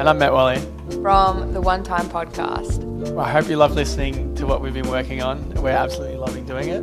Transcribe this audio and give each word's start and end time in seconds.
And 0.00 0.08
I'm 0.08 0.16
Matt 0.16 0.32
Wally. 0.32 0.58
from 1.02 1.52
the 1.52 1.60
One 1.60 1.84
Time 1.84 2.08
Podcast. 2.08 2.78
Well, 2.78 3.20
I 3.20 3.30
hope 3.30 3.50
you 3.50 3.56
love 3.56 3.74
listening 3.74 4.34
to 4.36 4.46
what 4.46 4.62
we've 4.62 4.72
been 4.72 4.88
working 4.88 5.20
on. 5.20 5.52
We're 5.56 5.72
absolutely 5.72 6.16
loving 6.16 6.46
doing 6.46 6.70
it. 6.70 6.82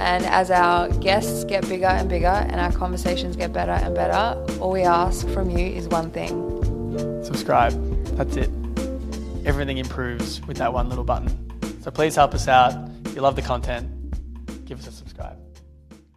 And 0.00 0.26
as 0.26 0.50
our 0.50 0.88
guests 0.94 1.44
get 1.44 1.68
bigger 1.68 1.86
and 1.86 2.08
bigger 2.08 2.26
and 2.26 2.60
our 2.60 2.72
conversations 2.72 3.36
get 3.36 3.52
better 3.52 3.70
and 3.70 3.94
better, 3.94 4.36
all 4.60 4.72
we 4.72 4.82
ask 4.82 5.28
from 5.28 5.48
you 5.48 5.64
is 5.64 5.86
one 5.86 6.10
thing. 6.10 7.22
Subscribe. 7.22 7.72
That's 8.16 8.34
it. 8.34 8.50
Everything 9.46 9.78
improves 9.78 10.44
with 10.48 10.56
that 10.56 10.72
one 10.72 10.88
little 10.88 11.04
button. 11.04 11.30
So 11.82 11.92
please 11.92 12.16
help 12.16 12.34
us 12.34 12.48
out. 12.48 12.74
If 13.04 13.14
you 13.14 13.20
love 13.20 13.36
the 13.36 13.42
content, 13.42 13.86
give 14.66 14.80
us 14.80 14.88
a 14.88 14.90
subscribe. 14.90 15.39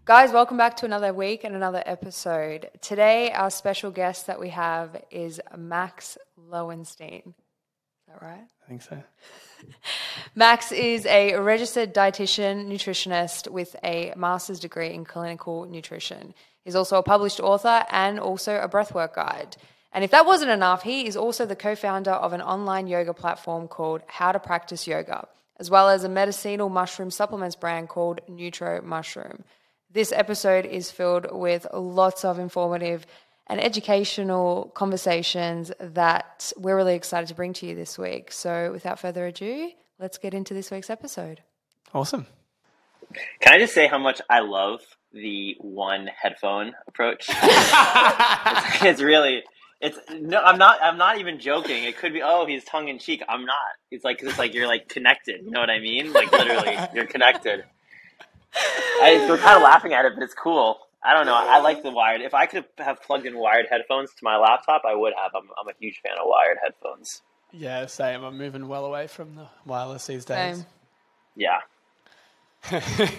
Guys, 0.05 0.33
welcome 0.33 0.57
back 0.57 0.75
to 0.75 0.85
another 0.85 1.13
week 1.13 1.45
and 1.45 1.55
another 1.55 1.81
episode. 1.85 2.69
Today, 2.81 3.31
our 3.31 3.49
special 3.49 3.89
guest 3.89 4.27
that 4.27 4.37
we 4.37 4.49
have 4.49 5.01
is 5.09 5.39
Max 5.57 6.17
Lowenstein. 6.35 7.23
Is 7.25 7.33
that 8.09 8.21
right? 8.21 8.43
I 8.43 8.67
think 8.67 8.81
so. 8.81 9.01
Max 10.35 10.73
is 10.73 11.05
a 11.05 11.37
registered 11.37 11.93
dietitian 11.93 12.67
nutritionist 12.67 13.49
with 13.49 13.77
a 13.81 14.13
master's 14.17 14.59
degree 14.59 14.93
in 14.93 15.05
clinical 15.05 15.63
nutrition. 15.63 16.33
He's 16.65 16.75
also 16.75 16.97
a 16.97 17.03
published 17.03 17.39
author 17.39 17.85
and 17.89 18.19
also 18.19 18.59
a 18.59 18.67
breathwork 18.67 19.13
guide. 19.13 19.55
And 19.93 20.03
if 20.03 20.11
that 20.11 20.25
wasn't 20.25 20.51
enough, 20.51 20.83
he 20.83 21.07
is 21.07 21.15
also 21.15 21.45
the 21.45 21.55
co 21.55 21.75
founder 21.75 22.11
of 22.11 22.33
an 22.33 22.41
online 22.41 22.87
yoga 22.87 23.13
platform 23.13 23.69
called 23.69 24.01
How 24.07 24.33
to 24.33 24.39
Practice 24.39 24.85
Yoga, 24.85 25.29
as 25.61 25.69
well 25.69 25.87
as 25.87 26.03
a 26.03 26.09
medicinal 26.09 26.67
mushroom 26.67 27.09
supplements 27.09 27.55
brand 27.55 27.87
called 27.87 28.19
Nutro 28.27 28.81
Mushroom. 28.81 29.45
This 29.93 30.11
episode 30.11 30.65
is 30.65 30.89
filled 30.89 31.27
with 31.31 31.67
lots 31.71 32.25
of 32.25 32.39
informative 32.39 33.05
and 33.45 33.63
educational 33.63 34.71
conversations 34.73 35.71
that 35.79 36.51
we're 36.57 36.75
really 36.75 36.95
excited 36.95 37.27
to 37.27 37.35
bring 37.35 37.53
to 37.53 37.67
you 37.67 37.75
this 37.75 37.99
week. 37.99 38.31
So, 38.31 38.71
without 38.71 38.97
further 38.97 39.27
ado, 39.27 39.69
let's 39.99 40.17
get 40.17 40.33
into 40.33 40.55
this 40.55 40.71
week's 40.71 40.89
episode. 40.89 41.41
Awesome. 41.93 42.25
Can 43.39 43.53
I 43.53 43.59
just 43.59 43.75
say 43.75 43.85
how 43.85 43.99
much 43.99 44.19
I 44.31 44.39
love 44.39 44.81
the 45.11 45.57
one 45.59 46.07
headphone 46.07 46.73
approach? 46.87 47.27
it's, 47.29 48.83
it's 48.83 49.01
really, 49.03 49.43
it's 49.79 49.99
no, 50.11 50.41
I'm 50.41 50.57
not, 50.57 50.79
I'm 50.81 50.97
not 50.97 51.19
even 51.19 51.39
joking. 51.39 51.83
It 51.83 51.97
could 51.97 52.13
be, 52.13 52.23
oh, 52.23 52.47
he's 52.47 52.63
tongue 52.63 52.87
in 52.87 52.97
cheek. 52.97 53.21
I'm 53.29 53.45
not. 53.45 53.57
It's 53.91 54.03
like, 54.03 54.23
it's 54.23 54.39
like 54.39 54.55
you're 54.55 54.67
like 54.67 54.89
connected. 54.89 55.45
You 55.45 55.51
know 55.51 55.59
what 55.59 55.69
I 55.69 55.77
mean? 55.77 56.13
Like 56.13 56.31
literally, 56.31 56.79
you're 56.95 57.05
connected. 57.05 57.63
I, 58.55 59.25
we're 59.29 59.37
kind 59.37 59.57
of 59.57 59.63
laughing 59.63 59.93
at 59.93 60.05
it, 60.05 60.13
but 60.15 60.23
it's 60.23 60.33
cool. 60.33 60.79
I 61.03 61.13
don't 61.13 61.25
know. 61.25 61.35
I 61.35 61.59
like 61.59 61.83
the 61.83 61.91
wired. 61.91 62.21
If 62.21 62.33
I 62.33 62.45
could 62.45 62.65
have 62.77 63.01
plugged 63.01 63.25
in 63.25 63.37
wired 63.37 63.65
headphones 63.69 64.11
to 64.11 64.23
my 64.23 64.37
laptop, 64.37 64.83
I 64.87 64.95
would 64.95 65.13
have. 65.21 65.31
I'm, 65.35 65.49
I'm 65.59 65.67
a 65.67 65.73
huge 65.79 65.99
fan 66.01 66.13
of 66.13 66.27
wired 66.27 66.57
headphones. 66.63 67.21
Yeah, 67.51 67.85
same. 67.87 68.23
I'm 68.23 68.37
moving 68.37 68.67
well 68.67 68.85
away 68.85 69.07
from 69.07 69.35
the 69.35 69.47
wireless 69.65 70.07
these 70.07 70.25
days. 70.25 70.57
Same. 70.57 70.65
Yeah. 71.35 71.59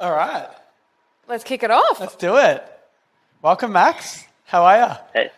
All 0.00 0.12
right. 0.12 0.48
Let's 1.26 1.42
kick 1.42 1.62
it 1.62 1.70
off. 1.70 1.98
Let's 1.98 2.16
do 2.16 2.36
it. 2.36 2.62
Welcome, 3.40 3.72
Max. 3.72 4.24
How 4.44 4.64
are 4.64 4.78
you? 4.78 4.94
Hey, 5.14 5.30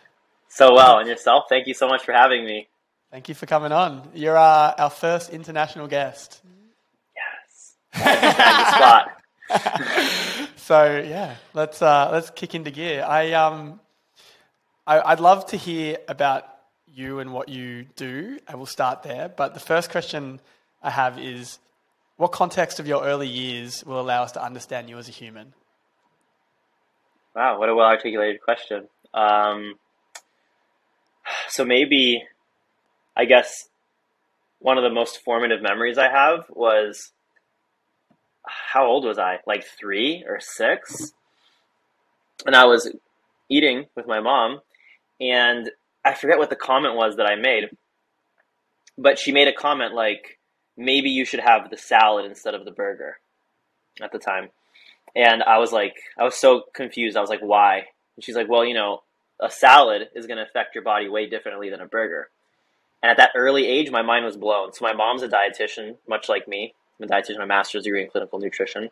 so 0.49 0.73
well, 0.73 0.99
and 0.99 1.07
yourself? 1.07 1.45
Thank 1.47 1.67
you 1.67 1.73
so 1.73 1.87
much 1.87 2.03
for 2.03 2.11
having 2.11 2.45
me. 2.45 2.67
Thank 3.11 3.29
you 3.29 3.33
for 3.35 3.45
coming 3.45 3.71
on. 3.71 4.09
You're 4.13 4.37
uh, 4.37 4.75
our 4.77 4.89
first 4.89 5.31
international 5.31 5.87
guest. 5.87 6.41
Yes. 7.99 8.35
Tag 8.35 8.55
the 8.57 8.71
spot. 8.75 10.49
So 10.69 11.03
yeah, 11.03 11.37
let's 11.55 11.81
uh, 11.81 12.09
let's 12.11 12.29
kick 12.29 12.53
into 12.53 12.69
gear. 12.69 13.03
I 13.03 13.31
um, 13.31 13.79
I, 14.85 15.01
I'd 15.01 15.19
love 15.19 15.47
to 15.47 15.57
hear 15.57 15.97
about 16.07 16.45
you 16.85 17.17
and 17.17 17.33
what 17.33 17.49
you 17.49 17.85
do, 17.95 18.37
and 18.47 18.57
we'll 18.57 18.67
start 18.67 19.01
there. 19.01 19.29
But 19.29 19.55
the 19.55 19.59
first 19.59 19.89
question 19.89 20.39
I 20.83 20.91
have 20.91 21.17
is, 21.17 21.57
what 22.17 22.31
context 22.31 22.79
of 22.79 22.85
your 22.85 23.03
early 23.03 23.27
years 23.27 23.83
will 23.83 23.99
allow 23.99 24.21
us 24.21 24.31
to 24.33 24.43
understand 24.43 24.91
you 24.91 24.99
as 24.99 25.09
a 25.09 25.11
human? 25.11 25.53
Wow, 27.35 27.59
what 27.59 27.69
a 27.69 27.73
well 27.73 27.87
articulated 27.87 28.39
question. 28.39 28.89
Um, 29.11 29.73
so 31.47 31.65
maybe, 31.65 32.21
I 33.17 33.25
guess, 33.25 33.69
one 34.59 34.77
of 34.77 34.83
the 34.83 34.91
most 34.91 35.23
formative 35.23 35.63
memories 35.63 35.97
I 35.97 36.09
have 36.09 36.45
was 36.49 37.11
how 38.45 38.85
old 38.85 39.05
was 39.05 39.19
I? 39.19 39.39
Like 39.45 39.65
three 39.65 40.23
or 40.27 40.39
six? 40.39 41.13
And 42.45 42.55
I 42.55 42.65
was 42.65 42.91
eating 43.49 43.85
with 43.95 44.07
my 44.07 44.19
mom, 44.19 44.61
and 45.19 45.69
I 46.05 46.13
forget 46.13 46.37
what 46.37 46.49
the 46.49 46.55
comment 46.55 46.95
was 46.95 47.17
that 47.17 47.25
I 47.25 47.35
made, 47.35 47.69
but 48.97 49.19
she 49.19 49.31
made 49.31 49.47
a 49.47 49.53
comment 49.53 49.93
like, 49.93 50.39
maybe 50.77 51.09
you 51.09 51.25
should 51.25 51.41
have 51.41 51.69
the 51.69 51.77
salad 51.77 52.25
instead 52.25 52.53
of 52.53 52.63
the 52.65 52.71
burger 52.71 53.17
at 54.01 54.11
the 54.11 54.19
time. 54.19 54.49
And 55.15 55.43
I 55.43 55.57
was 55.57 55.71
like, 55.71 55.95
I 56.17 56.23
was 56.23 56.35
so 56.35 56.63
confused. 56.73 57.17
I 57.17 57.21
was 57.21 57.29
like, 57.29 57.41
why? 57.41 57.83
And 58.15 58.23
she's 58.23 58.35
like, 58.35 58.47
well, 58.47 58.63
you 58.63 58.73
know, 58.73 59.01
a 59.41 59.49
salad 59.49 60.09
is 60.15 60.27
going 60.27 60.37
to 60.37 60.43
affect 60.43 60.75
your 60.75 60.83
body 60.83 61.09
way 61.09 61.27
differently 61.27 61.69
than 61.69 61.81
a 61.81 61.87
burger. 61.87 62.29
And 63.01 63.09
at 63.09 63.17
that 63.17 63.31
early 63.35 63.65
age, 63.65 63.91
my 63.91 64.01
mind 64.01 64.25
was 64.25 64.37
blown. 64.37 64.73
So 64.73 64.85
my 64.85 64.93
mom's 64.93 65.23
a 65.23 65.27
dietitian, 65.27 65.95
much 66.07 66.29
like 66.29 66.47
me. 66.47 66.73
I'm 66.99 67.05
a 67.05 67.07
dietitian, 67.07 67.39
my 67.39 67.45
master's 67.45 67.83
degree 67.83 68.03
in 68.03 68.09
clinical 68.09 68.39
nutrition. 68.39 68.89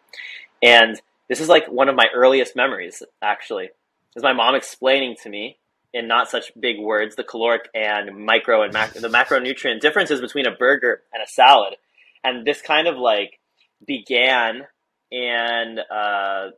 And 0.62 1.00
this 1.28 1.40
is 1.40 1.50
like 1.50 1.68
one 1.68 1.90
of 1.90 1.96
my 1.96 2.06
earliest 2.14 2.56
memories, 2.56 3.04
actually, 3.22 3.70
is 4.16 4.24
my 4.24 4.34
mom 4.34 4.56
explaining 4.56 5.16
to 5.24 5.30
me 5.30 5.58
in 5.94 6.08
not 6.08 6.30
such 6.30 6.52
big 6.60 6.80
words 6.80 7.16
the 7.16 7.24
caloric 7.24 7.70
and 7.74 8.26
micro 8.26 8.64
and 8.64 8.74
mac- 8.74 8.94
the 8.94 9.08
macronutrient 9.08 9.80
differences 9.80 10.22
between 10.22 10.46
a 10.46 10.52
burger 10.52 11.02
and 11.14 11.24
a 11.24 11.28
salad. 11.28 11.76
And 12.24 12.46
this 12.46 12.62
kind 12.62 12.88
of 12.88 12.98
like 12.98 13.40
began 13.86 14.68
and 15.12 15.80
uh, 15.80 16.50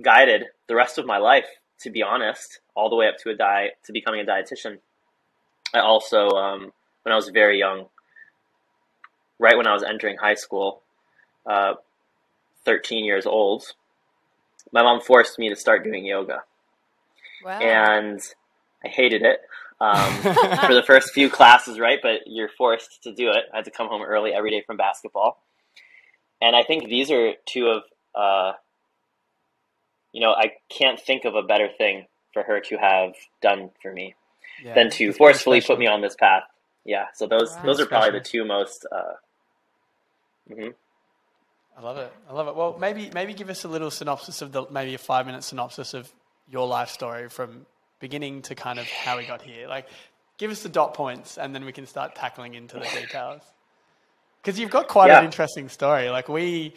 guided 0.00 0.44
the 0.68 0.74
rest 0.74 0.98
of 0.98 1.06
my 1.06 1.18
life, 1.18 1.46
to 1.80 1.90
be 1.90 2.02
honest, 2.02 2.60
all 2.74 2.88
the 2.88 2.96
way 2.96 3.08
up 3.08 3.16
to 3.18 3.30
a 3.30 3.34
diet 3.34 3.72
to 3.84 3.92
becoming 3.92 4.20
a 4.20 4.24
dietitian. 4.24 4.78
I 5.74 5.80
also, 5.80 6.28
um, 6.30 6.72
when 7.02 7.12
I 7.12 7.16
was 7.16 7.28
very 7.28 7.58
young, 7.58 7.86
right 9.38 9.56
when 9.56 9.66
I 9.66 9.74
was 9.74 9.82
entering 9.82 10.16
high 10.16 10.34
school, 10.34 10.82
uh, 11.46 11.74
13 12.64 13.04
years 13.04 13.26
old, 13.26 13.64
my 14.72 14.82
mom 14.82 15.00
forced 15.00 15.38
me 15.38 15.48
to 15.48 15.56
start 15.56 15.84
doing 15.84 16.04
yoga. 16.04 16.42
Wow. 17.44 17.58
And 17.60 18.20
I 18.84 18.88
hated 18.88 19.22
it 19.22 19.40
um, 19.80 20.22
for 20.66 20.74
the 20.74 20.84
first 20.86 21.12
few 21.12 21.30
classes, 21.30 21.78
right? 21.78 21.98
But 22.02 22.22
you're 22.26 22.48
forced 22.48 23.02
to 23.04 23.12
do 23.14 23.30
it. 23.30 23.44
I 23.52 23.58
had 23.58 23.64
to 23.66 23.70
come 23.70 23.88
home 23.88 24.02
early 24.02 24.32
every 24.32 24.50
day 24.50 24.62
from 24.66 24.76
basketball. 24.76 25.42
And 26.40 26.56
I 26.56 26.62
think 26.64 26.88
these 26.88 27.10
are 27.10 27.34
two 27.46 27.68
of, 27.68 27.82
uh, 28.14 28.52
you 30.12 30.20
know, 30.20 30.32
I 30.32 30.52
can't 30.70 31.00
think 31.00 31.24
of 31.24 31.34
a 31.34 31.42
better 31.42 31.68
thing 31.78 32.06
for 32.32 32.42
her 32.42 32.60
to 32.60 32.76
have 32.76 33.14
done 33.42 33.70
for 33.82 33.92
me 33.92 34.14
Yeah, 34.64 34.74
than 34.74 34.90
to 34.92 35.12
forcefully 35.12 35.60
put 35.60 35.78
me 35.78 35.86
on 35.86 36.00
this 36.00 36.16
path. 36.16 36.44
Yeah, 36.84 37.06
so 37.14 37.26
those 37.26 37.50
Wow. 37.56 37.62
those 37.64 37.80
are 37.80 37.86
probably 37.86 38.18
the 38.18 38.24
two 38.24 38.44
most. 38.44 38.86
Uh, 38.90 39.14
mhm. 40.50 40.74
I 41.76 41.80
love 41.80 41.96
it. 41.96 42.12
I 42.28 42.32
love 42.32 42.48
it. 42.48 42.56
Well, 42.56 42.76
maybe 42.78 43.10
maybe 43.14 43.34
give 43.34 43.48
us 43.50 43.64
a 43.64 43.68
little 43.68 43.90
synopsis 43.90 44.42
of 44.42 44.52
the 44.52 44.66
maybe 44.70 44.94
a 44.94 44.98
five 44.98 45.26
minute 45.26 45.44
synopsis 45.44 45.94
of 45.94 46.10
your 46.50 46.66
life 46.66 46.88
story 46.90 47.28
from 47.28 47.66
beginning 48.00 48.42
to 48.42 48.54
kind 48.54 48.78
of 48.78 48.86
how 48.86 49.16
we 49.16 49.24
got 49.26 49.40
here. 49.42 49.68
Like, 49.68 49.86
give 50.38 50.50
us 50.50 50.62
the 50.62 50.68
dot 50.68 50.94
points, 50.94 51.38
and 51.38 51.54
then 51.54 51.64
we 51.64 51.72
can 51.72 51.86
start 51.86 52.14
tackling 52.14 52.54
into 52.54 52.78
the 52.78 52.84
details. 53.00 53.42
Because 54.42 54.58
you've 54.58 54.70
got 54.70 54.88
quite 54.88 55.10
an 55.10 55.24
interesting 55.24 55.68
story. 55.68 56.10
Like 56.10 56.28
we, 56.28 56.74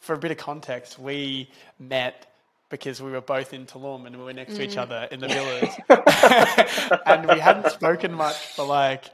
for 0.00 0.14
a 0.14 0.18
bit 0.18 0.32
of 0.32 0.36
context, 0.36 0.98
we 0.98 1.48
met 1.78 2.26
because 2.70 3.00
we 3.00 3.10
were 3.12 3.20
both 3.20 3.54
in 3.54 3.66
Tulum 3.66 4.04
and 4.06 4.18
we 4.18 4.24
were 4.24 4.32
next 4.32 4.56
to 4.56 4.62
each 4.62 4.76
other 4.76 5.08
in 5.12 5.20
the 5.20 5.28
villas, 5.88 7.00
and 7.06 7.26
we 7.28 7.38
hadn't 7.38 7.70
spoken 7.70 8.12
much 8.12 8.36
for 8.36 8.66
like 8.66 9.04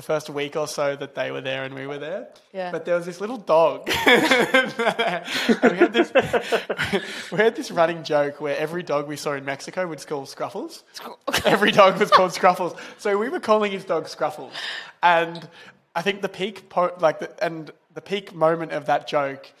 the 0.00 0.06
first 0.06 0.30
week 0.30 0.56
or 0.56 0.66
so 0.66 0.96
that 0.96 1.14
they 1.14 1.30
were 1.30 1.42
there 1.42 1.64
and 1.64 1.74
we 1.74 1.86
were 1.86 1.98
there. 1.98 2.28
Yeah. 2.54 2.70
But 2.70 2.86
there 2.86 2.96
was 2.96 3.04
this 3.04 3.20
little 3.20 3.36
dog. 3.36 3.86
we 3.86 3.92
had 3.92 5.92
this 5.92 6.10
we 7.32 7.38
had 7.38 7.54
this 7.54 7.70
running 7.70 8.02
joke 8.02 8.40
where 8.40 8.56
every 8.56 8.82
dog 8.82 9.08
we 9.08 9.16
saw 9.16 9.34
in 9.34 9.44
Mexico 9.44 9.86
would 9.86 10.06
call 10.06 10.24
Scruffles. 10.24 10.84
every 11.44 11.70
dog 11.70 12.00
was 12.00 12.10
called 12.10 12.30
Scruffles. 12.30 12.78
So 12.96 13.18
we 13.18 13.28
were 13.28 13.40
calling 13.40 13.72
his 13.72 13.84
dog 13.84 14.06
Scruffles. 14.06 14.52
And 15.02 15.46
I 15.94 16.00
think 16.00 16.22
the 16.22 16.30
peak 16.30 16.70
po- 16.70 16.96
like 16.98 17.18
the, 17.18 17.44
and 17.44 17.70
the 17.92 18.00
peak 18.00 18.34
moment 18.34 18.72
of 18.72 18.86
that 18.86 19.06
joke 19.06 19.52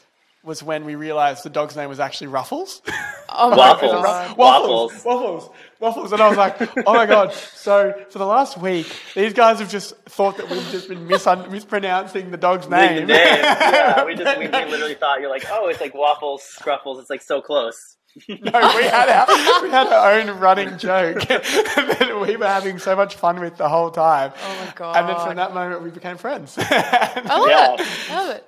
was 0.42 0.62
when 0.62 0.84
we 0.86 0.94
realized 0.94 1.42
the 1.44 1.50
dog's 1.50 1.76
name 1.76 1.88
was 1.88 2.00
actually 2.00 2.28
Ruffles. 2.28 2.80
oh 3.28 3.50
my 3.50 3.56
Waffles. 3.56 3.92
God. 3.92 4.36
Waffles, 4.38 5.04
waffles, 5.04 5.50
waffles, 5.80 6.12
and 6.12 6.20
I 6.22 6.28
was 6.28 6.38
like, 6.38 6.60
"Oh 6.86 6.94
my 6.94 7.04
god!" 7.06 7.34
So 7.34 7.92
for 8.10 8.18
the 8.18 8.24
last 8.26 8.56
week, 8.58 8.86
these 9.14 9.34
guys 9.34 9.58
have 9.58 9.70
just 9.70 9.94
thought 10.06 10.38
that 10.38 10.48
we've 10.48 10.66
just 10.70 10.88
been 10.88 11.06
misun- 11.06 11.50
mispronouncing 11.50 12.30
the 12.30 12.36
dog's 12.38 12.66
Like 12.68 12.88
the 12.90 12.94
name. 13.00 13.06
name. 13.08 13.18
Yeah, 13.18 14.04
we 14.04 14.14
just 14.14 14.38
we, 14.38 14.46
we 14.46 14.52
literally 14.52 14.94
thought 14.94 15.20
you're 15.20 15.30
like, 15.30 15.44
oh, 15.50 15.68
it's 15.68 15.80
like 15.80 15.94
waffles, 15.94 16.42
scruffles. 16.58 17.00
It's 17.00 17.10
like 17.10 17.22
so 17.22 17.40
close. 17.42 17.96
No, 18.28 18.36
we 18.36 18.82
had 18.84 19.08
our 19.08 19.62
we 19.62 19.70
had 19.70 19.86
our 19.86 20.12
own 20.14 20.40
running 20.40 20.76
joke 20.78 21.20
that 21.28 22.20
we 22.26 22.36
were 22.36 22.46
having 22.46 22.78
so 22.80 22.96
much 22.96 23.14
fun 23.14 23.38
with 23.40 23.56
the 23.56 23.68
whole 23.68 23.90
time. 23.92 24.32
Oh 24.42 24.64
my 24.66 24.72
god! 24.74 24.96
And 24.96 25.08
then 25.08 25.16
from 25.24 25.36
that 25.36 25.54
moment, 25.54 25.82
we 25.82 25.90
became 25.90 26.16
friends. 26.16 26.56
I 26.58 27.22
love 27.24 27.48
Yeah. 27.48 27.74
it. 27.74 28.10
I 28.10 28.20
love 28.26 28.36
it. 28.36 28.44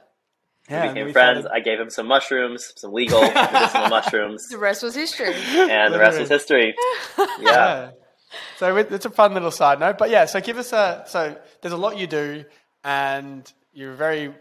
Yeah, 0.73 0.83
we 0.83 0.89
became 0.89 1.07
we 1.07 1.13
friends. 1.13 1.41
started- 1.41 1.57
I 1.57 1.61
gave 1.61 1.79
him 1.79 1.91
some 1.91 2.07
mushrooms, 2.07 2.73
some 2.77 2.93
legal 2.93 3.21
medicinal 3.35 3.89
mushrooms, 3.89 4.49
The 4.49 4.59
rest 4.59 4.83
was 4.83 4.95
history. 4.95 5.35
and 5.55 5.93
the 5.95 5.99
rest 5.99 6.19
was 6.19 6.29
history. 6.29 6.75
Yeah. 7.19 7.27
Yeah. 7.41 7.91
So 8.57 8.77
it's 8.77 9.05
a 9.05 9.11
fun 9.11 9.35
little 9.35 9.51
side 9.51 9.79
note, 9.79 9.99
but 9.99 10.09
yeah. 10.11 10.25
So 10.25 10.41
give 10.41 10.57
us 10.57 10.73
a. 10.73 11.05
So 11.07 11.37
there's 11.61 11.75
a 11.75 11.77
lot 11.77 11.99
you 11.99 12.07
do, 12.07 12.45
and 12.83 13.51
you're 13.75 13.93
a 13.93 13.97
very 13.97 14.33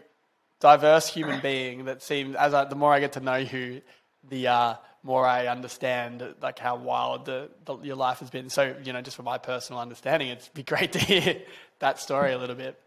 diverse 0.60 1.08
human 1.08 1.40
being. 1.50 1.84
That 1.84 2.02
seems 2.02 2.34
as 2.36 2.54
I, 2.54 2.64
the 2.64 2.74
more 2.76 2.92
I 2.92 3.00
get 3.00 3.12
to 3.12 3.20
know 3.20 3.36
you, 3.36 3.82
the 4.28 4.48
uh, 4.48 4.74
more 5.02 5.26
I 5.26 5.48
understand 5.48 6.24
like 6.40 6.58
how 6.58 6.76
wild 6.76 7.26
the, 7.26 7.50
the, 7.66 7.76
your 7.80 7.96
life 7.96 8.20
has 8.20 8.30
been. 8.30 8.48
So 8.48 8.74
you 8.82 8.92
know, 8.94 9.02
just 9.02 9.16
for 9.16 9.24
my 9.24 9.36
personal 9.38 9.80
understanding, 9.82 10.28
it'd 10.28 10.48
be 10.54 10.62
great 10.62 10.92
to 10.92 10.98
hear 10.98 11.42
that 11.80 11.98
story 12.00 12.32
a 12.32 12.38
little 12.38 12.56
bit. 12.56 12.78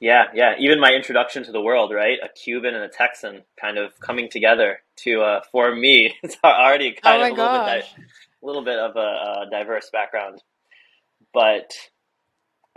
Yeah, 0.00 0.24
yeah. 0.34 0.54
Even 0.58 0.80
my 0.80 0.92
introduction 0.92 1.44
to 1.44 1.52
the 1.52 1.60
world, 1.62 1.92
right? 1.94 2.18
A 2.22 2.28
Cuban 2.28 2.74
and 2.74 2.84
a 2.84 2.88
Texan 2.88 3.42
kind 3.60 3.78
of 3.78 3.98
coming 4.00 4.28
together 4.30 4.80
to 5.04 5.22
uh, 5.22 5.40
form 5.50 5.80
me. 5.80 6.14
It's 6.22 6.36
already 6.44 6.92
kind 6.92 7.22
Oh 7.22 7.24
of 7.24 7.30
a 7.30 7.34
little 7.34 7.50
bit, 7.50 7.64
di- 7.64 7.82
little 8.42 8.64
bit 8.64 8.78
of 8.78 8.96
a, 8.96 9.00
a 9.00 9.46
diverse 9.50 9.88
background. 9.92 10.42
But 11.34 11.72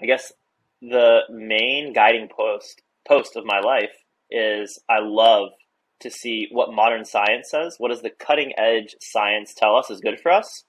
I 0.01 0.05
guess 0.07 0.33
the 0.81 1.21
main 1.29 1.93
guiding 1.93 2.29
post 2.29 2.81
post 3.07 3.35
of 3.37 3.45
my 3.45 3.59
life 3.61 3.93
is 4.31 4.79
I 4.89 4.99
love 5.01 5.49
to 6.01 6.11
see 6.11 6.47
what 6.51 6.73
modern 6.73 7.05
science 7.05 7.49
says. 7.51 7.75
What 7.79 7.89
does 7.89 8.01
the 8.03 8.11
cutting 8.11 8.53
edge 8.57 8.95
science 9.01 9.53
tell 9.55 9.75
us 9.75 9.89
is 9.89 10.01
good 10.01 10.19
for 10.21 10.31
us? 10.31 10.65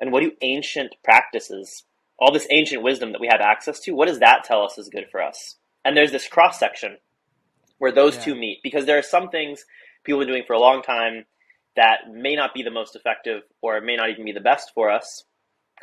And 0.00 0.12
what 0.12 0.22
do 0.22 0.32
ancient 0.42 0.96
practices, 1.04 1.84
all 2.18 2.32
this 2.32 2.46
ancient 2.50 2.82
wisdom 2.82 3.12
that 3.12 3.20
we 3.20 3.28
have 3.28 3.40
access 3.40 3.80
to, 3.80 3.92
what 3.92 4.08
does 4.08 4.20
that 4.20 4.44
tell 4.44 4.62
us 4.62 4.78
is 4.78 4.88
good 4.88 5.06
for 5.10 5.22
us? 5.22 5.56
And 5.86 5.96
there's 5.96 6.10
this 6.12 6.26
cross 6.26 6.58
section 6.58 6.98
where 7.78 7.92
those 7.92 8.16
Yeah. 8.16 8.22
two 8.24 8.34
meet 8.34 8.60
because 8.62 8.86
there 8.86 8.98
are 8.98 9.02
some 9.02 9.28
things 9.28 9.64
people 10.02 10.20
have 10.20 10.26
been 10.26 10.34
doing 10.34 10.46
for 10.46 10.54
a 10.54 10.58
long 10.58 10.82
time 10.82 11.26
that 11.76 12.08
may 12.10 12.34
not 12.34 12.54
be 12.54 12.62
the 12.62 12.70
most 12.70 12.96
effective 12.96 13.42
or 13.62 13.80
may 13.80 13.96
not 13.96 14.10
even 14.10 14.24
be 14.24 14.32
the 14.32 14.40
best 14.40 14.72
for 14.74 14.90
us. 14.90 15.24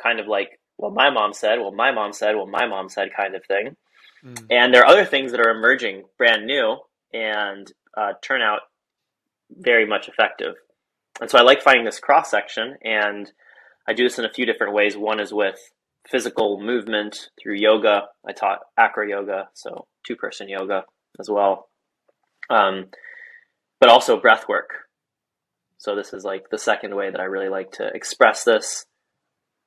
Kind 0.02 0.20
of 0.20 0.26
like, 0.26 0.60
well, 0.76 0.90
my 0.90 1.08
mom 1.08 1.32
said, 1.32 1.58
well, 1.60 1.72
my 1.72 1.90
mom 1.92 2.12
said, 2.12 2.36
well, 2.36 2.46
my 2.46 2.66
mom 2.66 2.88
said 2.88 3.14
kind 3.16 3.34
of 3.34 3.46
thing. 3.46 3.76
Mm. 4.24 4.46
And 4.50 4.74
there 4.74 4.82
are 4.82 4.88
other 4.88 5.04
things 5.06 5.30
that 5.32 5.40
are 5.40 5.50
emerging 5.50 6.04
brand 6.18 6.46
new 6.46 6.78
and 7.12 7.72
uh, 7.96 8.14
turn 8.22 8.42
out 8.42 8.62
very 9.50 9.86
much 9.86 10.08
effective. 10.08 10.54
And 11.20 11.30
so 11.30 11.38
I 11.38 11.42
like 11.42 11.62
finding 11.62 11.84
this 11.84 12.00
cross 12.00 12.28
section, 12.30 12.76
and 12.82 13.30
I 13.86 13.92
do 13.92 14.02
this 14.02 14.18
in 14.18 14.24
a 14.24 14.32
few 14.32 14.46
different 14.46 14.74
ways. 14.74 14.96
One 14.96 15.20
is 15.20 15.32
with 15.32 15.60
physical 16.10 16.60
movement 16.60 17.30
through 17.40 17.56
yoga. 17.56 18.02
I 18.26 18.32
taught 18.32 18.60
acro 18.78 19.06
yoga, 19.06 19.48
so 19.54 19.86
two 20.06 20.16
person 20.16 20.48
yoga 20.48 20.84
as 21.18 21.28
well. 21.30 21.68
Um, 22.50 22.86
but 23.80 23.90
also 23.90 24.20
breath 24.20 24.48
work. 24.48 24.70
So 25.78 25.94
this 25.94 26.12
is 26.12 26.24
like 26.24 26.48
the 26.50 26.58
second 26.58 26.94
way 26.94 27.10
that 27.10 27.20
I 27.20 27.24
really 27.24 27.48
like 27.48 27.72
to 27.72 27.86
express 27.86 28.44
this. 28.44 28.86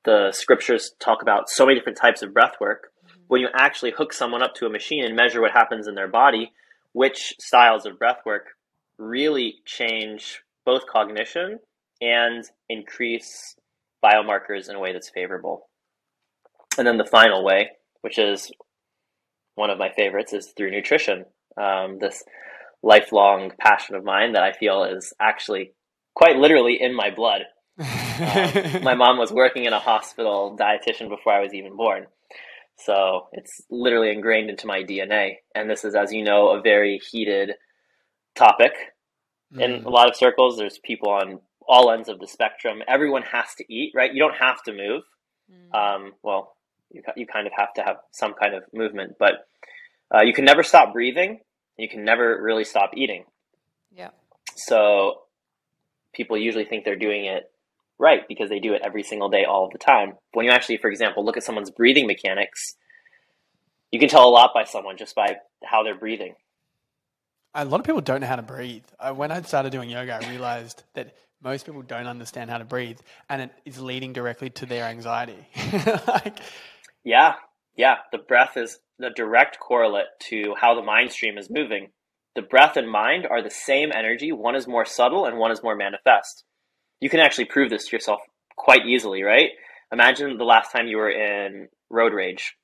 The 0.04 0.32
scriptures 0.32 0.92
talk 1.00 1.22
about 1.22 1.48
so 1.48 1.66
many 1.66 1.78
different 1.78 1.98
types 1.98 2.22
of 2.22 2.32
breath 2.32 2.54
work. 2.60 2.88
When 3.28 3.40
you 3.40 3.48
actually 3.54 3.92
hook 3.96 4.12
someone 4.12 4.42
up 4.42 4.54
to 4.56 4.66
a 4.66 4.70
machine 4.70 5.04
and 5.04 5.14
measure 5.14 5.40
what 5.40 5.52
happens 5.52 5.86
in 5.86 5.94
their 5.94 6.08
body, 6.08 6.52
which 6.92 7.34
styles 7.38 7.84
of 7.84 7.98
breath 7.98 8.20
work 8.24 8.46
really 8.98 9.56
change 9.64 10.40
both 10.64 10.86
cognition 10.86 11.58
and 12.00 12.44
increase 12.68 13.54
biomarkers 14.04 14.68
in 14.68 14.76
a 14.76 14.80
way 14.80 14.92
that's 14.92 15.10
favorable. 15.10 15.68
And 16.76 16.86
then 16.86 16.98
the 16.98 17.04
final 17.04 17.44
way, 17.44 17.70
which 18.02 18.18
is 18.18 18.50
one 19.54 19.70
of 19.70 19.78
my 19.78 19.90
favorites, 19.90 20.32
is 20.32 20.52
through 20.56 20.70
nutrition. 20.70 21.24
Um, 21.60 21.98
this 22.00 22.22
lifelong 22.82 23.52
passion 23.58 23.96
of 23.96 24.04
mine 24.04 24.32
that 24.32 24.42
I 24.42 24.52
feel 24.52 24.84
is 24.84 25.12
actually 25.20 25.72
quite 26.14 26.36
literally 26.36 26.78
in 26.80 26.94
my 26.94 27.10
blood. 27.10 27.42
Um, 28.18 28.82
my 28.82 28.96
mom 28.96 29.16
was 29.16 29.30
working 29.30 29.64
in 29.64 29.72
a 29.72 29.78
hospital 29.78 30.56
dietitian 30.60 31.08
before 31.08 31.32
I 31.32 31.40
was 31.40 31.54
even 31.54 31.76
born. 31.76 32.06
So 32.76 33.28
it's 33.32 33.60
literally 33.70 34.10
ingrained 34.10 34.50
into 34.50 34.66
my 34.66 34.82
DNA. 34.82 35.34
And 35.54 35.70
this 35.70 35.84
is, 35.84 35.94
as 35.94 36.12
you 36.12 36.24
know, 36.24 36.48
a 36.48 36.60
very 36.60 37.00
heated 37.10 37.52
topic 38.34 38.72
in 39.60 39.84
a 39.84 39.88
lot 39.88 40.08
of 40.08 40.16
circles. 40.16 40.56
There's 40.56 40.80
people 40.82 41.10
on 41.10 41.38
all 41.68 41.92
ends 41.92 42.08
of 42.08 42.18
the 42.18 42.26
spectrum. 42.26 42.82
Everyone 42.88 43.22
has 43.22 43.54
to 43.58 43.72
eat, 43.72 43.92
right? 43.94 44.12
You 44.12 44.20
don't 44.20 44.36
have 44.40 44.62
to 44.64 44.72
move. 44.72 45.02
Um, 45.72 46.12
well, 46.24 46.56
you, 46.90 47.02
you 47.16 47.26
kind 47.26 47.46
of 47.46 47.52
have 47.56 47.72
to 47.74 47.82
have 47.82 47.96
some 48.10 48.34
kind 48.34 48.54
of 48.54 48.64
movement, 48.72 49.16
but 49.18 49.48
uh, 50.14 50.22
you 50.22 50.32
can 50.32 50.44
never 50.44 50.62
stop 50.62 50.92
breathing. 50.92 51.40
You 51.76 51.88
can 51.88 52.04
never 52.04 52.40
really 52.42 52.64
stop 52.64 52.90
eating. 52.96 53.24
Yeah. 53.94 54.10
So 54.56 55.22
people 56.12 56.36
usually 56.36 56.64
think 56.64 56.84
they're 56.84 56.96
doing 56.96 57.26
it 57.26 57.50
right 57.98 58.26
because 58.28 58.48
they 58.48 58.58
do 58.60 58.74
it 58.74 58.82
every 58.84 59.02
single 59.02 59.28
day, 59.28 59.44
all 59.44 59.68
the 59.70 59.78
time. 59.78 60.14
When 60.32 60.46
you 60.46 60.52
actually, 60.52 60.78
for 60.78 60.90
example, 60.90 61.24
look 61.24 61.36
at 61.36 61.42
someone's 61.42 61.70
breathing 61.70 62.06
mechanics, 62.06 62.74
you 63.90 63.98
can 63.98 64.08
tell 64.08 64.28
a 64.28 64.30
lot 64.30 64.50
by 64.54 64.64
someone 64.64 64.96
just 64.96 65.14
by 65.14 65.36
how 65.64 65.82
they're 65.82 65.98
breathing. 65.98 66.34
a 67.54 67.64
lot 67.64 67.80
of 67.80 67.86
people 67.86 68.00
don't 68.00 68.20
know 68.20 68.26
how 68.26 68.36
to 68.36 68.42
breathe. 68.42 68.84
Uh, 68.98 69.12
when 69.12 69.30
I 69.30 69.40
started 69.42 69.72
doing 69.72 69.90
yoga, 69.90 70.14
I 70.22 70.30
realized 70.30 70.82
that 70.94 71.14
most 71.42 71.66
people 71.66 71.82
don't 71.82 72.06
understand 72.06 72.50
how 72.50 72.58
to 72.58 72.64
breathe, 72.64 72.98
and 73.28 73.42
it 73.42 73.50
is 73.64 73.80
leading 73.80 74.12
directly 74.12 74.50
to 74.50 74.66
their 74.66 74.84
anxiety. 74.84 75.46
like, 76.06 76.40
Yeah, 77.04 77.34
yeah. 77.76 77.96
The 78.12 78.18
breath 78.18 78.56
is 78.56 78.78
the 78.98 79.10
direct 79.10 79.58
correlate 79.60 80.06
to 80.28 80.54
how 80.60 80.74
the 80.74 80.82
mind 80.82 81.12
stream 81.12 81.38
is 81.38 81.50
moving. 81.50 81.88
The 82.34 82.42
breath 82.42 82.76
and 82.76 82.90
mind 82.90 83.26
are 83.28 83.42
the 83.42 83.50
same 83.50 83.90
energy. 83.92 84.32
One 84.32 84.54
is 84.54 84.66
more 84.66 84.84
subtle 84.84 85.24
and 85.26 85.38
one 85.38 85.50
is 85.50 85.62
more 85.62 85.76
manifest. 85.76 86.44
You 87.00 87.08
can 87.10 87.20
actually 87.20 87.46
prove 87.46 87.70
this 87.70 87.86
to 87.88 87.96
yourself 87.96 88.20
quite 88.56 88.86
easily, 88.86 89.22
right? 89.22 89.50
Imagine 89.92 90.36
the 90.36 90.44
last 90.44 90.70
time 90.72 90.86
you 90.88 90.98
were 90.98 91.10
in 91.10 91.68
road 91.90 92.12
rage 92.12 92.54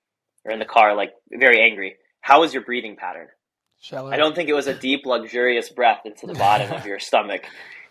or 0.44 0.52
in 0.52 0.58
the 0.58 0.64
car, 0.64 0.94
like 0.94 1.12
very 1.32 1.62
angry. 1.62 1.96
How 2.20 2.40
was 2.40 2.52
your 2.52 2.64
breathing 2.64 2.96
pattern? 2.96 3.28
shallow. 3.80 4.10
I 4.10 4.16
don't 4.16 4.34
think 4.34 4.48
it 4.48 4.54
was 4.54 4.66
a 4.66 4.74
deep, 4.74 5.04
luxurious 5.04 5.68
breath 5.70 6.02
into 6.06 6.26
the 6.26 6.34
bottom 6.34 6.72
of 6.72 6.86
your 6.86 6.98
stomach. 7.00 7.44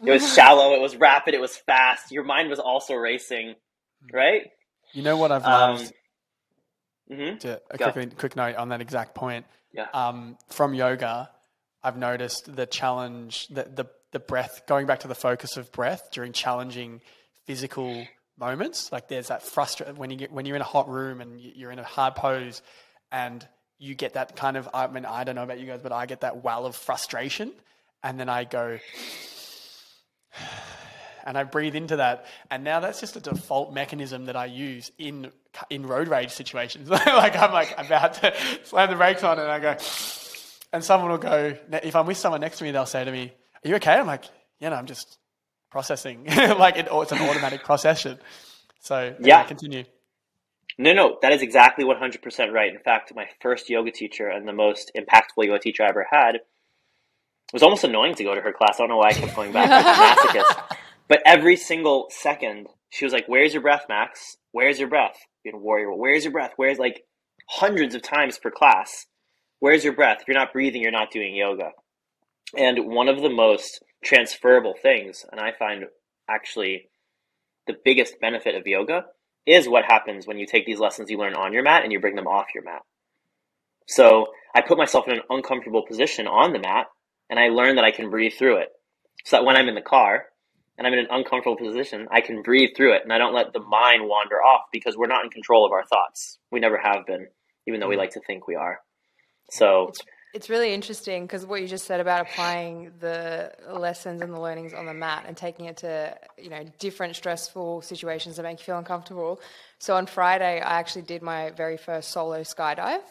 It 0.05 0.11
was 0.11 0.33
shallow, 0.33 0.73
it 0.73 0.81
was 0.81 0.95
rapid, 0.97 1.33
it 1.33 1.41
was 1.41 1.55
fast. 1.55 2.11
Your 2.11 2.23
mind 2.23 2.49
was 2.49 2.59
also 2.59 2.93
racing, 2.95 3.55
right? 4.11 4.41
You 4.91 5.01
know 5.03 5.17
what 5.17 5.31
I've 5.31 5.45
Um, 5.45 5.75
loved? 5.77 5.93
Hmm 7.09 7.37
to 7.37 7.61
a 7.71 7.77
Go. 7.77 7.91
quick, 7.91 8.17
quick 8.17 8.35
note 8.35 8.55
on 8.55 8.69
that 8.69 8.81
exact 8.81 9.15
point. 9.15 9.45
Yeah. 9.73 9.87
Um, 9.93 10.37
from 10.49 10.73
yoga, 10.73 11.29
I've 11.83 11.97
noticed 11.97 12.55
the 12.55 12.65
challenge, 12.65 13.47
the, 13.47 13.63
the 13.63 13.85
the 14.11 14.19
breath, 14.19 14.61
going 14.67 14.85
back 14.85 14.99
to 15.01 15.07
the 15.07 15.15
focus 15.15 15.57
of 15.57 15.71
breath 15.71 16.09
during 16.11 16.31
challenging 16.33 17.01
physical 17.45 18.07
moments. 18.37 18.91
Like 18.91 19.07
there's 19.07 19.27
that 19.29 19.41
frustration 19.43 19.95
when 19.95 20.11
you 20.11 20.15
get 20.17 20.31
when 20.31 20.45
you're 20.45 20.55
in 20.55 20.61
a 20.61 20.65
hot 20.65 20.87
room 20.87 21.19
and 21.21 21.41
you- 21.41 21.51
you're 21.55 21.71
in 21.71 21.79
a 21.79 21.83
hard 21.83 22.15
pose, 22.15 22.61
and 23.11 23.45
you 23.79 23.95
get 23.95 24.13
that 24.13 24.35
kind 24.35 24.55
of. 24.55 24.69
I 24.73 24.87
mean, 24.87 25.05
I 25.05 25.23
don't 25.23 25.35
know 25.35 25.43
about 25.43 25.59
you 25.59 25.65
guys, 25.65 25.81
but 25.81 25.91
I 25.91 26.05
get 26.05 26.21
that 26.21 26.43
well 26.43 26.65
of 26.67 26.75
frustration, 26.75 27.51
and 28.03 28.19
then 28.19 28.29
I 28.29 28.43
go. 28.43 28.77
And 31.25 31.37
I 31.37 31.43
breathe 31.43 31.75
into 31.75 31.95
that, 31.97 32.25
and 32.51 32.63
now 32.65 32.81
that's 32.81 32.99
just 32.99 33.15
a 33.15 33.21
default 33.21 33.73
mechanism 33.73 34.25
that 34.25 34.35
I 34.35 34.45
use 34.45 34.91
in 34.97 35.31
in 35.69 35.85
road 35.85 36.09
rage 36.09 36.31
situations. 36.31 36.89
like 36.89 37.35
I'm 37.37 37.53
like 37.53 37.73
about 37.77 38.15
to 38.15 38.33
slam 38.65 38.89
the 38.89 38.97
brakes 38.97 39.23
on, 39.23 39.39
and 39.39 39.49
I 39.49 39.59
go, 39.59 39.77
and 40.73 40.83
someone 40.83 41.11
will 41.11 41.17
go. 41.17 41.57
If 41.81 41.95
I'm 41.95 42.05
with 42.05 42.17
someone 42.17 42.41
next 42.41 42.57
to 42.57 42.65
me, 42.65 42.71
they'll 42.71 42.85
say 42.85 43.05
to 43.05 43.11
me, 43.11 43.31
"Are 43.63 43.69
you 43.69 43.75
okay?" 43.75 43.93
I'm 43.93 44.07
like, 44.07 44.25
"Yeah, 44.59 44.69
no, 44.69 44.75
I'm 44.75 44.85
just 44.85 45.17
processing." 45.71 46.25
like 46.27 46.75
it, 46.77 46.87
it's 46.91 47.11
an 47.13 47.19
automatic 47.19 47.63
procession. 47.63 48.19
So 48.81 49.15
Yeah. 49.21 49.43
continue. 49.43 49.85
No, 50.77 50.91
no, 50.93 51.19
that 51.21 51.31
is 51.31 51.41
exactly 51.43 51.85
100% 51.85 52.51
right. 52.51 52.73
In 52.73 52.79
fact, 52.79 53.13
my 53.15 53.27
first 53.41 53.69
yoga 53.69 53.91
teacher 53.91 54.27
and 54.27 54.47
the 54.47 54.53
most 54.53 54.91
impactful 54.97 55.45
yoga 55.45 55.59
teacher 55.59 55.83
I 55.83 55.89
ever 55.89 56.07
had 56.09 56.35
it 56.35 56.47
was 57.53 57.61
almost 57.61 57.83
annoying 57.83 58.15
to 58.15 58.23
go 58.23 58.33
to 58.33 58.41
her 58.41 58.51
class. 58.51 58.75
I 58.79 58.79
don't 58.79 58.89
know 58.89 58.97
why 58.97 59.09
I 59.09 59.13
kept 59.13 59.35
going 59.35 59.51
back 59.51 59.69
a 59.69 60.17
masochist. 60.27 60.77
But 61.07 61.21
every 61.25 61.55
single 61.55 62.07
second, 62.09 62.67
she 62.89 63.05
was 63.05 63.13
like, 63.13 63.27
Where's 63.27 63.53
your 63.53 63.61
breath, 63.61 63.85
Max? 63.89 64.37
Where's 64.51 64.79
your 64.79 64.89
breath? 64.89 65.17
In 65.45 65.61
Warrior, 65.61 65.93
where's 65.93 66.23
your 66.23 66.31
breath? 66.31 66.53
Where's 66.55 66.79
like 66.79 67.03
hundreds 67.49 67.95
of 67.95 68.01
times 68.01 68.37
per 68.37 68.49
class? 68.49 69.07
Where's 69.59 69.83
your 69.83 69.93
breath? 69.93 70.19
If 70.21 70.27
you're 70.27 70.37
not 70.37 70.53
breathing, 70.53 70.81
you're 70.81 70.91
not 70.91 71.11
doing 71.11 71.35
yoga. 71.35 71.71
And 72.57 72.87
one 72.87 73.09
of 73.09 73.21
the 73.21 73.29
most 73.29 73.83
transferable 74.03 74.75
things, 74.81 75.25
and 75.31 75.39
I 75.41 75.51
find 75.51 75.85
actually 76.29 76.89
the 77.67 77.75
biggest 77.83 78.19
benefit 78.19 78.55
of 78.55 78.67
yoga, 78.67 79.05
is 79.45 79.67
what 79.67 79.85
happens 79.85 80.27
when 80.27 80.37
you 80.37 80.45
take 80.45 80.65
these 80.65 80.79
lessons 80.79 81.09
you 81.09 81.17
learn 81.17 81.33
on 81.33 81.53
your 81.53 81.63
mat 81.63 81.83
and 81.83 81.91
you 81.91 81.99
bring 81.99 82.15
them 82.15 82.27
off 82.27 82.53
your 82.53 82.63
mat. 82.63 82.81
So 83.87 84.27
I 84.55 84.61
put 84.61 84.77
myself 84.77 85.07
in 85.07 85.13
an 85.13 85.23
uncomfortable 85.29 85.85
position 85.85 86.27
on 86.27 86.53
the 86.53 86.59
mat 86.59 86.87
and 87.29 87.39
I 87.39 87.49
learn 87.49 87.75
that 87.75 87.85
I 87.85 87.91
can 87.91 88.09
breathe 88.09 88.33
through 88.37 88.57
it. 88.57 88.69
So 89.25 89.37
that 89.37 89.45
when 89.45 89.55
I'm 89.55 89.67
in 89.67 89.75
the 89.75 89.81
car, 89.81 90.25
and 90.77 90.87
I'm 90.87 90.93
in 90.93 90.99
an 90.99 91.07
uncomfortable 91.11 91.55
position, 91.55 92.07
I 92.11 92.21
can 92.21 92.41
breathe 92.41 92.71
through 92.75 92.93
it 92.93 93.03
and 93.03 93.13
I 93.13 93.17
don't 93.17 93.33
let 93.33 93.53
the 93.53 93.59
mind 93.59 94.07
wander 94.07 94.41
off 94.41 94.63
because 94.71 94.97
we're 94.97 95.07
not 95.07 95.23
in 95.23 95.29
control 95.29 95.65
of 95.65 95.71
our 95.71 95.85
thoughts. 95.85 96.39
We 96.51 96.59
never 96.59 96.77
have 96.77 97.05
been, 97.05 97.27
even 97.67 97.79
though 97.79 97.87
we 97.87 97.95
mm. 97.95 97.99
like 97.99 98.11
to 98.11 98.21
think 98.21 98.47
we 98.47 98.55
are. 98.55 98.79
So 99.51 99.89
It's, 99.89 100.01
it's 100.33 100.49
really 100.49 100.73
interesting 100.73 101.25
because 101.25 101.45
what 101.45 101.61
you 101.61 101.67
just 101.67 101.85
said 101.85 101.99
about 101.99 102.21
applying 102.21 102.91
the 102.99 103.51
lessons 103.71 104.21
and 104.21 104.33
the 104.33 104.39
learnings 104.39 104.73
on 104.73 104.87
the 104.87 104.93
mat 104.93 105.25
and 105.27 105.37
taking 105.37 105.65
it 105.65 105.77
to 105.77 106.17
you 106.37 106.49
know 106.49 106.63
different 106.79 107.15
stressful 107.15 107.83
situations 107.83 108.37
that 108.37 108.43
make 108.43 108.59
you 108.59 108.65
feel 108.65 108.79
uncomfortable. 108.79 109.39
So 109.77 109.95
on 109.95 110.07
Friday, 110.07 110.59
I 110.59 110.79
actually 110.79 111.03
did 111.03 111.21
my 111.21 111.51
very 111.51 111.77
first 111.77 112.09
solo 112.09 112.41
skydive, 112.41 113.03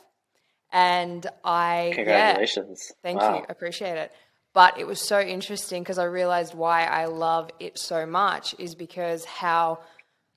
and 0.73 1.25
I 1.45 1.89
yeah, 1.89 1.95
congratulations. 1.95 2.93
Thank 3.05 3.21
Wow. 3.21 3.37
you. 3.37 3.45
Appreciate 3.49 3.99
it. 3.99 4.13
But 4.55 4.79
it 4.79 4.87
was 4.87 5.01
so 5.01 5.21
interesting 5.21 5.83
because 5.83 5.99
I 5.99 6.05
realized 6.05 6.55
why 6.55 6.85
I 6.85 7.07
love 7.07 7.51
it 7.59 7.79
so 7.79 8.05
much 8.05 8.55
is 8.59 8.75
because 8.75 9.25
how 9.25 9.81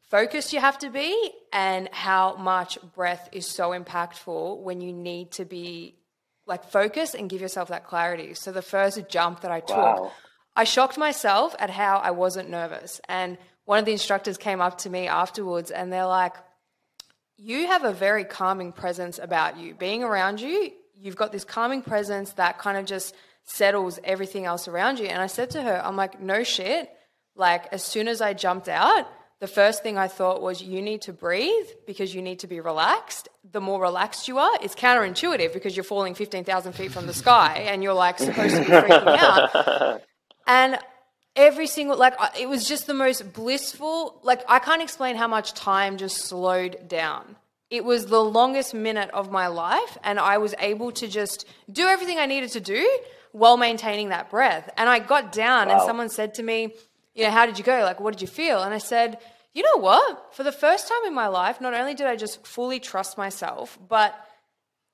focused 0.10 0.54
you 0.54 0.60
have 0.60 0.78
to 0.80 0.90
be 0.90 1.32
and 1.52 1.90
how 1.92 2.36
much 2.36 2.78
breath 2.96 3.28
is 3.32 3.46
so 3.46 3.72
impactful 3.72 4.60
when 4.62 4.80
you 4.80 4.94
need 4.94 5.32
to 5.32 5.46
be 5.46 5.96
like 6.46 6.64
focused 6.64 7.16
and 7.16 7.30
give 7.30 7.42
yourself 7.42 7.70
that 7.70 7.86
clarity. 7.86 8.34
So 8.36 8.52
the 8.52 8.62
first 8.62 9.10
jump 9.10 9.42
that 9.42 9.52
I 9.52 9.60
took, 9.60 9.78
Wow. 9.78 10.12
I 10.56 10.64
shocked 10.64 10.98
myself 10.98 11.56
at 11.60 11.70
how 11.70 11.98
I 11.98 12.12
wasn't 12.12 12.50
nervous. 12.50 13.02
And 13.10 13.38
one 13.66 13.80
of 13.80 13.86
the 13.86 13.92
instructors 13.92 14.38
came 14.38 14.62
up 14.62 14.78
to 14.80 14.90
me 14.90 15.08
afterwards 15.08 15.72
and 15.72 15.92
they're 15.92 16.06
like, 16.06 16.36
you 17.38 17.68
have 17.68 17.84
a 17.84 17.92
very 17.92 18.24
calming 18.24 18.72
presence 18.72 19.20
about 19.20 19.58
you. 19.58 19.74
Being 19.74 20.04
around 20.04 20.40
you, 20.40 20.72
you've 20.98 21.18
got 21.18 21.34
this 21.34 21.44
calming 21.44 21.82
presence 21.82 22.32
that 22.34 22.58
kind 22.60 22.78
of 22.78 22.86
just 22.86 23.14
settles 23.46 24.00
everything 24.04 24.46
else 24.46 24.68
around 24.68 25.00
you. 25.00 25.06
And 25.06 25.22
I 25.22 25.28
said 25.28 25.52
to 25.52 25.62
her, 25.62 25.82
I'm 25.84 25.96
like, 25.96 26.22
no 26.22 26.44
shit. 26.44 26.90
Like, 27.36 27.68
as 27.72 27.84
soon 27.84 28.08
as 28.08 28.22
I 28.22 28.34
jumped 28.34 28.68
out, 28.70 29.08
the 29.40 29.48
first 29.48 29.84
thing 29.84 29.98
I 29.98 30.08
thought 30.08 30.42
was, 30.42 30.62
you 30.62 30.82
need 30.82 31.04
to 31.04 31.14
breathe 31.14 31.68
because 31.86 32.16
you 32.16 32.22
need 32.22 32.40
to 32.40 32.48
be 32.48 32.60
relaxed. 32.60 33.30
The 33.52 33.62
more 33.62 33.82
relaxed 33.82 34.28
you 34.28 34.40
are, 34.40 34.58
it's 34.62 34.76
counterintuitive 34.76 35.54
because 35.54 35.76
you're 35.76 35.84
falling 35.84 36.16
15,000 36.16 36.74
feet 36.74 36.92
from 36.92 37.06
the 37.06 37.14
sky 37.14 37.66
and 37.68 37.84
you're 37.84 37.94
like 37.94 38.20
supposed 38.20 38.56
to 38.56 38.62
be 38.62 38.68
freaking 38.68 39.18
out. 39.18 40.02
And 40.48 40.78
every 41.36 41.68
single 41.68 41.98
like 41.98 42.14
it 42.40 42.48
was 42.48 42.68
just 42.68 42.88
the 42.88 42.94
most 42.94 43.34
blissful 43.34 44.20
like 44.24 44.42
i 44.48 44.58
can't 44.60 44.82
explain 44.82 45.16
how 45.16 45.28
much 45.28 45.54
time 45.54 45.98
just 45.98 46.18
slowed 46.18 46.88
down 46.88 47.36
it 47.70 47.84
was 47.84 48.06
the 48.06 48.24
longest 48.24 48.74
minute 48.74 49.10
of 49.12 49.32
my 49.32 49.48
life 49.48 49.98
and 50.04 50.18
i 50.20 50.38
was 50.38 50.56
able 50.60 50.92
to 50.92 51.08
just 51.08 51.46
do 51.72 51.88
everything 51.88 52.18
i 52.20 52.26
needed 52.26 52.50
to 52.50 52.62
do 52.62 53.00
while 53.36 53.58
maintaining 53.58 54.10
that 54.10 54.30
breath. 54.30 54.70
And 54.78 54.88
i 54.88 54.98
got 55.00 55.34
down 55.34 55.70
and 55.70 55.82
someone 55.82 56.08
said 56.08 56.36
to 56.36 56.44
me 56.44 56.74
you 57.14 57.24
know 57.24 57.32
how 57.32 57.46
did 57.46 57.58
you 57.58 57.66
go? 57.66 57.82
Like 57.82 58.00
what 58.00 58.14
did 58.14 58.22
you 58.22 58.28
feel? 58.28 58.64
And 58.64 58.74
i 58.74 58.78
said 58.78 59.18
you 59.54 59.64
know 59.64 59.82
what? 59.82 60.34
For 60.34 60.44
the 60.44 60.52
first 60.54 60.88
time 60.88 61.06
in 61.06 61.14
my 61.14 61.28
life 61.28 61.60
not 61.60 61.74
only 61.74 61.94
did 61.94 62.08
i 62.08 62.16
just 62.16 62.48
fully 62.48 62.80
trust 62.80 63.18
myself 63.18 63.78
but 63.90 64.16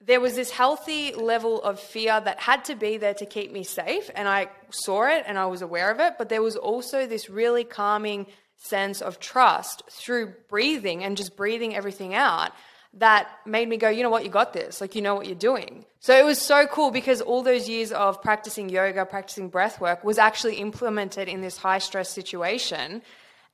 there 0.04 0.20
was 0.20 0.34
this 0.34 0.50
healthy 0.50 1.14
level 1.14 1.62
of 1.62 1.80
fear 1.80 2.20
that 2.20 2.40
had 2.40 2.66
to 2.66 2.76
be 2.76 2.98
there 2.98 3.14
to 3.14 3.28
keep 3.28 3.52
me 3.52 3.64
safe 3.64 4.10
and 4.16 4.28
i 4.28 4.50
saw 4.72 5.04
it 5.04 5.24
and 5.28 5.38
i 5.38 5.46
was 5.46 5.62
aware 5.62 5.92
of 5.92 6.00
it. 6.00 6.14
But 6.18 6.30
there 6.30 6.42
was 6.42 6.56
also 6.56 7.06
this 7.06 7.30
really 7.30 7.64
calming 7.64 8.26
sense 8.58 9.04
of 9.04 9.20
trust 9.20 9.84
through 9.92 10.34
breathing 10.50 11.04
and 11.04 11.16
just 11.16 11.36
breathing 11.36 11.76
everything 11.76 12.16
out 12.16 12.52
that 12.94 13.30
made 13.46 13.70
me 13.70 13.78
go 13.78 13.90
you 13.90 14.04
know 14.04 14.10
what 14.10 14.24
you 14.24 14.30
got 14.30 14.52
this 14.54 14.82
like 14.82 14.96
you 14.96 15.02
know 15.02 15.16
what 15.16 15.26
you're 15.26 15.36
doing 15.36 15.86
so 16.00 16.18
it 16.18 16.26
was 16.26 16.40
so 16.40 16.68
cool 16.68 16.92
because 16.92 17.22
all 17.22 17.42
those 17.42 17.70
years 17.70 17.92
of 17.92 18.22
practicing 18.22 18.68
yoga 18.70 19.06
practicing 19.06 19.48
breath 19.50 19.80
work 19.80 20.04
was 20.04 20.18
actually 20.18 20.56
implemented 20.56 21.28
in 21.30 21.42
this 21.42 21.58
high 21.58 21.78
stress 21.80 22.10
situation 22.10 23.02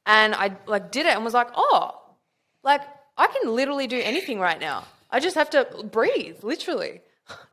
and 0.07 0.33
i 0.35 0.55
like 0.65 0.91
did 0.91 1.05
it 1.05 1.13
and 1.13 1.23
was 1.23 1.35
like 1.35 1.49
oh 1.55 2.01
like, 2.63 2.81
I 3.17 3.27
can 3.27 3.55
literally 3.55 3.87
do 3.87 3.97
anything 4.03 4.39
right 4.39 4.59
now. 4.59 4.83
I 5.09 5.21
just 5.21 5.35
have 5.35 5.49
to 5.51 5.65
breathe, 5.89 6.43
literally. 6.43 6.99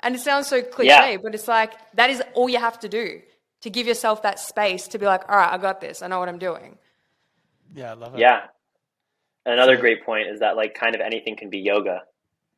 And 0.00 0.17
it 0.17 0.21
sounds 0.21 0.49
so 0.49 0.61
cliche, 0.61 1.12
Yeah. 1.12 1.17
but 1.23 1.35
it's 1.37 1.47
like 1.47 1.73
that 1.95 2.11
is 2.11 2.21
all 2.35 2.49
you 2.49 2.59
have 2.59 2.81
to 2.81 2.88
do 2.88 3.23
to 3.61 3.71
give 3.71 3.87
yourself 3.87 4.23
that 4.23 4.41
space 4.41 4.88
to 4.88 4.99
be 4.99 5.07
like, 5.07 5.29
all 5.29 5.37
right, 5.37 5.53
I 5.53 5.59
got 5.59 5.81
this. 5.81 6.03
I 6.03 6.09
know 6.09 6.19
what 6.19 6.29
I'm 6.29 6.38
doing. 6.38 6.79
Yeah, 7.75 7.93
I 7.93 7.95
love 7.95 8.14
it. 8.14 8.21
Yeah. 8.21 8.47
And 9.47 9.53
another 9.55 9.77
great 9.77 10.05
point 10.05 10.29
is 10.29 10.41
that 10.41 10.57
like 10.57 10.75
kind 10.75 10.95
of 10.95 11.01
anything 11.01 11.37
can 11.37 11.51
be 11.51 11.59
yoga. 11.59 12.03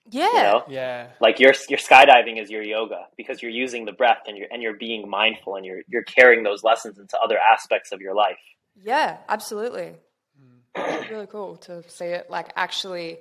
Yeah. 0.08 0.26
You 0.28 0.32
know, 0.34 0.62
Yeah. 0.68 1.08
like 1.20 1.40
your 1.40 1.52
your 1.68 1.78
skydiving 1.78 2.40
is 2.40 2.48
your 2.50 2.62
yoga 2.62 3.06
because 3.16 3.42
you're 3.42 3.50
using 3.50 3.84
the 3.86 3.92
breath 3.92 4.22
and 4.28 4.36
you're 4.38 4.46
and 4.52 4.62
you're 4.62 4.76
being 4.76 5.08
mindful 5.10 5.56
and 5.56 5.66
you're 5.66 5.80
you're 5.88 6.04
carrying 6.04 6.44
those 6.44 6.62
lessons 6.62 6.98
into 6.98 7.18
other 7.18 7.38
aspects 7.38 7.90
of 7.92 8.00
your 8.00 8.14
life. 8.14 8.38
Yeah, 8.82 9.16
absolutely. 9.28 9.94
It's 10.76 11.10
really 11.10 11.26
cool 11.26 11.56
to 11.68 11.82
see 11.88 12.04
it 12.04 12.30
like 12.30 12.52
actually 12.54 13.18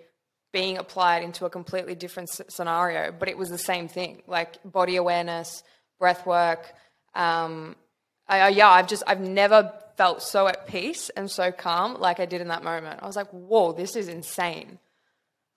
being 0.52 0.78
applied 0.78 1.24
into 1.24 1.46
a 1.46 1.50
completely 1.50 1.96
different 1.96 2.30
s- 2.30 2.42
scenario, 2.50 3.12
but 3.12 3.30
it 3.30 3.38
was 3.38 3.50
the 3.50 3.58
same 3.58 3.88
thing, 3.88 4.22
like 4.28 4.58
body 4.64 4.98
awareness, 4.98 5.64
breath 6.00 6.26
work. 6.26 6.74
Um, 7.14 7.76
I, 8.28 8.42
I- 8.42 8.50
yeah, 8.50 8.70
I've 8.70 8.88
just 8.88 9.04
I've 9.08 9.22
never 9.22 9.72
felt 9.98 10.22
so 10.22 10.48
at 10.48 10.68
peace 10.68 11.10
and 11.12 11.30
so 11.30 11.52
calm 11.52 11.96
like 12.00 12.20
I 12.20 12.26
did 12.26 12.42
in 12.42 12.50
that 12.50 12.64
moment. 12.64 13.00
I 13.02 13.08
was 13.08 13.16
like, 13.16 13.30
whoa, 13.30 13.72
this 13.74 13.96
is 13.96 14.08
insane. 14.08 14.80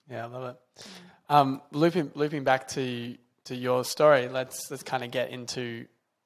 Yeah, 0.09 0.25
I 0.25 0.27
love 0.27 0.55
it. 0.77 0.85
Um, 1.29 1.61
looping 1.71 2.11
looping 2.15 2.43
back 2.43 2.67
to 2.69 3.15
to 3.45 3.55
your 3.55 3.83
story, 3.83 4.27
let's 4.27 4.69
let's 4.71 4.83
kind 4.83 5.03
of 5.03 5.11
get 5.11 5.29
into. 5.29 5.85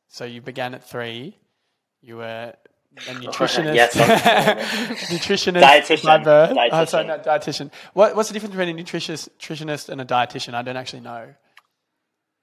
So 0.10 0.26
you 0.26 0.42
began 0.42 0.74
at 0.74 0.88
three. 0.88 1.38
You 2.02 2.18
were 2.18 2.54
a 2.56 2.56
nutritionist. 3.14 3.74
Yes, 3.76 3.96
nutritionist 5.10 5.62
Dietitian. 5.64 6.04
by 6.06 6.18
birth. 6.20 6.52
Oh, 6.52 6.56
Dietitian. 6.56 6.88
sorry, 6.88 7.08
no, 7.08 7.18
dietitian. 7.18 7.72
What, 7.94 8.16
what's 8.16 8.30
the 8.30 8.34
difference 8.34 8.56
between 8.56 8.78
a 8.78 8.82
nutritionist, 8.84 9.30
nutritionist 9.40 9.90
and 9.90 10.00
a 10.02 10.06
dietitian? 10.06 10.54
I 10.54 10.62
don't 10.62 10.78
actually 10.78 11.00
know. 11.02 11.34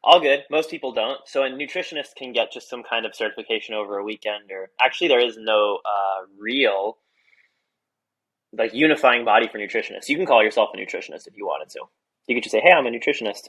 All 0.03 0.21
good. 0.21 0.45
Most 0.51 0.71
people 0.71 0.93
don't. 0.93 1.21
So 1.27 1.43
a 1.43 1.51
nutritionist 1.51 2.15
can 2.17 2.33
get 2.33 2.53
just 2.53 2.71
some 2.71 2.83
kind 2.83 3.05
of 3.05 3.15
certification 3.15 3.75
over 3.75 3.99
a 3.99 4.05
weekend, 4.05 4.51
or 4.51 4.71
actually, 4.81 5.09
there 5.09 5.25
is 5.25 5.37
no 5.39 5.79
uh, 5.85 6.27
real 6.39 6.99
like 8.53 8.75
unifying 8.75 9.25
body 9.25 9.47
for 9.49 9.59
nutritionists. 9.59 10.09
You 10.09 10.17
can 10.17 10.27
call 10.27 10.43
yourself 10.43 10.71
a 10.75 10.77
nutritionist 10.77 11.27
if 11.27 11.37
you 11.37 11.47
wanted 11.47 11.69
to. 11.71 11.81
You 12.27 12.35
could 12.35 12.43
just 12.43 12.53
say, 12.53 12.61
"Hey, 12.61 12.73
I'm 12.73 12.87
a 12.87 12.91
nutritionist." 12.91 13.49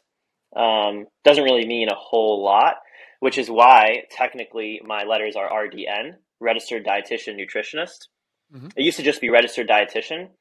Um, 0.55 1.08
doesn't 1.24 1.43
really 1.43 1.65
mean 1.65 1.88
a 1.89 1.96
whole 1.96 2.43
lot, 2.43 2.75
which 3.22 3.38
is 3.38 3.50
why 3.50 4.03
technically 4.12 4.81
my 4.86 5.03
letters 5.03 5.38
are 5.38 5.50
RDN, 5.50 6.17
registered 6.41 6.86
dietitian 6.86 7.39
nutritionist. 7.39 8.08
Mhm. 8.53 8.74
It 8.75 8.84
used 8.84 8.98
to 8.98 9.03
just 9.03 9.22
be 9.22 9.29
registered 9.29 9.70
dietitian, 9.70 10.31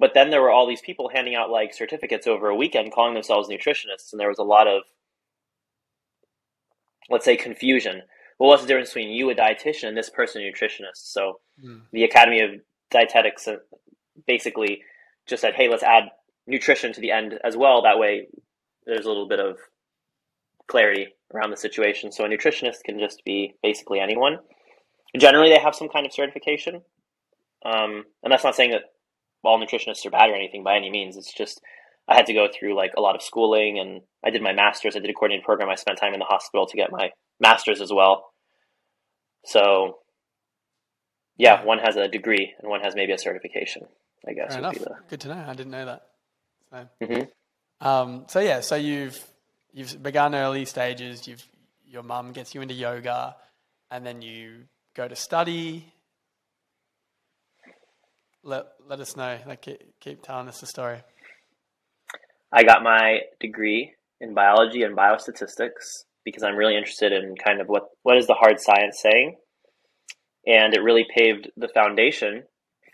but 0.00 0.14
then 0.14 0.30
there 0.30 0.42
were 0.42 0.50
all 0.50 0.66
these 0.66 0.80
people 0.80 1.10
handing 1.14 1.36
out 1.36 1.50
like 1.50 1.72
certificates 1.72 2.26
over 2.26 2.48
a 2.48 2.56
weekend, 2.56 2.92
calling 2.92 3.14
themselves 3.14 3.48
nutritionists, 3.48 4.10
and 4.10 4.18
there 4.18 4.28
was 4.28 4.38
a 4.40 4.42
lot 4.42 4.66
of 4.66 4.82
let's 7.10 7.24
say 7.24 7.36
confusion. 7.36 8.02
Well, 8.38 8.48
what's 8.48 8.62
the 8.62 8.68
difference 8.68 8.90
between 8.90 9.10
you, 9.10 9.30
a 9.30 9.34
dietitian, 9.34 9.88
and 9.88 9.96
this 9.96 10.10
person, 10.10 10.42
a 10.42 10.44
nutritionist? 10.50 11.12
So 11.12 11.40
Mm. 11.62 11.82
the 11.92 12.04
Academy 12.04 12.40
of 12.40 12.50
Dietetics 12.90 13.46
uh, 13.46 13.56
basically 14.26 14.82
just 15.26 15.42
said, 15.42 15.54
hey, 15.54 15.68
let's 15.68 15.82
add 15.82 16.04
nutrition 16.46 16.92
to 16.92 17.00
the 17.00 17.10
end 17.12 17.38
as 17.44 17.56
well. 17.56 17.82
That 17.82 17.98
way, 17.98 18.26
there's 18.84 19.04
a 19.04 19.08
little 19.08 19.28
bit 19.28 19.38
of 19.38 19.58
clarity 20.66 21.08
around 21.32 21.50
the 21.50 21.56
situation. 21.56 22.10
So 22.10 22.24
a 22.24 22.28
nutritionist 22.28 22.82
can 22.84 22.98
just 22.98 23.24
be 23.24 23.54
basically 23.62 24.00
anyone. 24.00 24.38
Generally, 25.16 25.50
they 25.50 25.58
have 25.58 25.74
some 25.74 25.88
kind 25.88 26.06
of 26.06 26.12
certification. 26.12 26.82
Um, 27.64 28.04
and 28.22 28.32
that's 28.32 28.44
not 28.44 28.56
saying 28.56 28.72
that 28.72 28.82
all 29.44 29.60
nutritionists 29.60 30.04
are 30.06 30.10
bad 30.10 30.30
or 30.30 30.34
anything 30.34 30.64
by 30.64 30.76
any 30.76 30.90
means. 30.90 31.16
It's 31.16 31.32
just 31.32 31.60
I 32.08 32.14
had 32.16 32.26
to 32.26 32.34
go 32.34 32.48
through 32.48 32.74
like 32.76 32.92
a 32.96 33.00
lot 33.00 33.14
of 33.14 33.22
schooling 33.22 33.78
and 33.78 34.00
I 34.24 34.30
did 34.30 34.42
my 34.42 34.52
master's. 34.52 34.96
I 34.96 34.98
did 35.00 35.10
a 35.10 35.12
coordinated 35.14 35.44
program. 35.44 35.68
I 35.70 35.76
spent 35.76 35.98
time 35.98 36.12
in 36.14 36.18
the 36.18 36.24
hospital 36.24 36.66
to 36.66 36.76
get 36.76 36.90
my 36.90 37.10
master's 37.40 37.80
as 37.80 37.92
well. 37.92 38.32
So, 39.44 39.98
yeah, 41.36 41.64
one 41.64 41.78
has 41.78 41.96
a 41.96 42.08
degree 42.08 42.52
and 42.60 42.68
one 42.68 42.80
has 42.80 42.94
maybe 42.94 43.12
a 43.12 43.18
certification. 43.18 43.86
I 44.28 44.32
guess 44.34 44.50
Fair 44.50 44.58
enough. 44.58 44.78
the. 44.78 44.94
Good 45.08 45.20
to 45.22 45.28
know. 45.28 45.44
I 45.48 45.54
didn't 45.54 45.72
know 45.72 45.84
that. 45.86 46.02
So, 46.70 46.88
Mhm. 47.06 47.30
um, 47.80 48.24
so 48.28 48.38
yeah, 48.40 48.60
so 48.60 48.76
you've 48.76 49.18
you've 49.72 50.00
begun 50.02 50.34
early 50.34 50.64
stages. 50.64 51.26
You've 51.26 51.44
your 51.86 52.02
mum 52.04 52.32
gets 52.32 52.54
you 52.54 52.62
into 52.62 52.74
yoga, 52.74 53.36
and 53.90 54.06
then 54.06 54.22
you 54.22 54.64
go 54.94 55.08
to 55.08 55.16
study. 55.16 55.92
Let 58.44 58.66
let 58.86 59.00
us 59.00 59.16
know. 59.16 59.38
Like 59.46 59.62
keep, 59.62 59.98
keep 60.00 60.22
telling 60.22 60.48
us 60.48 60.60
the 60.60 60.66
story. 60.66 61.02
I 62.52 62.64
got 62.64 62.82
my 62.82 63.20
degree 63.40 63.94
in 64.20 64.34
biology 64.34 64.82
and 64.82 64.96
biostatistics 64.96 66.04
because 66.24 66.42
I'm 66.42 66.56
really 66.56 66.76
interested 66.76 67.12
in 67.12 67.34
kind 67.34 67.60
of 67.60 67.68
what, 67.68 67.84
what 68.02 68.18
is 68.18 68.26
the 68.26 68.34
hard 68.34 68.60
science 68.60 69.00
saying. 69.00 69.36
And 70.46 70.74
it 70.74 70.82
really 70.82 71.06
paved 71.16 71.50
the 71.56 71.68
foundation 71.68 72.42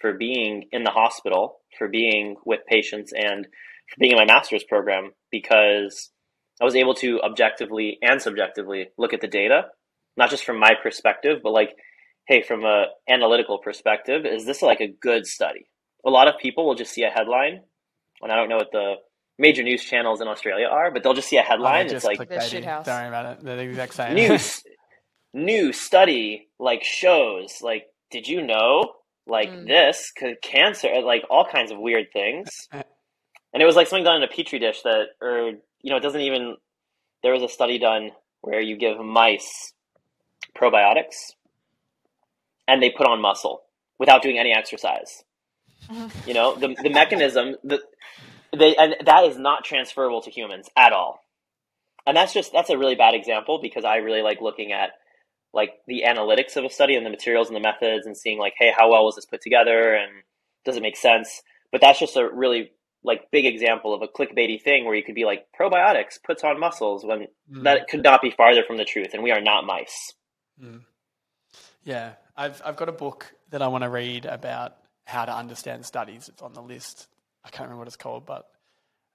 for 0.01 0.13
being 0.13 0.69
in 0.71 0.85
the 0.85 0.91
hospital, 0.91 1.59
for 1.77 1.89
being 1.89 2.37
with 2.47 2.61
patients, 2.67 3.13
and 3.13 3.47
for 3.89 3.97
being 3.99 4.13
in 4.13 4.19
my 4.19 4.25
master's 4.25 4.65
program 4.65 5.11
because 5.31 6.11
I 6.61 6.65
was 6.65 6.77
able 6.77 6.95
to 6.97 7.21
objectively 7.23 7.99
and 8.03 8.21
subjectively 8.21 8.89
look 8.97 9.13
at 9.13 9.21
the 9.21 9.29
data, 9.29 9.67
not 10.17 10.31
just 10.31 10.45
from 10.45 10.59
my 10.59 10.73
perspective, 10.81 11.39
but 11.43 11.53
like, 11.53 11.71
hey, 12.27 12.43
from 12.43 12.65
a 12.65 12.87
analytical 13.09 13.59
perspective, 13.59 14.25
is 14.25 14.45
this 14.45 14.63
like 14.63 14.81
a 14.81 14.95
good 15.01 15.27
study? 15.27 15.69
A 16.07 16.11
lot 16.11 16.29
of 16.29 16.39
people 16.41 16.67
will 16.67 16.75
just 16.75 16.93
see 16.93 17.03
a 17.03 17.11
headline, 17.11 17.63
and 18.23 18.31
I 18.31 18.37
don't 18.37 18.49
know 18.49 18.57
what 18.57 18.73
the 18.73 18.95
major 19.39 19.63
news 19.63 19.83
channels 19.85 20.21
in 20.21 20.29
Australia 20.29 20.67
are, 20.67 20.91
but 20.91 21.03
they'll 21.03 21.15
just 21.15 21.29
see 21.29 21.37
a 21.37 21.41
Oh, 21.41 21.45
headline. 21.45 21.87
they're 21.87 21.97
it's 21.97 22.05
like 22.05 22.29
They're 22.29 22.41
shit 22.41 22.65
house. 22.65 22.87
Don't 22.87 23.07
about 23.07 23.27
it. 23.39 23.45
They're 23.45 23.57
the 23.57 23.63
exact 23.63 23.95
same. 23.95 24.15
new 24.15 24.39
new 25.35 25.73
study 25.73 26.49
like 26.59 26.83
shows 26.83 27.59
like 27.63 27.85
did 28.11 28.27
you 28.27 28.43
know 28.43 28.95
like 29.27 29.51
Mm. 29.51 29.67
this 29.67 30.11
c- 30.19 30.35
cancer 30.43 30.89
uh, 30.93 31.03
like 31.03 31.23
all 31.31 31.45
kinds 31.45 31.71
of 31.71 31.79
weird 31.79 32.07
things 32.15 32.49
uh, 32.73 32.79
uh. 32.79 32.83
and 33.53 33.63
it 33.63 33.67
was 33.67 33.77
like 33.77 33.87
something 33.89 34.05
done 34.05 34.17
in 34.17 34.23
a 34.23 34.27
petri 34.29 34.59
dish 34.59 34.81
that 34.83 35.09
or 35.21 35.53
you 35.83 35.91
know 35.91 35.97
it 35.99 36.03
doesn't 36.03 36.23
even 36.23 36.57
there 37.23 37.33
was 37.33 37.43
a 37.43 37.49
study 37.49 37.79
done 37.79 38.11
where 38.41 38.61
you 38.61 38.77
give 38.77 38.99
mice 38.99 39.75
probiotics 40.57 41.35
and 42.67 42.83
they 42.83 42.91
put 42.91 43.07
on 43.07 43.21
muscle 43.21 43.63
without 43.99 44.23
doing 44.23 44.39
any 44.39 44.53
exercise 44.53 45.25
you 46.27 46.33
know 46.35 46.55
the, 46.57 46.75
the 46.83 46.91
mechanism 46.91 47.55
the, 47.65 47.81
they 48.57 48.77
and 48.77 48.97
that 49.07 49.25
is 49.25 49.37
not 49.39 49.65
transferable 49.65 50.23
to 50.23 50.31
humans 50.31 50.69
at 50.77 50.93
all 50.93 51.25
and 52.07 52.17
that's 52.17 52.33
just 52.33 52.53
that's 52.53 52.71
a 52.71 52.79
really 52.79 52.95
bad 52.95 53.15
example 53.15 53.59
because 53.61 53.85
i 53.85 53.97
really 53.97 54.23
like 54.23 54.41
looking 54.41 54.73
at 54.73 54.91
like 55.55 55.73
the 55.87 56.05
analytics 56.07 56.57
of 56.57 56.65
a 56.65 56.71
study 56.71 56.95
and 56.95 57.05
the 57.07 57.11
materials 57.11 57.49
and 57.49 57.57
the 57.57 57.61
methods 57.61 58.07
and 58.07 58.17
seeing 58.17 58.39
like 58.39 58.55
hey 58.59 58.73
how 58.77 58.91
well 58.91 59.05
was 59.05 59.17
this 59.17 59.27
put 59.27 59.41
together 59.43 59.95
and 59.95 60.11
does 60.65 60.77
it 60.77 60.83
make 60.83 60.97
sense 60.97 61.43
but 61.73 61.81
that's 61.81 61.99
just 61.99 62.17
a 62.17 62.29
really 62.33 62.71
like 63.05 63.31
big 63.31 63.47
example 63.47 63.95
of 63.95 64.03
a 64.03 64.09
clickbaity 64.09 64.61
thing 64.61 64.85
where 64.85 64.95
you 64.95 65.03
could 65.05 65.15
be 65.15 65.25
like 65.25 65.47
probiotics 65.59 66.23
puts 66.25 66.45
on 66.45 66.59
muscles 66.61 67.05
when 67.05 67.27
Mm. 67.51 67.65
that 67.65 67.89
could 67.89 68.03
not 68.03 68.21
be 68.21 68.31
farther 68.31 68.63
from 68.63 68.77
the 68.77 68.85
truth 68.85 69.15
and 69.15 69.23
we 69.23 69.31
are 69.31 69.41
not 69.41 69.65
mice 69.65 70.13
Mm. 70.63 70.83
Yeah, 71.85 72.13
I've 72.37 72.61
I've 72.65 72.77
got 72.77 72.89
a 72.89 72.93
book 72.93 73.33
that 73.51 73.63
I 73.63 73.69
want 73.69 73.85
to 73.85 73.89
read 73.89 74.27
about 74.27 74.77
how 75.07 75.25
to 75.25 75.33
understand 75.35 75.87
studies. 75.87 76.29
It's 76.29 76.43
on 76.43 76.53
the 76.53 76.61
list. 76.61 77.07
I 77.49 77.51
can't 77.51 77.69
remember 77.69 77.81
what 77.81 77.89
it's 77.89 77.97
called, 77.97 78.27
but 78.27 78.47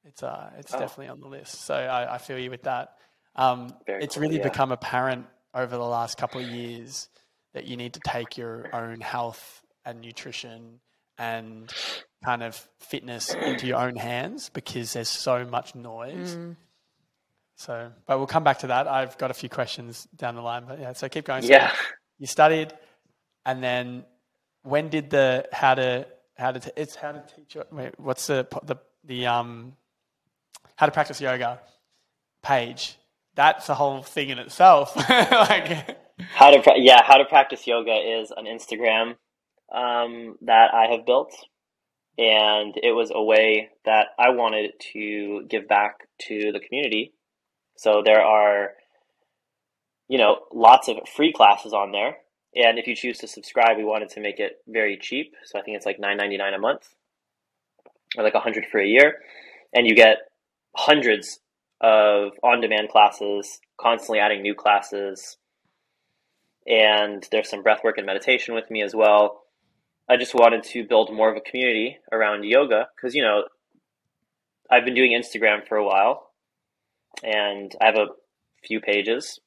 it's 0.03 0.21
uh 0.23 0.49
it's 0.57 0.73
Oh. 0.73 0.79
definitely 0.79 1.07
on 1.07 1.19
the 1.21 1.27
list. 1.27 1.61
So 1.61 1.73
I, 1.75 2.15
I 2.15 2.17
feel 2.17 2.37
you 2.37 2.49
with 2.49 2.63
that. 2.63 2.95
Um, 3.35 3.73
it's 3.87 4.15
cool, 4.15 4.23
really 4.23 4.37
yeah. 4.37 4.43
become 4.43 4.71
apparent 4.71 5.25
over 5.53 5.75
the 5.77 5.83
last 5.83 6.17
couple 6.17 6.41
of 6.41 6.47
years 6.47 7.09
that 7.53 7.65
you 7.65 7.77
need 7.77 7.93
to 7.93 7.99
take 8.05 8.37
your 8.37 8.69
own 8.73 8.99
health 8.99 9.61
and 9.85 10.01
nutrition 10.01 10.79
and 11.17 11.71
kind 12.25 12.41
of 12.43 12.55
fitness 12.79 13.33
into 13.33 13.67
your 13.67 13.79
own 13.79 13.95
hands 13.95 14.49
because 14.49 14.93
there's 14.93 15.09
so 15.09 15.45
much 15.45 15.75
noise. 15.75 16.35
Mm. 16.35 16.55
So, 17.55 17.91
but 18.07 18.17
we'll 18.17 18.27
come 18.27 18.43
back 18.43 18.59
to 18.59 18.67
that. 18.67 18.87
I've 18.87 19.17
got 19.19 19.29
a 19.29 19.33
few 19.35 19.49
questions 19.49 20.07
down 20.15 20.35
the 20.35 20.41
line, 20.41 20.65
but 20.67 20.79
yeah. 20.79 20.93
So 20.93 21.07
keep 21.07 21.25
going. 21.25 21.43
So 21.43 21.49
yeah 21.49 21.71
you 22.19 22.27
studied, 22.27 22.71
and 23.45 23.63
then 23.63 24.05
when 24.61 24.89
did 24.89 25.09
the 25.09 25.45
how 25.51 25.75
to 25.75 26.07
how 26.37 26.51
to 26.51 26.59
t- 26.59 26.71
it's 26.75 26.95
how 26.95 27.11
to 27.11 27.23
teach 27.35 27.57
wait 27.71 27.99
what's 27.99 28.27
the 28.27 28.47
the 28.63 28.75
the 29.03 29.25
um 29.25 29.73
how 30.75 30.85
to 30.85 30.91
practice 30.91 31.21
yoga 31.21 31.59
page? 32.41 32.97
That's 33.35 33.69
a 33.69 33.75
whole 33.75 34.03
thing 34.03 34.29
in 34.29 34.39
itself. 34.39 34.95
like 35.09 35.97
How 36.35 36.51
to 36.51 36.61
pra- 36.61 36.77
yeah, 36.79 37.01
how 37.03 37.17
to 37.17 37.25
practice 37.25 37.65
yoga 37.65 37.93
is 37.93 38.31
an 38.35 38.45
Instagram 38.45 39.15
um, 39.73 40.37
that 40.41 40.73
I 40.73 40.87
have 40.91 41.05
built, 41.05 41.33
and 42.17 42.75
it 42.81 42.91
was 42.91 43.11
a 43.13 43.23
way 43.23 43.69
that 43.85 44.07
I 44.19 44.29
wanted 44.29 44.73
to 44.93 45.45
give 45.49 45.67
back 45.67 46.07
to 46.27 46.51
the 46.51 46.59
community. 46.59 47.13
So 47.77 48.03
there 48.05 48.21
are, 48.21 48.73
you 50.07 50.19
know, 50.19 50.41
lots 50.53 50.87
of 50.87 50.97
free 51.15 51.33
classes 51.33 51.73
on 51.73 51.91
there, 51.91 52.17
and 52.55 52.77
if 52.77 52.87
you 52.87 52.95
choose 52.95 53.17
to 53.19 53.27
subscribe, 53.27 53.77
we 53.77 53.83
wanted 53.83 54.09
to 54.09 54.21
make 54.21 54.39
it 54.39 54.61
very 54.67 54.97
cheap. 54.97 55.35
So 55.45 55.59
I 55.59 55.61
think 55.61 55.77
it's 55.77 55.85
like 55.85 55.99
nine 55.99 56.17
ninety 56.17 56.37
nine 56.37 56.53
a 56.53 56.59
month, 56.59 56.89
or 58.17 58.23
like 58.23 58.35
a 58.35 58.39
hundred 58.39 58.65
for 58.71 58.79
a 58.79 58.87
year, 58.87 59.15
and 59.73 59.87
you 59.87 59.95
get 59.95 60.17
hundreds 60.75 61.39
of 61.81 62.31
on 62.43 62.61
demand 62.61 62.89
classes, 62.89 63.59
constantly 63.77 64.19
adding 64.19 64.41
new 64.41 64.55
classes 64.55 65.37
and 66.65 67.27
there's 67.31 67.49
some 67.49 67.63
breath 67.63 67.83
work 67.83 67.97
and 67.97 68.05
meditation 68.05 68.55
with 68.55 68.69
me 68.69 68.81
as 68.81 68.95
well. 68.95 69.43
I 70.09 70.17
just 70.17 70.33
wanted 70.33 70.63
to 70.63 70.85
build 70.85 71.13
more 71.13 71.29
of 71.29 71.37
a 71.37 71.41
community 71.41 71.97
around 72.11 72.43
yoga 72.43 72.87
because, 72.95 73.15
you 73.15 73.21
know, 73.21 73.43
I've 74.69 74.85
been 74.85 74.95
doing 74.95 75.11
Instagram 75.11 75.67
for 75.67 75.77
a 75.77 75.85
while 75.85 76.31
and 77.23 77.73
I 77.81 77.85
have 77.85 77.95
a 77.95 78.07
few 78.65 78.79
pages, 78.79 79.39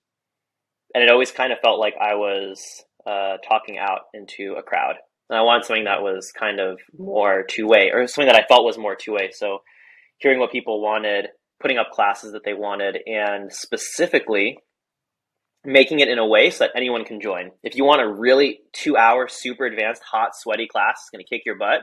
and 0.94 1.02
it 1.02 1.10
always 1.10 1.32
kind 1.32 1.52
of 1.52 1.58
felt 1.60 1.80
like 1.80 1.94
I 2.00 2.14
was 2.14 2.84
uh, 3.06 3.36
talking 3.48 3.78
out 3.78 4.00
into 4.14 4.54
a 4.58 4.62
crowd. 4.62 4.96
And 5.28 5.38
I 5.38 5.42
wanted 5.42 5.64
something 5.64 5.84
that 5.84 6.02
was 6.02 6.32
kind 6.32 6.60
of 6.60 6.78
more 6.98 7.44
two 7.48 7.66
way 7.66 7.90
or 7.92 8.06
something 8.06 8.32
that 8.32 8.40
I 8.42 8.46
felt 8.46 8.64
was 8.64 8.78
more 8.78 8.96
two 8.96 9.12
way. 9.12 9.30
So, 9.32 9.62
hearing 10.18 10.38
what 10.38 10.52
people 10.52 10.80
wanted, 10.80 11.26
putting 11.60 11.78
up 11.78 11.90
classes 11.92 12.32
that 12.32 12.44
they 12.44 12.54
wanted, 12.54 12.98
and 13.06 13.52
specifically 13.52 14.58
making 15.64 16.00
it 16.00 16.08
in 16.08 16.18
a 16.18 16.26
way 16.26 16.50
so 16.50 16.64
that 16.64 16.70
anyone 16.76 17.04
can 17.04 17.20
join. 17.20 17.50
If 17.62 17.76
you 17.76 17.84
want 17.84 18.00
a 18.00 18.08
really 18.08 18.60
two 18.72 18.96
hour, 18.96 19.26
super 19.28 19.66
advanced, 19.66 20.02
hot, 20.02 20.30
sweaty 20.34 20.68
class, 20.68 21.00
it's 21.02 21.10
going 21.10 21.24
to 21.24 21.28
kick 21.28 21.42
your 21.44 21.56
butt, 21.56 21.82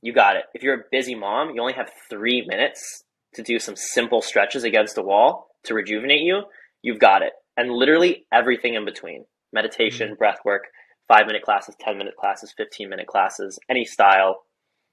you 0.00 0.12
got 0.14 0.36
it. 0.36 0.44
If 0.54 0.62
you're 0.62 0.74
a 0.74 0.84
busy 0.90 1.14
mom, 1.14 1.50
you 1.54 1.60
only 1.60 1.74
have 1.74 1.90
three 2.08 2.44
minutes 2.46 3.04
to 3.34 3.42
do 3.42 3.58
some 3.58 3.76
simple 3.76 4.22
stretches 4.22 4.64
against 4.64 4.96
a 4.96 5.02
wall 5.02 5.48
to 5.64 5.74
rejuvenate 5.74 6.22
you, 6.22 6.44
you've 6.80 6.98
got 6.98 7.22
it. 7.22 7.32
And 7.56 7.70
literally 7.70 8.24
everything 8.32 8.74
in 8.74 8.84
between 8.84 9.24
meditation, 9.52 10.08
mm-hmm. 10.08 10.18
breath 10.18 10.38
work, 10.44 10.64
five 11.08 11.26
minute 11.26 11.42
classes, 11.42 11.74
10 11.80 11.98
minute 11.98 12.16
classes, 12.16 12.52
15 12.56 12.88
minute 12.88 13.06
classes, 13.06 13.58
any 13.68 13.84
style, 13.84 14.42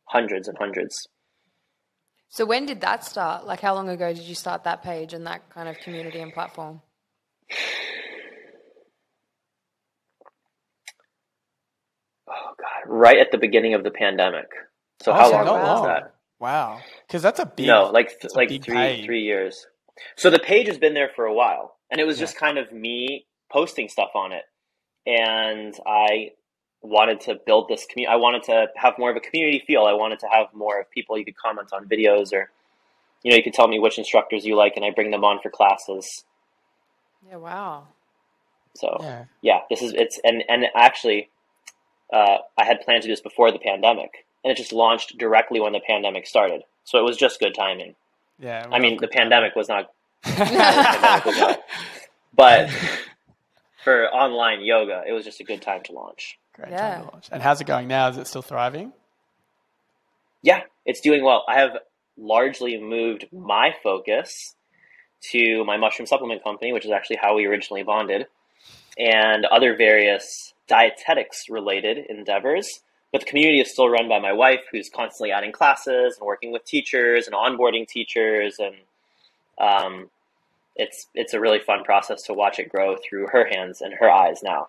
hundreds 0.05 0.47
and 0.47 0.57
hundreds. 0.57 1.07
So 2.29 2.45
when 2.45 2.65
did 2.65 2.81
that 2.81 3.03
start? 3.03 3.45
Like, 3.45 3.61
how 3.61 3.75
long 3.75 3.87
ago 3.89 4.11
did 4.13 4.23
you 4.23 4.35
start 4.35 4.63
that 4.65 4.83
page 4.83 5.13
and 5.13 5.25
that 5.27 5.49
kind 5.49 5.69
of 5.69 5.77
community 5.79 6.19
and 6.19 6.33
platform? 6.33 6.81
Oh, 12.27 12.53
God. 12.57 12.91
Right 12.91 13.17
at 13.19 13.31
the 13.31 13.37
beginning 13.37 13.73
of 13.73 13.83
the 13.83 13.91
pandemic. 13.91 14.47
So, 15.01 15.11
Oh, 15.11 15.15
how 15.15 15.25
so 15.29 15.31
long 15.35 15.45
not 15.45 15.61
was 15.61 15.79
long. 15.79 15.87
that? 15.87 16.15
Wow, 16.39 16.81
because 17.07 17.21
that's 17.21 17.39
a 17.39 17.45
big 17.45 17.67
No, 17.67 17.85
like 17.91 18.09
th- 18.09 18.19
it's 18.25 18.33
a 18.33 18.37
like 18.37 18.49
big 18.49 18.63
three 18.63 18.75
page. 18.75 19.05
three 19.05 19.21
years. 19.21 19.65
So 20.17 20.29
the 20.29 20.39
page 20.39 20.67
has 20.67 20.77
been 20.77 20.93
there 20.93 21.09
for 21.15 21.25
a 21.25 21.33
while, 21.33 21.77
and 21.89 21.99
it 22.01 22.03
was 22.03 22.19
just 22.19 22.35
kind 22.35 22.57
of 22.57 22.71
me 22.73 23.25
posting 23.51 23.89
stuff 23.89 24.11
on 24.15 24.31
it, 24.31 24.43
and 25.05 25.75
I 25.85 26.31
wanted 26.81 27.21
to 27.21 27.39
build 27.45 27.67
this 27.67 27.85
community. 27.85 28.13
I 28.13 28.17
wanted 28.17 28.43
to 28.43 28.67
have 28.75 28.97
more 28.97 29.09
of 29.09 29.17
a 29.17 29.19
community 29.19 29.63
feel. 29.65 29.83
I 29.83 29.93
wanted 29.93 30.19
to 30.19 30.27
have 30.31 30.47
more 30.53 30.79
of 30.79 30.91
people 30.91 31.17
you 31.17 31.25
could 31.25 31.37
comment 31.37 31.69
on 31.73 31.87
videos, 31.87 32.33
or 32.33 32.49
you 33.23 33.31
know, 33.31 33.37
you 33.37 33.43
could 33.43 33.53
tell 33.53 33.67
me 33.67 33.79
which 33.79 33.97
instructors 33.97 34.45
you 34.45 34.55
like, 34.55 34.73
and 34.75 34.85
I 34.85 34.91
bring 34.91 35.11
them 35.11 35.23
on 35.23 35.39
for 35.41 35.49
classes. 35.49 36.23
Yeah, 37.27 37.37
wow. 37.37 37.87
So 38.75 38.97
yeah. 38.99 39.25
yeah, 39.41 39.59
this 39.69 39.81
is 39.81 39.93
it's 39.93 40.19
and 40.23 40.43
and 40.49 40.65
actually, 40.75 41.29
uh, 42.13 42.37
I 42.57 42.65
had 42.65 42.81
planned 42.81 43.03
to 43.03 43.07
do 43.07 43.13
this 43.13 43.21
before 43.21 43.51
the 43.51 43.59
pandemic, 43.59 44.25
and 44.43 44.51
it 44.51 44.57
just 44.57 44.73
launched 44.73 45.17
directly 45.17 45.59
when 45.59 45.73
the 45.73 45.79
pandemic 45.79 46.27
started. 46.27 46.63
So 46.83 46.99
it 46.99 47.03
was 47.03 47.17
just 47.17 47.39
good 47.39 47.55
timing. 47.55 47.95
Yeah, 48.37 48.67
I 48.71 48.79
mean, 48.79 48.97
the 48.99 49.07
pandemic 49.07 49.55
was 49.55 49.69
not 49.69 49.91
pandemic 50.23 51.25
was 51.25 51.37
not. 51.37 51.59
But 52.35 52.69
for 53.85 54.07
online 54.09 54.61
yoga, 54.61 55.03
it 55.07 55.13
was 55.13 55.23
just 55.23 55.39
a 55.39 55.43
good 55.43 55.61
time 55.61 55.83
to 55.83 55.93
launch. 55.93 56.37
Great 56.53 56.71
Yeah. 56.71 56.95
time 56.95 57.05
to 57.05 57.11
launch. 57.11 57.29
And 57.31 57.41
how's 57.41 57.61
it 57.61 57.67
going 57.67 57.87
now? 57.87 58.09
Is 58.09 58.17
it 58.17 58.27
still 58.27 58.41
thriving? 58.41 58.91
Yeah, 60.41 60.63
it's 60.85 61.01
doing 61.01 61.23
well. 61.23 61.45
I 61.47 61.59
have 61.59 61.77
largely 62.17 62.79
moved 62.79 63.27
my 63.31 63.75
focus 63.83 64.55
to 65.31 65.63
my 65.65 65.77
mushroom 65.77 66.07
supplement 66.07 66.43
company, 66.43 66.73
which 66.73 66.83
is 66.85 66.91
actually 66.91 67.17
how 67.21 67.35
we 67.35 67.45
originally 67.45 67.83
bonded, 67.83 68.25
and 68.97 69.45
other 69.45 69.75
various 69.75 70.53
dietetics 70.67 71.47
related 71.49 71.97
endeavors. 72.09 72.81
But 73.11 73.21
the 73.21 73.27
community 73.27 73.61
is 73.61 73.71
still 73.71 73.87
run 73.87 74.09
by 74.09 74.19
my 74.19 74.33
wife, 74.33 74.61
who's 74.71 74.89
constantly 74.89 75.31
adding 75.31 75.51
classes 75.51 76.17
and 76.17 76.25
working 76.25 76.51
with 76.51 76.65
teachers 76.65 77.27
and 77.27 77.35
onboarding 77.35 77.87
teachers, 77.87 78.57
and 78.59 78.75
um, 79.57 80.09
it's 80.75 81.07
it's 81.13 81.33
a 81.33 81.39
really 81.39 81.59
fun 81.59 81.83
process 81.83 82.23
to 82.23 82.33
watch 82.33 82.59
it 82.59 82.69
grow 82.69 82.95
through 82.97 83.27
her 83.27 83.45
hands 83.45 83.81
and 83.81 83.93
her 83.93 84.09
eyes 84.09 84.41
now. 84.43 84.67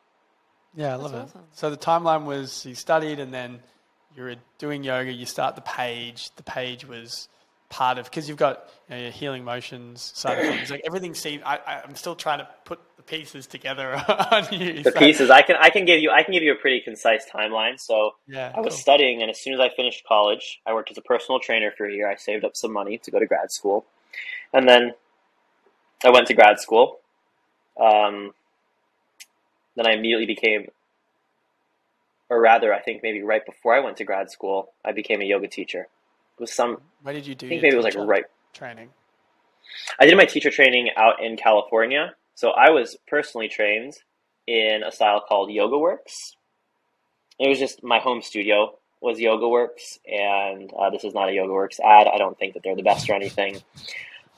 Yeah, 0.74 0.92
I 0.92 0.96
love 0.96 1.12
That's 1.12 1.30
it. 1.30 1.36
awesome. 1.36 1.44
So 1.52 1.70
the 1.70 1.76
timeline 1.76 2.24
was 2.24 2.64
you 2.66 2.74
studied 2.74 3.18
and 3.18 3.32
then 3.32 3.60
you 4.16 4.22
were 4.24 4.36
doing 4.58 4.84
yoga. 4.84 5.12
You 5.12 5.26
start 5.26 5.54
the 5.54 5.62
page. 5.62 6.30
The 6.36 6.42
page 6.42 6.86
was 6.86 7.28
part 7.68 7.98
of 7.98 8.04
because 8.04 8.28
you've 8.28 8.38
got 8.38 8.68
you 8.88 8.94
know, 8.94 9.02
your 9.02 9.10
healing 9.10 9.44
motions 9.44 10.12
side 10.14 10.38
of 10.38 10.44
things. 10.44 10.70
Like 10.70 10.82
everything 10.86 11.14
seemed. 11.14 11.42
I, 11.44 11.56
I, 11.66 11.82
I'm 11.82 11.96
still 11.96 12.14
trying 12.14 12.38
to 12.38 12.48
put 12.64 12.78
the 12.96 13.02
pieces 13.02 13.46
together 13.46 13.94
on 14.30 14.46
you. 14.52 14.82
The 14.82 14.92
So, 14.92 14.98
pieces 14.98 15.30
I 15.30 15.42
can 15.42 15.56
I 15.58 15.70
can 15.70 15.84
give 15.86 16.00
you 16.00 16.10
I 16.10 16.22
can 16.22 16.32
give 16.32 16.42
you 16.42 16.52
a 16.52 16.56
pretty 16.56 16.80
concise 16.80 17.24
timeline. 17.28 17.80
So 17.80 18.14
Yeah, 18.28 18.52
I 18.54 18.60
was 18.60 18.74
cool. 18.74 18.78
studying, 18.80 19.22
and 19.22 19.30
as 19.30 19.40
soon 19.40 19.54
as 19.54 19.60
I 19.60 19.70
finished 19.70 20.04
college, 20.06 20.60
I 20.66 20.74
worked 20.74 20.90
as 20.90 20.98
a 20.98 21.02
personal 21.02 21.40
trainer 21.40 21.72
for 21.76 21.86
a 21.86 21.92
year. 21.92 22.08
I 22.10 22.16
saved 22.16 22.44
up 22.44 22.54
some 22.56 22.72
money 22.72 22.98
to 22.98 23.10
go 23.10 23.18
to 23.18 23.26
grad 23.26 23.50
school, 23.50 23.86
and 24.52 24.68
then 24.68 24.92
I 26.04 26.10
went 26.10 26.26
to 26.28 26.34
grad 26.34 26.58
school. 26.60 26.98
Um, 27.80 28.32
then 29.76 29.86
I 29.86 29.92
immediately 29.92 30.26
became 30.26 30.66
or 32.28 32.40
rather, 32.40 32.74
I 32.74 32.80
think 32.80 33.02
maybe 33.02 33.22
right 33.22 33.44
before 33.44 33.74
I 33.74 33.80
went 33.80 33.98
to 33.98 34.04
grad 34.04 34.30
school, 34.30 34.72
I 34.84 34.92
became 34.92 35.20
a 35.20 35.24
yoga 35.24 35.48
teacher. 35.48 35.82
It 35.82 36.40
was 36.40 36.52
some, 36.52 36.78
Where 37.02 37.14
did 37.14 37.26
you 37.26 37.34
do? 37.34 37.46
I 37.46 37.48
think 37.50 37.62
maybe 37.62 37.74
it 37.74 37.76
was 37.76 37.84
like 37.84 37.96
right. 37.96 38.24
training. 38.52 38.90
I 40.00 40.06
did 40.06 40.16
my 40.16 40.24
teacher 40.24 40.50
training 40.50 40.90
out 40.96 41.22
in 41.22 41.36
California. 41.36 42.14
So 42.34 42.50
I 42.50 42.70
was 42.70 42.96
personally 43.06 43.48
trained 43.48 43.94
in 44.46 44.82
a 44.86 44.92
style 44.92 45.22
called 45.26 45.50
Yoga 45.50 45.78
Works. 45.78 46.36
It 47.38 47.48
was 47.48 47.58
just 47.58 47.82
my 47.82 47.98
home 47.98 48.22
studio 48.22 48.76
was 49.00 49.20
Yoga 49.20 49.48
Works, 49.48 49.98
and 50.06 50.70
uh, 50.72 50.90
this 50.90 51.04
is 51.04 51.14
not 51.14 51.28
a 51.28 51.32
Yoga 51.32 51.52
Works 51.52 51.78
ad. 51.80 52.08
I 52.12 52.18
don't 52.18 52.36
think 52.38 52.54
that 52.54 52.62
they're 52.62 52.76
the 52.76 52.82
best 52.82 53.08
or 53.08 53.14
anything. 53.14 53.58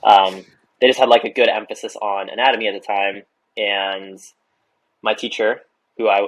Um, 0.03 0.45
they 0.81 0.87
just 0.87 0.99
had 0.99 1.09
like 1.09 1.23
a 1.23 1.29
good 1.29 1.49
emphasis 1.49 1.95
on 1.95 2.29
anatomy 2.29 2.67
at 2.67 2.73
the 2.73 2.85
time, 2.85 3.23
and 3.57 4.19
my 5.01 5.13
teacher, 5.13 5.61
who 5.97 6.07
I 6.07 6.27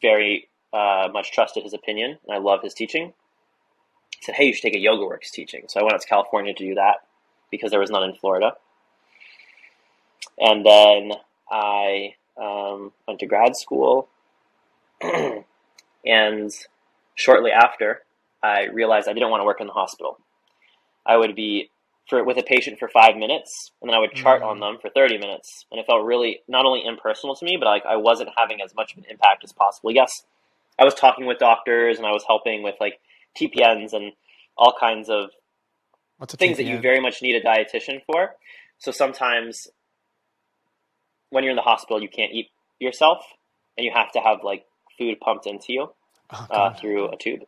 very 0.00 0.48
uh, 0.72 1.08
much 1.12 1.32
trusted 1.32 1.62
his 1.62 1.74
opinion, 1.74 2.18
and 2.26 2.34
I 2.34 2.38
love 2.38 2.62
his 2.62 2.74
teaching, 2.74 3.12
said, 4.20 4.34
"Hey, 4.36 4.46
you 4.46 4.52
should 4.52 4.62
take 4.62 4.76
a 4.76 4.80
Yoga 4.80 5.04
Works 5.04 5.30
teaching." 5.30 5.64
So 5.68 5.80
I 5.80 5.82
went 5.82 5.94
out 5.94 6.00
to 6.02 6.08
California 6.08 6.54
to 6.54 6.66
do 6.66 6.74
that 6.74 7.06
because 7.50 7.70
there 7.70 7.80
was 7.80 7.90
none 7.90 8.04
in 8.04 8.14
Florida, 8.14 8.52
and 10.38 10.64
then 10.64 11.12
I 11.50 12.14
um, 12.40 12.92
went 13.06 13.20
to 13.20 13.26
grad 13.26 13.56
school, 13.56 14.08
and 16.04 16.52
shortly 17.14 17.50
after, 17.50 18.02
I 18.42 18.66
realized 18.66 19.08
I 19.08 19.12
didn't 19.12 19.30
want 19.30 19.40
to 19.40 19.44
work 19.44 19.60
in 19.60 19.66
the 19.66 19.72
hospital. 19.72 20.18
I 21.06 21.16
would 21.16 21.34
be 21.34 21.70
for 22.08 22.22
with 22.24 22.36
a 22.38 22.42
patient 22.42 22.78
for 22.78 22.88
five 22.88 23.16
minutes, 23.16 23.72
and 23.80 23.88
then 23.88 23.94
I 23.96 23.98
would 24.00 24.12
chart 24.12 24.42
Mm. 24.42 24.46
on 24.46 24.60
them 24.60 24.78
for 24.80 24.90
thirty 24.90 25.16
minutes, 25.18 25.64
and 25.70 25.80
it 25.80 25.86
felt 25.86 26.04
really 26.04 26.40
not 26.48 26.66
only 26.66 26.84
impersonal 26.84 27.34
to 27.36 27.44
me, 27.44 27.56
but 27.56 27.66
like 27.66 27.84
I 27.86 27.96
wasn't 27.96 28.30
having 28.36 28.60
as 28.62 28.74
much 28.74 28.92
of 28.92 28.98
an 28.98 29.04
impact 29.08 29.42
as 29.44 29.52
possible. 29.52 29.90
Yes, 29.90 30.10
I 30.78 30.84
was 30.84 30.94
talking 30.94 31.24
with 31.26 31.38
doctors, 31.38 31.96
and 31.98 32.06
I 32.06 32.10
was 32.12 32.24
helping 32.26 32.62
with 32.62 32.74
like 32.80 33.00
TPNs 33.38 33.92
and 33.94 34.12
all 34.56 34.74
kinds 34.78 35.08
of 35.08 35.30
things 36.38 36.56
that 36.58 36.64
you 36.64 36.76
very 36.82 37.00
much 37.00 37.22
need 37.22 37.34
a 37.36 37.40
dietitian 37.42 38.02
for. 38.04 38.36
So 38.78 38.90
sometimes 38.92 39.68
when 41.30 41.42
you're 41.44 41.50
in 41.50 41.56
the 41.56 41.62
hospital, 41.62 42.00
you 42.02 42.08
can't 42.08 42.32
eat 42.32 42.50
yourself, 42.78 43.24
and 43.76 43.84
you 43.84 43.92
have 43.94 44.12
to 44.12 44.20
have 44.20 44.38
like 44.44 44.66
food 44.98 45.18
pumped 45.20 45.46
into 45.46 45.72
you 45.72 45.88
Oh, 46.30 46.46
uh, 46.50 46.74
through 46.74 47.08
a 47.10 47.16
tube. 47.16 47.40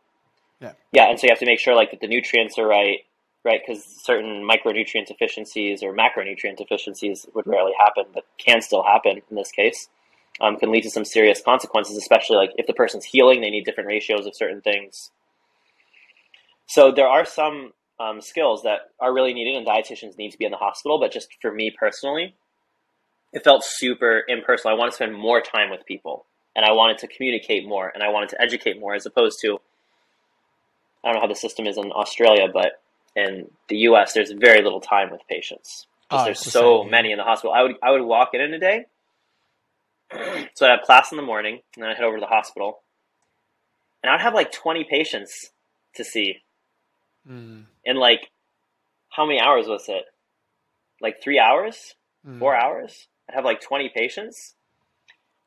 Yeah. 0.59 0.73
Yeah, 0.91 1.09
and 1.09 1.19
so 1.19 1.27
you 1.27 1.31
have 1.31 1.39
to 1.39 1.45
make 1.45 1.59
sure 1.59 1.75
like 1.75 1.91
that 1.91 1.99
the 2.01 2.07
nutrients 2.07 2.57
are 2.59 2.67
right, 2.67 2.99
right? 3.47 3.61
Because 3.65 3.83
certain 4.03 4.47
micronutrient 4.47 5.07
deficiencies 5.07 5.81
or 5.81 5.95
macronutrient 5.95 6.57
deficiencies 6.57 7.25
would 7.33 7.47
rarely 7.47 7.71
happen, 7.79 8.03
but 8.13 8.25
can 8.37 8.61
still 8.61 8.83
happen 8.83 9.21
in 9.29 9.35
this 9.35 9.51
case. 9.51 9.87
Um, 10.39 10.57
can 10.57 10.69
lead 10.69 10.83
to 10.83 10.91
some 10.91 11.05
serious 11.05 11.41
consequences, 11.41 11.97
especially 11.97 12.35
like 12.35 12.51
if 12.57 12.67
the 12.67 12.73
person's 12.73 13.05
healing, 13.05 13.41
they 13.41 13.49
need 13.49 13.63
different 13.63 13.87
ratios 13.87 14.27
of 14.27 14.35
certain 14.35 14.61
things. 14.61 15.11
So 16.67 16.91
there 16.91 17.07
are 17.07 17.25
some 17.25 17.71
um, 17.99 18.21
skills 18.21 18.61
that 18.63 18.91
are 18.99 19.13
really 19.13 19.33
needed, 19.33 19.55
and 19.55 19.65
dietitians 19.65 20.17
need 20.17 20.31
to 20.31 20.37
be 20.37 20.45
in 20.45 20.51
the 20.51 20.57
hospital. 20.57 20.99
But 20.99 21.11
just 21.11 21.29
for 21.41 21.51
me 21.51 21.71
personally, 21.71 22.35
it 23.33 23.43
felt 23.43 23.63
super 23.63 24.23
impersonal. 24.27 24.75
I 24.75 24.77
wanted 24.77 24.91
to 24.91 24.95
spend 24.97 25.15
more 25.15 25.41
time 25.41 25.71
with 25.71 25.85
people, 25.87 26.25
and 26.55 26.65
I 26.65 26.73
wanted 26.73 26.99
to 26.99 27.07
communicate 27.07 27.67
more, 27.67 27.89
and 27.93 28.03
I 28.03 28.09
wanted 28.09 28.29
to 28.29 28.41
educate 28.41 28.79
more, 28.79 28.93
as 28.93 29.05
opposed 29.05 29.39
to 29.41 29.59
I 31.03 31.07
don't 31.07 31.15
know 31.15 31.21
how 31.21 31.27
the 31.27 31.35
system 31.35 31.67
is 31.67 31.77
in 31.77 31.91
Australia, 31.91 32.47
but 32.51 32.81
in 33.17 33.49
the 33.67 33.77
U.S., 33.77 34.13
there's 34.13 34.31
very 34.31 34.61
little 34.61 34.81
time 34.81 35.11
with 35.11 35.21
patients. 35.29 35.87
Oh, 36.09 36.23
there's 36.23 36.41
the 36.41 36.51
so 36.51 36.83
here. 36.83 36.91
many 36.91 37.11
in 37.11 37.17
the 37.17 37.23
hospital. 37.23 37.53
I 37.53 37.63
would 37.63 37.75
I 37.83 37.91
would 37.91 38.01
walk 38.01 38.29
in 38.33 38.41
in 38.41 38.53
a 38.53 38.59
day, 38.59 38.85
so 40.53 40.65
I'd 40.65 40.77
have 40.77 40.81
class 40.83 41.11
in 41.11 41.17
the 41.17 41.23
morning, 41.23 41.59
and 41.75 41.83
then 41.83 41.89
I'd 41.89 41.97
head 41.97 42.05
over 42.05 42.17
to 42.17 42.21
the 42.21 42.27
hospital, 42.27 42.79
and 44.01 44.09
I'd 44.09 44.21
have 44.21 44.33
like 44.33 44.51
20 44.53 44.85
patients 44.85 45.51
to 45.95 46.05
see 46.05 46.41
Mm, 47.29 47.65
in 47.83 47.97
like 47.97 48.29
how 49.09 49.25
many 49.25 49.39
hours 49.39 49.67
was 49.67 49.85
it? 49.89 50.05
Like 51.01 51.21
three 51.21 51.39
hours, 51.39 51.95
mm. 52.25 52.39
four 52.39 52.55
hours? 52.55 53.07
I'd 53.27 53.35
have 53.35 53.45
like 53.45 53.61
20 53.61 53.89
patients, 53.89 54.55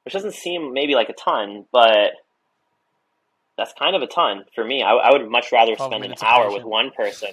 which 0.04 0.12
doesn't 0.12 0.34
seem 0.34 0.72
maybe 0.72 0.94
like 0.94 1.08
a 1.08 1.14
ton, 1.14 1.64
but 1.72 2.12
that's 3.56 3.72
kind 3.78 3.96
of 3.96 4.02
a 4.02 4.06
ton 4.06 4.44
for 4.54 4.64
me. 4.64 4.82
I, 4.82 4.92
I 4.92 5.12
would 5.12 5.28
much 5.30 5.52
rather 5.52 5.74
12 5.74 5.90
spend 5.90 6.04
an 6.04 6.14
hour 6.22 6.52
with 6.52 6.64
one 6.64 6.90
person. 6.90 7.30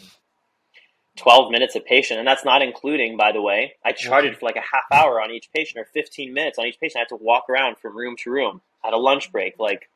12 1.17 1.51
minutes 1.51 1.75
a 1.75 1.79
patient, 1.79 2.19
and 2.19 2.27
that's 2.27 2.45
not 2.45 2.61
including, 2.61 3.17
by 3.17 3.31
the 3.31 3.41
way, 3.41 3.73
I 3.83 3.91
charted 3.91 4.37
for 4.37 4.45
like 4.45 4.55
a 4.55 4.61
half 4.61 4.83
hour 4.91 5.21
on 5.21 5.31
each 5.31 5.49
patient 5.53 5.79
or 5.79 5.85
15 5.93 6.33
minutes 6.33 6.57
on 6.59 6.65
each 6.65 6.79
patient. 6.79 6.97
I 6.97 6.99
had 7.01 7.09
to 7.09 7.15
walk 7.15 7.49
around 7.49 7.77
from 7.79 7.97
room 7.97 8.15
to 8.23 8.31
room 8.31 8.61
at 8.85 8.93
a 8.93 8.97
lunch 8.97 9.31
break. 9.31 9.59
Like, 9.59 9.89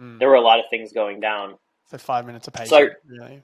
Mm. 0.00 0.18
there 0.18 0.28
were 0.28 0.34
a 0.36 0.40
lot 0.40 0.58
of 0.58 0.64
things 0.70 0.92
going 0.92 1.20
down. 1.20 1.58
So 1.86 1.98
five 1.98 2.24
minutes 2.26 2.48
a 2.48 2.50
patient. 2.50 2.70
So 2.70 2.76
I- 2.78 2.88
really. 3.06 3.42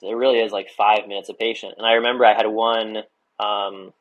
it 0.00 0.14
really 0.14 0.38
is 0.38 0.52
like 0.52 0.70
five 0.70 1.06
minutes 1.08 1.28
a 1.28 1.34
patient. 1.34 1.74
And 1.76 1.84
I 1.86 1.92
remember 1.94 2.24
I 2.24 2.34
had 2.34 2.46
one 2.46 3.02
um, 3.40 3.92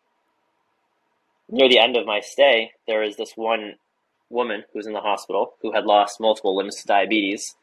near 1.50 1.68
the 1.68 1.80
end 1.80 1.98
of 1.98 2.06
my 2.06 2.20
stay. 2.20 2.72
There 2.88 3.00
was 3.02 3.18
this 3.18 3.34
one 3.36 3.76
woman 4.30 4.64
who 4.72 4.80
was 4.80 4.86
in 4.88 4.94
the 4.94 5.02
hospital 5.02 5.56
who 5.64 5.72
had 5.74 5.86
lost 5.86 6.20
multiple 6.20 6.56
limbs 6.56 6.76
to 6.82 6.88
diabetes, 6.88 7.56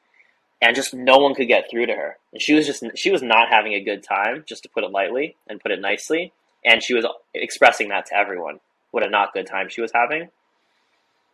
and 0.61 0.75
just 0.75 0.95
no 0.95 1.19
one 1.19 1.35
could 1.35 1.49
get 1.49 1.71
through 1.71 1.87
to 1.87 1.95
her. 1.95 2.17
And 2.33 2.43
she 2.43 2.55
was 2.55 2.67
just 2.67 2.85
she 2.97 3.11
was 3.11 3.23
not 3.23 3.49
having 3.49 3.75
a 3.75 3.81
good 3.81 4.03
time, 4.03 4.45
just 4.47 4.63
to 4.65 4.69
put 4.69 4.85
it 4.85 4.91
lightly 4.91 5.37
and 5.49 5.61
put 5.61 5.73
it 5.73 5.81
nicely. 5.81 6.33
And 6.65 6.83
she 6.83 6.95
was 6.95 7.07
expressing 7.35 7.89
that 7.89 8.07
to 8.07 8.17
everyone 8.17 8.61
what 8.91 9.07
a 9.07 9.11
not 9.11 9.33
good 9.33 9.47
time 9.47 9.69
she 9.69 9.81
was 9.81 9.93
having. 9.93 10.29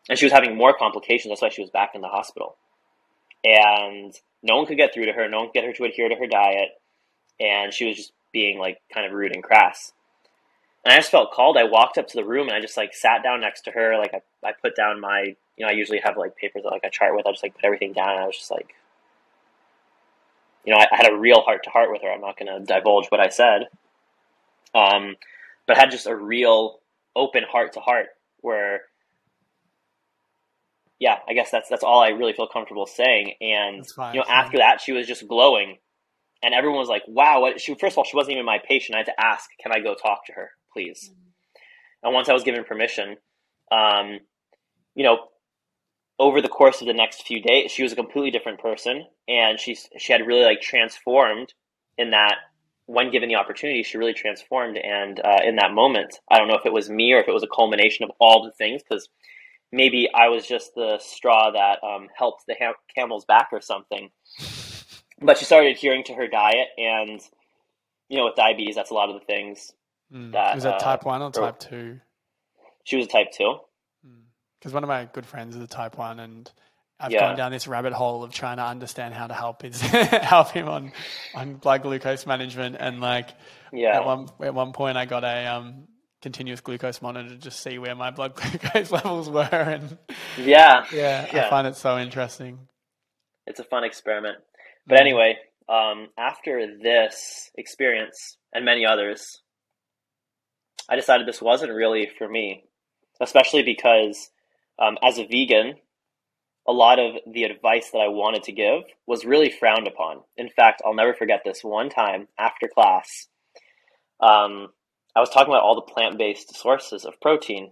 And 0.09 0.19
she 0.19 0.27
was 0.27 0.33
having 0.33 0.57
more 0.57 0.77
complications. 0.77 1.31
That's 1.31 1.43
why 1.43 1.49
she 1.49 1.63
was 1.63 1.71
back 1.71 1.93
in 1.95 2.03
the 2.03 2.09
hospital. 2.09 2.57
And 3.43 4.13
no 4.43 4.57
one 4.57 4.67
could 4.67 4.77
get 4.77 4.93
through 4.93 5.07
to 5.07 5.13
her. 5.13 5.29
No 5.29 5.39
one 5.39 5.47
could 5.49 5.55
get 5.55 5.65
her 5.65 5.73
to 5.73 5.85
adhere 5.85 6.09
to 6.09 6.17
her 6.17 6.27
diet 6.27 6.71
and 7.41 7.73
she 7.73 7.87
was 7.87 7.97
just 7.97 8.13
being 8.33 8.59
like 8.59 8.81
kind 8.93 9.07
of 9.07 9.13
rude 9.13 9.33
and 9.35 9.43
crass. 9.43 9.93
And 10.85 10.93
I 10.93 10.97
just 10.97 11.11
felt 11.11 11.33
called. 11.33 11.57
I 11.57 11.65
walked 11.65 11.97
up 11.97 12.07
to 12.09 12.17
the 12.17 12.25
room 12.25 12.49
and 12.49 12.57
I 12.57 12.61
just 12.61 12.77
like 12.77 12.95
sat 12.95 13.23
down 13.23 13.41
next 13.41 13.63
to 13.63 13.71
her. 13.71 13.97
Like 13.99 14.13
I, 14.15 14.47
I 14.47 14.53
put 14.53 14.77
down 14.77 15.01
my, 15.01 15.35
you 15.57 15.65
know, 15.65 15.69
I 15.69 15.73
usually 15.73 16.01
have 16.05 16.17
like 16.17 16.37
papers 16.37 16.63
that 16.65 16.71
like 16.71 16.85
I 16.85 16.91
chart 16.91 17.17
with. 17.17 17.27
I 17.27 17.31
just 17.31 17.43
like 17.43 17.55
put 17.55 17.65
everything 17.65 17.93
down 17.93 18.11
and 18.11 18.21
I 18.21 18.27
was 18.27 18.37
just 18.37 18.51
like, 18.51 18.75
you 20.65 20.73
know, 20.73 20.81
I, 20.81 20.87
I 20.93 20.97
had 20.97 21.11
a 21.11 21.17
real 21.17 21.41
heart 21.43 21.65
to 21.65 21.71
heart 21.71 21.91
with 21.91 22.03
her. 22.03 22.11
I'm 22.11 22.21
not 22.21 22.39
going 22.39 22.49
to 22.49 22.65
divulge 22.65 23.07
what 23.09 23.21
I 23.21 23.29
said. 23.29 23.69
Um, 24.75 25.17
but 25.67 25.77
I 25.77 25.81
had 25.81 25.91
just 25.91 26.07
a 26.07 26.17
real 26.17 26.81
open 27.15 27.43
heart 27.49 27.75
to 27.75 27.81
heart 27.81 28.07
where, 28.41 28.83
yeah, 30.99 31.19
I 31.29 31.35
guess 31.35 31.51
that's, 31.51 31.69
that's 31.69 31.85
all 31.85 32.01
I 32.01 32.09
really 32.09 32.33
feel 32.33 32.49
comfortable 32.49 32.87
saying. 32.87 33.35
And, 33.41 33.87
fine, 33.87 34.15
you 34.15 34.21
know, 34.21 34.27
after 34.29 34.59
that, 34.59 34.81
she 34.81 34.93
was 34.93 35.07
just 35.07 35.29
glowing 35.29 35.79
and 36.45 36.53
everyone 36.53 36.79
was 36.79 36.89
like, 36.89 37.03
"Wow!" 37.09 37.41
What 37.41 37.61
she 37.61 37.75
first 37.75 37.95
of 37.95 37.99
all, 37.99 38.05
she 38.05 38.17
wasn't 38.17 38.35
even 38.35 38.45
my 38.45 38.59
patient. 38.59 38.95
I 38.95 38.99
had 38.99 39.07
to 39.07 39.21
ask, 39.21 39.49
"Can 39.59 39.73
I 39.73 39.81
go 39.81 39.95
talk 39.95 40.27
to 40.27 40.35
her, 40.35 40.51
please?" 40.73 41.11
And 42.03 42.13
once 42.13 42.29
I 42.29 42.35
was 42.35 42.43
given 42.43 42.65
permission, 42.65 43.17
um, 43.73 44.21
you 44.95 45.05
know, 45.05 45.29
over 46.19 46.41
the 46.41 46.49
course 46.49 46.81
of 46.81 46.87
the 46.87 46.95
next 46.95 47.27
few 47.27 47.41
days, 47.43 47.71
she 47.71 47.83
was 47.83 47.93
a 47.93 47.97
completely 47.97 48.31
different 48.31 48.61
person, 48.61 49.07
and 49.29 49.59
she 49.59 49.77
she 49.99 50.13
had 50.13 50.27
really 50.27 50.45
like 50.45 50.61
transformed 50.61 51.55
in 51.99 52.11
that 52.11 52.37
when 52.87 53.11
given 53.11 53.29
the 53.29 53.37
opportunity, 53.37 53.83
she 53.83 53.99
really 53.99 54.13
transformed. 54.15 54.77
And 54.79 55.21
uh, 55.21 55.39
in 55.45 55.57
that 55.57 55.73
moment, 55.73 56.19
I 56.31 56.39
don't 56.39 56.49
know 56.49 56.57
if 56.57 56.67
it 56.67 56.73
was 56.73 56.91
me 56.91 57.13
or 57.15 57.19
if 57.21 57.29
it 57.29 57.33
was 57.33 57.43
a 57.43 57.49
culmination 57.55 58.05
of 58.05 58.11
all 58.21 58.45
the 58.45 58.53
things, 58.53 58.83
because 58.83 59.09
maybe 59.73 60.09
I 60.15 60.29
was 60.29 60.47
just 60.47 60.75
the 60.75 60.99
straw 61.01 61.51
that 61.53 61.79
um, 61.87 62.09
helped 62.17 62.45
the 62.47 62.55
ham- 62.59 62.75
camel's 62.95 63.25
back 63.25 63.49
or 63.53 63.61
something 63.61 64.11
but 65.21 65.39
she 65.39 65.45
started 65.45 65.75
adhering 65.77 66.05
to 66.05 66.15
her 66.15 66.27
diet 66.29 66.69
and 66.77 67.21
you 68.09 68.17
know 68.19 68.27
with 68.27 68.35
diabetes 68.37 68.75
that's 68.75 68.91
a 68.91 68.95
lot 68.95 69.09
of 69.11 69.19
the 69.19 69.25
things 69.27 69.73
Mm. 70.13 70.33
that, 70.33 70.55
Was 70.55 70.65
that 70.65 70.75
uh, 70.75 70.79
type 70.79 71.05
one 71.07 71.23
or 71.23 71.31
type 71.31 71.59
two? 71.59 71.99
she 72.85 72.97
was 72.97 73.07
a 73.07 73.09
type 73.09 73.29
2 73.33 73.57
Because 74.65 74.73
one 74.73 74.83
of 74.83 74.89
my 74.89 75.05
good 75.13 75.27
friends 75.27 75.55
is 75.55 75.61
a 75.63 75.67
type 75.67 75.99
one, 75.99 76.19
and 76.21 76.51
I've 76.99 77.13
Yeah. 77.13 77.21
gone 77.21 77.37
down 77.37 77.53
this 77.53 77.69
rabbit 77.69 77.93
hole 77.93 78.25
of 78.25 78.33
trying 78.33 78.57
to 78.57 78.65
understand 78.65 79.13
how 79.13 79.27
to 79.27 79.35
help 79.35 79.61
his 79.61 79.79
help 79.83 80.53
him 80.53 80.69
on 80.71 80.91
on 81.35 81.57
blood 81.57 81.83
glucose 81.83 82.25
management. 82.27 82.77
And 82.81 82.99
like 83.03 83.29
yeah 83.75 83.99
at 83.99 84.07
one 84.07 84.29
at 84.41 84.55
one 84.55 84.73
point, 84.73 84.97
I 84.97 85.05
got 85.05 85.23
a 85.23 85.47
um, 85.49 85.87
continuous 86.23 86.63
glucose 86.63 87.03
monitor 87.03 87.29
to 87.29 87.37
just 87.37 87.61
see 87.61 87.79
where 87.79 87.95
my 87.95 88.11
blood 88.11 88.35
glucose 88.37 88.91
levels 88.91 89.29
were. 89.29 89.43
And 89.53 89.99
yeah 90.39 90.87
yeah, 90.91 91.27
I 91.31 91.51
find 91.51 91.67
it 91.67 91.77
so 91.77 91.99
interesting. 91.99 92.59
it's 93.47 93.61
a 93.61 93.65
fun 93.65 93.85
experiment 93.85 94.39
but 94.87 94.99
anyway 94.99 95.37
um, 95.69 96.09
after 96.17 96.79
this 96.83 97.51
experience 97.59 98.39
and 98.55 98.65
many 98.65 98.87
others 98.87 99.43
i 100.89 100.97
decided 100.97 101.27
this 101.27 101.43
wasn't 101.43 101.71
really 101.73 102.09
for 102.19 102.27
me 102.29 102.65
especially 103.21 103.63
because 103.63 104.31
um, 104.79 104.97
as 105.03 105.19
a 105.19 105.27
vegan 105.27 105.75
a 106.67 106.73
lot 106.73 106.99
of 106.99 107.17
the 107.33 107.45
advice 107.45 107.91
that 107.91 107.99
i 107.99 108.09
wanted 108.09 108.43
to 108.43 108.53
give 108.53 108.83
was 109.07 109.25
really 109.25 109.51
frowned 109.51 109.87
upon 109.87 110.21
in 110.37 110.49
fact 110.49 110.83
i'll 110.85 110.95
never 110.95 111.15
forget 111.15 111.43
this 111.45 111.63
one 111.63 111.91
time 111.91 112.29
after 112.39 112.69
class 112.69 113.29
um, 114.21 114.69
i 115.15 115.21
was 115.21 115.31
talking 115.31 115.53
about 115.53 115.63
all 115.63 115.75
the 115.75 115.93
plant-based 115.93 116.57
sources 116.57 117.05
of 117.05 117.21
protein 117.21 117.71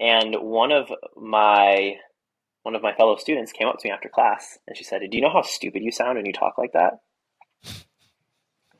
and 0.00 0.36
one 0.36 0.72
of 0.72 0.90
my 1.16 1.96
one 2.62 2.74
of 2.74 2.82
my 2.82 2.92
fellow 2.92 3.16
students 3.16 3.52
came 3.52 3.66
up 3.66 3.78
to 3.78 3.88
me 3.88 3.92
after 3.92 4.08
class 4.08 4.58
and 4.66 4.76
she 4.76 4.84
said, 4.84 5.00
"Do 5.00 5.16
you 5.16 5.22
know 5.22 5.32
how 5.32 5.42
stupid 5.42 5.82
you 5.82 5.90
sound 5.90 6.16
when 6.16 6.26
you 6.26 6.32
talk 6.32 6.58
like 6.58 6.72
that? 6.72 7.00
You 7.64 7.72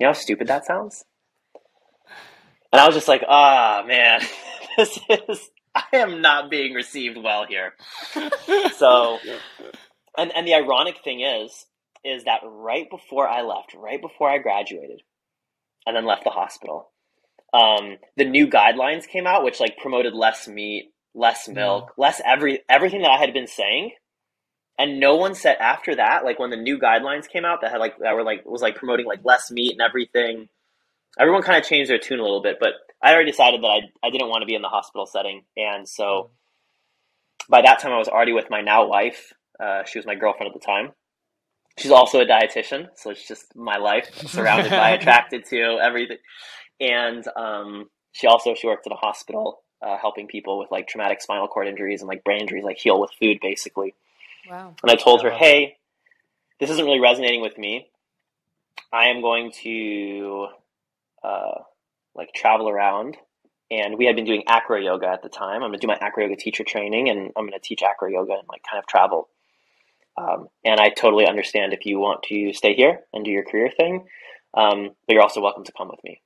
know 0.01 0.09
how 0.09 0.13
stupid 0.13 0.47
that 0.49 0.67
sounds?" 0.67 1.05
And 2.73 2.81
I 2.81 2.87
was 2.87 2.95
just 2.95 3.09
like, 3.09 3.25
"Ah, 3.27 3.83
man, 3.87 4.21
this 4.77 4.99
is 5.29 5.51
I 5.75 5.85
am 5.93 6.21
not 6.21 6.51
being 6.51 6.75
received 6.75 7.17
well 7.17 7.47
here." 7.47 7.75
so, 8.77 9.19
and 10.17 10.33
and 10.35 10.47
the 10.47 10.55
ironic 10.55 11.03
thing 11.03 11.21
is, 11.21 11.67
is 12.05 12.25
that 12.25 12.41
right 12.45 12.89
before 12.91 13.29
I 13.29 13.43
left, 13.43 13.75
right 13.75 14.01
before 14.01 14.31
I 14.31 14.39
graduated, 14.39 15.03
and 15.87 15.97
then 15.97 16.07
left 16.07 16.25
the 16.25 16.31
hospital, 16.31 16.91
um, 17.53 17.97
the 18.17 18.25
new 18.25 18.47
guidelines 18.47 19.07
came 19.07 19.27
out, 19.27 19.45
which 19.45 19.61
like 19.61 19.79
promoted 19.79 20.15
less 20.15 20.47
meat, 20.47 20.93
less 21.15 21.49
milk, 21.49 21.93
less 21.97 22.21
every 22.25 22.61
everything 22.69 23.03
that 23.03 23.11
I 23.11 23.19
had 23.19 23.33
been 23.33 23.47
saying. 23.47 23.93
And 24.79 25.01
no 25.01 25.17
one 25.17 25.35
said 25.35 25.57
after 25.59 25.97
that, 25.97 26.25
like 26.25 26.39
when 26.39 26.51
the 26.51 26.57
new 26.57 26.79
guidelines 26.79 27.29
came 27.29 27.45
out 27.45 27.63
that 27.63 27.73
had 27.73 27.79
like 27.79 27.99
that 27.99 28.15
were 28.15 28.23
like 28.23 28.45
was 28.45 28.63
like 28.63 28.77
promoting 28.77 29.07
like 29.07 29.25
less 29.25 29.51
meat 29.51 29.73
and 29.73 29.81
everything. 29.81 30.49
Everyone 31.19 31.43
kind 31.43 31.59
of 31.59 31.69
changed 31.69 31.91
their 31.91 31.99
tune 31.99 32.21
a 32.21 32.23
little 32.23 32.43
bit, 32.43 32.59
but 32.61 32.75
I 33.03 33.13
already 33.13 33.31
decided 33.31 33.63
that 33.63 33.69
I 33.69 33.81
I 34.07 34.11
didn't 34.11 34.29
want 34.29 34.43
to 34.43 34.47
be 34.47 34.55
in 34.55 34.63
the 34.63 34.69
hospital 34.69 35.07
setting, 35.07 35.45
and 35.57 35.89
so 35.89 36.31
by 37.49 37.63
that 37.63 37.79
time 37.81 37.93
I 37.93 37.99
was 37.99 38.09
already 38.09 38.33
with 38.33 38.51
my 38.51 38.61
now 38.61 38.87
wife. 38.87 39.33
Uh, 39.59 39.83
she 39.85 39.99
was 39.99 40.07
my 40.07 40.15
girlfriend 40.15 40.53
at 40.55 40.61
the 40.61 40.65
time. 40.65 40.93
She's 41.79 41.91
also 41.91 42.21
a 42.21 42.27
dietitian, 42.27 42.89
so 42.95 43.11
it's 43.11 43.27
just 43.27 43.55
my 43.57 43.77
life, 43.77 44.13
surrounded 44.29 44.71
by, 44.71 44.91
attracted 44.91 45.45
to 45.47 45.79
everything. 45.83 46.19
And 46.81 47.25
um, 47.37 47.91
she 48.13 48.27
also 48.27 48.55
she 48.55 48.67
worked 48.67 48.87
in 48.87 48.93
a 48.93 48.97
hospital, 48.97 49.63
uh, 49.83 49.97
helping 49.97 50.27
people 50.27 50.59
with 50.59 50.71
like 50.71 50.89
traumatic 50.89 51.21
spinal 51.21 51.49
cord 51.49 51.69
injuries 51.69 52.01
and 52.01 52.09
like 52.09 52.25
brain 52.25 52.41
injuries, 52.41 52.65
like 52.65 52.79
heal 52.79 53.01
with 53.01 53.11
food, 53.19 53.39
basically. 53.41 53.95
Wow. 54.49 54.75
And 54.83 54.91
I 54.91 54.97
told 54.97 55.23
her, 55.23 55.31
hey, 55.31 55.77
this 56.61 56.71
isn't 56.71 56.85
really 56.85 57.01
resonating 57.01 57.41
with 57.41 57.59
me. 57.59 57.91
I 58.93 59.07
am 59.07 59.21
going 59.21 59.53
to 59.63 60.49
uh, 61.23 61.59
like 62.19 62.35
travel 62.35 62.69
around. 62.69 63.17
And 63.71 63.97
we 63.97 64.07
had 64.07 64.17
been 64.17 64.25
doing 64.25 64.45
acro 64.47 64.79
yoga 64.79 65.07
at 65.07 65.23
the 65.23 65.29
time. 65.29 65.63
I'm 65.63 65.71
going 65.71 65.75
to 65.75 65.79
do 65.79 65.87
my 65.87 65.99
acro 66.01 66.25
yoga 66.25 66.37
teacher 66.37 66.65
training 66.65 67.09
and 67.09 67.31
I'm 67.37 67.45
going 67.45 67.53
to 67.53 67.61
teach 67.61 67.83
acro 67.83 68.09
yoga 68.09 68.33
and 68.33 68.49
like 68.49 68.63
kind 68.69 68.79
of 68.79 68.87
travel. 68.87 69.29
Um, 70.17 70.49
and 70.65 70.81
I 70.81 70.89
totally 70.89 71.27
understand 71.27 71.73
if 71.73 71.87
you 71.87 71.99
want 71.99 72.25
to 72.25 72.53
stay 72.53 72.75
here 72.75 73.01
and 73.13 73.25
do 73.25 73.31
your 73.31 73.45
career 73.45 73.71
thing, 73.75 74.07
um, 74.55 74.91
but 75.07 75.13
you're 75.13 75.23
also 75.23 75.41
welcome 75.41 75.65
to 75.65 75.73
come 75.73 75.89
with 75.89 76.03
me. 76.03 76.21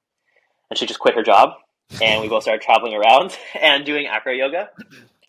And 0.71 0.79
she 0.79 0.87
just 0.87 1.01
quit 1.01 1.15
her 1.15 1.23
job 1.23 1.51
and 2.01 2.23
we 2.23 2.29
both 2.29 2.45
started 2.45 2.63
traveling 2.63 2.95
around 2.95 3.37
and 3.61 3.85
doing 3.85 4.07
acro 4.07 4.33
yoga. 4.33 4.71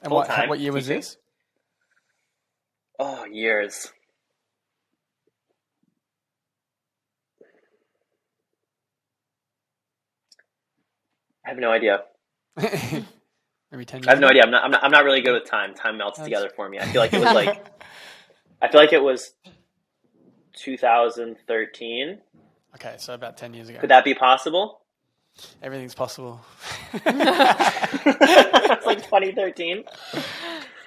And 0.01 0.13
what, 0.13 0.29
what 0.47 0.59
year 0.59 0.71
was 0.71 0.87
this? 0.87 1.17
Oh, 2.99 3.25
years. 3.25 3.91
I 11.45 11.49
have 11.49 11.57
no 11.57 11.71
idea. 11.71 12.03
Maybe 12.57 13.85
10 13.85 14.07
I 14.07 14.11
have 14.11 14.19
no 14.19 14.27
idea. 14.27 14.43
I'm 14.43 14.51
not, 14.51 14.63
I'm 14.63 14.71
not. 14.71 14.83
I'm 14.83 14.91
not 14.91 15.03
really 15.03 15.21
good 15.21 15.33
with 15.33 15.49
time. 15.49 15.73
Time 15.73 15.97
melts 15.97 16.17
That's- 16.19 16.27
together 16.27 16.51
for 16.55 16.69
me. 16.69 16.79
I 16.79 16.85
feel 16.85 17.01
like 17.01 17.13
it 17.13 17.19
was 17.19 17.33
like. 17.33 17.65
I 18.61 18.67
feel 18.69 18.79
like 18.79 18.93
it 18.93 19.03
was 19.03 19.33
2013. 20.57 22.17
Okay, 22.75 22.95
so 22.97 23.13
about 23.13 23.37
10 23.37 23.53
years 23.53 23.69
ago. 23.69 23.79
Could 23.79 23.89
that 23.89 24.05
be 24.05 24.13
possible? 24.13 24.81
Everything's 25.61 25.95
possible. 25.95 26.39
it's 26.93 27.05
like 28.85 28.99
2013. 29.03 29.83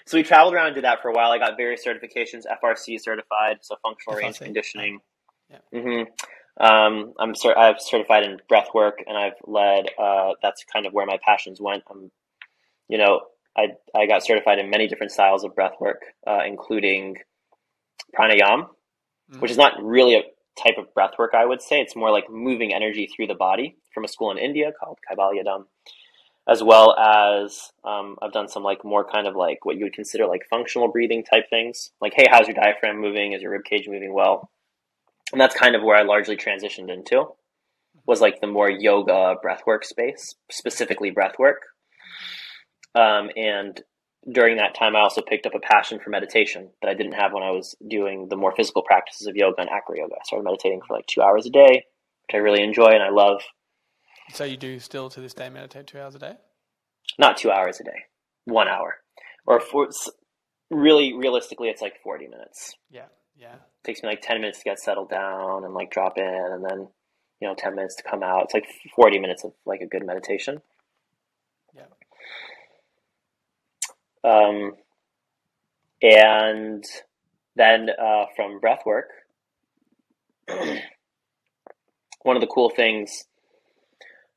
So 0.07 0.17
we 0.17 0.23
traveled 0.23 0.55
around 0.55 0.67
and 0.69 0.75
did 0.75 0.85
that 0.85 1.03
for 1.03 1.09
a 1.09 1.13
while. 1.13 1.33
I 1.33 1.39
got 1.39 1.57
various 1.57 1.85
certifications, 1.85 2.45
FRC 2.63 2.99
certified, 3.01 3.59
so 3.61 3.77
functional 3.83 4.17
range 4.19 4.39
conditioning. 4.39 5.01
yeah. 5.51 5.59
hmm 5.73 6.03
Um, 6.59 7.13
I'm 7.19 7.35
cer- 7.35 7.57
I've 7.57 7.81
certified 7.81 8.25
in 8.25 8.39
breath 8.49 8.69
work, 8.75 9.03
and 9.07 9.17
I've 9.17 9.35
led. 9.47 9.87
Uh, 9.99 10.33
that's 10.43 10.65
kind 10.73 10.87
of 10.87 10.93
where 10.93 11.07
my 11.07 11.19
passions 11.25 11.61
went. 11.61 11.83
Um, 11.91 12.11
you 12.89 12.99
know, 12.99 13.21
I 13.57 13.69
I 13.95 14.07
got 14.07 14.25
certified 14.25 14.59
in 14.59 14.71
many 14.71 14.89
different 14.89 15.13
styles 15.13 15.45
of 15.45 15.55
breath 15.55 15.75
work, 15.81 16.03
uh, 16.27 16.41
including 16.47 17.17
pranayam, 18.19 18.69
Mm. 19.33 19.41
which 19.41 19.51
is 19.51 19.57
not 19.57 19.73
really 19.83 20.15
a 20.15 20.23
type 20.57 20.79
of 20.79 20.95
breath 20.95 21.15
work. 21.19 21.33
I 21.35 21.45
would 21.45 21.61
say 21.61 21.81
it's 21.81 21.97
more 21.97 22.13
like 22.13 22.31
moving 22.31 22.73
energy 22.73 23.09
through 23.09 23.27
the 23.27 23.35
body 23.35 23.77
from 23.93 24.05
a 24.05 24.09
school 24.09 24.31
in 24.31 24.39
India 24.39 24.71
called 24.79 24.99
Kaivalyadhama 25.11 25.65
as 26.49 26.63
well 26.63 26.97
as 26.97 27.73
um, 27.85 28.17
I've 28.23 28.33
done 28.33 28.49
some 28.49 28.63
like 28.63 28.85
more 28.85 29.05
kind 29.05 29.27
of 29.27 29.35
like 29.35 29.65
what 29.65 29.77
you 29.77 29.85
would 29.85 29.93
consider 29.93 30.27
like 30.27 30.47
functional 30.49 30.89
breathing 30.89 31.25
type 31.25 31.51
things. 31.51 31.91
Like, 32.01 32.13
hey, 32.15 32.27
how's 32.31 32.47
your 32.47 32.55
diaphragm 32.55 33.01
moving? 33.01 33.33
Is 33.33 33.43
your 33.43 33.51
rib 33.51 33.65
cage 33.65 33.89
moving 33.89 34.15
well? 34.15 34.49
And 35.33 35.41
that's 35.41 35.57
kind 35.57 35.75
of 35.75 35.83
where 35.83 35.97
I 35.97 36.03
largely 36.03 36.37
transitioned 36.37 36.93
into 36.93 37.27
was 38.07 38.21
like 38.21 38.41
the 38.41 38.47
more 38.47 38.71
yoga 38.71 39.35
breathwork 39.45 39.85
space, 39.85 40.35
specifically 40.51 41.11
breathwork. 41.11 41.67
Um, 42.95 43.31
and 43.37 43.81
during 44.33 44.57
that 44.57 44.75
time, 44.75 44.95
I 44.95 45.01
also 45.01 45.23
picked 45.23 45.47
up 45.47 45.55
a 45.55 45.61
passion 45.61 45.99
for 45.99 46.11
meditation 46.11 46.71
that 46.83 46.89
I 46.89 46.95
didn't 46.95 47.15
have 47.15 47.33
when 47.33 47.43
I 47.43 47.51
was 47.51 47.75
doing 47.89 48.29
the 48.29 48.37
more 48.37 48.55
physical 48.55 48.83
practices 48.83 49.27
of 49.27 49.37
yoga 49.37 49.61
and 49.61 49.71
acro 49.71 49.97
yoga. 49.97 50.15
I 50.15 50.25
started 50.25 50.45
meditating 50.45 50.81
for 50.87 50.95
like 50.97 51.07
two 51.07 51.23
hours 51.23 51.47
a 51.47 51.51
day, 51.51 51.85
which 52.27 52.35
I 52.35 52.39
really 52.39 52.63
enjoy 52.63 52.91
and 52.91 53.03
I 53.03 53.11
love. 53.11 53.43
So 54.33 54.45
you 54.45 54.57
do 54.57 54.79
still 54.79 55.11
to 55.11 55.21
this 55.21 55.35
day 55.35 55.49
meditate 55.49 55.87
two 55.87 56.01
hours 56.01 56.15
a 56.15 56.19
day? 56.19 56.37
not 57.19 57.37
two 57.37 57.51
hours 57.51 57.81
a 57.81 57.85
day, 57.85 58.05
one 58.45 58.69
hour, 58.69 58.97
or 59.47 59.61
for, 59.61 59.89
really 60.71 61.15
realistically, 61.15 61.69
it's 61.69 61.83
like 61.83 61.95
forty 62.03 62.27
minutes. 62.27 62.75
Yeah, 62.91 63.07
yeah. 63.39 63.55
It 63.55 63.85
takes 63.85 64.03
me 64.03 64.09
like 64.09 64.23
ten 64.23 64.41
minutes 64.41 64.59
to 64.59 64.65
get 64.65 64.79
settled 64.79 65.11
down 65.11 65.65
and 65.65 65.75
like 65.75 65.91
drop 65.91 66.19
in, 66.19 66.25
and 66.25 66.65
then 66.65 66.89
you 67.41 67.49
know 67.49 67.55
ten 67.57 67.75
minutes 67.75 67.97
to 67.97 68.03
come 68.03 68.23
out. 68.23 68.45
It's 68.45 68.55
like 68.55 68.67
forty 68.95 69.19
minutes 69.19 69.45
of 69.45 69.53
like 69.65 69.81
a 69.81 69.87
good 69.87 70.05
meditation. 70.05 70.63
Yeah. 71.75 71.83
Um, 74.25 74.73
and 76.03 76.85
then 77.55 77.89
uh, 77.91 78.27
from 78.35 78.61
breath 78.61 78.83
work, 78.85 79.09
one 82.23 82.37
of 82.37 82.41
the 82.41 82.49
cool 82.49 82.71
things 82.71 83.25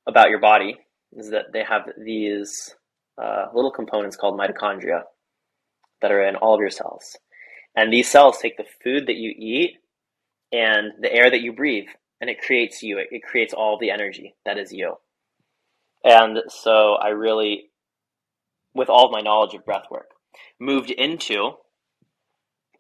about 0.08 0.30
your 0.30 0.40
body 0.40 0.78
is 1.14 1.30
that 1.32 1.52
they 1.54 1.64
have 1.64 1.90
these 1.98 2.76
uh, 3.22 3.48
little 3.54 3.72
components 3.72 4.16
called 4.16 4.40
mitochondria 4.40 5.04
that 6.02 6.12
are 6.12 6.24
in 6.24 6.36
all 6.36 6.56
of 6.56 6.62
your 6.62 6.70
cells. 6.70 7.18
And 7.80 7.94
these 7.94 8.12
cells 8.12 8.38
take 8.38 8.58
the 8.58 8.65
food 8.84 9.08
that 9.08 9.15
you 9.15 9.34
eat 9.38 9.78
and 10.52 10.92
the 11.00 11.13
air 11.13 11.30
that 11.32 11.39
you 11.39 11.54
breathe, 11.54 11.88
and 12.20 12.30
it 12.30 12.42
creates 12.42 12.84
you. 12.84 12.98
It, 12.98 13.08
it 13.10 13.24
creates 13.24 13.54
all 13.54 13.78
the 13.80 13.89
energy 13.89 14.36
that 14.46 14.58
is 14.58 14.74
you. 14.74 14.96
And 16.04 16.39
so 16.50 16.96
I 16.96 17.10
really, 17.10 17.70
with 18.74 18.89
all 18.89 19.10
my 19.12 19.22
knowledge 19.22 19.54
of 19.54 19.63
breath 19.63 19.86
work, 19.89 20.10
moved 20.60 20.92
into 20.92 21.52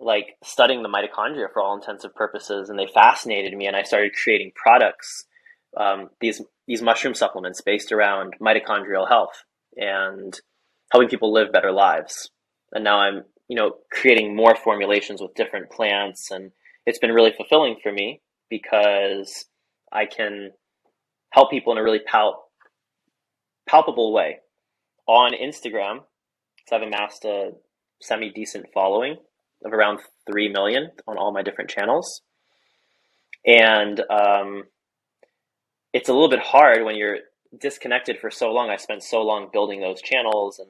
like 0.01 0.35
studying 0.43 0.83
the 0.83 0.89
mitochondria 0.89 1.47
for 1.53 1.61
all 1.61 1.77
intensive 1.77 2.13
purposes, 2.13 2.69
and 2.69 2.77
they 2.77 2.87
fascinated 2.93 3.53
me, 3.57 3.67
and 3.67 3.77
I 3.77 3.83
started 3.83 4.11
creating 4.21 4.51
products, 4.53 5.25
um, 5.77 6.09
these 6.19 6.41
these 6.67 6.81
mushroom 6.81 7.15
supplements 7.15 7.61
based 7.61 7.93
around 7.93 8.33
mitochondrial 8.41 9.07
health 9.07 9.45
and 9.77 10.37
helping 10.91 11.09
people 11.09 11.31
live 11.31 11.53
better 11.53 11.71
lives. 11.71 12.31
And 12.73 12.83
now 12.83 12.99
I'm, 12.99 13.23
you 13.49 13.55
know, 13.55 13.73
creating 13.91 14.35
more 14.35 14.55
formulations 14.55 15.21
with 15.21 15.33
different 15.35 15.69
plants, 15.69 16.31
and 16.31 16.51
it's 16.85 16.99
been 16.99 17.11
really 17.11 17.33
fulfilling 17.35 17.75
for 17.83 17.91
me 17.91 18.21
because 18.49 19.45
I 19.91 20.05
can 20.05 20.51
help 21.31 21.51
people 21.51 21.73
in 21.73 21.79
a 21.79 21.83
really 21.83 21.99
pal- 21.99 22.45
palpable 23.67 24.13
way 24.13 24.37
on 25.07 25.33
Instagram. 25.33 25.99
So 26.67 26.75
I've 26.75 26.83
amassed 26.83 27.25
a 27.25 27.51
semi 28.01 28.31
decent 28.31 28.67
following 28.73 29.17
of 29.65 29.73
around 29.73 29.99
3 30.29 30.49
million 30.49 30.91
on 31.07 31.17
all 31.17 31.33
my 31.33 31.41
different 31.41 31.69
channels. 31.69 32.21
And 33.45 33.99
um, 34.09 34.63
it's 35.93 36.09
a 36.09 36.13
little 36.13 36.29
bit 36.29 36.39
hard 36.39 36.85
when 36.85 36.95
you're 36.95 37.17
disconnected 37.59 38.19
for 38.19 38.29
so 38.29 38.51
long. 38.51 38.69
I 38.69 38.77
spent 38.77 39.03
so 39.03 39.21
long 39.21 39.49
building 39.51 39.81
those 39.81 40.01
channels 40.01 40.59
and 40.59 40.69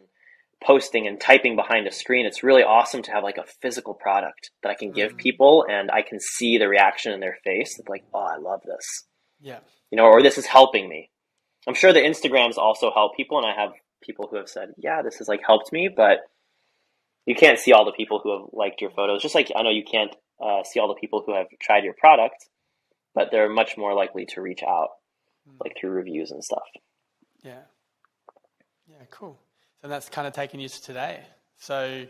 posting 0.63 1.07
and 1.07 1.19
typing 1.21 1.55
behind 1.55 1.87
a 1.87 1.91
screen. 1.91 2.25
It's 2.25 2.43
really 2.43 2.63
awesome 2.63 3.01
to 3.03 3.11
have 3.11 3.23
like 3.23 3.37
a 3.37 3.45
physical 3.61 3.93
product 3.93 4.51
that 4.61 4.69
I 4.69 4.75
can 4.75 4.91
give 4.91 5.13
Mhm. 5.13 5.17
people 5.17 5.65
and 5.69 5.89
I 5.89 6.01
can 6.01 6.19
see 6.19 6.57
the 6.57 6.67
reaction 6.67 7.13
in 7.13 7.19
their 7.21 7.37
face. 7.43 7.79
It's 7.79 7.87
like, 7.87 8.03
oh, 8.13 8.19
I 8.19 8.37
love 8.37 8.61
this 8.63 9.07
Yeah. 9.39 9.59
you 9.89 9.95
know, 9.95 10.05
or 10.05 10.21
this 10.21 10.37
is 10.37 10.45
helping 10.45 10.89
me. 10.89 11.09
I'm 11.67 11.73
sure 11.73 11.93
the 11.93 12.01
Instagrams 12.01 12.57
also 12.57 12.91
help 12.91 13.15
people, 13.15 13.37
and 13.37 13.45
I 13.47 13.53
have 13.53 13.73
people 14.01 14.27
who 14.27 14.37
have 14.37 14.49
said, 14.49 14.73
yeah, 14.77 15.01
this 15.01 15.17
has 15.17 15.27
like 15.27 15.41
helped 15.45 15.71
me, 15.71 15.87
but 15.87 16.19
you 17.25 17.35
can't 17.35 17.59
see 17.59 17.73
all 17.73 17.85
the 17.85 17.91
people 17.91 18.19
who 18.19 18.31
have 18.37 18.49
liked 18.53 18.81
your 18.81 18.91
photos. 18.91 19.21
Just 19.21 19.35
like 19.35 19.51
I 19.55 19.61
know 19.61 19.69
you 19.69 19.83
can't 19.83 20.15
uh, 20.41 20.63
see 20.63 20.79
all 20.79 20.87
the 20.87 20.93
people 20.99 21.21
who 21.25 21.33
have 21.35 21.47
tried 21.61 21.83
your 21.83 21.93
product, 21.93 22.47
but 23.13 23.29
they're 23.31 23.49
much 23.49 23.77
more 23.77 23.93
likely 23.93 24.25
to 24.27 24.41
reach 24.41 24.63
out, 24.63 24.89
like 25.59 25.75
through 25.77 25.91
reviews 25.91 26.31
and 26.31 26.43
stuff. 26.43 26.67
Yeah. 27.43 27.63
Yeah, 28.87 29.05
cool. 29.11 29.39
So 29.81 29.87
that's 29.87 30.09
kind 30.09 30.27
of 30.27 30.33
taken 30.33 30.59
you 30.59 30.67
to 30.69 30.81
today. 30.81 31.21
So, 31.57 32.05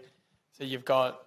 so 0.57 0.63
you've 0.63 0.85
got 0.85 1.19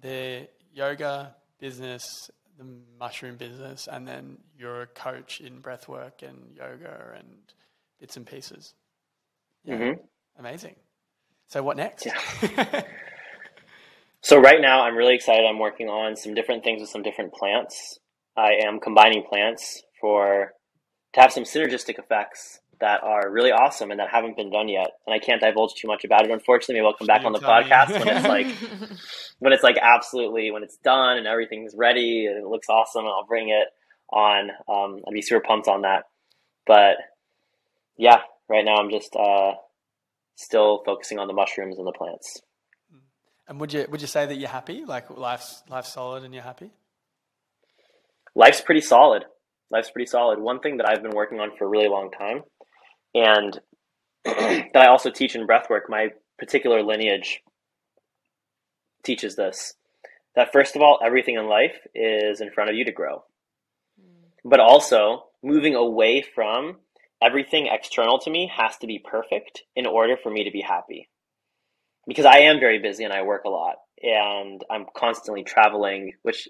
the 0.00 0.48
yoga 0.72 1.34
business, 1.58 2.30
the 2.58 2.66
mushroom 2.98 3.36
business, 3.36 3.88
and 3.90 4.06
then 4.06 4.38
you're 4.58 4.82
a 4.82 4.86
coach 4.86 5.40
in 5.40 5.60
breathwork 5.62 6.22
and 6.22 6.54
yoga 6.54 7.14
and 7.16 7.26
bits 7.98 8.16
and 8.16 8.26
pieces. 8.26 8.74
Yeah, 9.64 9.76
Mhm. 9.76 9.98
amazing. 10.38 10.76
So 11.48 11.62
what 11.62 11.76
next? 11.76 12.06
So 14.22 14.38
right 14.40 14.60
now, 14.60 14.82
I'm 14.82 14.96
really 14.96 15.14
excited. 15.14 15.46
I'm 15.46 15.60
working 15.60 15.88
on 15.88 16.16
some 16.16 16.34
different 16.34 16.64
things 16.64 16.80
with 16.80 16.90
some 16.90 17.02
different 17.04 17.32
plants. 17.32 18.00
I 18.36 18.54
am 18.66 18.80
combining 18.80 19.22
plants 19.22 19.84
for 20.00 20.52
to 21.12 21.20
have 21.20 21.32
some 21.32 21.44
synergistic 21.44 22.00
effects 22.00 22.58
that 22.80 23.02
are 23.02 23.30
really 23.30 23.50
awesome 23.50 23.90
and 23.90 24.00
that 24.00 24.08
haven't 24.10 24.36
been 24.36 24.50
done 24.50 24.68
yet. 24.68 24.88
And 25.06 25.14
I 25.14 25.18
can't 25.18 25.40
divulge 25.40 25.74
too 25.74 25.88
much 25.88 26.04
about 26.04 26.24
it. 26.24 26.30
Unfortunately, 26.30 26.74
maybe 26.76 26.86
I'll 26.86 26.94
come 26.94 27.06
back 27.06 27.24
on 27.24 27.32
the 27.32 27.38
podcast 27.38 27.92
when 27.92 28.08
it's 28.16 28.26
like 28.26 28.46
when 29.38 29.52
it's 29.52 29.62
like 29.62 29.76
absolutely 29.80 30.50
when 30.50 30.62
it's 30.62 30.76
done 30.78 31.18
and 31.18 31.26
everything's 31.26 31.74
ready 31.76 32.26
and 32.26 32.36
it 32.36 32.46
looks 32.46 32.68
awesome. 32.68 33.04
And 33.04 33.08
I'll 33.08 33.26
bring 33.26 33.48
it 33.48 33.68
on. 34.10 34.50
Um, 34.68 35.00
I'd 35.06 35.14
be 35.14 35.22
super 35.22 35.40
pumped 35.40 35.68
on 35.68 35.82
that. 35.82 36.04
But 36.66 36.96
yeah, 37.96 38.20
right 38.48 38.64
now 38.64 38.76
I'm 38.76 38.90
just 38.90 39.14
uh, 39.16 39.52
still 40.34 40.82
focusing 40.84 41.18
on 41.18 41.28
the 41.28 41.34
mushrooms 41.34 41.78
and 41.78 41.86
the 41.86 41.92
plants. 41.92 42.40
and 43.48 43.60
would 43.60 43.72
you 43.72 43.86
would 43.90 44.00
you 44.00 44.06
say 44.06 44.26
that 44.26 44.36
you're 44.36 44.48
happy? 44.48 44.84
Like 44.84 45.10
life's 45.10 45.62
life's 45.68 45.92
solid 45.92 46.24
and 46.24 46.34
you're 46.34 46.42
happy? 46.42 46.70
life's 48.36 48.60
pretty 48.60 48.82
solid. 48.82 49.24
Life's 49.70 49.90
pretty 49.90 50.06
solid. 50.06 50.38
One 50.38 50.60
thing 50.60 50.76
that 50.76 50.88
I've 50.88 51.02
been 51.02 51.14
working 51.14 51.40
on 51.40 51.50
for 51.56 51.64
a 51.64 51.68
really 51.68 51.88
long 51.88 52.10
time, 52.12 52.42
and 53.16 53.60
that 54.24 54.76
I 54.76 54.88
also 54.88 55.10
teach 55.10 55.34
in 55.34 55.46
breathwork, 55.46 55.88
my 55.88 56.10
particular 56.38 56.82
lineage 56.82 57.42
teaches 59.02 59.36
this 59.36 59.74
that 60.34 60.52
first 60.52 60.76
of 60.76 60.82
all, 60.82 60.98
everything 61.02 61.36
in 61.36 61.48
life 61.48 61.76
is 61.94 62.42
in 62.42 62.50
front 62.50 62.68
of 62.68 62.76
you 62.76 62.84
to 62.84 62.92
grow, 62.92 63.24
hmm. 63.98 64.28
but 64.44 64.60
also 64.60 65.24
moving 65.42 65.74
away 65.74 66.22
from 66.34 66.76
everything 67.22 67.68
external 67.70 68.18
to 68.18 68.30
me 68.30 68.50
has 68.54 68.76
to 68.78 68.86
be 68.86 68.98
perfect 68.98 69.62
in 69.74 69.86
order 69.86 70.16
for 70.22 70.30
me 70.30 70.44
to 70.44 70.50
be 70.50 70.60
happy. 70.60 71.08
Because 72.06 72.26
I 72.26 72.40
am 72.40 72.60
very 72.60 72.78
busy 72.78 73.04
and 73.04 73.12
I 73.12 73.22
work 73.22 73.44
a 73.44 73.48
lot 73.48 73.76
and 74.02 74.62
I'm 74.70 74.84
constantly 74.94 75.42
traveling, 75.42 76.12
which 76.22 76.48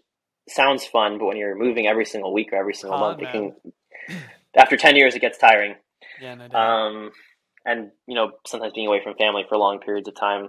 sounds 0.48 0.84
fun, 0.84 1.18
but 1.18 1.26
when 1.26 1.36
you're 1.36 1.56
moving 1.56 1.86
every 1.86 2.04
single 2.04 2.32
week 2.32 2.52
or 2.52 2.56
every 2.56 2.74
single 2.74 2.98
Hard, 2.98 3.20
month, 3.20 3.28
it 3.28 3.32
can, 3.32 4.18
after 4.56 4.76
10 4.76 4.96
years, 4.96 5.14
it 5.14 5.20
gets 5.20 5.38
tiring. 5.38 5.76
Yeah, 6.20 6.34
no 6.34 6.48
doubt. 6.48 6.56
Um, 6.60 7.10
and, 7.64 7.90
you 8.06 8.14
know, 8.14 8.32
sometimes 8.46 8.72
being 8.74 8.86
away 8.86 9.00
from 9.02 9.14
family 9.16 9.44
for 9.48 9.56
long 9.58 9.80
periods 9.80 10.08
of 10.08 10.14
time. 10.14 10.48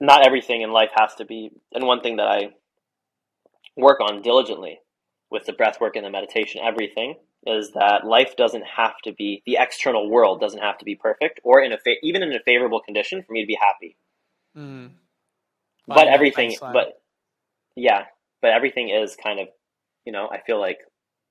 Not 0.00 0.26
everything 0.26 0.62
in 0.62 0.72
life 0.72 0.90
has 0.96 1.14
to 1.16 1.24
be, 1.24 1.50
and 1.72 1.86
one 1.86 2.00
thing 2.00 2.16
that 2.16 2.26
I 2.26 2.50
work 3.76 4.00
on 4.00 4.22
diligently 4.22 4.80
with 5.30 5.44
the 5.44 5.52
breath 5.52 5.80
work 5.80 5.94
and 5.96 6.04
the 6.04 6.10
meditation, 6.10 6.60
everything 6.64 7.14
is 7.46 7.72
that 7.72 8.04
life 8.06 8.34
doesn't 8.36 8.64
have 8.76 8.94
to 9.04 9.12
be, 9.12 9.42
the 9.46 9.58
external 9.60 10.10
world 10.10 10.40
doesn't 10.40 10.60
have 10.60 10.78
to 10.78 10.84
be 10.84 10.94
perfect 10.96 11.40
or 11.44 11.60
in 11.62 11.72
a, 11.72 11.78
fa- 11.78 11.96
even 12.02 12.22
in 12.22 12.32
a 12.32 12.40
favorable 12.44 12.80
condition 12.80 13.22
for 13.22 13.32
me 13.32 13.42
to 13.42 13.46
be 13.46 13.58
happy 13.60 13.96
Mm. 14.56 14.90
but 15.86 15.94
Finding 15.94 16.10
that 16.10 16.14
everything 16.14 16.56
but 16.60 17.00
yeah 17.74 18.02
but 18.42 18.50
everything 18.50 18.90
is 18.90 19.16
kind 19.16 19.40
of 19.40 19.48
you 20.04 20.12
know 20.12 20.28
i 20.30 20.40
feel 20.46 20.60
like 20.60 20.78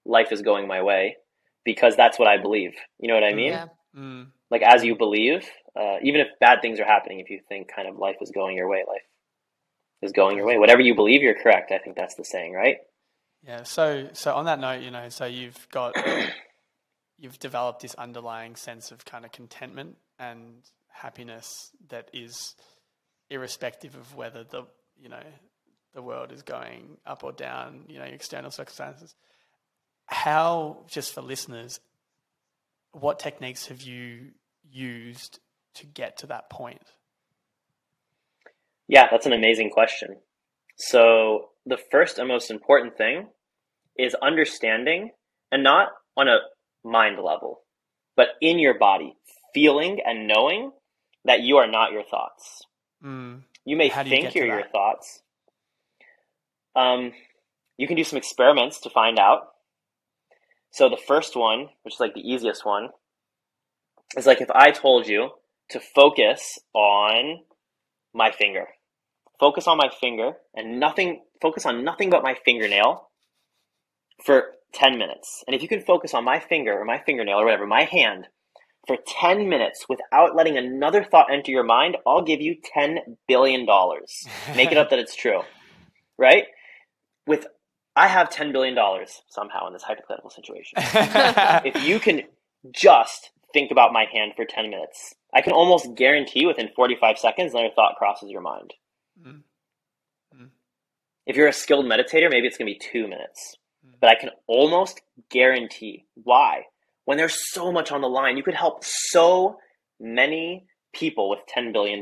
life 0.06 0.32
is 0.32 0.42
going 0.42 0.68
my 0.68 0.82
way 0.82 1.18
because 1.66 1.96
that's 1.96 2.18
what 2.20 2.28
i 2.28 2.38
believe 2.38 2.74
you 3.00 3.08
know 3.08 3.14
what 3.16 3.24
i 3.24 3.34
mean 3.34 3.52
Yeah. 3.54 3.66
Mm. 3.96 4.28
like 4.50 4.62
as 4.62 4.84
you 4.84 4.96
believe 4.96 5.46
uh, 5.76 5.98
even 6.04 6.20
if 6.22 6.28
bad 6.40 6.62
things 6.62 6.80
are 6.80 6.86
happening 6.86 7.20
if 7.20 7.30
you 7.30 7.40
think 7.48 7.72
kind 7.74 7.88
of 7.88 7.98
life 7.98 8.18
is 8.22 8.32
going 8.32 8.56
your 8.58 8.68
way 8.70 8.84
life 8.88 9.02
is 10.02 10.12
going 10.12 10.38
your 10.38 10.46
way 10.46 10.58
whatever 10.58 10.82
you 10.82 10.96
believe 10.96 11.22
you're 11.22 11.42
correct 11.42 11.72
i 11.72 11.78
think 11.78 11.96
that's 11.96 12.16
the 12.16 12.24
saying 12.26 12.54
right 12.54 12.78
Yeah. 13.44 13.64
So 13.64 14.10
so 14.14 14.36
on 14.36 14.46
that 14.46 14.60
note, 14.60 14.82
you 14.84 14.92
know, 14.92 15.10
so 15.10 15.26
you've 15.26 15.68
got 15.72 15.96
you've 17.18 17.40
developed 17.40 17.82
this 17.82 17.96
underlying 17.96 18.56
sense 18.56 18.92
of 18.92 19.04
kind 19.04 19.26
of 19.26 19.32
contentment 19.32 19.98
and 20.20 20.62
happiness 20.90 21.72
that 21.90 22.10
is 22.14 22.56
irrespective 23.30 23.96
of 23.96 24.16
whether 24.16 24.44
the 24.44 24.64
you 25.00 25.10
know 25.10 25.24
the 25.94 26.02
world 26.02 26.32
is 26.32 26.44
going 26.44 26.98
up 27.06 27.24
or 27.24 27.32
down, 27.32 27.86
you 27.88 27.98
know, 28.00 28.06
external 28.06 28.52
circumstances. 28.52 29.16
How, 30.12 30.84
just 30.88 31.14
for 31.14 31.22
listeners, 31.22 31.80
what 32.92 33.18
techniques 33.18 33.68
have 33.68 33.82
you 33.82 34.32
used 34.70 35.40
to 35.76 35.86
get 35.86 36.18
to 36.18 36.28
that 36.28 36.50
point? 36.50 36.82
Yeah, 38.88 39.08
that's 39.10 39.26
an 39.26 39.34
amazing 39.34 39.70
question. 39.70 40.18
So, 40.76 41.50
the 41.66 41.78
first 41.92 42.18
and 42.18 42.28
most 42.28 42.52
important 42.52 42.98
thing 42.98 43.28
is 43.98 44.16
understanding, 44.16 45.12
and 45.52 45.64
not 45.64 45.90
on 46.18 46.28
a 46.28 46.40
mind 46.84 47.18
level, 47.18 47.62
but 48.16 48.30
in 48.42 48.60
your 48.60 48.78
body, 48.78 49.16
feeling 49.54 50.00
and 50.06 50.28
knowing 50.28 50.72
that 51.26 51.42
you 51.42 51.58
are 51.58 51.68
not 51.68 51.92
your 51.92 52.04
thoughts. 52.04 52.62
Mm. 53.04 53.44
You 53.64 53.78
may 53.78 53.86
you 53.86 54.04
think 54.04 54.36
you're 54.36 54.46
your 54.46 54.68
thoughts. 54.68 55.22
Um, 56.76 57.14
you 57.78 57.88
can 57.88 57.96
do 57.96 58.04
some 58.04 58.18
experiments 58.18 58.82
to 58.82 58.90
find 58.90 59.20
out. 59.20 59.51
So, 60.72 60.90
the 60.90 60.98
first 60.98 61.36
one, 61.36 61.70
which 61.84 61.96
is 61.96 62.00
like 62.00 62.14
the 62.14 62.28
easiest 62.28 62.66
one, 62.66 62.90
is 64.18 64.26
like 64.26 64.42
if 64.42 64.50
I 64.52 64.72
told 64.72 65.08
you 65.08 65.30
to 65.70 65.80
focus 65.80 66.60
on 66.74 67.40
my 68.14 68.32
finger 68.32 68.68
focus 69.42 69.68
on 69.68 69.76
my 69.76 69.90
finger 70.00 70.34
and 70.54 70.80
nothing 70.80 71.24
focus 71.42 71.66
on 71.66 71.84
nothing 71.84 72.10
but 72.10 72.24
my 72.24 72.36
fingernail 72.46 73.10
for 74.24 74.52
10 74.74 74.98
minutes. 74.98 75.44
And 75.48 75.56
if 75.56 75.62
you 75.62 75.68
can 75.68 75.82
focus 75.82 76.14
on 76.14 76.24
my 76.24 76.40
finger 76.40 76.80
or 76.80 76.86
my 76.86 77.00
fingernail 77.00 77.40
or 77.40 77.46
whatever 77.46 77.66
my 77.66 77.84
hand 77.84 78.28
for 78.88 78.98
10 79.06 79.50
minutes 79.50 79.88
without 79.90 80.36
letting 80.36 80.58
another 80.58 81.04
thought 81.04 81.32
enter 81.32 81.52
your 81.52 81.64
mind 81.64 81.98
i'll 82.08 82.24
give 82.24 82.42
you 82.42 82.56
10 82.74 83.18
billion 83.28 83.66
dollars. 83.66 84.28
Make 84.56 84.72
it 84.72 84.78
up 84.78 84.92
that 84.92 85.00
it's 85.00 85.16
true. 85.16 85.42
Right? 86.18 86.46
With 87.26 87.48
i 88.02 88.08
have 88.08 88.30
10 88.30 88.52
billion 88.52 88.76
dollars 88.76 89.22
somehow 89.30 89.68
in 89.68 89.74
this 89.74 89.84
hypothetical 89.84 90.30
situation. 90.30 90.76
If 91.70 91.76
you 91.88 92.00
can 92.00 92.24
just 92.72 93.32
think 93.54 93.72
about 93.72 93.94
my 93.94 94.06
hand 94.12 94.34
for 94.36 94.46
10 94.46 94.70
minutes 94.70 95.14
i 95.34 95.42
can 95.42 95.54
almost 95.54 95.96
guarantee 95.96 96.46
within 96.46 96.70
45 96.76 97.18
seconds 97.18 97.54
another 97.54 97.74
thought 97.76 97.96
crosses 97.98 98.30
your 98.30 98.42
mind. 98.42 98.74
Mm. 99.22 99.42
Mm. 100.36 100.50
if 101.26 101.36
you're 101.36 101.48
a 101.48 101.54
skilled 101.64 101.86
meditator 101.86 102.30
maybe 102.30 102.48
it's 102.48 102.58
going 102.58 102.72
to 102.72 102.78
be 102.80 102.88
two 102.92 103.08
minutes 103.08 103.58
but 104.00 104.10
i 104.10 104.16
can 104.16 104.32
almost 104.48 105.02
guarantee 105.30 106.06
why. 106.16 106.64
When 107.06 107.18
there's 107.18 107.52
so 107.52 107.72
much 107.72 107.92
on 107.92 108.02
the 108.02 108.08
line 108.20 108.38
you 108.38 108.44
could 108.48 108.62
help 108.66 108.84
so 108.84 109.58
many 110.00 110.66
people 110.94 111.30
with 111.30 111.40
$10 111.56 111.74
billion 111.74 112.02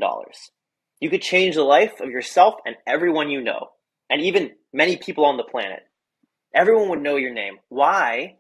you 1.00 1.10
could 1.10 1.22
change 1.22 1.56
the 1.56 1.64
life 1.64 1.96
of 2.00 2.10
yourself 2.10 2.56
and 2.66 2.76
everyone 2.86 3.30
you 3.30 3.42
know 3.42 3.64
and 4.10 4.22
even 4.22 4.52
many 4.74 4.98
people 4.98 5.26
on 5.26 5.38
the 5.38 5.44
planet 5.44 5.82
everyone 6.54 6.90
would 6.90 7.02
know 7.02 7.16
your 7.16 7.34
name. 7.34 7.58
Why 7.70 8.38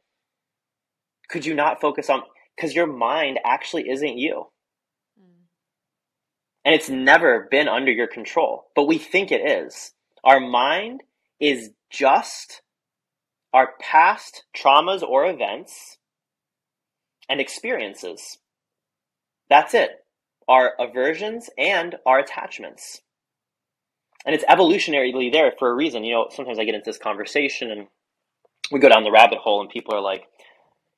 could 1.29 1.45
you 1.45 1.53
not 1.53 1.79
focus 1.79 2.09
on 2.09 2.23
because 2.55 2.75
your 2.75 2.87
mind 2.87 3.39
actually 3.45 3.89
isn't 3.89 4.17
you. 4.17 4.47
Mm. 5.19 5.45
And 6.65 6.75
it's 6.75 6.89
never 6.89 7.47
been 7.49 7.69
under 7.69 7.91
your 7.91 8.07
control 8.07 8.65
but 8.75 8.87
we 8.87 8.97
think 8.97 9.31
it 9.31 9.47
is. 9.49 9.93
Our 10.23 10.41
mind 10.41 11.01
is 11.39 11.71
just 11.89 12.61
our 13.53 13.69
past 13.79 14.43
traumas 14.55 15.01
or 15.01 15.25
events 15.25 15.97
and 17.29 17.39
experiences. 17.39 18.37
That's 19.49 19.73
it. 19.73 19.91
Our 20.47 20.73
aversions 20.79 21.49
and 21.57 21.95
our 22.05 22.19
attachments. 22.19 23.01
And 24.25 24.35
it's 24.35 24.43
evolutionarily 24.45 25.31
there 25.31 25.53
for 25.57 25.69
a 25.69 25.75
reason. 25.75 26.03
You 26.03 26.13
know 26.13 26.27
sometimes 26.31 26.59
i 26.59 26.65
get 26.65 26.75
into 26.75 26.89
this 26.89 26.97
conversation 26.97 27.71
and 27.71 27.87
we 28.71 28.79
go 28.79 28.89
down 28.89 29.03
the 29.03 29.11
rabbit 29.11 29.39
hole 29.39 29.61
and 29.61 29.69
people 29.69 29.95
are 29.95 30.01
like 30.01 30.23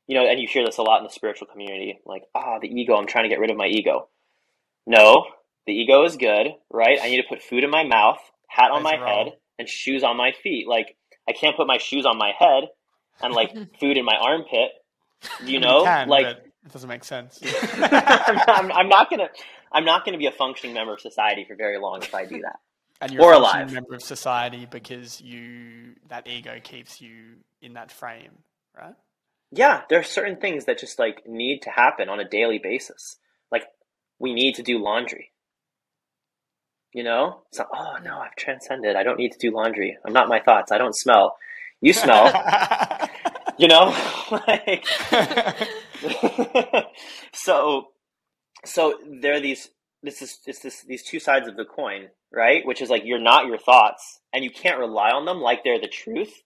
you 0.08 0.16
know 0.16 0.28
and 0.28 0.40
you 0.40 0.48
hear 0.52 0.66
this 0.66 0.78
a 0.78 0.82
lot 0.82 0.98
in 1.00 1.04
the 1.04 1.10
spiritual 1.12 1.48
community 1.48 2.00
like 2.06 2.24
ah 2.36 2.60
the 2.60 2.68
ego 2.68 2.96
i'm 2.96 3.08
trying 3.08 3.24
to 3.26 3.30
get 3.30 3.40
rid 3.40 3.52
of 3.52 3.58
my 3.58 3.68
ego. 3.68 4.08
No 4.88 5.26
the 5.68 5.74
ego 5.74 6.04
is 6.06 6.18
good 6.18 6.48
right? 6.70 7.00
I 7.02 7.10
need 7.10 7.18
to 7.22 7.28
put 7.30 7.42
food 7.42 7.64
in 7.64 7.70
my 7.70 7.84
mouth 7.84 8.20
hat 8.48 8.72
on 8.72 8.84
That's 8.84 8.96
my 8.96 9.00
wrong. 9.00 9.26
head 9.26 9.34
and 9.60 9.70
shoes 9.70 10.04
on 10.04 10.18
my 10.18 10.32
feet. 10.44 10.68
Like 10.68 10.96
i 11.30 11.34
can't 11.34 11.56
put 11.56 11.68
my 11.68 11.78
shoes 11.78 12.06
on 12.06 12.18
my 12.18 12.32
head 12.38 12.64
and 13.22 13.34
like 13.34 13.52
food 13.80 13.98
in 13.98 14.06
my 14.06 14.16
armpit 14.22 14.72
you 15.46 15.46
I 15.46 15.46
mean, 15.46 15.62
know? 15.62 15.84
can, 15.84 16.08
like 16.10 16.26
it 16.26 16.72
doesn't 16.72 16.90
make 16.90 17.04
sense. 17.04 17.40
I'm, 17.78 18.40
I'm, 18.48 18.72
I'm 18.72 18.90
not 18.90 19.10
gonna 19.10 19.30
i'm 19.72 19.86
not 19.86 20.04
gonna 20.06 20.18
be 20.18 20.26
a 20.28 20.32
functioning 20.32 20.74
member 20.74 20.94
of 20.94 21.00
society 21.00 21.46
for 21.48 21.56
very 21.56 21.78
long 21.80 22.02
if 22.02 22.14
i 22.14 22.26
do 22.26 22.42
that 22.42 22.60
and 23.02 23.12
you're 23.12 23.24
Or 23.24 23.34
a 23.34 23.38
alive. 23.38 23.72
member 23.74 23.96
of 23.96 24.02
society 24.04 24.68
because 24.70 25.20
you 25.22 25.96
that 26.10 26.28
ego 26.28 26.60
keeps 26.64 27.02
you 27.02 27.38
in 27.62 27.74
that 27.74 27.92
frame, 27.92 28.32
right? 28.78 28.96
yeah, 29.52 29.82
there 29.90 30.00
are 30.00 30.04
certain 30.04 30.38
things 30.38 30.66
that 30.66 30.80
just 30.80 30.98
like 31.00 31.28
need 31.28 31.62
to 31.64 31.70
happen 31.70 32.08
on 32.10 32.20
a 32.20 32.28
daily 32.28 32.58
basis. 32.58 33.18
Like 33.52 33.64
we 34.20 34.34
need 34.34 34.56
to 34.56 34.64
do 34.64 34.78
laundry. 34.82 35.32
You 36.94 37.04
know, 37.04 37.42
it's 37.50 37.58
not, 37.60 37.68
oh 37.74 37.98
no, 38.04 38.18
I've 38.20 38.36
transcended. 38.36 38.96
I 38.96 39.04
don't 39.04 39.18
need 39.18 39.32
to 39.34 39.38
do 39.40 39.52
laundry. 39.52 39.98
I'm 40.06 40.14
not 40.14 40.28
my 40.30 40.40
thoughts. 40.40 40.72
I 40.72 40.78
don't 40.78 40.96
smell. 40.96 41.38
You 41.82 41.94
smell. 41.94 42.26
you 43.58 43.68
know, 43.68 43.96
like 44.48 44.86
so. 47.34 47.88
So 48.66 49.00
there 49.22 49.34
are 49.34 49.40
these. 49.40 49.70
This 50.04 50.22
is 50.22 50.40
it's 50.46 50.60
this 50.60 50.84
these 50.84 51.04
two 51.04 51.20
sides 51.20 51.48
of 51.48 51.56
the 51.56 51.66
coin, 51.66 52.08
right? 52.32 52.66
Which 52.66 52.82
is 52.82 52.90
like 52.90 53.04
you're 53.06 53.20
not 53.20 53.46
your 53.46 53.58
thoughts, 53.58 54.20
and 54.34 54.44
you 54.44 54.50
can't 54.50 54.80
rely 54.80 55.12
on 55.12 55.26
them 55.26 55.42
like 55.42 55.64
they're 55.64 55.80
the 55.80 55.88
truth. 55.88 56.42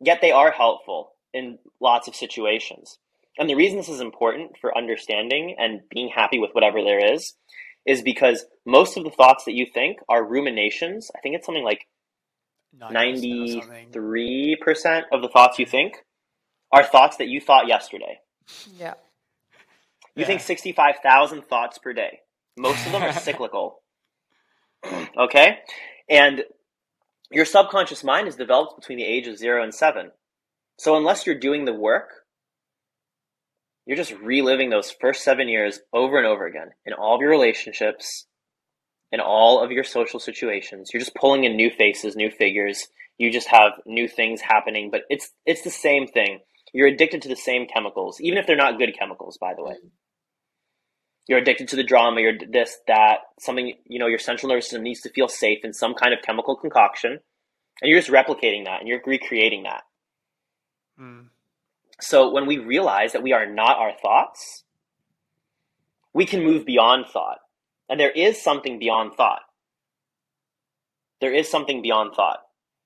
Yet 0.00 0.20
they 0.20 0.30
are 0.30 0.50
helpful 0.50 1.12
in 1.32 1.58
lots 1.80 2.08
of 2.08 2.14
situations. 2.14 2.98
And 3.38 3.48
the 3.48 3.54
reason 3.54 3.78
this 3.78 3.88
is 3.88 4.00
important 4.00 4.56
for 4.60 4.76
understanding 4.76 5.54
and 5.58 5.80
being 5.90 6.10
happy 6.14 6.38
with 6.38 6.50
whatever 6.52 6.82
there 6.82 7.14
is 7.14 7.34
is 7.86 8.02
because 8.02 8.44
most 8.66 8.96
of 8.96 9.04
the 9.04 9.10
thoughts 9.10 9.44
that 9.44 9.54
you 9.54 9.66
think 9.72 9.98
are 10.08 10.24
ruminations. 10.24 11.10
I 11.16 11.20
think 11.20 11.36
it's 11.36 11.46
something 11.46 11.64
like 11.64 11.86
93% 12.76 15.02
of 15.12 15.22
the 15.22 15.28
thoughts 15.28 15.58
you 15.58 15.66
think 15.66 16.04
are 16.72 16.84
thoughts 16.84 17.16
that 17.16 17.28
you 17.28 17.40
thought 17.40 17.66
yesterday. 17.66 18.20
Yeah. 18.76 18.94
You 20.14 20.22
yeah. 20.22 20.26
think 20.26 20.40
65,000 20.40 21.42
thoughts 21.42 21.78
per 21.78 21.92
day. 21.92 22.20
Most 22.58 22.84
of 22.86 22.92
them 22.92 23.02
are 23.02 23.12
cyclical. 23.20 23.80
okay? 25.16 25.58
And 26.08 26.44
your 27.30 27.44
subconscious 27.44 28.04
mind 28.04 28.28
is 28.28 28.36
developed 28.36 28.80
between 28.80 28.98
the 28.98 29.04
age 29.04 29.26
of 29.26 29.38
0 29.38 29.62
and 29.62 29.74
7. 29.74 30.10
So 30.78 30.96
unless 30.96 31.26
you're 31.26 31.38
doing 31.38 31.64
the 31.64 31.74
work 31.74 32.10
you're 33.88 33.96
just 33.96 34.12
reliving 34.20 34.68
those 34.68 34.90
first 34.90 35.24
seven 35.24 35.48
years 35.48 35.80
over 35.94 36.18
and 36.18 36.26
over 36.26 36.46
again 36.46 36.72
in 36.84 36.92
all 36.92 37.14
of 37.14 37.22
your 37.22 37.30
relationships, 37.30 38.26
in 39.10 39.18
all 39.18 39.64
of 39.64 39.72
your 39.72 39.82
social 39.82 40.20
situations. 40.20 40.90
You're 40.92 41.00
just 41.00 41.14
pulling 41.14 41.44
in 41.44 41.56
new 41.56 41.70
faces, 41.70 42.14
new 42.14 42.30
figures. 42.30 42.86
You 43.16 43.32
just 43.32 43.48
have 43.48 43.72
new 43.86 44.06
things 44.06 44.42
happening, 44.42 44.90
but 44.90 45.00
it's 45.08 45.30
it's 45.46 45.62
the 45.62 45.70
same 45.70 46.06
thing. 46.06 46.40
You're 46.74 46.88
addicted 46.88 47.22
to 47.22 47.30
the 47.30 47.34
same 47.34 47.66
chemicals, 47.66 48.20
even 48.20 48.36
if 48.36 48.46
they're 48.46 48.56
not 48.56 48.78
good 48.78 48.94
chemicals, 48.96 49.38
by 49.40 49.54
the 49.56 49.64
way. 49.64 49.76
You're 51.28 51.38
addicted 51.38 51.68
to 51.68 51.76
the 51.76 51.84
drama, 51.84 52.22
you're 52.22 52.38
this, 52.50 52.78
that, 52.88 53.18
something, 53.38 53.74
you 53.86 53.98
know, 53.98 54.06
your 54.06 54.18
central 54.18 54.48
nervous 54.48 54.66
system 54.66 54.82
needs 54.82 55.02
to 55.02 55.10
feel 55.10 55.28
safe 55.28 55.58
in 55.62 55.74
some 55.74 55.94
kind 55.94 56.14
of 56.14 56.22
chemical 56.22 56.56
concoction. 56.56 57.20
And 57.80 57.90
you're 57.90 58.00
just 58.00 58.10
replicating 58.10 58.64
that 58.64 58.80
and 58.80 58.88
you're 58.88 59.02
recreating 59.04 59.64
that. 59.64 59.82
Mm. 60.98 61.26
So 62.00 62.32
when 62.32 62.46
we 62.46 62.58
realize 62.58 63.12
that 63.12 63.22
we 63.22 63.32
are 63.32 63.46
not 63.46 63.76
our 63.76 63.92
thoughts, 64.00 64.64
we 66.14 66.24
can 66.24 66.42
move 66.42 66.64
beyond 66.64 67.06
thought. 67.12 67.38
And 67.88 68.00
there 68.00 68.10
is 68.10 68.42
something 68.42 68.78
beyond 68.78 69.14
thought. 69.14 69.42
There 71.20 71.34
is 71.34 71.50
something 71.50 71.82
beyond 71.82 72.14
thought. 72.14 72.40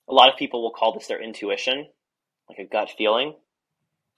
A 0.08 0.14
lot 0.14 0.30
of 0.30 0.38
people 0.38 0.62
will 0.62 0.70
call 0.72 0.92
this 0.92 1.06
their 1.06 1.22
intuition, 1.22 1.86
like 2.48 2.58
a 2.58 2.64
gut 2.64 2.90
feeling. 2.96 3.34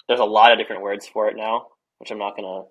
There's 0.09 0.21
a 0.21 0.25
lot 0.25 0.53
of 0.53 0.59
different 0.59 0.83
words 0.83 1.07
for 1.07 1.29
it 1.29 1.37
now, 1.37 1.69
which 1.99 2.11
I'm 2.11 2.19
not 2.19 2.37
going 2.37 2.45
to 2.45 2.69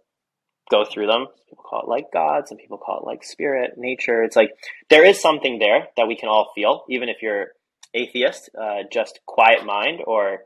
go 0.70 0.86
through 0.86 1.08
them. 1.08 1.28
People 1.50 1.64
call 1.64 1.82
it 1.82 1.88
like 1.88 2.12
God, 2.12 2.48
some 2.48 2.58
people 2.58 2.78
call 2.78 3.00
it 3.00 3.06
like 3.06 3.24
spirit, 3.24 3.78
nature. 3.78 4.24
It's 4.24 4.36
like 4.36 4.52
there 4.90 5.06
is 5.06 5.22
something 5.22 5.60
there 5.60 5.88
that 5.98 6.08
we 6.08 6.16
can 6.16 6.30
all 6.30 6.52
feel, 6.56 6.84
even 6.90 7.10
if 7.10 7.22
you're 7.22 7.48
atheist, 7.94 8.50
uh, 8.60 8.84
just 8.92 9.20
quiet 9.26 9.66
mind 9.66 10.02
or 10.06 10.44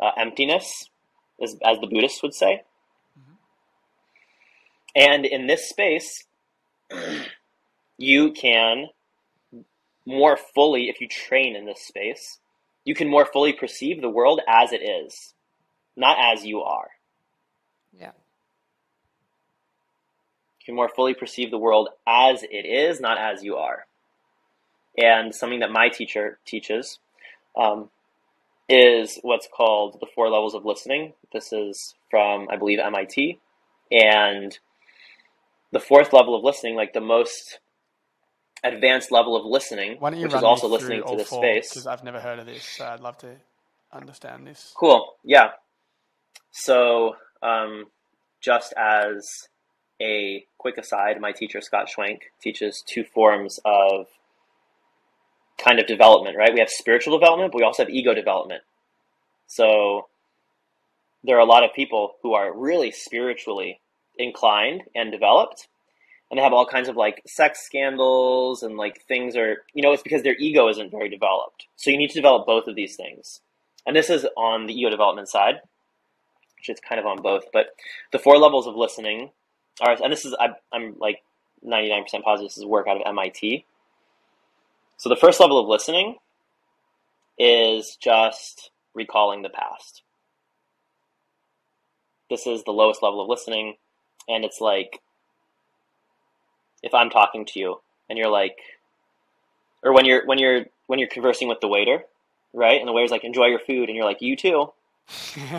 uh, 0.00 0.10
emptiness 0.16 0.88
as, 1.42 1.56
as 1.64 1.78
the 1.80 1.86
Buddhists 1.86 2.22
would 2.22 2.34
say. 2.34 2.62
Mm-hmm. 3.18 3.34
And 4.96 5.26
in 5.26 5.46
this 5.46 5.68
space, 5.68 6.24
you 7.98 8.32
can 8.32 8.88
more 10.06 10.36
fully, 10.36 10.88
if 10.88 11.00
you 11.00 11.08
train 11.08 11.56
in 11.56 11.64
this 11.64 11.80
space, 11.80 12.38
you 12.84 12.94
can 12.94 13.08
more 13.08 13.24
fully 13.24 13.52
perceive 13.52 14.00
the 14.00 14.08
world 14.08 14.40
as 14.46 14.72
it 14.72 14.82
is, 14.82 15.34
not 15.96 16.16
as 16.20 16.44
you 16.44 16.60
are. 16.60 16.90
Yeah. 17.98 18.10
You 20.64 20.72
can 20.72 20.76
more 20.76 20.88
fully 20.88 21.12
perceive 21.12 21.50
the 21.50 21.58
world 21.58 21.90
as 22.06 22.42
it 22.42 22.64
is, 22.64 22.98
not 22.98 23.18
as 23.18 23.44
you 23.44 23.56
are. 23.56 23.86
And 24.96 25.34
something 25.34 25.60
that 25.60 25.70
my 25.70 25.90
teacher 25.90 26.38
teaches 26.46 27.00
um, 27.54 27.90
is 28.66 29.18
what's 29.20 29.46
called 29.46 29.98
the 30.00 30.06
four 30.14 30.30
levels 30.30 30.54
of 30.54 30.64
listening. 30.64 31.12
This 31.34 31.52
is 31.52 31.94
from, 32.10 32.48
I 32.50 32.56
believe, 32.56 32.78
MIT. 32.78 33.38
And 33.90 34.58
the 35.70 35.80
fourth 35.80 36.14
level 36.14 36.34
of 36.34 36.42
listening, 36.42 36.76
like 36.76 36.94
the 36.94 37.00
most 37.02 37.58
advanced 38.62 39.12
level 39.12 39.36
of 39.36 39.44
listening, 39.44 39.96
Why 39.98 40.10
don't 40.10 40.18
you 40.18 40.24
which 40.24 40.34
is 40.34 40.42
also 40.42 40.66
listening 40.66 41.02
to 41.06 41.16
this 41.16 41.28
space. 41.28 41.68
Because 41.68 41.86
I've 41.86 42.04
never 42.04 42.20
heard 42.20 42.38
of 42.38 42.46
this, 42.46 42.64
so 42.64 42.86
I'd 42.86 43.00
love 43.00 43.18
to 43.18 43.36
understand 43.92 44.46
this. 44.46 44.72
Cool. 44.74 45.12
Yeah. 45.22 45.50
So, 46.52 47.16
um, 47.42 47.84
just 48.40 48.72
as 48.78 49.48
a 50.04 50.44
quick 50.58 50.76
aside, 50.76 51.20
my 51.20 51.32
teacher, 51.32 51.60
Scott 51.60 51.88
Schwenk, 51.88 52.18
teaches 52.40 52.84
two 52.86 53.04
forms 53.04 53.58
of 53.64 54.06
kind 55.58 55.78
of 55.80 55.86
development, 55.86 56.36
right? 56.36 56.52
We 56.52 56.60
have 56.60 56.68
spiritual 56.68 57.18
development, 57.18 57.52
but 57.52 57.58
we 57.58 57.64
also 57.64 57.84
have 57.84 57.90
ego 57.90 58.12
development. 58.14 58.62
So 59.46 60.08
there 61.22 61.36
are 61.36 61.40
a 61.40 61.46
lot 61.46 61.64
of 61.64 61.72
people 61.74 62.16
who 62.22 62.34
are 62.34 62.52
really 62.56 62.90
spiritually 62.90 63.80
inclined 64.18 64.82
and 64.94 65.10
developed, 65.10 65.68
and 66.30 66.38
they 66.38 66.42
have 66.42 66.52
all 66.52 66.66
kinds 66.66 66.88
of 66.88 66.96
like 66.96 67.22
sex 67.26 67.60
scandals 67.64 68.62
and 68.62 68.76
like 68.76 69.02
things 69.06 69.36
are, 69.36 69.62
you 69.72 69.82
know, 69.82 69.92
it's 69.92 70.02
because 70.02 70.22
their 70.22 70.36
ego 70.36 70.68
isn't 70.68 70.90
very 70.90 71.08
developed. 71.08 71.66
So 71.76 71.90
you 71.90 71.96
need 71.96 72.10
to 72.10 72.18
develop 72.18 72.46
both 72.46 72.66
of 72.66 72.74
these 72.74 72.96
things. 72.96 73.40
And 73.86 73.96
this 73.96 74.10
is 74.10 74.26
on 74.36 74.66
the 74.66 74.74
ego 74.74 74.90
development 74.90 75.28
side, 75.28 75.56
which 76.58 76.68
is 76.68 76.80
kind 76.86 76.98
of 76.98 77.06
on 77.06 77.22
both. 77.22 77.44
But 77.52 77.68
the 78.12 78.18
four 78.18 78.38
levels 78.38 78.66
of 78.66 78.74
listening 78.74 79.30
are, 79.80 79.96
and 80.02 80.12
this 80.12 80.24
is, 80.24 80.34
I, 80.38 80.50
I'm 80.72 80.96
like 80.98 81.22
99% 81.66 82.04
positive 82.22 82.50
this 82.50 82.58
is 82.58 82.64
work 82.64 82.86
out 82.88 82.96
of 82.96 83.02
MIT 83.06 83.64
so 84.96 85.08
the 85.08 85.16
first 85.16 85.40
level 85.40 85.58
of 85.58 85.68
listening 85.68 86.16
is 87.38 87.96
just 87.96 88.70
recalling 88.94 89.42
the 89.42 89.48
past. 89.48 90.02
This 92.30 92.46
is 92.46 92.64
the 92.64 92.72
lowest 92.72 93.02
level 93.02 93.20
of 93.20 93.28
listening, 93.28 93.74
and 94.28 94.44
it's 94.44 94.60
like 94.60 95.00
if 96.82 96.94
I'm 96.94 97.10
talking 97.10 97.44
to 97.46 97.60
you 97.60 97.80
and 98.08 98.18
you're 98.18 98.30
like, 98.30 98.56
or 99.82 99.92
when 99.92 100.06
you're 100.06 100.24
when 100.26 100.38
you're 100.38 100.64
when 100.86 100.98
you're 100.98 101.08
conversing 101.08 101.48
with 101.48 101.60
the 101.60 101.68
waiter, 101.68 102.04
right? 102.52 102.78
And 102.78 102.88
the 102.88 102.92
waiter's 102.92 103.10
like, 103.10 103.24
"Enjoy 103.24 103.46
your 103.46 103.58
food," 103.58 103.88
and 103.88 103.96
you're 103.96 104.06
like, 104.06 104.22
"You 104.22 104.36
too." 104.36 104.72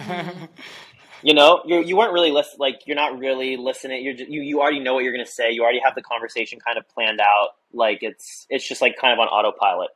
you 1.26 1.34
know 1.34 1.64
you 1.66 1.82
you 1.82 1.98
weren't 1.98 2.14
really 2.14 2.32
listen 2.32 2.58
like 2.60 2.84
you're 2.86 2.96
not 2.96 3.18
really 3.18 3.58
listening. 3.58 4.04
You're 4.04 4.14
just, 4.14 4.30
you 4.30 4.42
you 4.42 4.62
already 4.62 4.80
know 4.80 4.94
what 4.94 5.04
you're 5.04 5.12
going 5.12 5.26
to 5.26 5.32
say. 5.32 5.50
You 5.52 5.64
already 5.64 5.82
have 5.84 5.96
the 5.96 6.04
conversation 6.04 6.60
kind 6.60 6.78
of 6.78 6.88
planned 6.88 7.20
out. 7.20 7.56
Like 7.74 8.04
it's 8.04 8.46
it's 8.48 8.68
just 8.68 8.80
like 8.80 8.96
kind 9.02 9.12
of 9.12 9.18
on 9.18 9.28
autopilot. 9.28 9.90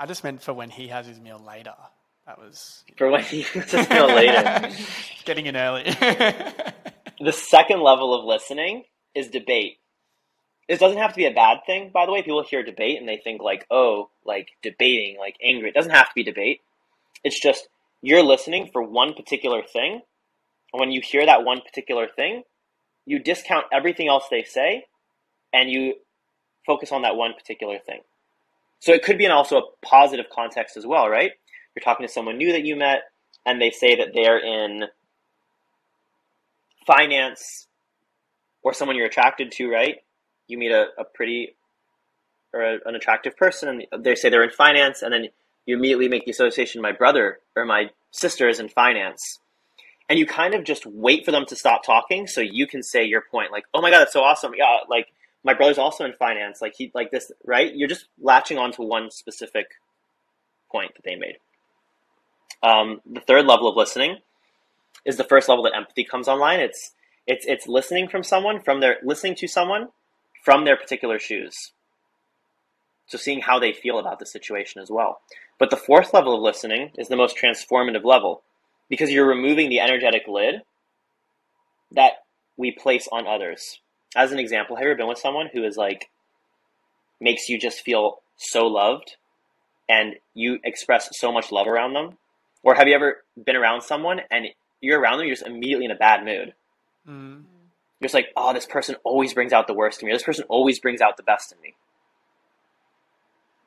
I 0.00 0.06
just 0.06 0.24
meant 0.24 0.42
for 0.42 0.52
when 0.52 0.70
he 0.70 0.88
has 0.88 1.06
his 1.06 1.20
meal 1.20 1.40
later. 1.46 1.74
That 2.26 2.38
was 2.38 2.82
for 2.96 3.08
when 3.08 3.22
he 3.22 3.42
has 3.42 3.70
his 3.70 3.88
meal 3.88 4.08
later. 4.08 4.68
Getting 5.24 5.46
in 5.46 5.56
early. 5.56 5.94
The 7.20 7.32
second 7.32 7.80
level 7.80 8.12
of 8.12 8.24
listening 8.24 8.82
is 9.14 9.28
debate. 9.28 9.78
This 10.68 10.80
doesn't 10.80 10.98
have 10.98 11.10
to 11.12 11.16
be 11.16 11.26
a 11.26 11.32
bad 11.32 11.60
thing 11.64 11.90
by 11.94 12.06
the 12.06 12.12
way. 12.12 12.22
People 12.22 12.42
hear 12.42 12.64
debate 12.64 12.98
and 12.98 13.08
they 13.08 13.18
think 13.22 13.40
like 13.40 13.64
oh 13.70 14.10
like 14.24 14.48
debating 14.62 15.18
like 15.20 15.36
angry. 15.40 15.68
It 15.68 15.74
doesn't 15.74 15.92
have 15.92 16.08
to 16.08 16.14
be 16.16 16.24
debate. 16.24 16.62
It's 17.22 17.40
just 17.40 17.68
you're 18.02 18.24
listening 18.24 18.70
for 18.72 18.82
one 18.82 19.14
particular 19.14 19.62
thing 19.62 20.02
when 20.74 20.90
you 20.90 21.00
hear 21.00 21.24
that 21.24 21.44
one 21.44 21.60
particular 21.60 22.08
thing, 22.08 22.42
you 23.06 23.18
discount 23.18 23.66
everything 23.72 24.08
else 24.08 24.24
they 24.30 24.42
say 24.42 24.86
and 25.52 25.70
you 25.70 25.94
focus 26.66 26.90
on 26.90 27.02
that 27.02 27.16
one 27.16 27.32
particular 27.34 27.78
thing. 27.78 28.00
So 28.80 28.92
it 28.92 29.02
could 29.02 29.16
be 29.16 29.24
in 29.24 29.30
also 29.30 29.56
a 29.58 29.62
positive 29.86 30.26
context 30.34 30.76
as 30.76 30.84
well, 30.84 31.08
right? 31.08 31.30
You're 31.74 31.82
talking 31.82 32.06
to 32.06 32.12
someone 32.12 32.38
new 32.38 32.52
that 32.52 32.64
you 32.64 32.76
met 32.76 33.02
and 33.46 33.60
they 33.60 33.70
say 33.70 33.96
that 33.96 34.08
they're 34.14 34.38
in 34.38 34.84
finance 36.86 37.68
or 38.62 38.72
someone 38.72 38.96
you're 38.96 39.06
attracted 39.06 39.52
to, 39.52 39.68
right? 39.68 39.96
You 40.48 40.58
meet 40.58 40.72
a, 40.72 40.86
a 40.98 41.04
pretty 41.04 41.54
or 42.52 42.62
a, 42.62 42.78
an 42.86 42.94
attractive 42.96 43.36
person 43.36 43.82
and 43.92 44.04
they 44.04 44.14
say 44.14 44.28
they're 44.28 44.44
in 44.44 44.50
finance 44.50 45.02
and 45.02 45.12
then 45.12 45.28
you 45.66 45.76
immediately 45.76 46.08
make 46.08 46.24
the 46.24 46.30
association 46.32 46.82
my 46.82 46.92
brother 46.92 47.38
or 47.56 47.64
my 47.64 47.90
sister 48.10 48.48
is 48.48 48.60
in 48.60 48.68
finance 48.68 49.38
and 50.08 50.18
you 50.18 50.26
kind 50.26 50.54
of 50.54 50.64
just 50.64 50.86
wait 50.86 51.24
for 51.24 51.30
them 51.30 51.46
to 51.46 51.56
stop 51.56 51.82
talking 51.84 52.26
so 52.26 52.40
you 52.40 52.66
can 52.66 52.82
say 52.82 53.04
your 53.04 53.22
point 53.30 53.52
like 53.52 53.64
oh 53.74 53.80
my 53.80 53.90
god 53.90 54.00
that's 54.00 54.12
so 54.12 54.22
awesome. 54.22 54.52
Yeah 54.56 54.78
like 54.88 55.08
my 55.42 55.54
brother's 55.54 55.78
also 55.78 56.04
in 56.04 56.12
finance 56.18 56.60
like 56.60 56.74
he 56.76 56.90
like 56.94 57.10
this 57.10 57.30
right? 57.44 57.74
You're 57.74 57.88
just 57.88 58.06
latching 58.20 58.58
on 58.58 58.72
to 58.72 58.82
one 58.82 59.10
specific 59.10 59.66
point 60.70 60.92
that 60.94 61.04
they 61.04 61.16
made. 61.16 61.36
Um, 62.62 63.00
the 63.04 63.20
third 63.20 63.46
level 63.46 63.68
of 63.68 63.76
listening 63.76 64.18
is 65.04 65.16
the 65.16 65.24
first 65.24 65.48
level 65.48 65.64
that 65.64 65.76
empathy 65.76 66.04
comes 66.04 66.28
online. 66.28 66.60
It's 66.60 66.92
it's 67.26 67.46
it's 67.46 67.66
listening 67.66 68.08
from 68.08 68.22
someone 68.22 68.60
from 68.62 68.80
their 68.80 68.96
listening 69.02 69.34
to 69.36 69.48
someone 69.48 69.88
from 70.42 70.64
their 70.64 70.76
particular 70.76 71.18
shoes. 71.18 71.72
So 73.06 73.18
seeing 73.18 73.42
how 73.42 73.58
they 73.58 73.72
feel 73.72 73.98
about 73.98 74.18
the 74.18 74.26
situation 74.26 74.80
as 74.80 74.90
well. 74.90 75.20
But 75.58 75.70
the 75.70 75.76
fourth 75.76 76.14
level 76.14 76.34
of 76.34 76.42
listening 76.42 76.90
is 76.96 77.08
the 77.08 77.16
most 77.16 77.36
transformative 77.36 78.04
level 78.04 78.42
because 78.88 79.10
you're 79.10 79.26
removing 79.26 79.68
the 79.68 79.80
energetic 79.80 80.22
lid 80.28 80.62
that 81.92 82.12
we 82.56 82.70
place 82.70 83.08
on 83.10 83.26
others. 83.26 83.80
As 84.16 84.32
an 84.32 84.38
example, 84.38 84.76
have 84.76 84.84
you 84.84 84.90
ever 84.90 84.98
been 84.98 85.08
with 85.08 85.18
someone 85.18 85.48
who 85.52 85.64
is 85.64 85.76
like 85.76 86.08
makes 87.20 87.48
you 87.48 87.58
just 87.58 87.80
feel 87.80 88.20
so 88.36 88.66
loved 88.66 89.16
and 89.88 90.14
you 90.34 90.58
express 90.64 91.08
so 91.12 91.32
much 91.32 91.50
love 91.50 91.66
around 91.66 91.94
them? 91.94 92.18
Or 92.62 92.74
have 92.74 92.88
you 92.88 92.94
ever 92.94 93.24
been 93.42 93.56
around 93.56 93.82
someone 93.82 94.20
and 94.30 94.46
you're 94.80 95.00
around 95.00 95.18
them, 95.18 95.26
you're 95.26 95.36
just 95.36 95.46
immediately 95.46 95.84
in 95.84 95.90
a 95.90 95.96
bad 95.96 96.24
mood? 96.24 96.54
Mm. 97.08 97.44
You're 98.00 98.06
just 98.06 98.14
like, 98.14 98.28
oh, 98.36 98.52
this 98.52 98.66
person 98.66 98.96
always 99.04 99.34
brings 99.34 99.52
out 99.52 99.66
the 99.66 99.74
worst 99.74 100.02
in 100.02 100.06
me. 100.06 100.12
This 100.12 100.22
person 100.22 100.44
always 100.48 100.78
brings 100.78 101.00
out 101.00 101.16
the 101.16 101.22
best 101.22 101.52
in 101.52 101.60
me. 101.60 101.74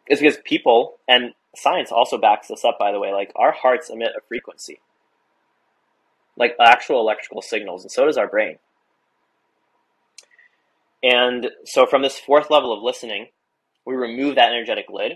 It's 0.07 0.21
because 0.21 0.37
people, 0.45 0.97
and 1.07 1.33
science 1.55 1.91
also 1.91 2.17
backs 2.17 2.47
this 2.47 2.63
up, 2.63 2.77
by 2.79 2.91
the 2.91 2.99
way, 2.99 3.11
like 3.11 3.31
our 3.35 3.51
hearts 3.51 3.89
emit 3.89 4.11
a 4.17 4.21
frequency, 4.27 4.79
like 6.37 6.55
actual 6.59 7.01
electrical 7.01 7.41
signals, 7.41 7.83
and 7.83 7.91
so 7.91 8.05
does 8.05 8.17
our 8.17 8.27
brain. 8.27 8.57
And 11.03 11.47
so, 11.65 11.85
from 11.85 12.01
this 12.01 12.19
fourth 12.19 12.49
level 12.49 12.73
of 12.73 12.83
listening, 12.83 13.27
we 13.85 13.95
remove 13.95 14.35
that 14.35 14.51
energetic 14.51 14.85
lid. 14.89 15.13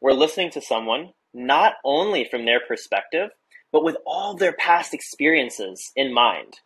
We're 0.00 0.12
listening 0.12 0.50
to 0.52 0.60
someone 0.60 1.12
not 1.32 1.74
only 1.84 2.24
from 2.24 2.44
their 2.44 2.60
perspective, 2.60 3.30
but 3.72 3.84
with 3.84 3.96
all 4.06 4.34
their 4.34 4.52
past 4.52 4.94
experiences 4.94 5.92
in 5.94 6.12
mind. 6.12 6.60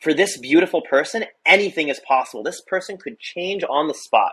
For 0.00 0.12
this 0.12 0.36
beautiful 0.36 0.82
person, 0.82 1.24
anything 1.46 1.88
is 1.88 2.00
possible. 2.00 2.42
This 2.42 2.60
person 2.60 2.96
could 2.96 3.18
change 3.18 3.64
on 3.68 3.88
the 3.88 3.94
spot. 3.94 4.32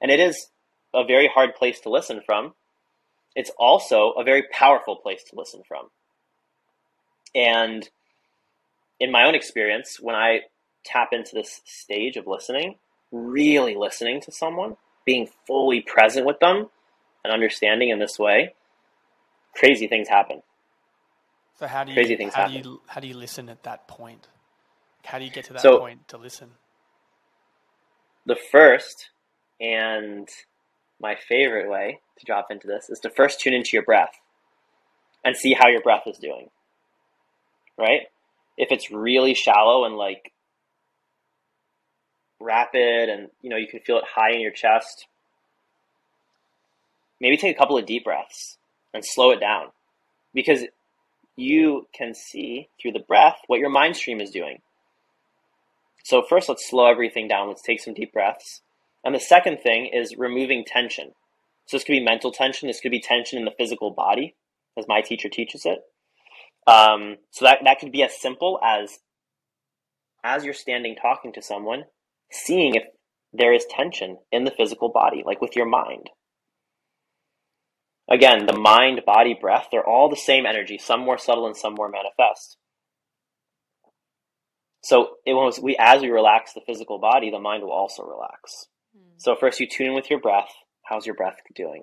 And 0.00 0.10
it 0.10 0.20
is 0.20 0.48
a 0.94 1.04
very 1.04 1.28
hard 1.28 1.54
place 1.54 1.80
to 1.80 1.90
listen 1.90 2.20
from. 2.24 2.54
It's 3.34 3.50
also 3.58 4.12
a 4.12 4.24
very 4.24 4.44
powerful 4.52 4.96
place 4.96 5.22
to 5.30 5.36
listen 5.36 5.62
from. 5.66 5.88
And 7.34 7.88
in 9.00 9.10
my 9.12 9.24
own 9.24 9.34
experience, 9.34 9.98
when 10.00 10.14
I 10.14 10.40
tap 10.84 11.08
into 11.12 11.34
this 11.34 11.60
stage 11.64 12.16
of 12.16 12.26
listening, 12.26 12.76
really 13.12 13.74
listening 13.76 14.20
to 14.22 14.32
someone, 14.32 14.76
being 15.04 15.28
fully 15.46 15.80
present 15.80 16.26
with 16.26 16.38
them 16.40 16.68
and 17.24 17.32
understanding 17.32 17.90
in 17.90 17.98
this 17.98 18.18
way, 18.18 18.54
crazy 19.54 19.86
things 19.86 20.08
happen. 20.08 20.42
So 21.58 21.66
how 21.66 21.84
do 21.84 21.90
you 21.90 21.96
Crazy 21.96 22.16
things 22.16 22.34
how 22.34 22.42
happen. 22.42 22.62
do 22.62 22.68
you 22.70 22.80
how 22.86 23.00
do 23.00 23.08
you 23.08 23.16
listen 23.16 23.48
at 23.48 23.62
that 23.64 23.88
point? 23.88 24.28
How 25.04 25.18
do 25.18 25.24
you 25.24 25.30
get 25.30 25.44
to 25.46 25.52
that 25.54 25.62
So- 25.62 25.78
point 25.78 26.06
to 26.08 26.16
listen? 26.18 26.52
The 28.26 28.36
first 28.36 29.10
and 29.60 30.28
my 31.00 31.14
favorite 31.16 31.68
way 31.70 32.00
to 32.18 32.26
drop 32.26 32.50
into 32.50 32.66
this 32.66 32.90
is 32.90 33.00
to 33.00 33.10
first 33.10 33.40
tune 33.40 33.54
into 33.54 33.70
your 33.72 33.82
breath 33.84 34.12
and 35.24 35.36
see 35.36 35.54
how 35.54 35.68
your 35.68 35.80
breath 35.80 36.06
is 36.06 36.18
doing. 36.18 36.50
Right? 37.76 38.02
If 38.58 38.70
it's 38.70 38.90
really 38.90 39.32
shallow 39.32 39.86
and 39.86 39.96
like 39.96 40.32
rapid 42.40 43.08
and 43.08 43.28
you 43.40 43.48
know 43.48 43.56
you 43.56 43.66
can 43.66 43.80
feel 43.80 43.98
it 43.98 44.04
high 44.14 44.32
in 44.32 44.40
your 44.40 44.50
chest, 44.50 45.06
maybe 47.20 47.36
take 47.36 47.56
a 47.56 47.58
couple 47.58 47.78
of 47.78 47.86
deep 47.86 48.04
breaths 48.04 48.58
and 48.92 49.04
slow 49.04 49.30
it 49.30 49.40
down 49.40 49.68
because 50.34 50.64
you 51.36 51.86
can 51.94 52.14
see 52.14 52.68
through 52.82 52.92
the 52.92 52.98
breath 52.98 53.38
what 53.46 53.60
your 53.60 53.70
mind 53.70 53.96
stream 53.96 54.20
is 54.20 54.30
doing. 54.30 54.58
So 56.04 56.22
first 56.28 56.48
let's 56.48 56.68
slow 56.68 56.86
everything 56.86 57.28
down. 57.28 57.48
Let's 57.48 57.62
take 57.62 57.80
some 57.80 57.94
deep 57.94 58.12
breaths. 58.12 58.60
And 59.04 59.14
the 59.14 59.20
second 59.20 59.60
thing 59.60 59.86
is 59.92 60.16
removing 60.16 60.64
tension. 60.64 61.12
So 61.66 61.76
this 61.76 61.84
could 61.84 61.92
be 61.92 62.02
mental 62.02 62.32
tension. 62.32 62.66
This 62.66 62.80
could 62.80 62.90
be 62.90 63.00
tension 63.00 63.38
in 63.38 63.44
the 63.44 63.54
physical 63.56 63.90
body, 63.90 64.34
as 64.76 64.86
my 64.88 65.00
teacher 65.00 65.28
teaches 65.28 65.64
it. 65.64 65.80
Um, 66.68 67.16
so 67.30 67.46
that, 67.46 67.60
that 67.64 67.78
could 67.80 67.92
be 67.92 68.02
as 68.02 68.20
simple 68.20 68.60
as 68.62 68.98
as 70.22 70.44
you're 70.44 70.52
standing 70.52 70.96
talking 70.96 71.32
to 71.32 71.40
someone, 71.40 71.84
seeing 72.30 72.74
if 72.74 72.82
there 73.32 73.54
is 73.54 73.64
tension 73.70 74.18
in 74.30 74.44
the 74.44 74.50
physical 74.50 74.90
body, 74.90 75.22
like 75.24 75.40
with 75.40 75.56
your 75.56 75.64
mind. 75.64 76.10
Again, 78.10 78.46
the 78.46 78.58
mind, 78.58 79.02
body, 79.06 79.36
breath, 79.38 79.68
they're 79.70 79.86
all 79.86 80.10
the 80.10 80.16
same 80.16 80.44
energy, 80.44 80.76
some 80.76 81.00
more 81.00 81.18
subtle 81.18 81.46
and 81.46 81.56
some 81.56 81.74
more 81.74 81.88
manifest. 81.88 82.58
So 84.82 85.16
it 85.24 85.34
was 85.34 85.58
we 85.58 85.76
as 85.78 86.02
we 86.02 86.10
relax 86.10 86.52
the 86.52 86.62
physical 86.66 86.98
body, 86.98 87.30
the 87.30 87.38
mind 87.38 87.62
will 87.62 87.72
also 87.72 88.02
relax. 88.02 88.66
So 89.16 89.36
first 89.38 89.60
you 89.60 89.66
tune 89.66 89.88
in 89.88 89.94
with 89.94 90.10
your 90.10 90.20
breath. 90.20 90.50
How's 90.84 91.06
your 91.06 91.14
breath 91.14 91.36
doing? 91.54 91.82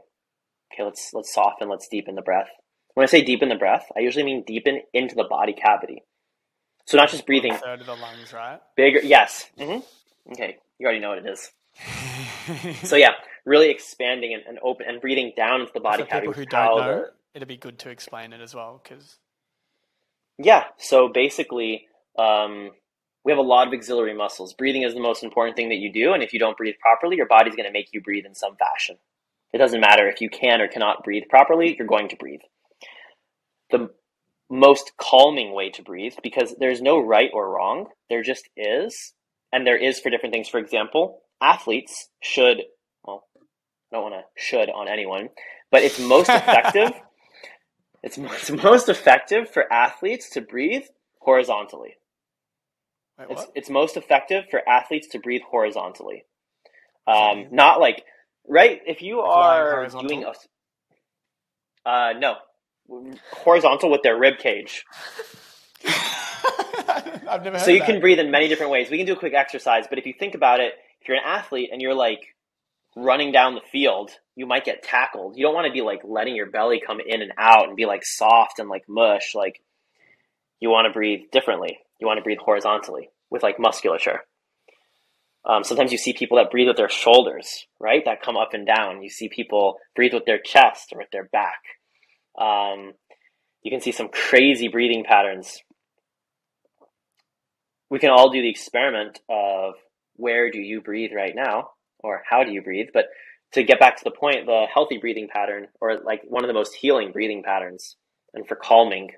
Okay, 0.73 0.83
let's 0.83 1.11
let's 1.13 1.33
soften, 1.33 1.69
let's 1.69 1.87
deepen 1.87 2.15
the 2.15 2.21
breath. 2.21 2.49
When 2.95 3.03
I 3.03 3.07
say 3.07 3.21
deepen 3.23 3.49
the 3.49 3.55
breath, 3.55 3.85
I 3.95 3.99
usually 3.99 4.23
mean 4.25 4.43
deepen 4.47 4.81
into 4.93 5.15
the 5.15 5.25
body 5.25 5.53
cavity. 5.53 6.03
So 6.85 6.97
not 6.97 7.09
just 7.09 7.25
breathing 7.25 7.53
third 7.55 7.81
of 7.81 7.87
the 7.87 7.95
lungs, 7.95 8.33
right? 8.33 8.59
bigger. 8.75 8.99
Yes. 9.03 9.49
hmm 9.57 9.79
Okay, 10.31 10.57
you 10.79 10.85
already 10.85 10.99
know 10.99 11.09
what 11.09 11.19
it 11.19 11.27
is. 11.27 11.51
So 12.83 12.95
yeah, 12.95 13.11
really 13.45 13.69
expanding 13.71 14.33
and, 14.35 14.43
and 14.47 14.59
open 14.63 14.85
and 14.87 15.01
breathing 15.01 15.33
down 15.35 15.61
into 15.61 15.73
the 15.73 15.79
body 15.79 16.03
For 16.03 16.09
cavity. 16.09 16.27
people 16.27 16.33
who 16.35 16.41
which 16.41 16.47
is 16.49 16.53
how 16.53 16.75
don't 16.77 16.85
know, 16.85 17.01
the- 17.01 17.11
it'd 17.33 17.47
be 17.47 17.57
good 17.57 17.79
to 17.79 17.89
explain 17.89 18.33
it 18.33 18.41
as 18.41 18.53
well 18.53 18.79
because 18.83 19.17
Yeah. 20.37 20.65
So 20.77 21.07
basically, 21.09 21.87
um, 22.19 22.71
we 23.23 23.31
have 23.31 23.39
a 23.39 23.41
lot 23.41 23.67
of 23.67 23.73
auxiliary 23.73 24.13
muscles. 24.13 24.53
Breathing 24.53 24.83
is 24.83 24.93
the 24.93 24.99
most 24.99 25.23
important 25.23 25.55
thing 25.57 25.69
that 25.69 25.77
you 25.77 25.91
do, 25.91 26.13
and 26.13 26.21
if 26.21 26.33
you 26.33 26.39
don't 26.39 26.55
breathe 26.55 26.75
properly, 26.79 27.15
your 27.17 27.25
body's 27.25 27.55
going 27.55 27.65
to 27.67 27.73
make 27.73 27.89
you 27.93 28.01
breathe 28.01 28.25
in 28.25 28.35
some 28.35 28.55
fashion. 28.55 28.97
It 29.51 29.57
doesn't 29.57 29.81
matter 29.81 30.07
if 30.07 30.21
you 30.21 30.29
can 30.29 30.61
or 30.61 30.67
cannot 30.67 31.03
breathe 31.03 31.23
properly; 31.29 31.75
you're 31.77 31.87
going 31.87 32.09
to 32.09 32.15
breathe. 32.15 32.41
The 33.71 33.89
most 34.49 34.91
calming 34.97 35.53
way 35.53 35.69
to 35.71 35.81
breathe, 35.83 36.13
because 36.21 36.55
there's 36.59 36.81
no 36.81 36.99
right 36.99 37.29
or 37.33 37.49
wrong, 37.49 37.87
there 38.09 38.23
just 38.23 38.47
is, 38.55 39.13
and 39.51 39.65
there 39.65 39.77
is 39.77 39.99
for 39.99 40.09
different 40.09 40.33
things. 40.33 40.47
For 40.49 40.59
example, 40.59 41.21
athletes 41.41 42.09
should. 42.21 42.57
Well, 43.03 43.25
I 43.91 43.95
don't 43.95 44.03
want 44.03 44.15
to 44.15 44.41
should 44.41 44.69
on 44.69 44.87
anyone, 44.87 45.29
but 45.71 45.83
it's 45.83 45.99
most 45.99 46.29
effective. 46.31 46.91
It's, 48.03 48.17
it's 48.17 48.51
most 48.51 48.87
effective 48.87 49.49
for 49.49 49.71
athletes 49.71 50.29
to 50.31 50.41
breathe 50.41 50.83
horizontally. 51.19 51.95
wait, 53.17 53.27
It's, 53.31 53.41
what? 53.41 53.51
it's 53.55 53.69
most 53.69 53.97
effective 53.97 54.45
for 54.51 54.61
athletes 54.67 55.07
to 55.09 55.19
breathe 55.19 55.41
horizontally. 55.49 56.25
Um, 57.07 57.47
not 57.51 57.79
like, 57.79 58.03
right? 58.47 58.79
If 58.85 59.01
you 59.01 59.21
are 59.21 59.87
doing 59.87 60.23
a, 60.23 60.33
uh, 61.89 62.13
no, 62.17 62.35
horizontal 63.31 63.91
with 63.91 64.01
their 64.03 64.17
rib 64.17 64.37
cage. 64.37 64.85
I've 65.85 67.43
never 67.43 67.57
heard 67.57 67.65
So 67.65 67.71
you 67.71 67.81
of 67.81 67.85
can 67.85 67.99
breathe 67.99 68.19
in 68.19 68.31
many 68.31 68.47
different 68.47 68.71
ways. 68.71 68.89
We 68.89 68.97
can 68.97 69.05
do 69.05 69.13
a 69.13 69.19
quick 69.19 69.33
exercise, 69.33 69.85
but 69.89 69.97
if 69.99 70.05
you 70.05 70.13
think 70.17 70.35
about 70.35 70.59
it, 70.59 70.73
if 71.01 71.07
you're 71.07 71.17
an 71.17 71.23
athlete 71.25 71.69
and 71.71 71.81
you're 71.81 71.93
like 71.93 72.35
running 72.95 73.31
down 73.31 73.55
the 73.55 73.61
field, 73.71 74.11
you 74.35 74.45
might 74.45 74.65
get 74.65 74.83
tackled. 74.83 75.37
You 75.37 75.45
don't 75.45 75.53
want 75.53 75.67
to 75.67 75.73
be 75.73 75.81
like 75.81 76.01
letting 76.03 76.35
your 76.35 76.49
belly 76.49 76.81
come 76.85 76.99
in 77.05 77.21
and 77.21 77.31
out 77.37 77.67
and 77.67 77.75
be 77.75 77.85
like 77.85 78.05
soft 78.05 78.59
and 78.59 78.69
like 78.69 78.85
mush. 78.87 79.35
Like 79.35 79.61
you 80.59 80.69
want 80.69 80.87
to 80.87 80.93
breathe 80.93 81.31
differently. 81.31 81.79
You 81.99 82.07
want 82.07 82.17
to 82.17 82.23
breathe 82.23 82.39
horizontally 82.39 83.09
with 83.29 83.43
like 83.43 83.59
musculature. 83.59 84.21
Um, 85.45 85.63
sometimes 85.63 85.91
you 85.91 85.97
see 85.97 86.13
people 86.13 86.37
that 86.37 86.49
breathe 86.49 86.67
with 86.67 86.77
their 86.77 86.89
shoulders, 86.89 87.67
right? 87.79 88.03
That 88.05 88.23
come 88.23 88.35
up 88.35 88.53
and 88.53 88.65
down. 88.65 89.03
You 89.03 89.09
see 89.09 89.29
people 89.29 89.77
breathe 89.95 90.13
with 90.13 90.25
their 90.25 90.39
chest 90.39 90.91
or 90.91 90.99
with 90.99 91.11
their 91.11 91.25
back. 91.25 91.59
Um, 92.39 92.93
you 93.63 93.71
can 93.71 93.81
see 93.81 93.91
some 93.91 94.09
crazy 94.09 94.67
breathing 94.67 95.03
patterns. 95.03 95.59
We 97.89 97.99
can 97.99 98.09
all 98.09 98.29
do 98.29 98.41
the 98.41 98.49
experiment 98.49 99.19
of 99.29 99.75
where 100.15 100.49
do 100.51 100.59
you 100.59 100.81
breathe 100.81 101.11
right 101.15 101.33
now 101.35 101.71
or 101.99 102.23
how 102.29 102.43
do 102.43 102.51
you 102.51 102.61
breathe 102.61 102.87
but 102.93 103.05
to 103.51 103.63
get 103.63 103.79
back 103.79 103.97
to 103.97 104.03
the 104.03 104.11
point 104.11 104.45
the 104.45 104.65
healthy 104.73 104.97
breathing 104.97 105.27
pattern 105.31 105.67
or 105.81 105.97
like 106.03 106.21
one 106.27 106.43
of 106.43 106.47
the 106.47 106.53
most 106.53 106.75
healing 106.75 107.11
breathing 107.11 107.43
patterns 107.43 107.95
and 108.33 108.47
for 108.47 108.55
calming 108.55 109.11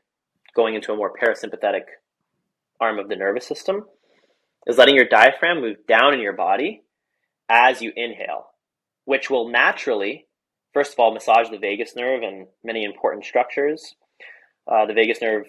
going 0.56 0.76
into 0.76 0.92
a 0.92 0.96
more 0.96 1.14
parasympathetic 1.14 1.84
arm 2.80 3.00
of 3.00 3.10
the 3.10 3.16
nervous 3.16 3.48
system 3.48 3.84
is 4.66 4.78
letting 4.78 4.96
your 4.96 5.08
diaphragm 5.08 5.62
move 5.62 5.78
down 5.88 6.14
in 6.14 6.20
your 6.20 6.34
body 6.34 6.84
as 7.50 7.82
you 7.82 7.92
inhale 7.96 8.48
which 9.06 9.30
will 9.30 9.50
naturally 9.50 10.27
first 10.74 10.94
of 10.94 11.00
all 11.00 11.14
massage 11.14 11.50
the 11.50 11.58
vagus 11.58 11.96
nerve 11.96 12.22
and 12.24 12.48
many 12.64 12.84
important 12.84 13.26
structures 13.26 13.96
uh, 14.70 14.86
the 14.86 14.94
vagus 14.94 15.22
nerve 15.22 15.46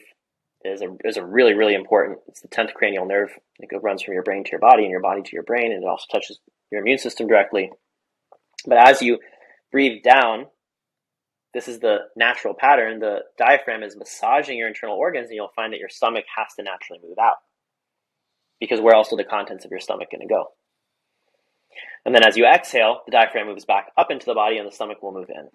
is 0.64 0.82
a 0.82 0.96
is 1.04 1.16
a 1.16 1.24
really 1.24 1.54
really 1.54 1.74
important. 1.74 2.18
It's 2.28 2.40
the 2.40 2.48
tenth 2.48 2.74
cranial 2.74 3.06
nerve. 3.06 3.30
It 3.58 3.70
runs 3.82 4.02
from 4.02 4.14
your 4.14 4.22
brain 4.22 4.44
to 4.44 4.50
your 4.50 4.60
body, 4.60 4.82
and 4.82 4.90
your 4.90 5.00
body 5.00 5.22
to 5.22 5.30
your 5.32 5.42
brain, 5.42 5.72
and 5.72 5.82
it 5.82 5.86
also 5.86 6.06
touches 6.12 6.38
your 6.70 6.80
immune 6.80 6.98
system 6.98 7.26
directly. 7.26 7.70
But 8.66 8.78
as 8.78 9.02
you 9.02 9.18
breathe 9.70 10.02
down, 10.02 10.46
this 11.54 11.68
is 11.68 11.78
the 11.80 11.98
natural 12.16 12.54
pattern. 12.54 12.98
The 12.98 13.20
diaphragm 13.38 13.82
is 13.82 13.96
massaging 13.96 14.58
your 14.58 14.68
internal 14.68 14.96
organs, 14.96 15.28
and 15.28 15.36
you'll 15.36 15.52
find 15.54 15.72
that 15.72 15.80
your 15.80 15.88
stomach 15.88 16.24
has 16.36 16.54
to 16.56 16.62
naturally 16.62 17.00
move 17.02 17.18
out. 17.20 17.36
Because 18.60 18.80
where 18.80 18.94
else 18.94 19.12
are 19.12 19.16
the 19.16 19.24
contents 19.24 19.64
of 19.64 19.70
your 19.70 19.80
stomach 19.80 20.10
going 20.10 20.26
to 20.26 20.32
go? 20.32 20.48
And 22.04 22.14
then 22.14 22.24
as 22.26 22.36
you 22.36 22.46
exhale, 22.46 23.02
the 23.06 23.12
diaphragm 23.12 23.46
moves 23.46 23.64
back 23.64 23.90
up 23.96 24.10
into 24.10 24.26
the 24.26 24.34
body 24.34 24.58
and 24.58 24.66
the 24.66 24.72
stomach 24.72 25.02
will 25.02 25.12
move 25.12 25.28
in. 25.30 25.48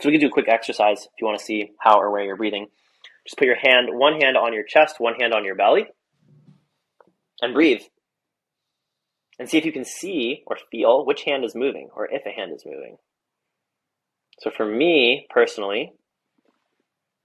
so 0.00 0.08
we 0.08 0.12
can 0.12 0.20
do 0.20 0.28
a 0.28 0.30
quick 0.30 0.48
exercise 0.48 1.02
if 1.04 1.10
you 1.20 1.26
want 1.26 1.38
to 1.38 1.44
see 1.44 1.72
how 1.80 1.98
or 1.98 2.10
where 2.10 2.24
you're 2.24 2.36
breathing. 2.36 2.68
Just 3.26 3.38
put 3.38 3.46
your 3.46 3.56
hand, 3.56 3.88
one 3.90 4.20
hand 4.20 4.36
on 4.36 4.52
your 4.52 4.64
chest, 4.64 4.96
one 4.98 5.14
hand 5.14 5.32
on 5.34 5.44
your 5.44 5.54
belly, 5.54 5.86
and 7.40 7.52
breathe. 7.54 7.82
And 9.38 9.48
see 9.48 9.58
if 9.58 9.64
you 9.64 9.72
can 9.72 9.84
see 9.84 10.42
or 10.46 10.56
feel 10.70 11.04
which 11.04 11.22
hand 11.24 11.44
is 11.44 11.54
moving 11.54 11.88
or 11.94 12.06
if 12.10 12.24
a 12.26 12.30
hand 12.30 12.52
is 12.54 12.64
moving. 12.64 12.96
So 14.40 14.50
for 14.50 14.64
me 14.66 15.26
personally, 15.30 15.92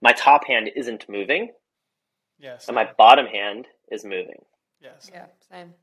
my 0.00 0.12
top 0.12 0.46
hand 0.46 0.70
isn't 0.74 1.08
moving, 1.08 1.52
Yes. 2.38 2.68
and 2.68 2.74
my 2.74 2.88
bottom 2.96 3.26
hand 3.26 3.66
is 3.90 4.04
moving. 4.04 4.44
yes. 4.80 5.10
Yeah, 5.12 5.26
same. 5.50 5.74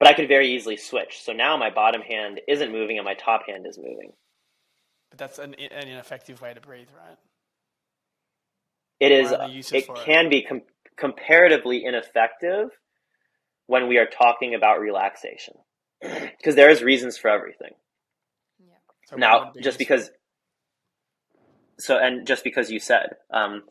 But 0.00 0.08
I 0.08 0.14
could 0.14 0.28
very 0.28 0.54
easily 0.56 0.78
switch. 0.78 1.22
So 1.22 1.32
now 1.32 1.58
my 1.58 1.70
bottom 1.70 2.02
hand 2.02 2.40
isn't 2.48 2.72
moving 2.72 2.98
and 2.98 3.06
my 3.06 3.14
top 3.14 3.42
hand 3.48 3.66
is 3.68 3.78
moving. 3.78 4.12
But 5.10 5.18
that's 5.18 5.38
an, 5.38 5.54
an 5.54 5.88
ineffective 5.88 6.40
way 6.42 6.54
to 6.54 6.60
breathe, 6.60 6.88
right? 6.96 7.18
It 9.00 9.12
is. 9.12 9.30
What 9.30 9.40
are 9.40 9.48
the 9.48 9.54
uses 9.54 9.72
It 9.76 9.86
for 9.86 9.96
it? 9.96 10.04
can 10.06 10.30
be 10.30 10.42
com- 10.42 10.62
comparatively 10.98 11.84
ineffective 11.84 12.70
when 13.66 13.88
we 13.88 13.98
are 13.98 14.06
talking 14.06 14.54
about 14.54 14.80
relaxation, 14.80 15.54
because 16.02 16.56
there 16.56 16.70
is 16.70 16.82
reasons 16.82 17.18
for 17.18 17.28
everything. 17.28 17.72
So 19.06 19.16
now, 19.16 19.52
be 19.54 19.62
just 19.62 19.78
useful? 19.78 19.78
because. 19.78 20.10
So 21.78 21.98
and 21.98 22.26
just 22.26 22.44
because 22.44 22.70
you 22.70 22.80
said, 22.80 23.16
um, 23.32 23.64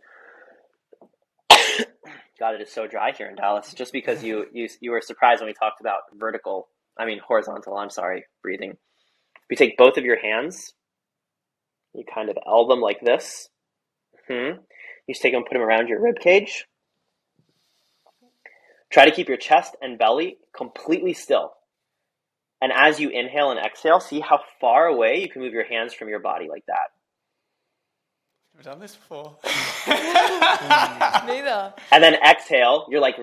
God, 2.39 2.55
it 2.55 2.61
is 2.61 2.71
so 2.71 2.87
dry 2.87 3.11
here 3.11 3.27
in 3.27 3.35
Dallas. 3.35 3.73
Just 3.73 3.91
because 3.91 4.23
you 4.23 4.45
you 4.53 4.69
you 4.79 4.91
were 4.91 5.01
surprised 5.01 5.41
when 5.41 5.47
we 5.47 5.53
talked 5.53 5.81
about 5.81 6.01
vertical, 6.17 6.69
I 6.97 7.05
mean 7.05 7.19
horizontal. 7.19 7.75
I'm 7.77 7.89
sorry, 7.89 8.23
breathing. 8.41 8.77
You 9.49 9.57
take 9.57 9.77
both 9.77 9.97
of 9.97 10.05
your 10.05 10.19
hands, 10.19 10.73
you 11.93 12.03
kind 12.13 12.29
of 12.29 12.37
L 12.47 12.67
them 12.67 12.81
like 12.81 13.01
this. 13.01 13.49
Hmm. 14.27 14.61
You 15.07 15.13
just 15.13 15.21
take 15.21 15.33
them, 15.33 15.43
put 15.43 15.53
them 15.53 15.63
around 15.63 15.89
your 15.89 16.01
rib 16.01 16.19
cage. 16.19 16.65
Try 18.91 19.05
to 19.05 19.11
keep 19.11 19.27
your 19.27 19.37
chest 19.37 19.75
and 19.81 19.97
belly 19.97 20.37
completely 20.55 21.13
still. 21.13 21.53
And 22.61 22.71
as 22.73 22.99
you 22.99 23.09
inhale 23.09 23.51
and 23.51 23.59
exhale, 23.59 23.99
see 23.99 24.19
how 24.19 24.41
far 24.59 24.85
away 24.85 25.21
you 25.21 25.29
can 25.29 25.41
move 25.41 25.53
your 25.53 25.65
hands 25.65 25.93
from 25.93 26.09
your 26.09 26.19
body 26.19 26.47
like 26.49 26.65
that. 26.67 26.91
We've 28.59 28.65
done 28.65 28.79
this 28.81 28.93
before. 28.97 29.37
Neither. 29.87 31.73
And 31.93 32.03
then 32.03 32.15
exhale, 32.15 32.87
you're 32.89 32.99
like 32.99 33.15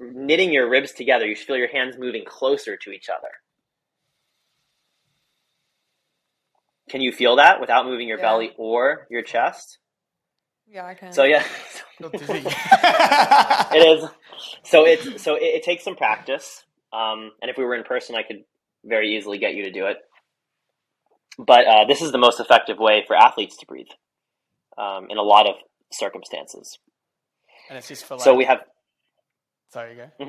knitting 0.00 0.52
your 0.52 0.68
ribs 0.68 0.90
together. 0.90 1.26
You 1.26 1.36
should 1.36 1.46
feel 1.46 1.56
your 1.56 1.68
hands 1.68 1.94
moving 1.96 2.24
closer 2.26 2.76
to 2.76 2.90
each 2.90 3.08
other. 3.08 3.28
Can 6.88 7.02
you 7.02 7.12
feel 7.12 7.36
that 7.36 7.60
without 7.60 7.86
moving 7.86 8.08
your 8.08 8.18
Yeah. 8.18 8.24
belly 8.24 8.50
or 8.58 9.06
your 9.10 9.22
chest? 9.22 9.78
Yeah, 10.66 10.86
I 10.86 10.94
can. 10.94 11.12
So 11.12 11.22
yeah, 11.22 11.44
it 12.00 13.76
is. 13.76 14.10
So 14.64 14.86
it's 14.86 15.22
so 15.22 15.36
it, 15.36 15.42
it 15.42 15.62
takes 15.62 15.84
some 15.84 15.94
practice. 15.94 16.64
Um, 16.92 17.30
and 17.40 17.48
if 17.48 17.56
we 17.56 17.62
were 17.62 17.76
in 17.76 17.84
person, 17.84 18.16
I 18.16 18.24
could 18.24 18.42
very 18.84 19.16
easily 19.16 19.38
get 19.38 19.54
you 19.54 19.62
to 19.66 19.70
do 19.70 19.86
it. 19.86 19.98
But 21.38 21.64
uh, 21.68 21.84
this 21.86 22.02
is 22.02 22.10
the 22.10 22.18
most 22.18 22.40
effective 22.40 22.78
way 22.78 23.04
for 23.06 23.14
athletes 23.14 23.56
to 23.58 23.66
breathe 23.66 23.86
um, 24.78 25.06
in 25.10 25.18
a 25.18 25.22
lot 25.22 25.46
of 25.46 25.54
circumstances. 25.92 26.78
and 27.68 27.78
it's 27.78 27.88
just 27.88 28.04
for 28.04 28.14
like. 28.14 28.24
So 28.24 28.34
we 28.34 28.44
have 28.44 28.60
Sorry, 29.72 29.92
you 29.92 29.96
go. 29.96 30.10
I 30.20 30.24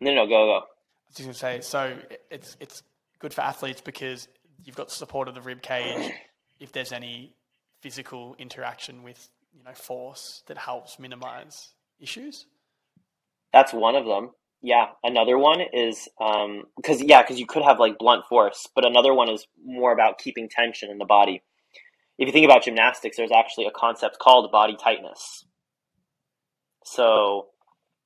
no, 0.00 0.14
no, 0.14 0.26
go, 0.26 0.46
go. 0.46 0.60
was 1.08 1.16
just 1.16 1.22
gonna 1.22 1.34
say. 1.34 1.60
So 1.60 1.96
it's 2.30 2.56
it's 2.60 2.82
good 3.18 3.34
for 3.34 3.42
athletes 3.42 3.80
because 3.80 4.28
you've 4.64 4.76
got 4.76 4.90
support 4.90 5.28
of 5.28 5.34
the 5.34 5.42
rib 5.42 5.62
cage. 5.62 6.12
If 6.60 6.72
there's 6.72 6.92
any 6.92 7.32
physical 7.80 8.36
interaction 8.38 9.02
with 9.02 9.30
you 9.56 9.64
know 9.64 9.72
force 9.72 10.42
that 10.46 10.58
helps 10.58 10.98
minimize 10.98 11.72
issues. 11.98 12.44
That's 13.50 13.72
one 13.72 13.96
of 13.96 14.04
them. 14.04 14.32
Yeah, 14.60 14.88
another 15.02 15.38
one 15.38 15.62
is 15.72 16.06
because 16.76 17.02
yeah, 17.02 17.22
because 17.22 17.40
you 17.40 17.46
could 17.46 17.62
have 17.62 17.80
like 17.80 17.96
blunt 17.96 18.26
force, 18.28 18.68
but 18.74 18.84
another 18.84 19.14
one 19.14 19.30
is 19.30 19.46
more 19.64 19.90
about 19.90 20.18
keeping 20.18 20.50
tension 20.50 20.90
in 20.90 20.98
the 20.98 21.06
body. 21.06 21.42
If 22.20 22.26
you 22.26 22.32
think 22.32 22.44
about 22.44 22.62
gymnastics, 22.62 23.16
there's 23.16 23.32
actually 23.32 23.64
a 23.64 23.70
concept 23.70 24.18
called 24.18 24.52
body 24.52 24.76
tightness. 24.76 25.46
So 26.84 27.46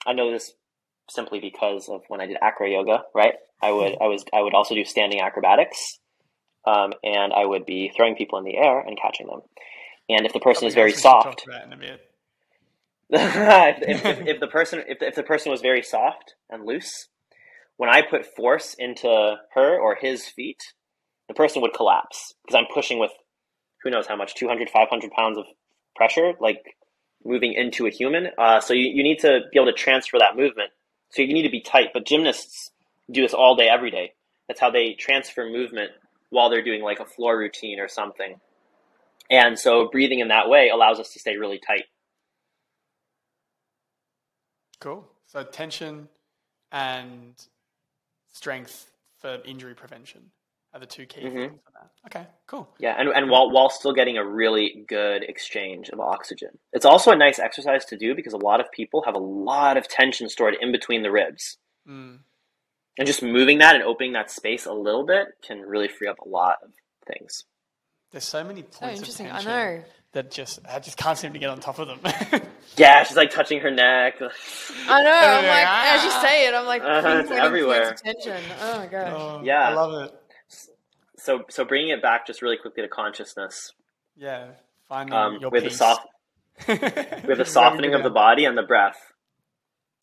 I 0.06 0.12
know 0.12 0.30
this 0.30 0.52
simply 1.10 1.40
because 1.40 1.88
of 1.88 2.02
when 2.06 2.20
I 2.20 2.26
did 2.26 2.36
acro 2.40 2.68
yoga, 2.68 3.02
right? 3.12 3.34
I 3.60 3.72
would 3.72 3.96
I 4.00 4.06
was 4.06 4.24
I 4.32 4.40
would 4.40 4.54
also 4.54 4.76
do 4.76 4.84
standing 4.84 5.20
acrobatics, 5.20 5.98
um, 6.64 6.92
and 7.02 7.32
I 7.32 7.44
would 7.44 7.66
be 7.66 7.90
throwing 7.96 8.14
people 8.14 8.38
in 8.38 8.44
the 8.44 8.56
air 8.56 8.78
and 8.78 8.96
catching 8.96 9.26
them. 9.26 9.40
And 10.08 10.24
if 10.24 10.32
the 10.32 10.38
person 10.38 10.68
is 10.68 10.74
very 10.74 10.92
else 10.92 10.98
we 10.98 11.02
should 11.02 11.08
talk 11.08 11.24
soft, 11.24 11.46
about 11.48 11.64
in 11.64 11.72
a 11.72 11.76
bit. 11.76 12.00
if, 13.10 14.04
if, 14.04 14.26
if 14.28 14.40
the 14.40 14.46
person 14.52 14.80
if 14.86 15.00
the, 15.00 15.08
if 15.08 15.16
the 15.16 15.24
person 15.24 15.50
was 15.50 15.60
very 15.60 15.82
soft 15.82 16.36
and 16.48 16.64
loose, 16.64 17.08
when 17.78 17.90
I 17.90 18.02
put 18.02 18.26
force 18.36 18.76
into 18.78 19.36
her 19.54 19.76
or 19.76 19.96
his 20.00 20.28
feet, 20.28 20.62
the 21.26 21.34
person 21.34 21.62
would 21.62 21.74
collapse 21.74 22.34
because 22.46 22.56
I'm 22.56 22.72
pushing 22.72 23.00
with 23.00 23.10
who 23.84 23.90
knows 23.90 24.06
how 24.06 24.16
much 24.16 24.34
200 24.34 24.70
500 24.70 25.10
pounds 25.12 25.38
of 25.38 25.44
pressure 25.94 26.32
like 26.40 26.74
moving 27.24 27.52
into 27.52 27.86
a 27.86 27.90
human. 27.90 28.28
Uh, 28.36 28.60
so 28.60 28.74
you, 28.74 28.88
you 28.88 29.02
need 29.02 29.18
to 29.20 29.40
be 29.52 29.58
able 29.58 29.70
to 29.70 29.78
transfer 29.78 30.18
that 30.18 30.36
movement. 30.36 30.70
So 31.10 31.22
you 31.22 31.32
need 31.32 31.42
to 31.42 31.50
be 31.50 31.60
tight. 31.60 31.90
But 31.92 32.06
gymnasts 32.06 32.70
do 33.10 33.22
this 33.22 33.34
all 33.34 33.54
day, 33.54 33.68
every 33.68 33.90
day. 33.90 34.12
That's 34.48 34.60
how 34.60 34.70
they 34.70 34.94
transfer 34.94 35.46
movement 35.46 35.90
while 36.30 36.50
they're 36.50 36.64
doing 36.64 36.82
like 36.82 37.00
a 37.00 37.04
floor 37.04 37.38
routine 37.38 37.78
or 37.78 37.88
something. 37.88 38.40
And 39.30 39.58
so 39.58 39.88
breathing 39.90 40.18
in 40.18 40.28
that 40.28 40.48
way 40.48 40.68
allows 40.68 40.98
us 40.98 41.12
to 41.12 41.18
stay 41.18 41.36
really 41.36 41.60
tight. 41.64 41.84
Cool. 44.80 45.08
So 45.26 45.44
tension 45.44 46.08
and 46.72 47.34
strength 48.32 48.90
for 49.18 49.38
injury 49.46 49.74
prevention 49.74 50.30
are 50.74 50.80
the 50.80 50.86
two 50.86 51.06
key 51.06 51.22
Mhm. 51.22 51.32
things 51.50 51.60
on 51.66 51.72
that. 51.74 51.90
Okay, 52.06 52.26
cool. 52.46 52.68
Yeah, 52.78 52.94
and, 52.98 53.08
and 53.08 53.30
while 53.30 53.50
while 53.50 53.70
still 53.70 53.92
getting 53.94 54.18
a 54.18 54.24
really 54.26 54.84
good 54.88 55.22
exchange 55.22 55.88
of 55.90 56.00
oxygen. 56.00 56.58
It's 56.72 56.84
also 56.84 57.12
a 57.12 57.16
nice 57.16 57.38
exercise 57.38 57.84
to 57.86 57.96
do 57.96 58.14
because 58.14 58.32
a 58.34 58.38
lot 58.38 58.60
of 58.60 58.70
people 58.72 59.02
have 59.06 59.14
a 59.14 59.18
lot 59.18 59.76
of 59.76 59.88
tension 59.88 60.28
stored 60.28 60.56
in 60.60 60.72
between 60.72 61.02
the 61.02 61.10
ribs. 61.10 61.56
Mm. 61.88 62.18
And 62.98 63.06
just 63.06 63.22
moving 63.22 63.58
that 63.58 63.74
and 63.74 63.82
opening 63.84 64.12
that 64.12 64.30
space 64.30 64.66
a 64.66 64.72
little 64.72 65.04
bit 65.06 65.28
can 65.46 65.60
really 65.62 65.88
free 65.88 66.08
up 66.08 66.18
a 66.20 66.28
lot 66.28 66.56
of 66.62 66.70
things. 67.06 67.44
There's 68.12 68.24
so 68.24 68.44
many 68.44 68.62
So 68.70 68.80
points 68.80 69.00
of 69.00 69.08
interesting. 69.08 69.30
I 69.30 69.42
know. 69.42 69.84
that 70.12 70.30
just 70.30 70.60
I 70.68 70.78
just 70.78 70.96
can't 70.96 71.18
seem 71.18 71.32
to 71.32 71.38
get 71.40 71.50
on 71.50 71.58
top 71.60 71.78
of 71.78 71.88
them. 71.88 72.00
Yeah, 72.76 73.04
she's 73.04 73.16
like 73.16 73.30
touching 73.30 73.60
her 73.60 73.70
neck. 73.70 74.14
I 74.88 75.02
know. 75.02 75.10
I'm 75.12 75.44
like, 75.46 75.66
as 75.94 76.02
you 76.04 76.10
Ah. 76.12 76.22
say 76.26 76.48
it, 76.48 76.54
I'm 76.54 76.66
like, 76.66 76.82
Uh-huh, 76.82 77.18
it's 77.20 77.30
everywhere. 77.30 77.84
points 77.84 78.00
of 78.00 78.06
tension. 78.24 78.42
Oh 78.60 78.78
my 78.78 78.86
gosh. 78.86 79.12
Oh, 79.14 79.42
Yeah. 79.44 79.68
I 79.68 79.74
love 79.74 80.04
it. 80.04 80.14
So 81.24 81.44
so 81.48 81.64
bringing 81.64 81.88
it 81.88 82.02
back 82.02 82.26
just 82.26 82.42
really 82.42 82.58
quickly 82.58 82.82
to 82.82 82.88
consciousness. 82.88 83.72
Yeah, 84.14 84.48
finding 84.86 85.14
Um, 85.14 85.38
your 85.40 85.50
have 85.54 85.64
the 85.64 85.70
soft 85.70 86.06
have 86.58 87.38
the 87.38 87.46
softening 87.46 87.94
of 87.94 88.02
the 88.02 88.10
body 88.10 88.44
and 88.44 88.58
the 88.58 88.62
breath. 88.62 88.98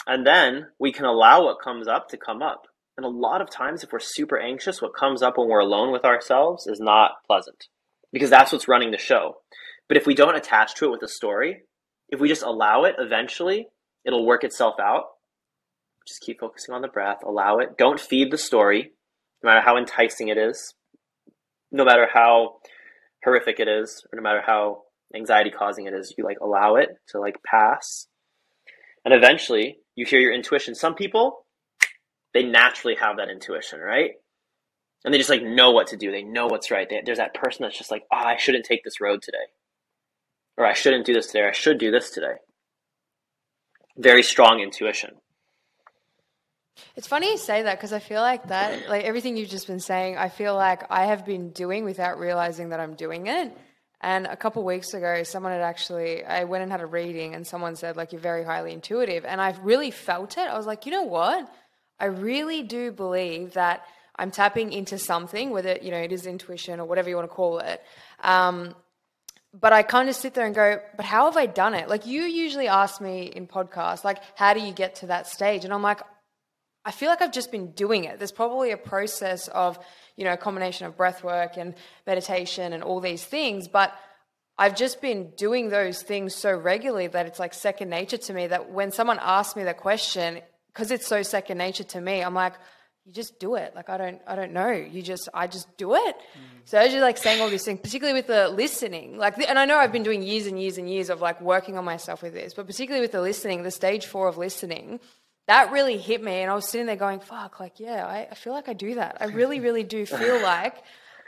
And 0.07 0.25
then 0.25 0.69
we 0.79 0.91
can 0.91 1.05
allow 1.05 1.43
what 1.43 1.61
comes 1.63 1.87
up 1.87 2.09
to 2.09 2.17
come 2.17 2.41
up. 2.41 2.65
And 2.97 3.05
a 3.05 3.09
lot 3.09 3.39
of 3.39 3.51
times, 3.51 3.83
if 3.83 3.91
we're 3.91 3.99
super 3.99 4.39
anxious, 4.39 4.81
what 4.81 4.95
comes 4.95 5.21
up 5.21 5.37
when 5.37 5.47
we're 5.47 5.59
alone 5.59 5.91
with 5.91 6.03
ourselves 6.05 6.65
is 6.65 6.79
not 6.79 7.23
pleasant 7.27 7.67
because 8.11 8.31
that's 8.31 8.51
what's 8.51 8.67
running 8.67 8.89
the 8.89 8.97
show. 8.97 9.37
But 9.87 9.97
if 9.97 10.07
we 10.07 10.15
don't 10.15 10.35
attach 10.35 10.73
to 10.75 10.85
it 10.85 10.91
with 10.91 11.03
a 11.03 11.07
story, 11.07 11.65
if 12.09 12.19
we 12.19 12.29
just 12.29 12.41
allow 12.41 12.85
it, 12.85 12.95
eventually 12.97 13.67
it'll 14.03 14.25
work 14.25 14.43
itself 14.43 14.79
out. 14.79 15.03
Just 16.07 16.21
keep 16.21 16.39
focusing 16.39 16.73
on 16.73 16.81
the 16.81 16.87
breath, 16.87 17.19
allow 17.23 17.59
it. 17.59 17.77
Don't 17.77 17.99
feed 17.99 18.31
the 18.31 18.39
story, 18.39 18.91
no 19.43 19.49
matter 19.49 19.61
how 19.61 19.77
enticing 19.77 20.29
it 20.29 20.39
is, 20.39 20.73
no 21.71 21.85
matter 21.85 22.07
how 22.11 22.57
horrific 23.23 23.59
it 23.59 23.67
is, 23.67 24.05
or 24.11 24.17
no 24.17 24.23
matter 24.23 24.41
how 24.45 24.83
anxiety 25.15 25.51
causing 25.51 25.85
it 25.85 25.93
is. 25.93 26.13
You 26.17 26.23
like 26.23 26.39
allow 26.41 26.75
it 26.75 26.89
to 27.09 27.19
like 27.19 27.41
pass. 27.43 28.07
And 29.05 29.13
eventually 29.13 29.77
you 29.95 30.05
hear 30.05 30.19
your 30.19 30.33
intuition. 30.33 30.75
Some 30.75 30.95
people, 30.95 31.45
they 32.33 32.43
naturally 32.43 32.95
have 32.95 33.17
that 33.17 33.29
intuition, 33.29 33.79
right? 33.79 34.11
And 35.03 35.13
they 35.13 35.17
just 35.17 35.29
like 35.29 35.43
know 35.43 35.71
what 35.71 35.87
to 35.87 35.97
do. 35.97 36.11
They 36.11 36.23
know 36.23 36.47
what's 36.47 36.71
right. 36.71 36.87
They, 36.89 37.01
there's 37.03 37.17
that 37.17 37.33
person 37.33 37.63
that's 37.63 37.77
just 37.77 37.91
like, 37.91 38.03
oh, 38.11 38.17
I 38.17 38.37
shouldn't 38.37 38.65
take 38.65 38.83
this 38.83 39.01
road 39.01 39.21
today. 39.21 39.37
Or 40.57 40.65
I 40.65 40.73
shouldn't 40.73 41.05
do 41.05 41.13
this 41.13 41.27
today. 41.27 41.41
Or 41.41 41.49
I 41.49 41.53
should 41.53 41.79
do 41.79 41.91
this 41.91 42.11
today. 42.11 42.35
Very 43.97 44.23
strong 44.23 44.59
intuition. 44.59 45.11
It's 46.95 47.07
funny 47.07 47.31
you 47.31 47.37
say 47.37 47.63
that 47.63 47.77
because 47.77 47.93
I 47.93 47.99
feel 47.99 48.21
like 48.21 48.47
that, 48.49 48.89
like 48.89 49.05
everything 49.05 49.37
you've 49.37 49.49
just 49.49 49.67
been 49.67 49.79
saying, 49.79 50.17
I 50.17 50.29
feel 50.29 50.55
like 50.55 50.83
I 50.89 51.05
have 51.05 51.25
been 51.25 51.51
doing 51.51 51.85
without 51.85 52.19
realizing 52.19 52.69
that 52.69 52.79
I'm 52.79 52.95
doing 52.95 53.27
it. 53.27 53.55
And 54.01 54.25
a 54.25 54.35
couple 54.35 54.63
weeks 54.63 54.93
ago, 54.93 55.23
someone 55.23 55.51
had 55.51 55.61
actually, 55.61 56.25
I 56.25 56.43
went 56.45 56.63
and 56.63 56.71
had 56.71 56.81
a 56.81 56.87
reading, 56.87 57.35
and 57.35 57.45
someone 57.45 57.75
said, 57.75 57.95
like, 57.95 58.11
you're 58.11 58.21
very 58.21 58.43
highly 58.43 58.73
intuitive. 58.73 59.25
And 59.25 59.39
I 59.39 59.55
really 59.61 59.91
felt 59.91 60.37
it. 60.37 60.49
I 60.49 60.57
was 60.57 60.65
like, 60.65 60.87
you 60.87 60.91
know 60.91 61.03
what? 61.03 61.47
I 61.99 62.05
really 62.05 62.63
do 62.63 62.91
believe 62.91 63.53
that 63.53 63.85
I'm 64.15 64.31
tapping 64.31 64.73
into 64.73 64.97
something, 64.97 65.51
whether 65.51 65.77
you 65.81 65.91
know 65.91 65.97
it 65.97 66.11
is 66.11 66.25
intuition 66.25 66.79
or 66.79 66.85
whatever 66.85 67.09
you 67.09 67.15
want 67.15 67.29
to 67.29 67.35
call 67.35 67.59
it. 67.59 67.81
Um, 68.21 68.75
but 69.53 69.71
I 69.71 69.83
kind 69.83 70.09
of 70.09 70.15
sit 70.15 70.33
there 70.33 70.45
and 70.45 70.55
go, 70.55 70.79
but 70.95 71.05
how 71.05 71.25
have 71.25 71.37
I 71.37 71.45
done 71.45 71.73
it? 71.73 71.89
Like 71.89 72.05
you 72.05 72.23
usually 72.23 72.67
ask 72.67 73.01
me 73.01 73.23
in 73.23 73.47
podcasts, 73.47 74.03
like, 74.03 74.19
how 74.35 74.53
do 74.53 74.61
you 74.61 74.73
get 74.73 74.95
to 74.95 75.07
that 75.07 75.27
stage? 75.27 75.63
And 75.63 75.73
I'm 75.73 75.81
like, 75.81 76.01
I 76.83 76.91
feel 76.91 77.09
like 77.09 77.21
I've 77.21 77.31
just 77.31 77.51
been 77.51 77.71
doing 77.71 78.05
it. 78.05 78.17
There's 78.17 78.31
probably 78.31 78.71
a 78.71 78.77
process 78.77 79.47
of, 79.49 79.77
you 80.15 80.25
know, 80.25 80.33
a 80.33 80.37
combination 80.37 80.87
of 80.87 80.97
breath 80.97 81.23
work 81.23 81.57
and 81.57 81.75
meditation 82.07 82.73
and 82.73 82.83
all 82.83 82.99
these 82.99 83.23
things, 83.23 83.67
but 83.67 83.93
I've 84.57 84.75
just 84.75 85.01
been 85.01 85.31
doing 85.37 85.69
those 85.69 86.01
things 86.03 86.35
so 86.35 86.51
regularly 86.51 87.07
that 87.07 87.25
it's 87.25 87.39
like 87.39 87.53
second 87.53 87.89
nature 87.89 88.17
to 88.17 88.33
me 88.33 88.47
that 88.47 88.71
when 88.71 88.91
someone 88.91 89.19
asks 89.21 89.55
me 89.55 89.63
the 89.63 89.73
question, 89.73 90.39
because 90.73 90.91
it's 90.91 91.07
so 91.07 91.23
second 91.23 91.57
nature 91.57 91.83
to 91.83 92.01
me, 92.01 92.21
I'm 92.21 92.33
like, 92.33 92.53
you 93.05 93.11
just 93.11 93.39
do 93.39 93.55
it. 93.55 93.73
Like 93.75 93.89
I 93.89 93.97
don't, 93.97 94.21
I 94.27 94.35
don't 94.35 94.51
know. 94.51 94.69
You 94.71 95.01
just, 95.01 95.27
I 95.33 95.47
just 95.47 95.75
do 95.77 95.95
it. 95.95 96.15
Mm. 96.15 96.41
So 96.65 96.77
as 96.77 96.93
you're 96.93 97.01
like 97.01 97.17
saying 97.17 97.41
all 97.41 97.49
these 97.49 97.65
things, 97.65 97.79
particularly 97.79 98.17
with 98.17 98.27
the 98.27 98.49
listening, 98.49 99.17
like, 99.17 99.37
and 99.39 99.57
I 99.57 99.65
know 99.65 99.77
I've 99.77 99.91
been 99.91 100.03
doing 100.03 100.21
years 100.21 100.45
and 100.45 100.61
years 100.61 100.77
and 100.77 100.87
years 100.87 101.09
of 101.09 101.21
like 101.21 101.41
working 101.41 101.77
on 101.77 101.85
myself 101.85 102.21
with 102.21 102.33
this, 102.33 102.53
but 102.53 102.67
particularly 102.67 103.01
with 103.01 103.11
the 103.11 103.21
listening, 103.21 103.63
the 103.63 103.71
stage 103.71 104.05
four 104.05 104.27
of 104.27 104.37
listening, 104.37 104.99
that 105.47 105.71
really 105.71 105.97
hit 105.97 106.23
me. 106.23 106.41
And 106.41 106.51
I 106.51 106.55
was 106.55 106.67
sitting 106.67 106.87
there 106.87 106.95
going, 106.95 107.19
fuck, 107.19 107.59
like, 107.59 107.79
yeah, 107.79 108.05
I, 108.05 108.27
I 108.31 108.35
feel 108.35 108.53
like 108.53 108.69
I 108.69 108.73
do 108.73 108.95
that. 108.95 109.17
I 109.19 109.25
really, 109.25 109.59
really 109.59 109.83
do 109.83 110.05
feel 110.05 110.41
like 110.43 110.75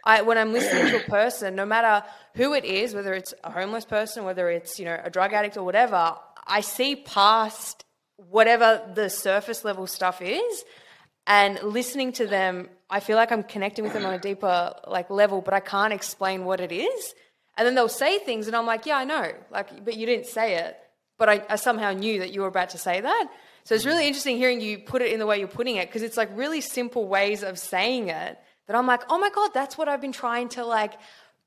I, 0.06 0.22
when 0.22 0.38
I'm 0.38 0.54
listening 0.54 0.88
to 0.88 1.06
a 1.06 1.10
person, 1.10 1.56
no 1.56 1.66
matter 1.66 2.06
who 2.36 2.54
it 2.54 2.66
is, 2.66 2.94
whether 2.94 3.14
it's 3.14 3.34
a 3.44 3.52
homeless 3.52 3.86
person, 3.86 4.24
whether 4.26 4.50
it's, 4.50 4.80
you 4.80 4.86
know, 4.86 5.00
a 5.04 5.10
drug 5.10 5.34
addict 5.34 5.58
or 5.58 5.64
whatever, 5.64 6.16
I 6.46 6.62
see 6.62 6.96
past 6.96 7.86
whatever 8.18 8.82
the 8.94 9.10
surface 9.10 9.66
level 9.66 9.88
stuff 9.88 10.22
is 10.22 10.64
and 11.26 11.62
listening 11.64 12.12
to 12.12 12.28
them 12.28 12.70
i 12.90 13.00
feel 13.00 13.16
like 13.16 13.32
i'm 13.32 13.44
connecting 13.44 13.84
with 13.84 13.94
them 13.94 14.06
on 14.06 14.14
a 14.14 14.20
deeper 14.20 14.74
like 14.88 15.10
level 15.10 15.42
but 15.42 15.54
i 15.54 15.60
can't 15.60 15.94
explain 15.94 16.46
what 16.46 16.60
it 16.60 16.72
is 16.72 17.16
and 17.58 17.66
then 17.66 17.76
they'll 17.76 17.90
say 17.90 18.20
things 18.20 18.48
and 18.48 18.56
i'm 18.56 18.66
like 18.66 18.86
yeah 18.86 18.98
i 18.98 19.04
know 19.04 19.32
like 19.52 19.84
but 19.84 19.96
you 19.96 20.06
didn't 20.06 20.26
say 20.26 20.56
it 20.56 20.78
but 21.18 21.30
i, 21.30 21.44
I 21.50 21.56
somehow 21.56 21.92
knew 21.92 22.20
that 22.20 22.34
you 22.34 22.42
were 22.42 22.48
about 22.48 22.70
to 22.72 22.78
say 22.78 23.02
that 23.02 23.28
so 23.64 23.76
it's 23.76 23.86
really 23.86 24.08
interesting 24.08 24.38
hearing 24.38 24.62
you 24.62 24.78
put 24.78 25.02
it 25.02 25.12
in 25.12 25.20
the 25.20 25.26
way 25.26 25.40
you're 25.40 25.48
putting 25.48 25.76
it 25.78 25.88
because 25.88 26.02
it's 26.02 26.18
like 26.18 26.30
really 26.36 26.62
simple 26.62 27.08
ways 27.08 27.44
of 27.44 27.58
saying 27.58 28.10
it 28.10 28.38
that 28.68 28.76
i'm 28.76 28.88
like 28.88 29.02
oh 29.10 29.18
my 29.18 29.30
god 29.30 29.52
that's 29.54 29.78
what 29.78 29.88
i've 29.88 30.02
been 30.02 30.12
trying 30.12 30.50
to 30.50 30.66
like 30.66 30.94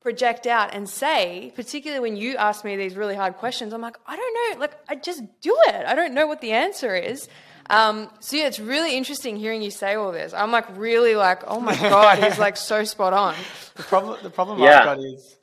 project 0.00 0.46
out 0.46 0.72
and 0.72 0.88
say 0.88 1.52
particularly 1.56 2.00
when 2.00 2.16
you 2.16 2.36
ask 2.36 2.64
me 2.64 2.76
these 2.76 2.94
really 2.94 3.14
hard 3.14 3.34
questions 3.36 3.72
i'm 3.72 3.80
like 3.80 3.96
i 4.06 4.16
don't 4.16 4.54
know 4.54 4.60
like 4.60 4.72
i 4.88 4.94
just 4.94 5.22
do 5.40 5.56
it 5.68 5.86
i 5.86 5.94
don't 5.94 6.14
know 6.14 6.26
what 6.26 6.40
the 6.40 6.52
answer 6.52 6.94
is 6.94 7.28
um, 7.70 8.10
so 8.20 8.36
yeah, 8.36 8.46
it's 8.46 8.60
really 8.60 8.96
interesting 8.96 9.36
hearing 9.36 9.62
you 9.62 9.70
say 9.70 9.94
all 9.94 10.12
this. 10.12 10.32
I'm 10.32 10.52
like 10.52 10.66
really 10.76 11.16
like, 11.16 11.42
oh 11.46 11.60
my 11.60 11.74
god, 11.80 12.22
he's 12.22 12.38
like 12.38 12.56
so 12.56 12.84
spot 12.84 13.12
on. 13.12 13.34
The 13.74 13.82
problem, 13.82 14.18
the 14.22 14.30
problem 14.30 14.60
yeah. 14.60 14.78
I've 14.78 14.84
got 14.84 14.98
is, 15.00 15.36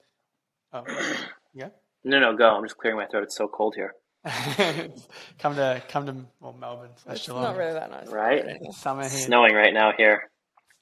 oh, 0.72 0.84
yeah. 1.54 1.70
No, 2.04 2.20
no, 2.20 2.36
go. 2.36 2.50
I'm 2.50 2.64
just 2.64 2.78
clearing 2.78 2.98
my 2.98 3.06
throat. 3.06 3.24
It's 3.24 3.36
so 3.36 3.48
cold 3.48 3.76
here. 3.76 3.94
come 5.40 5.56
to 5.56 5.84
come 5.90 6.06
to 6.06 6.16
well 6.40 6.56
Melbourne. 6.60 6.92
It's 7.10 7.28
not 7.28 7.58
really 7.58 7.74
that 7.74 7.92
nice, 7.92 8.08
right? 8.08 8.44
It's 8.46 8.78
Summer 8.78 9.02
here. 9.02 9.10
snowing 9.10 9.54
right 9.54 9.74
now 9.74 9.92
here. 9.98 10.30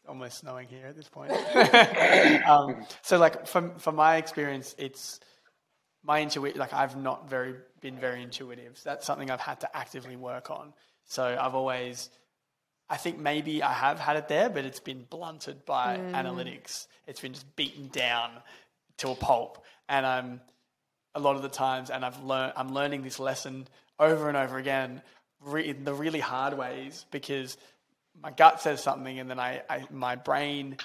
Almost 0.08 0.40
snowing 0.40 0.68
here 0.68 0.88
at 0.88 0.96
this 0.96 1.10
point. 1.10 1.32
um, 2.48 2.86
so, 3.02 3.18
like 3.18 3.48
from 3.48 3.76
from 3.80 3.96
my 3.96 4.18
experience, 4.18 4.76
it's 4.78 5.20
my 6.04 6.22
intuition. 6.22 6.60
Like 6.60 6.74
I've 6.74 6.96
not 6.96 7.30
very 7.30 7.56
been 7.82 7.98
very 7.98 8.22
intuitive. 8.22 8.78
So 8.78 8.90
that's 8.90 9.06
something 9.06 9.30
I've 9.30 9.42
had 9.42 9.60
to 9.62 9.78
actively 9.78 10.16
work 10.16 10.52
on. 10.52 10.74
So 11.06 11.38
I've 11.40 11.56
always, 11.56 12.10
I 12.90 12.98
think 12.98 13.20
maybe 13.20 13.62
I 13.64 13.74
have 13.74 14.00
had 14.00 14.16
it 14.16 14.28
there, 14.28 14.50
but 14.50 14.66
it's 14.66 14.80
been 14.80 15.06
blunted 15.10 15.66
by 15.66 15.98
mm. 15.98 16.12
analytics. 16.14 16.88
It's 17.08 17.20
been 17.20 17.34
just 17.34 17.56
beaten 17.56 17.90
down 17.90 18.32
to 18.98 19.10
a 19.10 19.16
pulp. 19.16 19.66
And 19.90 20.06
I'm 20.06 20.42
a 21.14 21.20
lot 21.20 21.36
of 21.36 21.42
the 21.42 21.50
times, 21.50 21.90
and 21.90 22.06
I've 22.06 22.24
learned, 22.24 22.54
I'm 22.56 22.74
learning 22.74 23.04
this 23.04 23.20
lesson 23.20 23.68
over 24.00 24.28
and 24.28 24.38
over 24.38 24.58
again 24.58 25.02
re- 25.44 25.68
in 25.68 25.84
the 25.84 25.94
really 25.94 26.20
hard 26.20 26.58
ways 26.58 27.06
because 27.12 27.58
my 28.22 28.32
gut 28.32 28.62
says 28.62 28.82
something, 28.82 29.20
and 29.20 29.30
then 29.30 29.40
I, 29.40 29.62
I 29.70 29.84
my 29.92 30.16
brain 30.16 30.78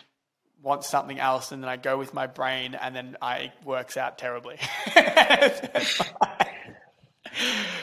wants 0.62 0.88
something 0.88 1.18
else, 1.18 1.52
and 1.52 1.62
then 1.62 1.68
I 1.68 1.76
go 1.76 1.96
with 1.98 2.14
my 2.14 2.26
brain, 2.26 2.74
and 2.74 2.94
then 2.94 3.16
I 3.20 3.36
it 3.36 3.52
works 3.64 3.96
out 3.96 4.18
terribly. 4.18 4.58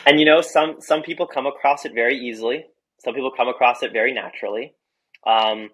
and 0.05 0.19
you 0.19 0.25
know, 0.25 0.41
some 0.41 0.77
some 0.79 1.01
people 1.01 1.27
come 1.27 1.45
across 1.45 1.85
it 1.85 1.93
very 1.93 2.17
easily. 2.17 2.65
Some 3.03 3.13
people 3.13 3.31
come 3.35 3.47
across 3.49 3.83
it 3.83 3.91
very 3.91 4.13
naturally. 4.13 4.73
Um, 5.25 5.69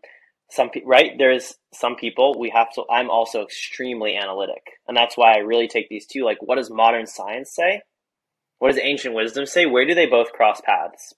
some 0.49 0.69
pe- 0.69 0.81
right 0.85 1.11
there's 1.17 1.55
some 1.73 1.95
people 1.95 2.35
we 2.39 2.49
have 2.49 2.73
to. 2.73 2.83
I'm 2.89 3.09
also 3.09 3.43
extremely 3.43 4.15
analytic, 4.15 4.63
and 4.87 4.97
that's 4.97 5.17
why 5.17 5.33
I 5.33 5.39
really 5.39 5.67
take 5.67 5.89
these 5.89 6.05
two. 6.05 6.23
Like, 6.23 6.37
what 6.41 6.55
does 6.55 6.69
modern 6.69 7.05
science 7.05 7.53
say? 7.53 7.81
What 8.57 8.69
does 8.69 8.81
ancient 8.81 9.15
wisdom 9.15 9.45
say? 9.45 9.65
Where 9.65 9.85
do 9.85 9.95
they 9.95 10.07
both 10.07 10.33
cross 10.33 10.61
paths? 10.61 11.13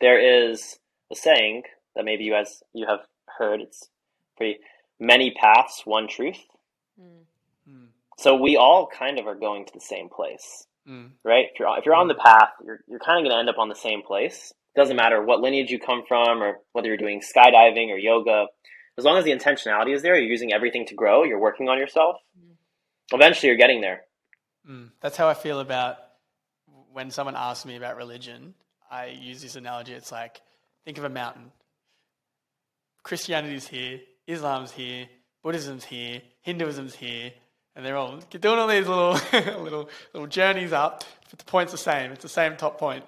There 0.00 0.50
is 0.50 0.78
a 1.10 1.16
saying 1.16 1.64
that 1.94 2.04
maybe 2.04 2.24
you 2.24 2.32
guys 2.32 2.62
you 2.72 2.86
have 2.86 3.00
heard. 3.38 3.60
It's 3.60 3.88
pretty 4.36 4.60
many 5.00 5.32
paths, 5.32 5.82
one 5.84 6.08
truth. 6.08 6.38
Mm. 7.00 7.24
So 8.18 8.34
we 8.34 8.56
all 8.56 8.88
kind 8.88 9.18
of 9.18 9.26
are 9.26 9.36
going 9.36 9.64
to 9.64 9.72
the 9.72 9.80
same 9.80 10.08
place. 10.08 10.66
Mm. 10.88 11.10
Right? 11.24 11.46
If 11.52 11.60
you're 11.60 11.78
if 11.78 11.86
you're 11.86 11.94
on 11.94 12.08
the 12.08 12.14
path, 12.14 12.50
you're 12.64 12.80
you're 12.88 12.98
kind 12.98 13.18
of 13.18 13.24
going 13.24 13.34
to 13.34 13.38
end 13.38 13.48
up 13.48 13.58
on 13.58 13.68
the 13.68 13.74
same 13.74 14.02
place. 14.02 14.52
Doesn't 14.78 14.94
matter 14.94 15.20
what 15.20 15.40
lineage 15.40 15.72
you 15.72 15.80
come 15.80 16.04
from, 16.06 16.40
or 16.40 16.60
whether 16.70 16.86
you're 16.86 16.96
doing 16.96 17.20
skydiving 17.20 17.88
or 17.88 17.98
yoga. 17.98 18.46
As 18.96 19.04
long 19.04 19.18
as 19.18 19.24
the 19.24 19.32
intentionality 19.32 19.92
is 19.92 20.02
there, 20.02 20.16
you're 20.16 20.30
using 20.30 20.52
everything 20.52 20.86
to 20.86 20.94
grow. 20.94 21.24
You're 21.24 21.40
working 21.40 21.68
on 21.68 21.78
yourself. 21.78 22.14
Mm. 22.38 22.54
Eventually, 23.12 23.48
you're 23.48 23.58
getting 23.58 23.80
there. 23.80 24.02
Mm. 24.70 24.90
That's 25.00 25.16
how 25.16 25.26
I 25.26 25.34
feel 25.34 25.58
about 25.58 25.96
when 26.92 27.10
someone 27.10 27.34
asks 27.34 27.66
me 27.66 27.74
about 27.74 27.96
religion. 27.96 28.54
I 28.88 29.06
use 29.06 29.42
this 29.42 29.56
analogy. 29.56 29.94
It's 29.94 30.12
like 30.12 30.40
think 30.84 30.96
of 30.96 31.02
a 31.02 31.08
mountain. 31.08 31.50
Christianity's 33.02 33.66
here, 33.66 33.98
Islam's 34.28 34.70
here, 34.70 35.08
Buddhism's 35.42 35.86
here, 35.86 36.22
Hinduism's 36.42 36.94
here, 36.94 37.32
and 37.74 37.84
they're 37.84 37.96
all 37.96 38.20
doing 38.30 38.60
all 38.60 38.68
these 38.68 38.86
little 38.86 39.14
little 39.60 39.88
little 40.14 40.28
journeys 40.28 40.72
up. 40.72 41.02
But 41.30 41.40
the 41.40 41.44
point's 41.46 41.72
the 41.72 41.78
same. 41.78 42.12
It's 42.12 42.22
the 42.22 42.28
same 42.28 42.56
top 42.56 42.78
point. 42.78 43.04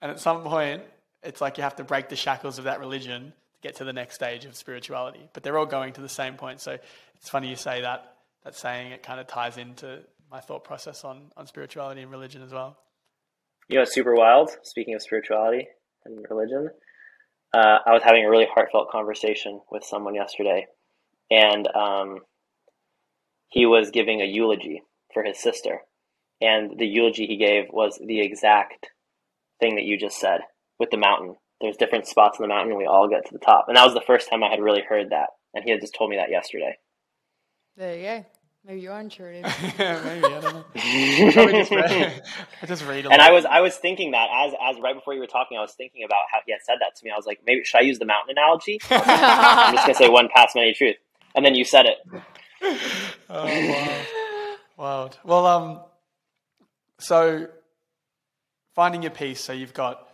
And 0.00 0.10
at 0.10 0.20
some 0.20 0.42
point, 0.42 0.82
it's 1.22 1.40
like 1.40 1.56
you 1.56 1.62
have 1.62 1.76
to 1.76 1.84
break 1.84 2.08
the 2.08 2.16
shackles 2.16 2.58
of 2.58 2.64
that 2.64 2.80
religion 2.80 3.32
to 3.54 3.60
get 3.62 3.76
to 3.76 3.84
the 3.84 3.92
next 3.92 4.14
stage 4.14 4.44
of 4.44 4.54
spirituality. 4.56 5.28
But 5.32 5.42
they're 5.42 5.58
all 5.58 5.66
going 5.66 5.92
to 5.94 6.00
the 6.00 6.08
same 6.08 6.34
point. 6.34 6.60
So 6.60 6.78
it's 7.16 7.28
funny 7.28 7.48
you 7.48 7.56
say 7.56 7.82
that. 7.82 8.14
That 8.44 8.54
saying 8.54 8.92
it 8.92 9.02
kind 9.02 9.18
of 9.18 9.26
ties 9.26 9.58
into 9.58 10.00
my 10.30 10.40
thought 10.40 10.62
process 10.62 11.04
on 11.04 11.32
on 11.36 11.46
spirituality 11.46 12.02
and 12.02 12.10
religion 12.10 12.42
as 12.42 12.52
well. 12.52 12.78
You 13.68 13.76
know, 13.76 13.82
it's 13.82 13.92
super 13.92 14.14
wild. 14.14 14.50
Speaking 14.62 14.94
of 14.94 15.02
spirituality 15.02 15.66
and 16.04 16.24
religion, 16.30 16.70
uh, 17.52 17.78
I 17.84 17.92
was 17.92 18.02
having 18.02 18.24
a 18.24 18.30
really 18.30 18.46
heartfelt 18.52 18.90
conversation 18.90 19.60
with 19.70 19.84
someone 19.84 20.14
yesterday, 20.14 20.66
and 21.30 21.66
um, 21.74 22.20
he 23.48 23.66
was 23.66 23.90
giving 23.90 24.20
a 24.22 24.24
eulogy 24.24 24.82
for 25.12 25.24
his 25.24 25.38
sister. 25.38 25.80
And 26.40 26.78
the 26.78 26.86
eulogy 26.86 27.26
he 27.26 27.36
gave 27.36 27.64
was 27.70 27.98
the 27.98 28.20
exact 28.20 28.86
thing 29.60 29.76
that 29.76 29.84
you 29.84 29.98
just 29.98 30.18
said 30.18 30.40
with 30.78 30.90
the 30.90 30.96
mountain. 30.96 31.36
There's 31.60 31.76
different 31.76 32.06
spots 32.06 32.38
on 32.38 32.42
the 32.42 32.48
mountain, 32.48 32.70
and 32.70 32.78
we 32.78 32.86
all 32.86 33.08
get 33.08 33.26
to 33.26 33.32
the 33.32 33.44
top. 33.44 33.64
And 33.68 33.76
that 33.76 33.84
was 33.84 33.94
the 33.94 34.00
first 34.06 34.30
time 34.30 34.44
I 34.44 34.50
had 34.50 34.60
really 34.60 34.82
heard 34.88 35.10
that. 35.10 35.30
And 35.54 35.64
he 35.64 35.70
had 35.70 35.80
just 35.80 35.94
told 35.94 36.10
me 36.10 36.16
that 36.16 36.30
yesterday. 36.30 36.78
There 37.76 37.96
you 37.96 38.02
go. 38.02 38.26
Maybe 38.68 38.80
you 38.80 38.90
are 38.90 39.00
intuitive. 39.00 39.44
Maybe 39.78 40.24
I 40.24 40.40
don't 40.40 40.54
know. 40.54 40.64
just 40.74 41.70
read, 41.70 42.22
I 42.62 42.66
just 42.66 42.84
read 42.84 43.06
and 43.06 43.22
I 43.22 43.30
was 43.32 43.46
I 43.46 43.60
was 43.60 43.76
thinking 43.76 44.10
that 44.10 44.28
as 44.30 44.52
as 44.62 44.80
right 44.82 44.94
before 44.94 45.14
you 45.14 45.20
were 45.20 45.26
talking, 45.26 45.56
I 45.56 45.62
was 45.62 45.72
thinking 45.72 46.04
about 46.04 46.24
how 46.30 46.40
he 46.44 46.52
had 46.52 46.60
said 46.66 46.76
that 46.80 46.94
to 46.96 47.04
me. 47.04 47.10
I 47.10 47.16
was 47.16 47.24
like, 47.24 47.40
maybe 47.46 47.64
should 47.64 47.78
I 47.78 47.82
use 47.82 47.98
the 47.98 48.04
mountain 48.04 48.36
analogy? 48.36 48.78
I'm 48.90 49.74
just 49.74 49.86
gonna 49.86 49.94
say 49.94 50.08
one 50.08 50.28
past 50.34 50.54
many 50.54 50.74
truth, 50.74 50.96
and 51.34 51.46
then 51.46 51.54
you 51.54 51.64
said 51.64 51.86
it. 51.86 51.96
oh, 53.30 53.44
wow. 53.70 54.04
Wild. 54.76 55.18
Well, 55.24 55.46
um, 55.46 55.80
so 56.98 57.46
finding 58.78 59.02
your 59.02 59.10
peace. 59.10 59.40
So 59.40 59.52
you've 59.52 59.74
got 59.74 60.08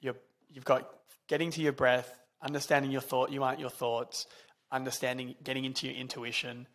your, 0.00 0.14
you've 0.48 0.64
got 0.64 0.88
getting 1.26 1.50
to 1.50 1.60
your 1.60 1.72
breath, 1.72 2.16
understanding 2.40 2.92
your 2.92 3.00
thought. 3.00 3.32
You 3.32 3.42
aren't 3.42 3.58
your 3.58 3.70
thoughts. 3.70 4.28
Understanding, 4.70 5.34
getting 5.42 5.64
into 5.64 5.88
your 5.88 5.96
intuition. 5.96 6.68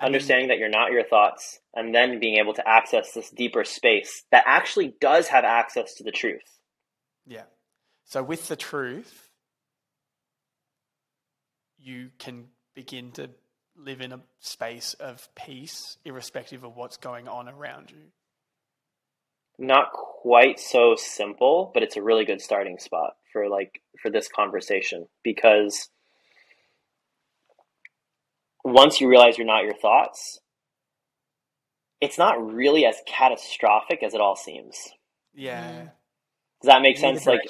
Understanding 0.00 0.48
then, 0.48 0.56
that 0.56 0.60
you're 0.60 0.68
not 0.68 0.90
your 0.90 1.04
thoughts, 1.04 1.60
and 1.72 1.94
then 1.94 2.18
being 2.18 2.38
able 2.38 2.52
to 2.54 2.68
access 2.68 3.12
this 3.12 3.30
deeper 3.30 3.62
space 3.62 4.24
that 4.32 4.42
actually 4.44 4.92
does 5.00 5.28
have 5.28 5.44
access 5.44 5.94
to 5.94 6.02
the 6.02 6.10
truth. 6.10 6.58
Yeah. 7.28 7.44
So 8.06 8.20
with 8.20 8.48
the 8.48 8.56
truth, 8.56 9.28
you 11.78 12.10
can 12.18 12.46
begin 12.74 13.12
to 13.12 13.30
live 13.76 14.00
in 14.00 14.10
a 14.10 14.20
space 14.40 14.94
of 14.94 15.28
peace, 15.36 15.96
irrespective 16.04 16.64
of 16.64 16.74
what's 16.74 16.96
going 16.96 17.28
on 17.28 17.48
around 17.48 17.92
you? 17.92 18.10
Not 19.60 19.92
quite 19.92 20.58
so 20.58 20.96
simple, 20.96 21.70
but 21.74 21.82
it's 21.82 21.96
a 21.96 22.02
really 22.02 22.24
good 22.24 22.40
starting 22.40 22.78
spot 22.78 23.12
for 23.30 23.48
like 23.48 23.82
for 24.02 24.10
this 24.10 24.26
conversation 24.26 25.06
because 25.22 25.90
once 28.64 29.00
you 29.00 29.08
realize 29.08 29.36
you're 29.36 29.46
not 29.46 29.64
your 29.64 29.76
thoughts, 29.76 30.40
it's 32.00 32.16
not 32.16 32.42
really 32.42 32.86
as 32.86 32.96
catastrophic 33.06 34.02
as 34.02 34.14
it 34.14 34.20
all 34.20 34.34
seems. 34.34 34.76
Yeah. 35.34 35.62
Mm-hmm. 35.62 35.86
Does 36.62 36.68
that 36.68 36.82
make 36.82 36.96
sense? 36.98 37.26
a 37.26 37.30
Like 37.30 37.42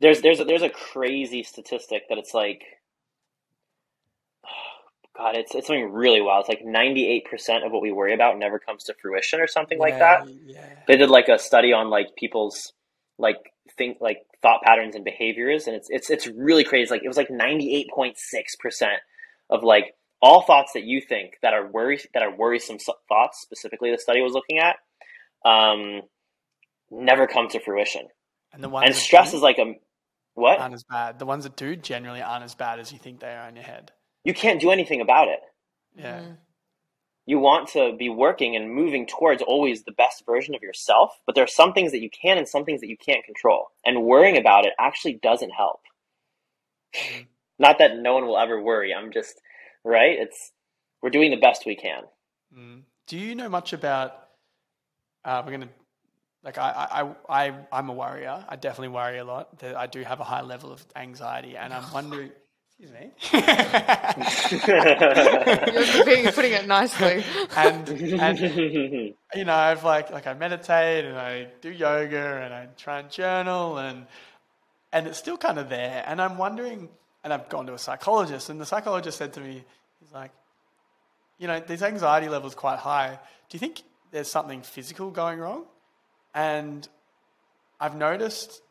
there's 0.00 0.20
there's 0.22 0.40
a, 0.40 0.44
there's 0.44 0.62
a 0.62 0.70
crazy 0.70 1.42
statistic 1.42 2.08
that 2.08 2.18
it's 2.18 2.34
like 2.34 2.64
God, 5.20 5.36
it's 5.36 5.54
it's 5.54 5.66
something 5.66 5.92
really 5.92 6.22
wild. 6.22 6.46
It's 6.46 6.48
like 6.48 6.64
98% 6.64 7.66
of 7.66 7.72
what 7.72 7.82
we 7.82 7.92
worry 7.92 8.14
about 8.14 8.38
never 8.38 8.58
comes 8.58 8.84
to 8.84 8.94
fruition 9.02 9.38
or 9.38 9.46
something 9.46 9.78
like 9.78 9.98
that. 9.98 10.26
Yeah. 10.46 10.64
They 10.88 10.96
did 10.96 11.10
like 11.10 11.28
a 11.28 11.38
study 11.38 11.74
on 11.74 11.90
like 11.90 12.16
people's 12.16 12.72
like 13.18 13.36
think 13.76 13.98
like 14.00 14.18
thought 14.40 14.62
patterns 14.64 14.94
and 14.94 15.04
behaviors 15.04 15.66
and 15.66 15.76
it's 15.76 15.88
it's 15.90 16.08
it's 16.08 16.26
really 16.26 16.64
crazy. 16.64 16.90
Like 16.90 17.02
it 17.04 17.08
was 17.08 17.18
like 17.18 17.28
98.6% 17.28 18.14
of 19.50 19.62
like 19.62 19.94
all 20.22 20.40
thoughts 20.40 20.72
that 20.72 20.84
you 20.84 21.02
think 21.06 21.34
that 21.42 21.52
are 21.52 21.70
worry 21.70 22.00
that 22.14 22.22
are 22.22 22.34
worrisome 22.34 22.78
thoughts 22.78 23.42
specifically 23.42 23.90
the 23.90 23.98
study 23.98 24.22
was 24.22 24.32
looking 24.32 24.58
at 24.58 24.76
um 25.44 26.00
never 26.90 27.26
come 27.26 27.48
to 27.48 27.60
fruition. 27.60 28.08
And 28.54 28.64
the 28.64 28.70
ones 28.70 28.86
And 28.86 28.96
stress 28.96 29.32
do 29.32 29.36
is 29.36 29.42
like 29.42 29.58
a 29.58 29.74
what? 30.32 30.58
aren't 30.60 30.72
as 30.72 30.84
bad. 30.84 31.18
The 31.18 31.26
ones 31.26 31.44
that 31.44 31.56
do 31.56 31.76
generally 31.76 32.22
aren't 32.22 32.44
as 32.44 32.54
bad 32.54 32.80
as 32.80 32.90
you 32.90 32.98
think 32.98 33.20
they 33.20 33.34
are 33.34 33.50
in 33.50 33.56
your 33.56 33.66
head. 33.66 33.92
You 34.24 34.34
can't 34.34 34.60
do 34.60 34.70
anything 34.70 35.00
about 35.00 35.28
it. 35.28 35.40
Yeah. 35.96 36.20
Mm. 36.20 36.36
you 37.26 37.38
want 37.38 37.68
to 37.68 37.94
be 37.96 38.08
working 38.08 38.56
and 38.56 38.72
moving 38.72 39.06
towards 39.06 39.42
always 39.42 39.82
the 39.84 39.92
best 39.92 40.24
version 40.24 40.54
of 40.54 40.62
yourself, 40.62 41.20
but 41.26 41.34
there 41.34 41.44
are 41.44 41.48
some 41.48 41.72
things 41.72 41.90
that 41.92 42.00
you 42.00 42.10
can 42.10 42.38
and 42.38 42.48
some 42.48 42.64
things 42.64 42.80
that 42.80 42.88
you 42.88 42.96
can't 42.96 43.24
control. 43.24 43.66
And 43.84 44.02
worrying 44.04 44.36
about 44.36 44.66
it 44.66 44.72
actually 44.78 45.14
doesn't 45.14 45.50
help. 45.50 45.80
Mhm. 46.94 47.26
Not 47.58 47.78
that 47.78 47.98
no 47.98 48.14
one 48.14 48.26
will 48.26 48.38
ever 48.38 48.60
worry. 48.62 48.94
I'm 48.94 49.12
just 49.12 49.40
right. 49.84 50.18
It's 50.18 50.52
we're 51.02 51.10
doing 51.10 51.30
the 51.30 51.36
best 51.36 51.66
we 51.66 51.76
can. 51.76 52.04
Mm. 52.56 52.82
Do 53.06 53.18
you 53.18 53.34
know 53.34 53.48
much 53.48 53.72
about? 53.72 54.14
Uh, 55.24 55.42
we're 55.44 55.52
gonna 55.52 55.68
like 56.42 56.56
I, 56.56 57.12
I 57.28 57.48
I 57.48 57.54
I'm 57.70 57.88
a 57.90 57.92
worrier. 57.92 58.44
I 58.48 58.56
definitely 58.56 58.88
worry 58.88 59.18
a 59.18 59.24
lot. 59.24 59.62
I 59.62 59.86
do 59.86 60.02
have 60.02 60.20
a 60.20 60.24
high 60.24 60.40
level 60.40 60.72
of 60.72 60.84
anxiety, 60.96 61.56
and 61.56 61.72
I'm 61.74 61.92
wondering. 61.98 62.30
Excuse 62.82 62.92
me. 62.92 63.10
You're 65.94 66.04
being- 66.06 66.32
putting 66.32 66.52
it 66.52 66.66
nicely. 66.66 67.22
and 67.54 67.86
and 67.88 68.38
you 69.34 69.44
know 69.44 69.54
I've 69.54 69.84
like 69.84 70.10
like 70.10 70.26
I 70.26 70.32
meditate 70.34 71.04
and 71.04 71.18
I 71.18 71.48
do 71.60 71.70
yoga 71.70 72.40
and 72.42 72.54
I 72.54 72.68
try 72.78 73.00
and 73.00 73.10
journal 73.10 73.76
and 73.78 74.06
and 74.92 75.06
it's 75.06 75.18
still 75.18 75.36
kind 75.36 75.58
of 75.58 75.68
there. 75.68 76.02
And 76.06 76.20
I'm 76.22 76.38
wondering, 76.38 76.88
and 77.22 77.32
I've 77.34 77.48
gone 77.50 77.66
to 77.66 77.74
a 77.74 77.78
psychologist, 77.78 78.48
and 78.48 78.60
the 78.60 78.66
psychologist 78.66 79.18
said 79.18 79.34
to 79.34 79.40
me, 79.40 79.62
he's 80.00 80.12
like, 80.12 80.32
you 81.38 81.46
know, 81.46 81.60
these 81.60 81.82
anxiety 81.82 82.28
levels 82.28 82.54
quite 82.54 82.78
high. 82.78 83.10
Do 83.50 83.54
you 83.54 83.58
think 83.60 83.82
there's 84.10 84.28
something 84.30 84.62
physical 84.62 85.10
going 85.10 85.38
wrong? 85.38 85.64
And 86.34 86.88
I've 87.78 87.94
noticed 87.94 88.62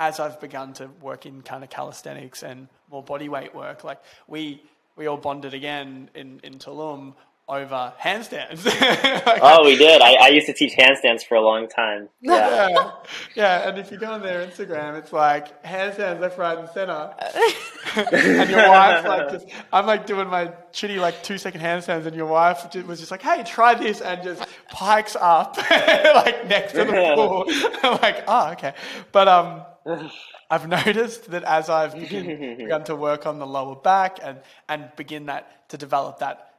as 0.00 0.18
I've 0.18 0.40
begun 0.40 0.72
to 0.72 0.88
work 1.02 1.26
in 1.26 1.42
kind 1.42 1.62
of 1.62 1.68
calisthenics 1.68 2.42
and 2.42 2.68
more 2.90 3.02
body 3.02 3.28
weight 3.28 3.54
work, 3.54 3.84
like 3.84 4.00
we 4.26 4.62
we 4.96 5.06
all 5.06 5.18
bonded 5.18 5.54
again 5.54 6.08
in, 6.14 6.40
in 6.42 6.54
Tulum 6.54 7.14
over 7.48 7.92
handstands. 8.00 8.64
Like, 9.26 9.40
oh, 9.42 9.64
we 9.64 9.76
did. 9.76 10.00
I, 10.00 10.14
I 10.14 10.28
used 10.28 10.46
to 10.46 10.54
teach 10.54 10.74
handstands 10.74 11.22
for 11.22 11.34
a 11.34 11.42
long 11.42 11.68
time. 11.68 12.08
Yeah. 12.22 12.68
yeah, 12.68 12.90
yeah, 13.34 13.68
and 13.68 13.78
if 13.78 13.90
you 13.90 13.98
go 13.98 14.10
on 14.12 14.22
their 14.22 14.46
Instagram, 14.46 14.96
it's 14.96 15.12
like 15.12 15.62
handstands 15.62 16.20
left, 16.20 16.38
right, 16.38 16.56
and 16.58 16.68
center. 16.70 17.12
and 17.96 18.50
your 18.50 18.68
wife's 18.68 19.06
like, 19.06 19.30
just, 19.30 19.46
I'm 19.72 19.86
like 19.86 20.06
doing 20.06 20.28
my 20.28 20.52
shitty 20.72 20.98
like 20.98 21.22
two 21.22 21.36
second 21.38 21.60
handstands, 21.60 22.06
and 22.06 22.16
your 22.16 22.26
wife 22.26 22.70
ju- 22.70 22.84
was 22.84 22.98
just 23.00 23.10
like, 23.10 23.22
"Hey, 23.22 23.42
try 23.42 23.74
this," 23.74 24.00
and 24.00 24.22
just 24.22 24.42
pikes 24.68 25.16
up 25.20 25.56
like 25.58 26.46
next 26.48 26.72
to 26.72 26.84
the 26.84 27.12
pool. 27.14 27.44
I'm 27.82 28.00
like, 28.00 28.24
oh, 28.26 28.52
okay, 28.52 28.74
but 29.12 29.28
um. 29.28 29.62
I've 30.50 30.68
noticed 30.68 31.30
that 31.30 31.44
as 31.44 31.68
I've 31.68 31.94
begin, 31.94 32.56
begun 32.58 32.84
to 32.84 32.96
work 32.96 33.26
on 33.26 33.38
the 33.38 33.46
lower 33.46 33.76
back 33.76 34.18
and, 34.22 34.38
and 34.68 34.90
begin 34.96 35.26
that 35.26 35.68
to 35.70 35.78
develop 35.78 36.18
that 36.18 36.54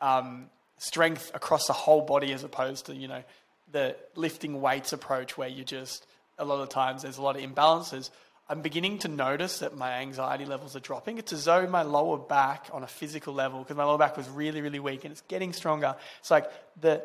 um, 0.00 0.46
strength 0.78 1.30
across 1.34 1.66
the 1.66 1.72
whole 1.72 2.02
body 2.02 2.32
as 2.32 2.44
opposed 2.44 2.86
to 2.86 2.94
you 2.94 3.08
know 3.08 3.22
the 3.70 3.96
lifting 4.14 4.60
weights 4.60 4.92
approach 4.92 5.38
where 5.38 5.48
you 5.48 5.64
just 5.64 6.06
a 6.38 6.44
lot 6.44 6.60
of 6.60 6.68
times 6.68 7.02
there's 7.02 7.18
a 7.18 7.22
lot 7.22 7.36
of 7.36 7.42
imbalances 7.42 8.10
i'm 8.48 8.60
beginning 8.60 8.98
to 8.98 9.08
notice 9.08 9.60
that 9.60 9.76
my 9.76 9.92
anxiety 10.00 10.44
levels 10.44 10.74
are 10.76 10.80
dropping. 10.80 11.18
It's 11.18 11.32
as 11.32 11.44
though 11.44 11.66
my 11.66 11.82
lower 11.82 12.18
back 12.18 12.66
on 12.72 12.82
a 12.82 12.86
physical 12.86 13.32
level 13.32 13.60
because 13.60 13.76
my 13.76 13.84
lower 13.84 13.98
back 13.98 14.16
was 14.16 14.28
really 14.28 14.60
really 14.60 14.80
weak 14.80 15.04
and 15.04 15.12
it's 15.12 15.22
getting 15.22 15.52
stronger. 15.52 15.94
It's 16.18 16.30
like 16.30 16.50
the 16.80 17.02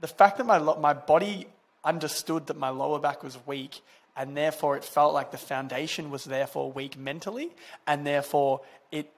the 0.00 0.08
fact 0.08 0.38
that 0.38 0.44
my 0.44 0.58
my 0.58 0.92
body 0.92 1.46
understood 1.84 2.46
that 2.48 2.56
my 2.56 2.68
lower 2.68 2.98
back 2.98 3.22
was 3.22 3.38
weak 3.46 3.80
and 4.16 4.36
therefore 4.36 4.76
it 4.76 4.84
felt 4.84 5.14
like 5.14 5.30
the 5.30 5.38
foundation 5.38 6.10
was 6.10 6.24
therefore 6.24 6.70
weak 6.70 6.98
mentally 6.98 7.50
and 7.86 8.06
therefore 8.06 8.60
it 8.90 9.10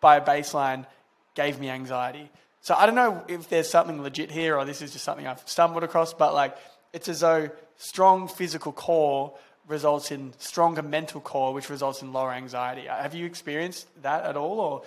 by 0.00 0.20
baseline 0.20 0.86
gave 1.34 1.60
me 1.60 1.68
anxiety. 1.68 2.30
So 2.60 2.74
I 2.74 2.86
don't 2.86 2.94
know 2.94 3.22
if 3.28 3.48
there's 3.48 3.68
something 3.68 4.02
legit 4.02 4.30
here 4.30 4.56
or 4.56 4.64
this 4.64 4.82
is 4.82 4.92
just 4.92 5.04
something 5.04 5.26
I've 5.26 5.46
stumbled 5.48 5.84
across, 5.84 6.12
but 6.12 6.34
like 6.34 6.56
it's 6.92 7.08
as 7.08 7.20
though 7.20 7.50
strong 7.76 8.28
physical 8.28 8.72
core 8.72 9.34
results 9.68 10.10
in 10.10 10.32
stronger 10.38 10.82
mental 10.82 11.20
core, 11.20 11.52
which 11.52 11.68
results 11.68 12.02
in 12.02 12.12
lower 12.12 12.32
anxiety. 12.32 12.86
Have 12.86 13.14
you 13.14 13.26
experienced 13.26 13.88
that 14.02 14.24
at 14.24 14.36
all? 14.36 14.60
Or 14.60 14.82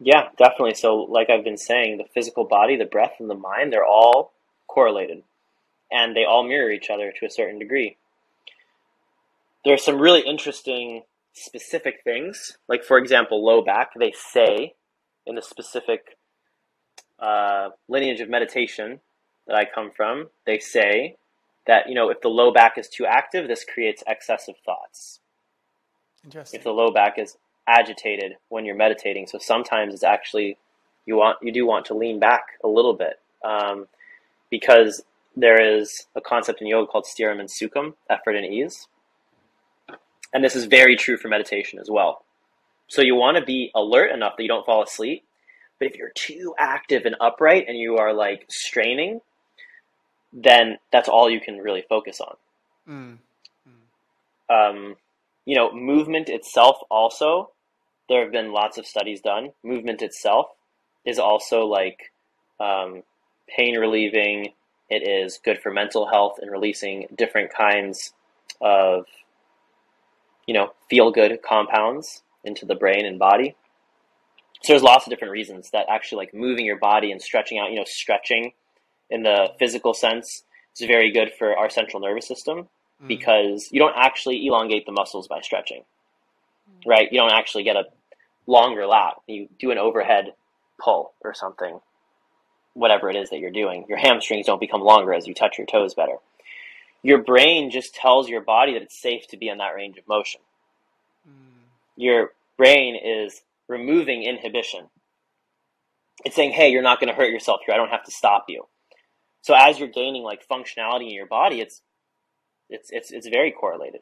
Yeah, 0.00 0.28
definitely. 0.38 0.74
So, 0.74 0.96
like 0.96 1.28
I've 1.30 1.44
been 1.44 1.58
saying, 1.58 1.98
the 1.98 2.04
physical 2.14 2.44
body, 2.44 2.76
the 2.76 2.84
breath, 2.84 3.14
and 3.18 3.28
the 3.28 3.34
mind, 3.34 3.72
they're 3.72 3.84
all 3.84 4.32
correlated 4.68 5.22
and 5.90 6.16
they 6.16 6.24
all 6.24 6.42
mirror 6.42 6.70
each 6.70 6.90
other 6.90 7.12
to 7.18 7.26
a 7.26 7.30
certain 7.30 7.58
degree. 7.58 7.96
There 9.64 9.74
are 9.74 9.78
some 9.78 9.98
really 9.98 10.20
interesting 10.20 11.02
specific 11.32 12.00
things. 12.04 12.56
Like, 12.68 12.84
for 12.84 12.98
example, 12.98 13.44
low 13.44 13.62
back, 13.62 13.90
they 13.98 14.12
say 14.12 14.74
in 15.26 15.34
the 15.34 15.42
specific 15.42 16.16
uh, 17.18 17.70
lineage 17.88 18.20
of 18.20 18.28
meditation 18.28 19.00
that 19.46 19.56
I 19.56 19.64
come 19.64 19.90
from, 19.96 20.28
they 20.46 20.58
say 20.58 21.16
that, 21.66 21.88
you 21.88 21.94
know, 21.94 22.10
if 22.10 22.20
the 22.20 22.28
low 22.28 22.52
back 22.52 22.78
is 22.78 22.88
too 22.88 23.06
active, 23.06 23.48
this 23.48 23.64
creates 23.64 24.02
excessive 24.06 24.56
thoughts 24.64 25.20
interesting. 26.26 26.58
if 26.58 26.64
the 26.64 26.70
low 26.70 26.90
back 26.90 27.18
is 27.18 27.36
agitated 27.66 28.36
when 28.48 28.64
you're 28.64 28.76
meditating. 28.76 29.26
So 29.26 29.38
sometimes 29.38 29.94
it's 29.94 30.04
actually 30.04 30.58
you 31.06 31.16
want 31.16 31.38
you 31.42 31.52
do 31.52 31.66
want 31.66 31.86
to 31.86 31.94
lean 31.94 32.18
back 32.18 32.46
a 32.62 32.68
little 32.68 32.94
bit 32.94 33.20
um, 33.44 33.86
because 34.50 35.02
there 35.36 35.60
is 35.78 36.06
a 36.16 36.20
concept 36.20 36.60
in 36.60 36.66
yoga 36.66 36.90
called 36.90 37.04
stiram 37.04 37.40
and 37.40 37.48
sukham, 37.48 37.94
effort 38.08 38.36
and 38.36 38.46
ease, 38.46 38.88
and 40.32 40.42
this 40.42 40.56
is 40.56 40.64
very 40.64 40.96
true 40.96 41.16
for 41.16 41.28
meditation 41.28 41.78
as 41.78 41.88
well. 41.90 42.24
So 42.88 43.02
you 43.02 43.14
want 43.14 43.36
to 43.36 43.44
be 43.44 43.70
alert 43.74 44.12
enough 44.12 44.34
that 44.36 44.42
you 44.42 44.48
don't 44.48 44.64
fall 44.64 44.82
asleep, 44.82 45.24
but 45.78 45.88
if 45.88 45.96
you're 45.96 46.12
too 46.14 46.54
active 46.58 47.04
and 47.04 47.16
upright 47.20 47.66
and 47.68 47.76
you 47.78 47.96
are 47.96 48.12
like 48.12 48.46
straining, 48.48 49.20
then 50.32 50.78
that's 50.92 51.08
all 51.08 51.28
you 51.30 51.40
can 51.40 51.58
really 51.58 51.84
focus 51.88 52.20
on 52.20 52.36
Mm. 52.88 53.18
um, 54.48 54.96
you 55.44 55.56
know, 55.56 55.72
movement 55.72 56.28
itself 56.28 56.76
also, 56.90 57.50
there 58.08 58.22
have 58.22 58.32
been 58.32 58.52
lots 58.52 58.78
of 58.78 58.86
studies 58.86 59.20
done. 59.20 59.50
Movement 59.64 60.02
itself 60.02 60.46
is 61.04 61.18
also 61.18 61.66
like 61.66 62.12
um, 62.60 63.02
pain 63.48 63.76
relieving. 63.76 64.52
It 64.88 65.06
is 65.06 65.38
good 65.44 65.58
for 65.60 65.72
mental 65.72 66.06
health 66.06 66.38
and 66.40 66.50
releasing 66.50 67.06
different 67.16 67.52
kinds 67.52 68.12
of, 68.60 69.06
you 70.46 70.54
know, 70.54 70.72
feel 70.88 71.10
good 71.10 71.40
compounds 71.42 72.22
into 72.44 72.64
the 72.64 72.74
brain 72.74 73.04
and 73.04 73.18
body. 73.18 73.56
So 74.62 74.72
there's 74.72 74.82
lots 74.82 75.06
of 75.06 75.10
different 75.10 75.32
reasons 75.32 75.70
that 75.70 75.86
actually 75.88 76.24
like 76.24 76.34
moving 76.34 76.64
your 76.64 76.78
body 76.78 77.10
and 77.12 77.20
stretching 77.20 77.58
out, 77.58 77.70
you 77.70 77.76
know, 77.76 77.84
stretching 77.84 78.52
in 79.10 79.22
the 79.22 79.48
physical 79.58 79.94
sense 79.94 80.44
is 80.78 80.86
very 80.86 81.10
good 81.10 81.32
for 81.38 81.56
our 81.56 81.70
central 81.70 82.00
nervous 82.00 82.26
system 82.26 82.68
Mm. 83.02 83.08
because 83.08 83.68
you 83.72 83.78
don't 83.78 83.94
actually 83.94 84.46
elongate 84.46 84.86
the 84.86 84.92
muscles 84.92 85.28
by 85.28 85.40
stretching, 85.42 85.84
right? 86.86 87.12
You 87.12 87.20
don't 87.20 87.32
actually 87.32 87.64
get 87.64 87.76
a 87.76 87.84
longer 88.46 88.86
lat. 88.86 89.20
You 89.26 89.48
do 89.58 89.70
an 89.70 89.76
overhead 89.78 90.32
pull 90.78 91.12
or 91.22 91.34
something, 91.34 91.80
whatever 92.76 93.08
it 93.08 93.16
is 93.16 93.30
that 93.30 93.38
you're 93.38 93.50
doing. 93.50 93.86
Your 93.88 93.98
hamstrings 93.98 94.46
don't 94.46 94.60
become 94.60 94.82
longer 94.82 95.14
as 95.14 95.26
you 95.26 95.34
touch 95.34 95.56
your 95.58 95.66
toes 95.66 95.94
better. 95.94 96.16
Your 97.02 97.22
brain 97.22 97.70
just 97.70 97.94
tells 97.94 98.28
your 98.28 98.42
body 98.42 98.74
that 98.74 98.82
it's 98.82 99.00
safe 99.00 99.26
to 99.28 99.36
be 99.36 99.48
in 99.48 99.58
that 99.58 99.74
range 99.74 99.96
of 99.96 100.06
motion. 100.06 100.40
Mm. 101.28 101.32
Your 101.96 102.32
brain 102.56 102.96
is 103.02 103.40
removing 103.68 104.22
inhibition. 104.22 104.86
It's 106.24 106.36
saying, 106.36 106.52
hey, 106.52 106.70
you're 106.70 106.82
not 106.82 107.00
going 107.00 107.08
to 107.08 107.14
hurt 107.14 107.30
yourself 107.30 107.60
here. 107.64 107.74
I 107.74 107.78
don't 107.78 107.90
have 107.90 108.04
to 108.04 108.10
stop 108.10 108.46
you. 108.48 108.66
So 109.42 109.54
as 109.56 109.78
you're 109.78 109.88
gaining 109.88 110.22
like 110.22 110.46
functionality 110.46 111.08
in 111.08 111.14
your 111.14 111.26
body, 111.26 111.60
it's 111.60 111.80
it's 112.68 112.90
it's 112.90 113.12
it's 113.12 113.28
very 113.28 113.52
correlated. 113.52 114.00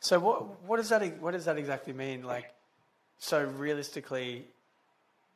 So 0.00 0.18
what 0.18 0.62
what 0.64 0.78
does 0.78 0.88
that 0.88 1.20
what 1.20 1.32
does 1.32 1.44
that 1.44 1.58
exactly 1.58 1.92
mean? 1.92 2.22
Like 2.22 2.54
So 3.18 3.44
realistically, 3.44 4.46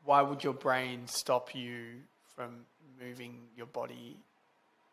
why 0.04 0.22
would 0.22 0.42
your 0.42 0.54
brain 0.54 1.06
stop 1.06 1.54
you 1.54 2.00
from 2.34 2.64
moving 3.00 3.38
your 3.56 3.66
body 3.66 4.16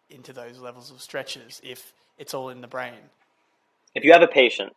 into 0.10 0.34
those 0.34 0.60
levels 0.60 0.92
of 0.92 1.02
stretches 1.02 1.62
if 1.64 1.94
it's 2.18 2.34
all 2.34 2.50
in 2.50 2.62
the 2.62 2.68
brain? 2.68 2.94
If 3.96 4.04
you 4.04 4.12
have 4.12 4.22
a 4.22 4.28
patient 4.28 4.76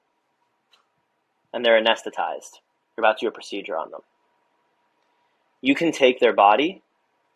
and 1.53 1.65
they're 1.65 1.81
anesthetized, 1.81 2.61
you're 2.97 3.05
about 3.05 3.19
to 3.19 3.27
do 3.27 3.29
a 3.29 3.33
procedure 3.33 3.77
on 3.77 3.91
them. 3.91 4.01
You 5.61 5.75
can 5.75 5.93
take 5.93 6.21
their 6.21 6.33
body 6.33 6.83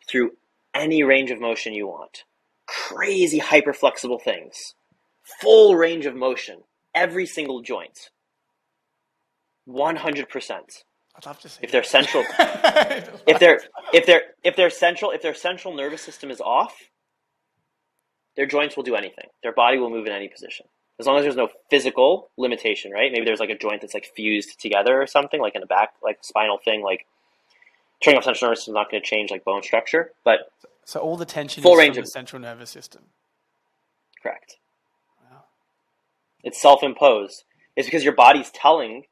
through 0.07 0.31
any 0.73 1.03
range 1.03 1.31
of 1.31 1.39
motion 1.39 1.73
you 1.73 1.87
want. 1.87 2.23
Crazy 2.65 3.39
hyper 3.39 3.73
flexible 3.73 4.19
things. 4.19 4.73
Full 5.41 5.75
range 5.75 6.05
of 6.05 6.15
motion. 6.15 6.63
Every 6.93 7.25
single 7.25 7.61
joint. 7.61 8.09
100%. 9.67 10.83
I'd 11.17 11.25
love 11.25 11.39
to 11.41 11.49
see. 11.49 11.59
If 11.63 11.71
their 11.71 11.83
central 11.83 12.23
if 12.39 13.39
their 13.39 13.59
if 13.93 14.05
their 14.05 14.21
if 14.43 14.55
their 14.55 14.69
central 14.69 15.11
if 15.11 15.21
their 15.21 15.33
central 15.33 15.73
nervous 15.75 16.01
system 16.01 16.29
is 16.29 16.41
off, 16.41 16.75
their 18.35 18.45
joints 18.45 18.75
will 18.75 18.83
do 18.83 18.95
anything. 18.95 19.27
Their 19.43 19.53
body 19.53 19.77
will 19.77 19.89
move 19.89 20.05
in 20.05 20.11
any 20.11 20.27
position. 20.27 20.67
As 20.99 21.05
long 21.07 21.17
as 21.17 21.23
there's 21.23 21.35
no 21.35 21.49
physical 21.69 22.29
limitation, 22.37 22.91
right? 22.91 23.11
Maybe 23.11 23.25
there's 23.25 23.39
like 23.39 23.49
a 23.49 23.57
joint 23.57 23.81
that's 23.81 23.93
like 23.93 24.05
fused 24.15 24.59
together 24.59 25.01
or 25.01 25.07
something, 25.07 25.41
like 25.41 25.55
in 25.55 25.61
the 25.61 25.67
back, 25.67 25.93
like 26.01 26.19
spinal 26.21 26.57
thing, 26.63 26.81
like 26.83 27.05
turning 28.03 28.17
off 28.17 28.23
central 28.23 28.49
nervous 28.49 28.59
system 28.61 28.73
is 28.73 28.75
not 28.75 28.89
going 28.91 29.01
to 29.01 29.07
change 29.07 29.31
like 29.31 29.43
bone 29.43 29.61
structure, 29.63 30.11
but 30.23 30.51
so 30.85 30.99
all 30.99 31.17
the 31.17 31.25
tension 31.25 31.63
Full 31.63 31.73
is 31.73 31.79
range 31.79 31.95
from 31.95 31.99
of- 32.01 32.05
the 32.05 32.11
central 32.11 32.41
nervous 32.41 32.69
system. 32.69 33.03
correct. 34.21 34.57
Wow. 35.29 35.43
It's 36.43 36.61
self-imposed. 36.61 37.43
It's 37.75 37.87
because 37.87 38.03
your 38.03 38.13
body's 38.13 38.51
telling, 38.51 39.03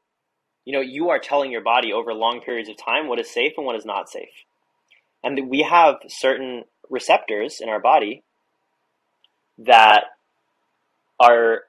you 0.64 0.72
know, 0.72 0.80
you 0.80 1.10
are 1.10 1.18
telling 1.18 1.50
your 1.50 1.62
body 1.62 1.92
over 1.92 2.14
long 2.14 2.40
periods 2.40 2.68
of 2.68 2.76
time 2.76 3.08
what 3.08 3.18
is 3.18 3.30
safe 3.30 3.52
and 3.56 3.66
what 3.66 3.76
is 3.76 3.84
not 3.84 4.08
safe. 4.08 4.44
And 5.22 5.48
we 5.48 5.62
have 5.62 5.96
certain 6.08 6.64
receptors 6.90 7.58
in 7.60 7.68
our 7.68 7.80
body 7.80 8.22
that 9.58 10.04
are 11.18 11.62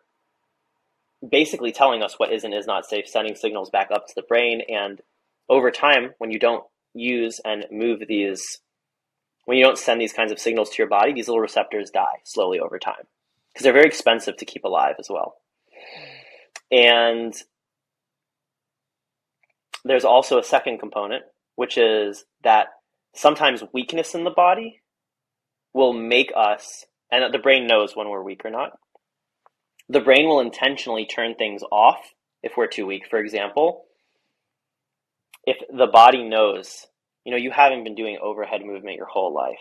basically 1.27 1.71
telling 1.71 2.03
us 2.03 2.15
what 2.17 2.31
is 2.31 2.43
and 2.43 2.53
is 2.53 2.67
not 2.67 2.85
safe, 2.85 3.07
sending 3.07 3.35
signals 3.35 3.69
back 3.69 3.89
up 3.91 4.07
to 4.07 4.15
the 4.15 4.21
brain. 4.21 4.61
And 4.67 5.01
over 5.49 5.71
time, 5.71 6.13
when 6.17 6.31
you 6.31 6.39
don't 6.39 6.63
use 6.93 7.39
and 7.43 7.65
move 7.71 8.01
these, 8.07 8.59
when 9.45 9.57
you 9.57 9.63
don't 9.63 9.77
send 9.77 10.01
these 10.01 10.13
kinds 10.13 10.31
of 10.31 10.39
signals 10.39 10.69
to 10.71 10.77
your 10.77 10.87
body, 10.87 11.13
these 11.13 11.27
little 11.27 11.41
receptors 11.41 11.89
die 11.89 12.19
slowly 12.23 12.59
over 12.59 12.79
time 12.79 13.07
because 13.53 13.63
they're 13.63 13.73
very 13.73 13.87
expensive 13.87 14.37
to 14.37 14.45
keep 14.45 14.63
alive 14.63 14.95
as 14.99 15.07
well. 15.09 15.35
And 16.71 17.33
there's 19.85 20.03
also 20.03 20.39
a 20.39 20.43
second 20.43 20.79
component, 20.79 21.23
which 21.55 21.77
is 21.77 22.25
that 22.43 22.67
sometimes 23.15 23.63
weakness 23.71 24.15
in 24.15 24.23
the 24.23 24.31
body 24.31 24.81
will 25.73 25.93
make 25.93 26.31
us, 26.35 26.85
and 27.11 27.33
the 27.33 27.39
brain 27.39 27.67
knows 27.67 27.95
when 27.95 28.09
we're 28.09 28.23
weak 28.23 28.41
or 28.43 28.49
not. 28.49 28.71
The 29.87 30.01
brain 30.01 30.27
will 30.27 30.39
intentionally 30.39 31.05
turn 31.05 31.35
things 31.35 31.61
off 31.71 31.99
if 32.41 32.53
we're 32.57 32.67
too 32.67 32.87
weak. 32.87 33.03
For 33.07 33.19
example, 33.19 33.83
if 35.45 35.57
the 35.71 35.87
body 35.87 36.23
knows, 36.23 36.87
you 37.23 37.31
know, 37.31 37.37
you 37.37 37.51
haven't 37.51 37.83
been 37.83 37.95
doing 37.95 38.17
overhead 38.21 38.61
movement 38.65 38.97
your 38.97 39.05
whole 39.05 39.33
life, 39.33 39.59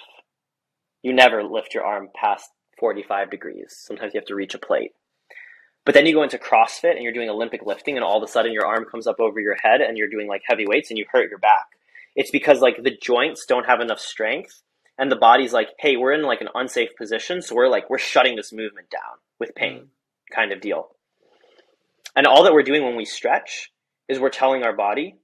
you 1.03 1.13
never 1.13 1.45
lift 1.45 1.75
your 1.75 1.85
arm 1.85 2.09
past 2.15 2.49
45 2.81 3.31
degrees. 3.31 3.77
Sometimes 3.77 4.15
you 4.15 4.21
have 4.21 4.27
to 4.29 4.35
reach 4.35 4.55
a 4.55 4.59
plate. 4.59 4.93
But 5.85 5.95
then 5.95 6.07
you 6.07 6.15
go 6.15 6.23
into 6.23 6.39
CrossFit 6.39 6.95
and 6.95 7.03
you're 7.03 7.13
doing 7.13 7.29
Olympic 7.29 7.65
lifting, 7.65 7.97
and 7.97 8.05
all 8.05 8.17
of 8.17 8.23
a 8.23 8.31
sudden 8.31 8.53
your 8.53 8.67
arm 8.67 8.85
comes 8.85 9.07
up 9.07 9.21
over 9.21 9.41
your 9.41 9.57
head 9.63 9.81
and 9.81 9.99
you're 9.99 10.09
doing 10.09 10.29
like 10.29 10.43
heavy 10.47 10.67
weights 10.67 10.91
and 10.91 10.99
you 10.99 11.05
hurt 11.11 11.29
your 11.29 11.39
back. 11.39 11.67
It's 12.17 12.31
because 12.31 12.61
like 12.61 12.83
the 12.83 12.97
joints 12.97 13.45
don't 13.47 13.67
have 13.67 13.81
enough 13.81 14.01
strength, 14.01 14.63
and 14.99 15.11
the 15.11 15.17
body's 15.17 15.53
like, 15.53 15.69
hey, 15.79 15.97
we're 15.97 16.13
in 16.13 16.23
like 16.23 16.41
an 16.41 16.49
unsafe 16.55 16.97
position, 16.97 17.43
so 17.43 17.55
we're 17.55 17.69
like, 17.69 17.91
we're 17.91 17.99
shutting 17.99 18.37
this 18.37 18.53
movement 18.53 18.91
down 18.91 19.19
with 19.39 19.55
pain, 19.55 19.89
kind 20.33 20.53
of 20.53 20.61
deal. 20.61 20.91
And 22.17 22.27
all 22.27 22.45
that 22.45 22.55
we're 22.55 22.63
doing 22.63 22.85
when 22.85 22.97
we 22.97 23.05
stretch 23.05 23.73
is 24.09 24.21
we're 24.21 24.31
telling 24.31 24.63
our 24.63 24.75
body, 24.75 25.17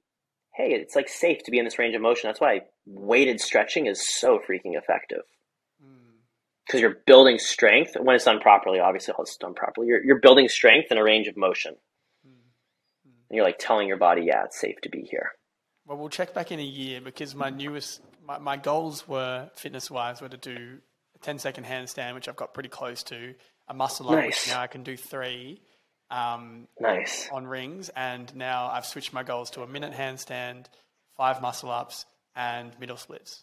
hey, 0.55 0.73
it's 0.73 0.97
like 0.97 1.09
safe 1.09 1.39
to 1.45 1.51
be 1.51 1.59
in 1.59 1.65
this 1.65 1.79
range 1.79 1.95
of 1.95 2.03
motion. 2.03 2.29
That's 2.29 2.41
why 2.41 2.63
weighted 2.85 3.41
stretching 3.41 3.87
is 3.87 4.05
so 4.19 4.39
freaking 4.39 4.77
effective 4.77 5.23
Mm. 5.40 5.40
Because 6.71 6.81
you're 6.81 6.99
building 7.05 7.37
strength 7.39 7.97
when 8.01 8.15
it's 8.15 8.25
done 8.25 8.39
properly. 8.39 8.79
Obviously, 8.79 9.13
it's 9.19 9.37
done 9.37 9.55
properly. 9.55 9.89
You're, 9.89 10.05
you're 10.05 10.21
building 10.21 10.49
strength 10.49 10.93
in 10.93 10.99
a 10.99 11.03
range 11.03 11.27
of 11.27 11.37
motion. 11.37 11.75
mm-hmm. 12.25 13.11
And 13.29 13.37
you're 13.37 13.45
like 13.45 13.59
telling 13.59 13.89
your 13.89 13.97
body, 13.97 14.23
yeah, 14.27 14.45
it's 14.45 14.61
safe 14.61 14.81
to 14.83 14.89
be 14.89 15.03
here. 15.03 15.33
Well, 15.85 15.99
we'll 15.99 16.11
check 16.11 16.33
back 16.33 16.53
in 16.53 16.61
a 16.61 16.65
year 16.65 17.01
because 17.01 17.35
my 17.35 17.51
newest, 17.51 18.01
my, 18.25 18.39
my 18.39 18.57
goals 18.57 19.09
were 19.09 19.51
fitness 19.55 19.91
wise 19.91 20.21
were 20.23 20.29
to 20.29 20.37
do 20.37 20.79
a 21.17 21.19
10 21.19 21.41
second 21.41 21.65
handstand, 21.65 22.15
which 22.15 22.29
I've 22.29 22.37
got 22.37 22.55
pretty 22.55 22.69
close 22.69 23.03
to, 23.05 23.35
a 23.67 23.75
muscle 23.75 24.09
up, 24.09 24.17
which 24.25 24.27
Nice. 24.27 24.49
now 24.49 24.61
I 24.61 24.69
can 24.69 24.85
do 24.85 24.97
three 24.97 25.61
um, 26.09 26.69
Nice. 26.79 27.29
on 27.33 27.49
rings. 27.49 27.89
And 27.97 28.33
now 28.37 28.71
I've 28.71 28.87
switched 28.87 29.13
my 29.13 29.25
goals 29.25 29.51
to 29.51 29.63
a 29.63 29.67
minute 29.67 29.93
handstand, 29.93 30.67
five 31.17 31.43
muscle 31.43 31.73
ups, 31.73 32.07
and 32.37 32.79
middle 32.79 32.97
splits. 32.97 33.43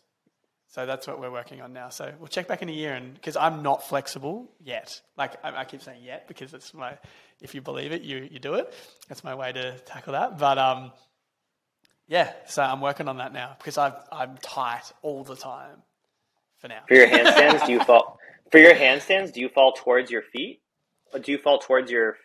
So 0.69 0.85
that's 0.85 1.07
what 1.07 1.19
we're 1.19 1.31
working 1.31 1.61
on 1.61 1.71
now. 1.71 1.89
So 1.89 2.11
we'll 2.19 2.27
check 2.27 2.47
back 2.47 2.61
in 2.61 2.67
a 2.69 2.73
year, 2.73 2.93
and 2.93 3.13
because 3.13 3.37
I'm 3.37 3.63
not 3.63 3.87
flexible 3.87 4.51
yet, 4.61 4.99
like 5.17 5.33
I, 5.43 5.61
I 5.61 5.65
keep 5.65 5.81
saying 5.81 6.03
yet 6.03 6.27
because 6.27 6.53
it's 6.53 6.73
my, 6.73 6.97
if 7.41 7.55
you 7.55 7.61
believe 7.61 7.91
it, 7.93 8.01
you 8.01 8.27
you 8.29 8.39
do 8.39 8.55
it. 8.55 8.73
That's 9.07 9.23
my 9.23 9.33
way 9.33 9.51
to 9.53 9.77
tackle 9.79 10.13
that. 10.13 10.37
But 10.37 10.57
um, 10.57 10.91
yeah, 12.07 12.33
so 12.47 12.61
I'm 12.63 12.81
working 12.81 13.07
on 13.07 13.17
that 13.17 13.31
now 13.31 13.55
because 13.57 13.77
I've, 13.77 13.95
I'm 14.11 14.37
tight 14.41 14.91
all 15.01 15.23
the 15.23 15.35
time 15.37 15.81
for 16.57 16.67
now. 16.67 16.81
For 16.87 16.95
your 16.95 17.07
handstands, 17.07 17.65
do 17.65 17.71
you 17.71 17.79
fall? 17.83 18.19
For 18.51 18.57
your 18.59 18.75
handstands, 18.75 19.33
do 19.33 19.39
you 19.39 19.49
fall 19.49 19.71
towards 19.73 20.11
your 20.11 20.21
feet, 20.21 20.61
or 21.13 21.19
do 21.19 21.31
you 21.31 21.37
fall 21.37 21.59
towards 21.59 21.89
your? 21.89 22.17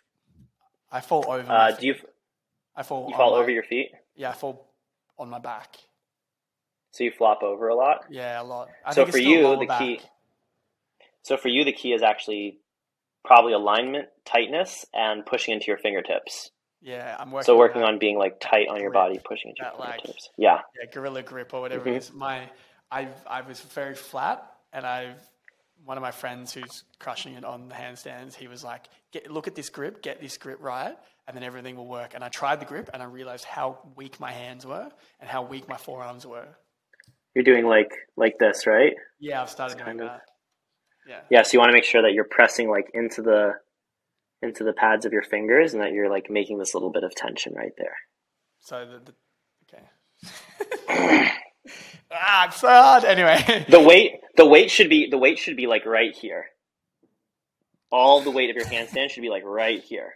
I 0.91 1.01
fall 1.01 1.25
over. 1.29 1.51
Uh, 1.51 1.71
do 1.73 1.87
you 1.87 1.95
I 2.75 2.83
fall. 2.83 3.07
you 3.09 3.17
fall 3.17 3.33
my- 3.33 3.39
over 3.39 3.51
your 3.51 3.63
feet? 3.63 3.93
Yeah, 4.17 4.31
I 4.31 4.33
fall 4.35 4.69
on 5.17 5.31
my 5.31 5.39
back. 5.39 5.77
So 6.93 7.05
you 7.05 7.11
flop 7.11 7.43
over 7.43 7.69
a 7.69 7.75
lot. 7.75 8.05
Yeah, 8.11 8.41
a 8.41 8.45
lot. 8.45 8.69
I 8.85 8.93
So 8.95 9.07
for 9.07 9.19
you, 9.19 9.57
the 9.59 9.67
back. 9.67 9.79
key- 9.81 10.01
So 11.23 11.37
for 11.37 11.49
you, 11.49 11.65
the 11.65 11.73
key 11.73 11.93
is 11.93 12.03
actually 12.03 12.59
probably 13.25 13.53
alignment, 13.55 14.09
tightness, 14.25 14.85
and 14.93 15.25
pushing 15.25 15.55
into 15.55 15.67
your 15.69 15.79
fingertips. 15.79 16.51
Yeah, 16.83 17.17
I'm 17.19 17.31
working. 17.31 17.47
So 17.47 17.57
working 17.57 17.81
that. 17.81 17.89
on 17.89 17.99
being 17.99 18.19
like 18.19 18.41
tight 18.41 18.69
on 18.69 18.81
your 18.81 18.91
body, 18.91 19.19
pushing 19.25 19.51
into 19.51 19.63
your 19.63 19.71
that, 19.73 19.79
like- 19.81 20.01
fingertips. 20.03 20.31
Yeah. 20.37 20.61
yeah, 20.79 20.91
gorilla 20.93 21.23
grip 21.23 21.55
or 21.55 21.61
whatever 21.61 21.85
Mhm. 21.85 21.95
it 21.95 21.97
is. 21.97 22.13
My, 22.13 22.51
I, 22.91 23.09
I 23.27 23.41
was 23.43 23.61
very 23.61 23.95
flat, 23.95 24.45
and 24.73 24.85
I've 24.87 25.17
one 25.85 25.97
of 25.97 26.03
my 26.03 26.11
friends 26.13 26.53
who's 26.55 26.85
crushing 27.01 27.35
it 27.35 27.45
on 27.45 27.69
the 27.69 27.75
handstands. 27.75 28.35
He 28.35 28.47
was 28.47 28.63
like, 28.63 28.85
get, 29.11 29.29
"Look 29.31 29.49
at 29.49 29.55
this 29.57 29.69
grip, 29.69 30.01
get 30.03 30.21
this 30.21 30.37
grip 30.39 30.59
right, 30.61 30.97
and 31.27 31.37
then 31.37 31.43
everything 31.43 31.75
will 31.77 31.89
work." 31.89 32.15
And 32.15 32.23
I 32.23 32.29
tried 32.29 32.61
the 32.61 32.67
grip, 32.67 32.89
and 32.95 33.03
I 33.03 33.07
realized 33.07 33.45
how 33.45 33.79
weak 33.97 34.21
my 34.21 34.31
hands 34.31 34.65
were 34.67 34.93
and 35.21 35.29
how 35.29 35.43
weak 35.43 35.69
my 35.69 35.77
forearms 35.77 36.25
were. 36.27 36.47
You're 37.35 37.45
doing 37.45 37.67
like 37.67 37.91
like 38.17 38.39
this, 38.39 38.67
right? 38.67 38.93
Yeah, 39.21 39.43
I've 39.43 39.51
started 39.51 39.75
doing 39.77 39.87
kind 39.87 40.01
of- 40.03 40.09
that. 40.09 40.21
Yeah, 41.09 41.21
Yeah, 41.31 41.43
so 41.43 41.51
you 41.55 41.59
want 41.59 41.71
to 41.71 41.75
make 41.75 41.83
sure 41.85 42.03
that 42.03 42.13
you're 42.13 42.23
pressing 42.31 42.71
like 42.71 42.89
into 42.95 43.23
the 43.23 43.55
into 44.41 44.63
the 44.65 44.73
pads 44.73 45.05
of 45.05 45.13
your 45.13 45.23
fingers 45.23 45.73
and 45.75 45.83
that 45.83 45.93
you're 45.93 46.09
like 46.11 46.31
making 46.31 46.59
this 46.59 46.75
little 46.75 46.91
bit 46.93 47.03
of 47.05 47.13
tension 47.15 47.55
right 47.55 47.73
there. 47.77 47.97
so 48.61 48.85
the, 48.87 49.13
the 49.13 49.15
okay. 50.89 51.33
ah, 52.13 52.47
it's 52.47 52.61
so 52.61 52.69
hard. 52.69 53.05
Anyway, 53.05 53.65
The 53.69 53.81
weight 53.81 54.13
the 54.37 54.47
weight 54.47 54.71
should 54.71 54.89
be 54.89 55.09
the 55.11 55.19
weight 55.19 55.39
should 55.39 55.57
be 55.57 55.67
like 55.67 55.85
right 55.87 56.15
here. 56.15 56.47
All 57.91 58.21
the 58.23 58.31
weight 58.31 58.51
of 58.51 58.57
your 58.57 58.65
handstand 58.65 59.11
should 59.11 59.21
be 59.23 59.29
like 59.29 59.43
right 59.45 59.83
here. 59.83 60.15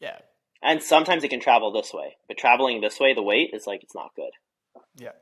yeah, 0.00 0.18
And 0.62 0.80
sometimes 0.82 1.24
it 1.24 1.28
can 1.30 1.40
travel 1.40 1.72
this 1.72 1.92
way, 1.92 2.16
but 2.28 2.36
traveling 2.38 2.80
this 2.80 3.00
way, 3.00 3.12
the 3.14 3.22
weight 3.22 3.50
is 3.54 3.66
like 3.66 3.82
it's 3.82 3.94
not 3.94 4.10
good. 4.14 4.30
Yeah, 4.96 5.12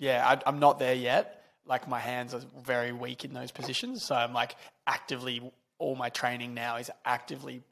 yeah. 0.00 0.26
I, 0.28 0.48
I'm 0.48 0.58
not 0.60 0.80
there 0.80 0.94
yet. 0.96 1.44
Like 1.66 1.88
my 1.88 2.00
hands 2.00 2.34
are 2.34 2.42
very 2.64 2.92
weak 2.92 3.24
in 3.24 3.34
those 3.34 3.52
positions, 3.52 4.04
so 4.04 4.16
I'm 4.16 4.34
like 4.34 4.56
actively. 4.88 5.52
All 5.78 5.96
my 5.96 6.10
training 6.10 6.54
now 6.54 6.76
is 6.76 6.90
actively 7.06 7.62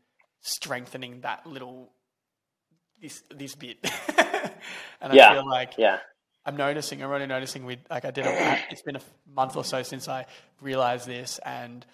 strengthening 0.40 1.22
that 1.22 1.46
little 1.46 1.90
this 3.02 3.24
this 3.34 3.56
bit. 3.56 3.78
and 5.00 5.12
I 5.12 5.16
Yeah, 5.16 5.34
feel 5.34 5.48
like 5.48 5.74
Yeah. 5.78 5.98
I'm 6.46 6.56
noticing. 6.56 7.02
I'm 7.02 7.10
really 7.10 7.26
noticing. 7.26 7.66
With 7.66 7.80
like 7.90 8.04
I 8.04 8.12
did. 8.12 8.26
A, 8.26 8.58
it's 8.70 8.82
been 8.82 8.96
a 8.96 9.02
month 9.34 9.56
or 9.56 9.64
so 9.64 9.82
since 9.82 10.08
I 10.08 10.26
realized 10.62 11.06
this, 11.06 11.40
and 11.44 11.84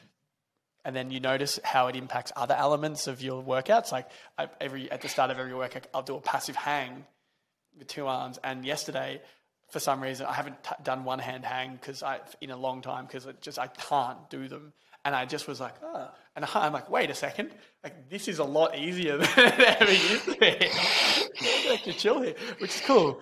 and 0.85 0.95
then 0.95 1.11
you 1.11 1.21
notice 1.21 1.59
how 1.65 1.89
it 1.89 1.97
impacts 1.97 2.33
other 2.37 2.55
elements 2.55 3.07
of 3.09 3.23
your 3.23 3.43
workouts. 3.43 3.93
Like 3.93 4.09
I, 4.39 4.49
every 4.61 4.91
at 4.91 5.01
the 5.03 5.09
start 5.09 5.31
of 5.33 5.39
every 5.39 5.55
workout, 5.55 5.87
I'll 5.95 6.03
do 6.03 6.17
a 6.17 6.21
passive 6.21 6.57
hang 6.57 7.07
with 7.79 7.89
two 7.89 8.07
arms. 8.07 8.39
And 8.45 8.65
yesterday, 8.65 9.23
for 9.75 9.81
some 9.81 10.01
reason, 10.01 10.25
I 10.27 10.35
haven't 10.35 10.63
t- 10.63 10.71
done 10.85 11.03
one 11.03 11.19
hand 11.19 11.45
hang 11.45 11.73
because 11.73 12.05
I 12.05 12.21
in 12.41 12.53
a 12.53 12.57
long 12.57 12.81
time 12.81 13.07
because 13.07 13.27
it 13.27 13.41
just 13.41 13.59
I 13.59 13.67
can't 13.67 14.31
do 14.31 14.47
them. 14.47 14.73
and 15.05 15.17
I 15.17 15.25
just 15.25 15.49
was 15.49 15.61
like, 15.61 15.75
oh. 15.83 16.09
and 16.37 16.47
I'm 16.55 16.73
like, 16.73 16.89
wait 16.89 17.11
a 17.11 17.15
second, 17.15 17.51
like 17.83 18.09
this 18.09 18.29
is 18.29 18.39
a 18.39 18.45
lot 18.45 18.79
easier 18.79 19.19
than 19.19 19.29
it 19.37 19.81
ever 19.81 19.91
used 19.91 20.25
to 20.27 20.37
be. 20.37 21.77
to 21.79 21.93
chill 21.93 22.23
here, 22.23 22.37
which 22.61 22.77
is 22.77 22.83
cool. 22.83 23.21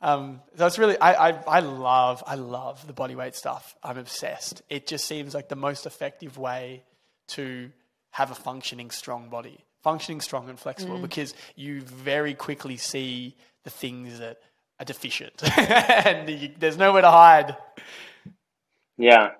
Um, 0.00 0.40
so 0.56 0.66
it's 0.66 0.78
really, 0.78 0.96
I, 1.00 1.30
I, 1.30 1.42
I 1.48 1.60
love, 1.60 2.22
I 2.24 2.36
love 2.36 2.86
the 2.86 2.92
body 2.92 3.16
weight 3.16 3.34
stuff. 3.34 3.74
I'm 3.82 3.98
obsessed. 3.98 4.62
It 4.70 4.86
just 4.86 5.04
seems 5.04 5.34
like 5.34 5.48
the 5.48 5.56
most 5.56 5.84
effective 5.84 6.38
way 6.38 6.84
to 7.30 7.72
have 8.12 8.30
a 8.30 8.36
functioning 8.36 8.92
strong 8.92 9.30
body, 9.30 9.64
functioning 9.82 10.20
strong 10.20 10.48
and 10.48 10.60
flexible, 10.60 11.00
because 11.00 11.34
you 11.56 11.80
very 11.80 12.34
quickly 12.34 12.76
see 12.76 13.34
the 13.64 13.70
things 13.70 14.20
that 14.20 14.38
are 14.80 14.84
deficient, 14.84 15.42
and 15.58 16.28
you, 16.28 16.50
there's 16.58 16.76
nowhere 16.76 17.02
to 17.02 17.10
hide. 17.10 17.56
Yeah, 18.96 19.30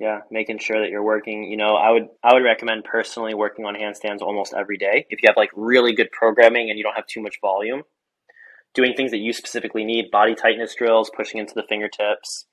yeah, 0.00 0.20
making 0.30 0.58
sure 0.58 0.80
that 0.80 0.90
you're 0.90 1.04
working. 1.04 1.44
You 1.44 1.56
know, 1.56 1.76
I 1.76 1.90
would 1.90 2.08
I 2.22 2.34
would 2.34 2.44
recommend 2.44 2.84
personally 2.84 3.34
working 3.34 3.64
on 3.64 3.74
handstands 3.74 4.22
almost 4.22 4.54
every 4.54 4.76
day. 4.76 5.06
If 5.08 5.22
you 5.22 5.28
have 5.28 5.36
like 5.36 5.50
really 5.54 5.94
good 5.94 6.10
programming 6.12 6.68
and 6.70 6.78
you 6.78 6.84
don't 6.84 6.96
have 6.96 7.06
too 7.06 7.22
much 7.22 7.36
volume, 7.40 7.82
doing 8.74 8.94
things 8.94 9.12
that 9.12 9.18
you 9.18 9.32
specifically 9.32 9.84
need, 9.84 10.10
body 10.10 10.34
tightness 10.34 10.74
drills, 10.74 11.10
pushing 11.16 11.40
into 11.40 11.54
the 11.54 11.64
fingertips, 11.68 12.46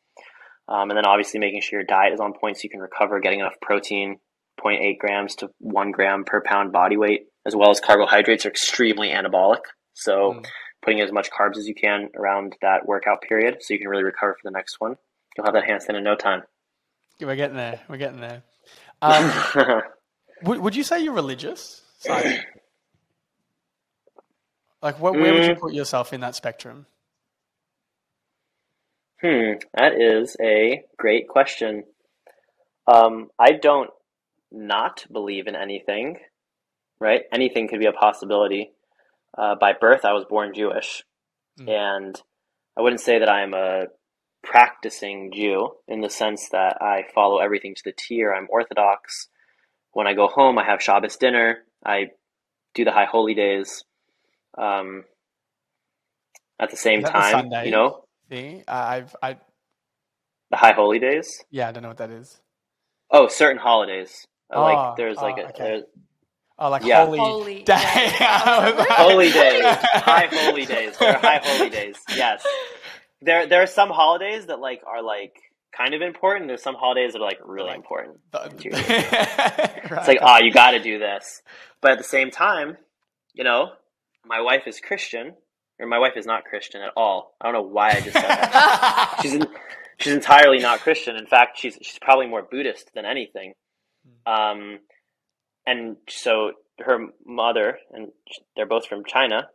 um, 0.67 0.89
and 0.89 0.97
then 0.97 1.05
obviously 1.05 1.39
making 1.39 1.61
sure 1.61 1.79
your 1.79 1.85
diet 1.85 2.13
is 2.13 2.19
on 2.19 2.33
point 2.33 2.57
so 2.57 2.61
you 2.63 2.69
can 2.69 2.79
recover, 2.79 3.19
getting 3.19 3.39
enough 3.39 3.59
protein, 3.61 4.17
0.8 4.63 4.97
grams 4.99 5.35
to 5.35 5.49
one 5.59 5.91
gram 5.91 6.23
per 6.23 6.41
pound 6.45 6.71
body 6.71 6.97
weight, 6.97 7.21
as 7.45 7.55
well 7.55 7.71
as 7.71 7.79
carbohydrates 7.79 8.45
are 8.45 8.49
extremely 8.49 9.09
anabolic. 9.09 9.61
So. 9.93 10.33
Mm. 10.33 10.45
Putting 10.81 11.01
as 11.01 11.11
much 11.11 11.29
carbs 11.29 11.57
as 11.57 11.67
you 11.67 11.75
can 11.75 12.09
around 12.15 12.55
that 12.61 12.85
workout 12.87 13.21
period 13.21 13.57
so 13.61 13.73
you 13.73 13.79
can 13.79 13.87
really 13.87 14.03
recover 14.03 14.33
for 14.33 14.41
the 14.43 14.51
next 14.51 14.79
one. 14.79 14.95
You'll 15.37 15.45
have 15.45 15.53
that 15.53 15.63
handstand 15.65 15.97
in 15.97 16.03
no 16.03 16.15
time. 16.15 16.43
We're 17.19 17.35
getting 17.35 17.55
there. 17.57 17.79
We're 17.87 17.97
getting 17.97 18.19
there. 18.19 18.41
Um, 19.01 19.31
would, 20.43 20.59
would 20.59 20.75
you 20.75 20.83
say 20.83 21.03
you're 21.03 21.13
religious? 21.13 21.81
Simon? 21.99 22.39
like, 24.81 24.99
what, 24.99 25.13
where 25.13 25.33
would 25.33 25.45
you 25.45 25.53
Mm. 25.53 25.59
put 25.59 25.73
yourself 25.73 26.13
in 26.13 26.21
that 26.21 26.33
spectrum? 26.35 26.87
Hmm, 29.21 29.51
that 29.75 29.93
is 30.01 30.35
a 30.41 30.83
great 30.97 31.27
question. 31.27 31.83
Um, 32.87 33.29
I 33.37 33.51
don't 33.51 33.91
not 34.51 35.05
believe 35.11 35.45
in 35.45 35.55
anything, 35.55 36.17
right? 36.99 37.21
Anything 37.31 37.67
could 37.67 37.79
be 37.79 37.85
a 37.85 37.93
possibility. 37.93 38.71
Uh, 39.37 39.55
by 39.55 39.73
birth, 39.73 40.03
I 40.05 40.13
was 40.13 40.25
born 40.29 40.53
Jewish, 40.53 41.03
Mm. 41.59 41.69
and 41.69 42.21
I 42.77 42.81
wouldn't 42.81 43.01
say 43.01 43.19
that 43.19 43.29
I'm 43.29 43.53
a 43.53 43.85
practicing 44.43 45.31
Jew 45.33 45.71
in 45.87 46.01
the 46.01 46.09
sense 46.09 46.49
that 46.49 46.81
I 46.81 47.03
follow 47.13 47.39
everything 47.39 47.75
to 47.75 47.81
the 47.85 47.91
T 47.91 48.23
or 48.23 48.33
I'm 48.33 48.47
Orthodox. 48.49 49.27
When 49.91 50.07
I 50.07 50.13
go 50.13 50.27
home, 50.27 50.57
I 50.57 50.65
have 50.65 50.81
Shabbos 50.81 51.17
dinner. 51.17 51.59
I 51.85 52.11
do 52.73 52.85
the 52.85 52.91
High 52.91 53.05
Holy 53.05 53.33
Days. 53.33 53.83
Um, 54.57 55.03
at 56.59 56.69
the 56.71 56.77
same 56.77 57.01
that 57.01 57.13
the 57.13 57.19
time, 57.19 57.65
you 57.65 57.71
know, 57.71 58.05
See, 58.29 58.63
I've, 58.67 59.13
I, 59.21 59.37
the 60.49 60.57
High 60.57 60.73
Holy 60.73 60.99
Days. 60.99 61.43
yeah, 61.49 61.67
I 61.67 61.71
don't 61.71 61.83
know 61.83 61.89
what 61.89 61.97
that 61.97 62.11
is. 62.11 62.39
Oh, 63.09 63.27
certain 63.27 63.57
holidays. 63.57 64.25
Oh, 64.53 64.61
like 64.63 64.95
there's 64.97 65.17
like 65.17 65.35
oh, 65.37 65.41
a 65.41 65.49
okay. 65.49 65.63
there's 65.63 65.83
Oh, 66.63 66.69
like 66.69 66.83
Yeah. 66.85 67.05
holy, 67.05 67.17
Holy 67.19 67.55
day. 67.63 67.63
day. 67.63 67.73
I 68.19 68.69
was 68.69 68.77
like- 68.79 68.89
holy 68.89 69.31
days, 69.31 69.63
high 69.93 70.27
holy 70.31 70.65
days. 70.65 70.97
There 70.97 71.09
are 71.15 71.19
high 71.19 71.41
holy 71.43 71.69
days. 71.71 71.95
Yes, 72.15 72.45
there 73.21 73.47
there 73.47 73.61
are 73.63 73.67
some 73.67 73.89
holidays 73.89 74.45
that 74.45 74.59
like 74.59 74.81
are 74.85 75.01
like 75.01 75.35
kind 75.75 75.93
of 75.95 76.01
important. 76.01 76.47
There's 76.47 76.61
some 76.61 76.75
holidays 76.75 77.13
that 77.13 77.19
are 77.19 77.25
like 77.25 77.39
really 77.43 77.69
Like- 77.69 77.77
important. 77.77 78.19
The- 78.31 78.51
It's 79.97 80.07
like 80.07 80.19
ah, 80.21 80.39
you 80.39 80.51
got 80.51 80.71
to 80.71 80.79
do 80.79 80.99
this. 80.99 81.41
But 81.81 81.91
at 81.93 81.97
the 81.97 82.03
same 82.03 82.29
time, 82.31 82.77
you 83.33 83.43
know, 83.43 83.71
my 84.25 84.41
wife 84.41 84.67
is 84.67 84.79
Christian, 84.79 85.33
or 85.79 85.87
my 85.87 85.97
wife 85.97 86.13
is 86.15 86.25
not 86.27 86.43
Christian 86.45 86.81
at 86.81 86.91
all. 86.95 87.33
I 87.41 87.45
don't 87.45 87.53
know 87.53 87.67
why 87.69 87.89
I 87.89 88.01
just 88.01 88.13
said 88.13 88.21
that. 88.23 89.19
she's 89.21 89.33
in, 89.33 89.47
she's 89.99 90.13
entirely 90.13 90.59
not 90.59 90.79
Christian. 90.81 91.15
In 91.15 91.25
fact, 91.25 91.57
she's 91.57 91.77
she's 91.81 91.97
probably 91.99 92.27
more 92.27 92.43
Buddhist 92.43 92.91
than 92.93 93.05
anything. 93.05 93.53
Um, 94.27 94.79
and 95.65 95.97
so 96.09 96.51
her 96.79 97.07
mother 97.25 97.77
and 97.91 98.11
they're 98.55 98.65
both 98.65 98.87
from 98.87 99.03
China, 99.05 99.47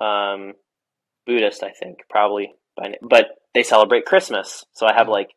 um, 0.00 0.54
Buddhist, 1.26 1.62
I 1.62 1.70
think, 1.70 1.98
probably, 2.08 2.54
by, 2.76 2.94
but 3.02 3.26
they 3.54 3.62
celebrate 3.62 4.06
Christmas. 4.06 4.64
So 4.72 4.86
I 4.86 4.94
have 4.94 5.06
Mm. 5.06 5.10
like 5.12 5.30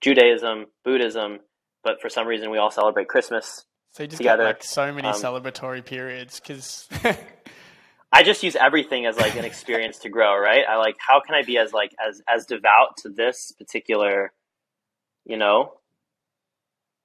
Judaism, 0.00 0.66
Buddhism, 0.84 1.40
but 1.82 2.00
for 2.00 2.08
some 2.08 2.26
reason 2.26 2.50
we 2.50 2.58
all 2.58 2.70
celebrate 2.70 3.08
Christmas. 3.08 3.64
so 3.90 4.02
you 4.02 4.08
just 4.08 4.18
together, 4.18 4.44
get 4.44 4.48
like 4.48 4.64
so 4.64 4.92
many 4.92 5.08
um, 5.08 5.14
celebratory 5.14 5.84
periods 5.84 6.40
because 6.40 6.88
I 8.12 8.22
just 8.22 8.42
use 8.42 8.56
everything 8.56 9.06
as 9.06 9.16
like 9.18 9.36
an 9.36 9.44
experience 9.44 9.98
to 10.00 10.08
grow, 10.08 10.38
right? 10.38 10.64
I 10.68 10.76
like 10.76 10.96
how 10.98 11.20
can 11.20 11.34
I 11.34 11.42
be 11.42 11.58
as 11.58 11.72
like 11.72 11.94
as 12.06 12.22
as 12.28 12.46
devout 12.46 12.96
to 12.98 13.10
this 13.10 13.52
particular, 13.58 14.32
you 15.26 15.36
know, 15.36 15.74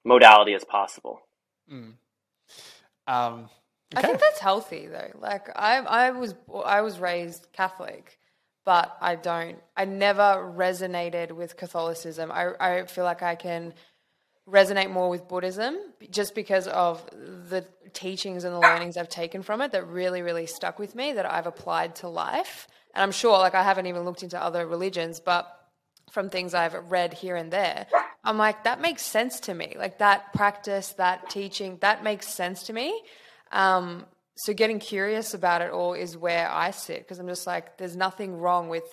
modality 0.05 0.53
as 0.53 0.63
possible. 0.63 1.19
Mm. 1.71 1.93
Um, 3.07 3.49
I 3.95 4.01
think 4.01 4.19
that's 4.19 4.39
healthy 4.39 4.87
though. 4.87 5.11
Like 5.19 5.49
I, 5.55 5.77
I 5.79 6.11
was, 6.11 6.35
I 6.65 6.81
was 6.81 6.99
raised 6.99 7.47
Catholic, 7.53 8.17
but 8.65 8.95
I 9.01 9.15
don't. 9.15 9.57
I 9.77 9.85
never 9.85 10.53
resonated 10.55 11.31
with 11.31 11.57
Catholicism. 11.57 12.31
I, 12.31 12.53
I 12.59 12.85
feel 12.85 13.03
like 13.03 13.21
I 13.21 13.35
can 13.35 13.73
resonate 14.49 14.91
more 14.91 15.09
with 15.09 15.27
Buddhism 15.27 15.77
just 16.09 16.35
because 16.35 16.67
of 16.67 17.05
the 17.49 17.65
teachings 17.93 18.43
and 18.43 18.53
the 18.53 18.59
learnings 18.59 18.97
I've 18.97 19.09
taken 19.09 19.41
from 19.41 19.61
it 19.61 19.71
that 19.71 19.87
really, 19.87 20.21
really 20.21 20.45
stuck 20.45 20.79
with 20.79 20.95
me 20.95 21.13
that 21.13 21.31
I've 21.31 21.47
applied 21.47 21.95
to 21.97 22.09
life. 22.09 22.67
And 22.93 23.03
I'm 23.03 23.11
sure, 23.11 23.37
like, 23.37 23.55
I 23.55 23.63
haven't 23.63 23.87
even 23.87 24.03
looked 24.03 24.23
into 24.23 24.41
other 24.41 24.67
religions, 24.67 25.19
but 25.19 25.47
from 26.11 26.29
things 26.29 26.53
I've 26.53 26.75
read 26.91 27.13
here 27.13 27.35
and 27.35 27.51
there, 27.51 27.87
I'm 28.23 28.37
like, 28.37 28.63
that 28.63 28.79
makes 28.81 29.01
sense 29.01 29.41
to 29.41 29.53
me. 29.53 29.75
Like, 29.77 29.99
that 29.99 30.33
practice, 30.33 30.93
that 30.93 31.29
teaching, 31.29 31.77
that 31.81 32.03
makes 32.03 32.27
sense 32.27 32.63
to 32.63 32.73
me. 32.73 33.01
Um, 33.51 34.05
so, 34.35 34.53
getting 34.53 34.79
curious 34.79 35.33
about 35.33 35.61
it 35.61 35.71
all 35.71 35.93
is 35.93 36.17
where 36.17 36.49
I 36.49 36.71
sit 36.71 36.99
because 36.99 37.19
I'm 37.19 37.27
just 37.27 37.45
like, 37.45 37.77
there's 37.77 37.95
nothing 37.95 38.37
wrong 38.37 38.69
with 38.69 38.83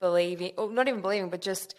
believing, 0.00 0.52
or 0.56 0.72
not 0.72 0.88
even 0.88 1.00
believing, 1.00 1.30
but 1.30 1.42
just 1.42 1.74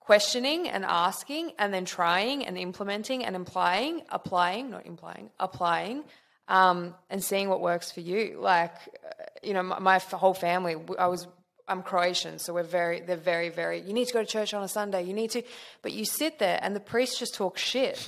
questioning 0.00 0.66
and 0.68 0.86
asking 0.86 1.52
and 1.58 1.72
then 1.72 1.84
trying 1.84 2.46
and 2.46 2.56
implementing 2.56 3.26
and 3.26 3.36
implying, 3.36 4.00
applying, 4.08 4.70
not 4.70 4.86
implying, 4.86 5.28
applying, 5.38 6.02
um, 6.48 6.94
and 7.10 7.22
seeing 7.22 7.50
what 7.50 7.60
works 7.60 7.92
for 7.92 8.00
you. 8.00 8.38
Like, 8.40 8.72
uh, 9.04 9.24
you 9.42 9.52
know, 9.52 9.62
my, 9.62 9.78
my 9.78 9.98
whole 9.98 10.32
family, 10.32 10.76
I 10.98 11.08
was, 11.08 11.28
I'm 11.68 11.82
Croatian, 11.82 12.38
so 12.38 12.54
we're 12.54 12.62
very, 12.62 13.00
they're 13.00 13.16
very, 13.16 13.48
very, 13.48 13.80
you 13.80 13.92
need 13.92 14.06
to 14.06 14.12
go 14.12 14.20
to 14.20 14.26
church 14.26 14.54
on 14.54 14.62
a 14.62 14.68
Sunday, 14.68 15.02
you 15.02 15.12
need 15.12 15.30
to, 15.32 15.42
but 15.82 15.92
you 15.92 16.04
sit 16.04 16.38
there 16.38 16.58
and 16.62 16.74
the 16.74 16.80
priest 16.80 17.18
just 17.18 17.34
talks 17.34 17.60
shit 17.60 17.98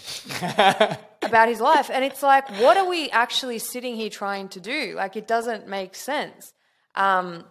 about 1.23 1.49
his 1.49 1.61
life. 1.61 1.91
And 1.93 2.05
it's 2.05 2.23
like, 2.23 2.49
what 2.61 2.77
are 2.77 2.89
we 2.89 3.11
actually 3.11 3.59
sitting 3.59 3.97
here 3.97 4.11
trying 4.11 4.49
to 4.51 4.61
do? 4.61 4.95
Like, 4.97 5.17
it 5.17 5.27
doesn't 5.27 5.69
make 5.69 5.95
sense. 5.95 6.53
Um, 6.95 7.45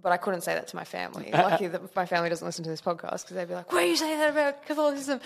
but 0.00 0.12
I 0.12 0.16
couldn't 0.16 0.42
say 0.42 0.54
that 0.54 0.68
to 0.68 0.76
my 0.76 0.84
family. 0.84 1.30
Lucky 1.32 1.66
that 1.66 1.94
my 1.94 2.06
family 2.06 2.28
doesn't 2.28 2.46
listen 2.46 2.64
to 2.64 2.70
this 2.70 2.80
podcast 2.80 3.22
because 3.22 3.36
they'd 3.36 3.48
be 3.48 3.54
like, 3.54 3.72
"Why 3.72 3.82
are 3.82 3.86
you 3.86 3.96
saying 3.96 4.18
that 4.18 4.30
about 4.30 4.64
Catholicism?" 4.64 5.20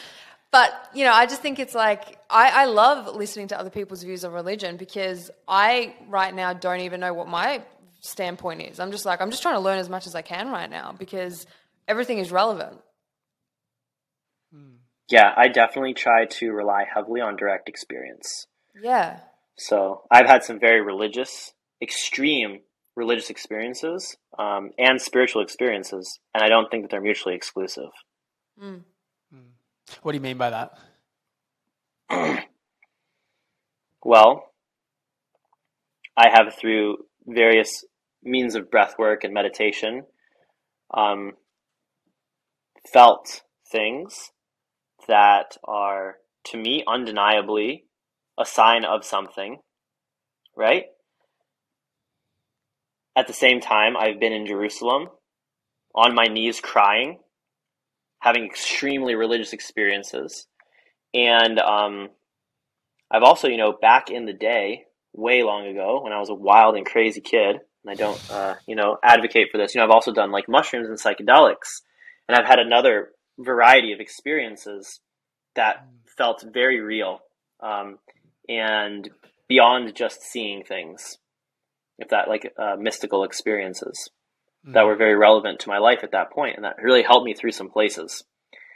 But 0.50 0.70
you 0.94 1.04
know, 1.04 1.12
I 1.12 1.26
just 1.26 1.42
think 1.42 1.58
it's 1.58 1.74
like 1.74 2.18
I, 2.30 2.62
I 2.62 2.64
love 2.66 3.14
listening 3.14 3.48
to 3.48 3.58
other 3.58 3.70
people's 3.70 4.02
views 4.02 4.24
on 4.24 4.32
religion 4.32 4.76
because 4.76 5.30
I 5.46 5.94
right 6.08 6.34
now 6.34 6.52
don't 6.52 6.80
even 6.80 7.00
know 7.00 7.14
what 7.14 7.28
my 7.28 7.62
standpoint 8.02 8.60
is. 8.60 8.78
I'm 8.78 8.90
just 8.92 9.06
like 9.06 9.20
I'm 9.20 9.30
just 9.30 9.42
trying 9.42 9.54
to 9.54 9.60
learn 9.60 9.78
as 9.78 9.88
much 9.88 10.06
as 10.06 10.14
I 10.14 10.22
can 10.22 10.50
right 10.50 10.68
now 10.70 10.94
because 10.98 11.46
everything 11.88 12.18
is 12.18 12.30
relevant. 12.30 12.78
Hmm. 14.52 14.76
Yeah, 15.08 15.32
I 15.36 15.48
definitely 15.48 15.94
try 15.94 16.26
to 16.26 16.52
rely 16.52 16.84
heavily 16.92 17.20
on 17.20 17.36
direct 17.36 17.68
experience. 17.68 18.46
Yeah, 18.80 19.20
So 19.56 20.02
I've 20.10 20.26
had 20.26 20.44
some 20.44 20.58
very 20.58 20.80
religious, 20.80 21.52
extreme 21.82 22.60
religious 22.96 23.30
experiences 23.30 24.16
um, 24.38 24.70
and 24.78 25.00
spiritual 25.00 25.42
experiences, 25.42 26.18
and 26.34 26.42
I 26.42 26.48
don't 26.48 26.70
think 26.70 26.84
that 26.84 26.90
they're 26.90 27.00
mutually 27.00 27.34
exclusive. 27.34 27.90
Hmm. 28.58 28.76
Hmm. 29.32 29.48
what 30.02 30.12
do 30.12 30.16
you 30.16 30.22
mean 30.22 30.36
by 30.36 30.50
that? 30.50 30.78
Well, 34.04 34.52
I 36.16 36.28
have 36.30 36.54
through 36.60 36.98
various 37.26 37.84
means 38.22 38.54
of 38.54 38.70
breath 38.70 38.94
work 38.98 39.24
and 39.24 39.34
meditation 39.34 40.04
um, 40.94 41.32
felt 42.92 43.42
things 43.70 44.30
that 45.08 45.56
are 45.64 46.16
to 46.44 46.56
me 46.56 46.84
undeniably 46.86 47.84
a 48.38 48.44
sign 48.44 48.84
of 48.84 49.04
something, 49.04 49.58
right? 50.56 50.84
At 53.16 53.26
the 53.26 53.32
same 53.32 53.60
time, 53.60 53.96
I've 53.96 54.20
been 54.20 54.32
in 54.32 54.46
Jerusalem 54.46 55.08
on 55.94 56.14
my 56.14 56.24
knees 56.24 56.60
crying, 56.60 57.18
having 58.20 58.44
extremely 58.44 59.14
religious 59.14 59.52
experiences, 59.52 60.46
and 61.12 61.58
um, 61.58 62.08
I've 63.10 63.22
also, 63.22 63.48
you 63.48 63.58
know, 63.58 63.76
back 63.78 64.10
in 64.10 64.24
the 64.24 64.32
day, 64.32 64.84
way 65.12 65.42
long 65.42 65.66
ago, 65.66 66.00
when 66.02 66.12
I 66.12 66.18
was 66.18 66.30
a 66.30 66.34
wild 66.34 66.76
and 66.76 66.86
crazy 66.86 67.20
kid, 67.20 67.56
and 67.84 67.90
I 67.90 67.94
don't, 67.94 68.30
uh, 68.30 68.54
you 68.66 68.76
know, 68.76 68.98
advocate 69.02 69.48
for 69.50 69.58
this. 69.58 69.74
You 69.74 69.80
know, 69.80 69.84
I've 69.84 69.90
also 69.90 70.12
done 70.12 70.30
like 70.30 70.48
mushrooms 70.48 70.88
and 70.88 70.98
psychedelics, 70.98 71.82
and 72.28 72.36
I've 72.36 72.46
had 72.46 72.58
another 72.58 73.10
variety 73.38 73.92
of 73.92 74.00
experiences 74.00 75.00
that 75.56 75.86
felt 76.16 76.44
very 76.52 76.80
real 76.80 77.20
um, 77.60 77.98
and 78.48 79.10
beyond 79.48 79.94
just 79.94 80.22
seeing 80.22 80.64
things. 80.64 81.18
If 81.98 82.08
that 82.08 82.28
like 82.28 82.52
uh, 82.58 82.76
mystical 82.78 83.22
experiences 83.22 84.10
mm. 84.66 84.72
that 84.72 84.86
were 84.86 84.96
very 84.96 85.14
relevant 85.14 85.60
to 85.60 85.68
my 85.68 85.78
life 85.78 86.00
at 86.02 86.12
that 86.12 86.32
point, 86.32 86.56
and 86.56 86.64
that 86.64 86.82
really 86.82 87.02
helped 87.02 87.26
me 87.26 87.34
through 87.34 87.52
some 87.52 87.68
places. 87.68 88.24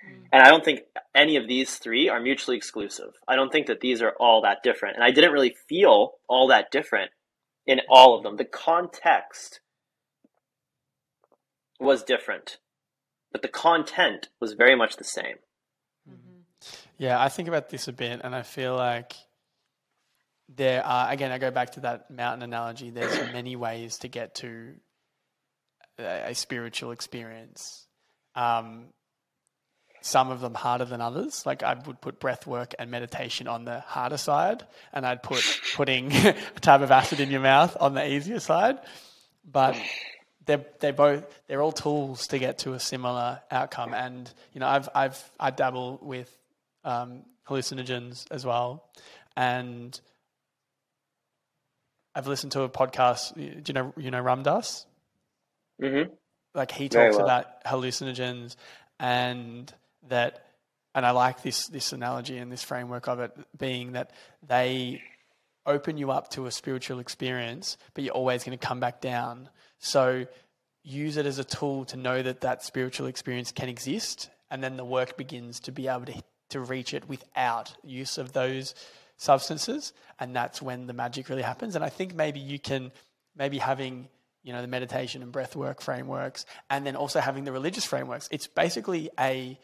Mm. 0.06 0.26
And 0.32 0.42
I 0.42 0.50
don't 0.50 0.64
think 0.64 0.80
any 1.14 1.36
of 1.36 1.48
these 1.48 1.76
three 1.76 2.08
are 2.08 2.20
mutually 2.20 2.56
exclusive. 2.56 3.14
I 3.26 3.34
don't 3.34 3.50
think 3.50 3.66
that 3.66 3.80
these 3.80 4.02
are 4.02 4.12
all 4.20 4.42
that 4.42 4.62
different. 4.62 4.96
And 4.96 5.04
I 5.04 5.10
didn't 5.10 5.32
really 5.32 5.56
feel 5.68 6.12
all 6.28 6.48
that 6.48 6.70
different 6.70 7.10
in 7.66 7.80
all 7.88 8.16
of 8.16 8.22
them. 8.22 8.36
The 8.36 8.44
context 8.44 9.60
was 11.80 12.02
different, 12.02 12.58
but 13.32 13.42
the 13.42 13.48
content 13.48 14.28
was 14.40 14.54
very 14.54 14.76
much 14.76 14.96
the 14.96 15.04
same. 15.04 15.36
Mm-hmm. 16.08 16.40
Yeah, 16.98 17.20
I 17.20 17.28
think 17.28 17.48
about 17.48 17.68
this 17.68 17.88
a 17.88 17.92
bit, 17.92 18.20
and 18.22 18.34
I 18.34 18.42
feel 18.42 18.76
like 18.76 19.14
there 20.48 20.84
are, 20.84 21.10
again, 21.10 21.32
I 21.32 21.38
go 21.38 21.50
back 21.50 21.72
to 21.72 21.80
that 21.80 22.10
mountain 22.10 22.42
analogy. 22.42 22.90
There's 22.90 23.16
many 23.32 23.56
ways 23.56 23.98
to 23.98 24.08
get 24.08 24.36
to 24.36 24.74
a, 25.98 26.30
a 26.30 26.34
spiritual 26.34 26.92
experience. 26.92 27.86
Um, 28.34 28.88
some 30.06 30.30
of 30.30 30.40
them 30.40 30.54
harder 30.54 30.84
than 30.84 31.00
others. 31.00 31.44
Like 31.44 31.62
I 31.62 31.74
would 31.74 32.00
put 32.00 32.20
breath 32.20 32.46
work 32.46 32.74
and 32.78 32.90
meditation 32.90 33.48
on 33.48 33.64
the 33.64 33.80
harder 33.80 34.16
side, 34.16 34.64
and 34.92 35.04
I'd 35.04 35.22
put 35.22 35.42
putting 35.74 36.12
a 36.12 36.34
tab 36.60 36.82
of 36.82 36.90
acid 36.90 37.20
in 37.20 37.30
your 37.30 37.40
mouth 37.40 37.76
on 37.80 37.94
the 37.94 38.08
easier 38.08 38.38
side. 38.38 38.78
But 39.44 39.76
they're 40.46 40.64
they 40.80 40.92
both 40.92 41.42
they're 41.48 41.60
all 41.60 41.72
tools 41.72 42.28
to 42.28 42.38
get 42.38 42.58
to 42.58 42.74
a 42.74 42.80
similar 42.80 43.40
outcome. 43.50 43.94
And 43.94 44.32
you 44.52 44.60
know, 44.60 44.68
I've 44.68 44.88
I've 44.94 45.30
I 45.40 45.50
dabble 45.50 45.98
with 46.00 46.34
um, 46.84 47.24
hallucinogens 47.48 48.26
as 48.30 48.46
well, 48.46 48.88
and 49.36 50.00
I've 52.14 52.28
listened 52.28 52.52
to 52.52 52.62
a 52.62 52.68
podcast. 52.68 53.34
Do 53.34 53.42
you 53.42 53.74
know 53.74 53.92
you 53.96 54.12
know 54.12 54.20
Ram 54.20 54.44
Dass? 54.44 54.86
Mm-hmm. 55.82 56.12
Like 56.54 56.70
he 56.70 56.88
talks 56.88 57.16
well. 57.16 57.24
about 57.24 57.64
hallucinogens 57.64 58.56
and 58.98 59.72
that 60.08 60.46
and 60.94 61.04
I 61.04 61.10
like 61.10 61.42
this 61.42 61.66
this 61.68 61.92
analogy 61.92 62.38
and 62.38 62.50
this 62.50 62.62
framework 62.62 63.06
of 63.06 63.20
it 63.20 63.32
being 63.56 63.92
that 63.92 64.12
they 64.46 65.02
open 65.66 65.98
you 65.98 66.10
up 66.10 66.30
to 66.30 66.46
a 66.46 66.50
spiritual 66.50 67.00
experience, 67.00 67.76
but 67.92 68.02
you're 68.02 68.14
always 68.14 68.44
going 68.44 68.56
to 68.56 68.66
come 68.66 68.80
back 68.80 69.00
down. 69.00 69.48
So 69.78 70.26
use 70.82 71.16
it 71.16 71.26
as 71.26 71.38
a 71.38 71.44
tool 71.44 71.84
to 71.86 71.96
know 71.96 72.22
that 72.22 72.40
that 72.42 72.62
spiritual 72.62 73.08
experience 73.08 73.52
can 73.52 73.68
exist, 73.68 74.30
and 74.50 74.64
then 74.64 74.76
the 74.76 74.84
work 74.84 75.16
begins 75.16 75.60
to 75.60 75.72
be 75.72 75.86
able 75.86 76.06
to 76.06 76.22
to 76.48 76.60
reach 76.60 76.94
it 76.94 77.08
without 77.08 77.74
use 77.84 78.18
of 78.18 78.32
those 78.32 78.74
substances, 79.18 79.92
and 80.18 80.34
that's 80.34 80.62
when 80.62 80.86
the 80.86 80.92
magic 80.92 81.28
really 81.28 81.42
happens. 81.42 81.74
And 81.74 81.84
I 81.84 81.88
think 81.90 82.14
maybe 82.14 82.40
you 82.40 82.58
can 82.58 82.90
maybe 83.36 83.58
having 83.58 84.08
you 84.44 84.52
know 84.52 84.62
the 84.62 84.68
meditation 84.68 85.22
and 85.22 85.30
breath 85.30 85.56
work 85.56 85.82
frameworks, 85.82 86.46
and 86.70 86.86
then 86.86 86.96
also 86.96 87.20
having 87.20 87.44
the 87.44 87.52
religious 87.52 87.84
frameworks. 87.84 88.28
It's 88.30 88.46
basically 88.46 89.10
a 89.20 89.58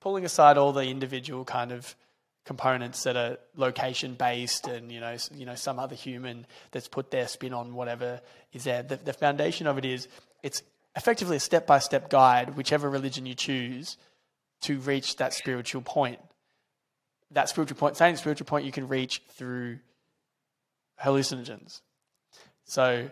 pulling 0.00 0.24
aside 0.24 0.58
all 0.58 0.72
the 0.72 0.84
individual 0.84 1.44
kind 1.44 1.72
of 1.72 1.94
components 2.44 3.04
that 3.04 3.16
are 3.16 3.38
location 3.56 4.14
based 4.14 4.66
and 4.66 4.90
you 4.90 4.98
know 4.98 5.16
you 5.32 5.46
know 5.46 5.54
some 5.54 5.78
other 5.78 5.94
human 5.94 6.44
that's 6.72 6.88
put 6.88 7.10
their 7.10 7.28
spin 7.28 7.52
on 7.52 7.74
whatever 7.74 8.20
is 8.52 8.64
there. 8.64 8.82
The, 8.82 8.96
the 8.96 9.12
foundation 9.12 9.66
of 9.66 9.78
it 9.78 9.84
is 9.84 10.08
it's 10.42 10.62
effectively 10.96 11.36
a 11.36 11.40
step 11.40 11.66
by 11.66 11.78
step 11.78 12.10
guide 12.10 12.56
whichever 12.56 12.90
religion 12.90 13.26
you 13.26 13.34
choose 13.34 13.96
to 14.62 14.78
reach 14.80 15.16
that 15.16 15.32
spiritual 15.32 15.82
point. 15.82 16.18
That 17.30 17.48
spiritual 17.48 17.76
point 17.76 17.96
same 17.96 18.16
spiritual 18.16 18.46
point 18.46 18.64
you 18.64 18.72
can 18.72 18.88
reach 18.88 19.22
through 19.30 19.78
hallucinogens. 21.02 21.80
So 22.64 23.08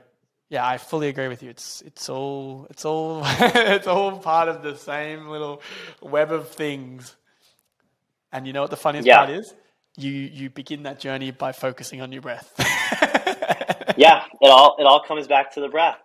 yeah, 0.51 0.67
I 0.67 0.79
fully 0.79 1.09
agree 1.09 1.29
with 1.29 1.45
you. 1.45 1.51
It's 1.51 1.81
it's 1.83 2.09
all 2.09 2.67
it's 2.71 2.85
all 2.85 3.23
it's 3.25 3.87
all 3.87 4.19
part 4.19 4.49
of 4.49 4.63
the 4.63 4.77
same 4.77 5.29
little 5.29 5.63
web 6.03 6.33
of 6.33 6.49
things. 6.49 7.17
And 8.33 8.47
you 8.47 8.53
know 8.53 8.63
what 8.63 8.71
the 8.71 8.77
funniest 8.77 9.07
yeah. 9.07 9.19
part 9.19 9.31
is? 9.31 9.55
You 9.97 10.11
you 10.11 10.51
begin 10.51 10.83
that 10.83 10.99
journey 10.99 11.31
by 11.31 11.53
focusing 11.53 12.01
on 12.01 12.11
your 12.11 12.21
breath. 12.21 12.53
yeah, 13.97 14.25
it 14.41 14.51
all 14.51 14.77
it 14.81 14.85
all 14.85 15.03
comes 15.07 15.29
back 15.29 15.55
to 15.55 15.61
the 15.61 15.69
breath. 15.69 15.99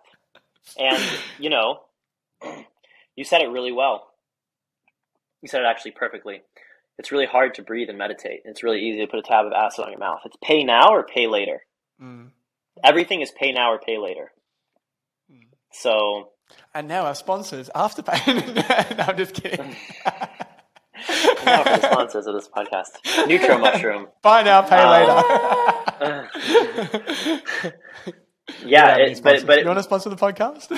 And 0.78 1.02
you 1.40 1.50
know, 1.50 1.80
you 3.16 3.24
said 3.24 3.42
it 3.42 3.48
really 3.48 3.72
well. 3.72 4.06
You 5.42 5.48
said 5.48 5.62
it 5.62 5.66
actually 5.66 5.92
perfectly. 5.92 6.42
It's 6.98 7.10
really 7.10 7.26
hard 7.26 7.54
to 7.54 7.62
breathe 7.62 7.88
and 7.88 7.98
meditate. 7.98 8.42
It's 8.44 8.62
really 8.62 8.80
easy 8.80 9.00
to 9.00 9.06
put 9.08 9.18
a 9.18 9.22
tab 9.22 9.44
of 9.44 9.52
acid 9.52 9.84
on 9.84 9.90
your 9.90 9.98
mouth. 9.98 10.20
It's 10.24 10.36
pay 10.42 10.62
now 10.62 10.92
or 10.92 11.02
pay 11.02 11.26
later. 11.26 11.62
Mm. 12.00 12.30
Everything 12.82 13.20
is 13.20 13.30
pay 13.32 13.52
now 13.52 13.72
or 13.72 13.78
pay 13.78 13.98
later. 13.98 14.32
So. 15.80 16.30
And 16.74 16.88
now 16.88 17.06
our 17.06 17.14
sponsors, 17.14 17.70
Afterpay. 17.74 18.96
no, 18.96 19.04
I'm 19.04 19.16
just 19.16 19.34
kidding. 19.34 19.76
now 21.44 21.62
for 21.62 21.70
the 21.70 21.80
sponsors 21.92 22.26
of 22.26 22.34
this 22.34 22.48
podcast, 22.48 23.26
Neutro 23.26 23.58
Mushroom. 23.60 24.08
Buy 24.22 24.42
now, 24.42 24.62
pay 24.62 24.76
uh, 24.76 24.90
later. 24.90 26.28
yeah, 28.64 28.96
it, 28.96 29.20
but 29.22 29.46
but 29.46 29.60
you 29.60 29.66
want 29.66 29.78
to 29.78 29.82
sponsor 29.82 30.08
the 30.08 30.16
podcast? 30.16 30.68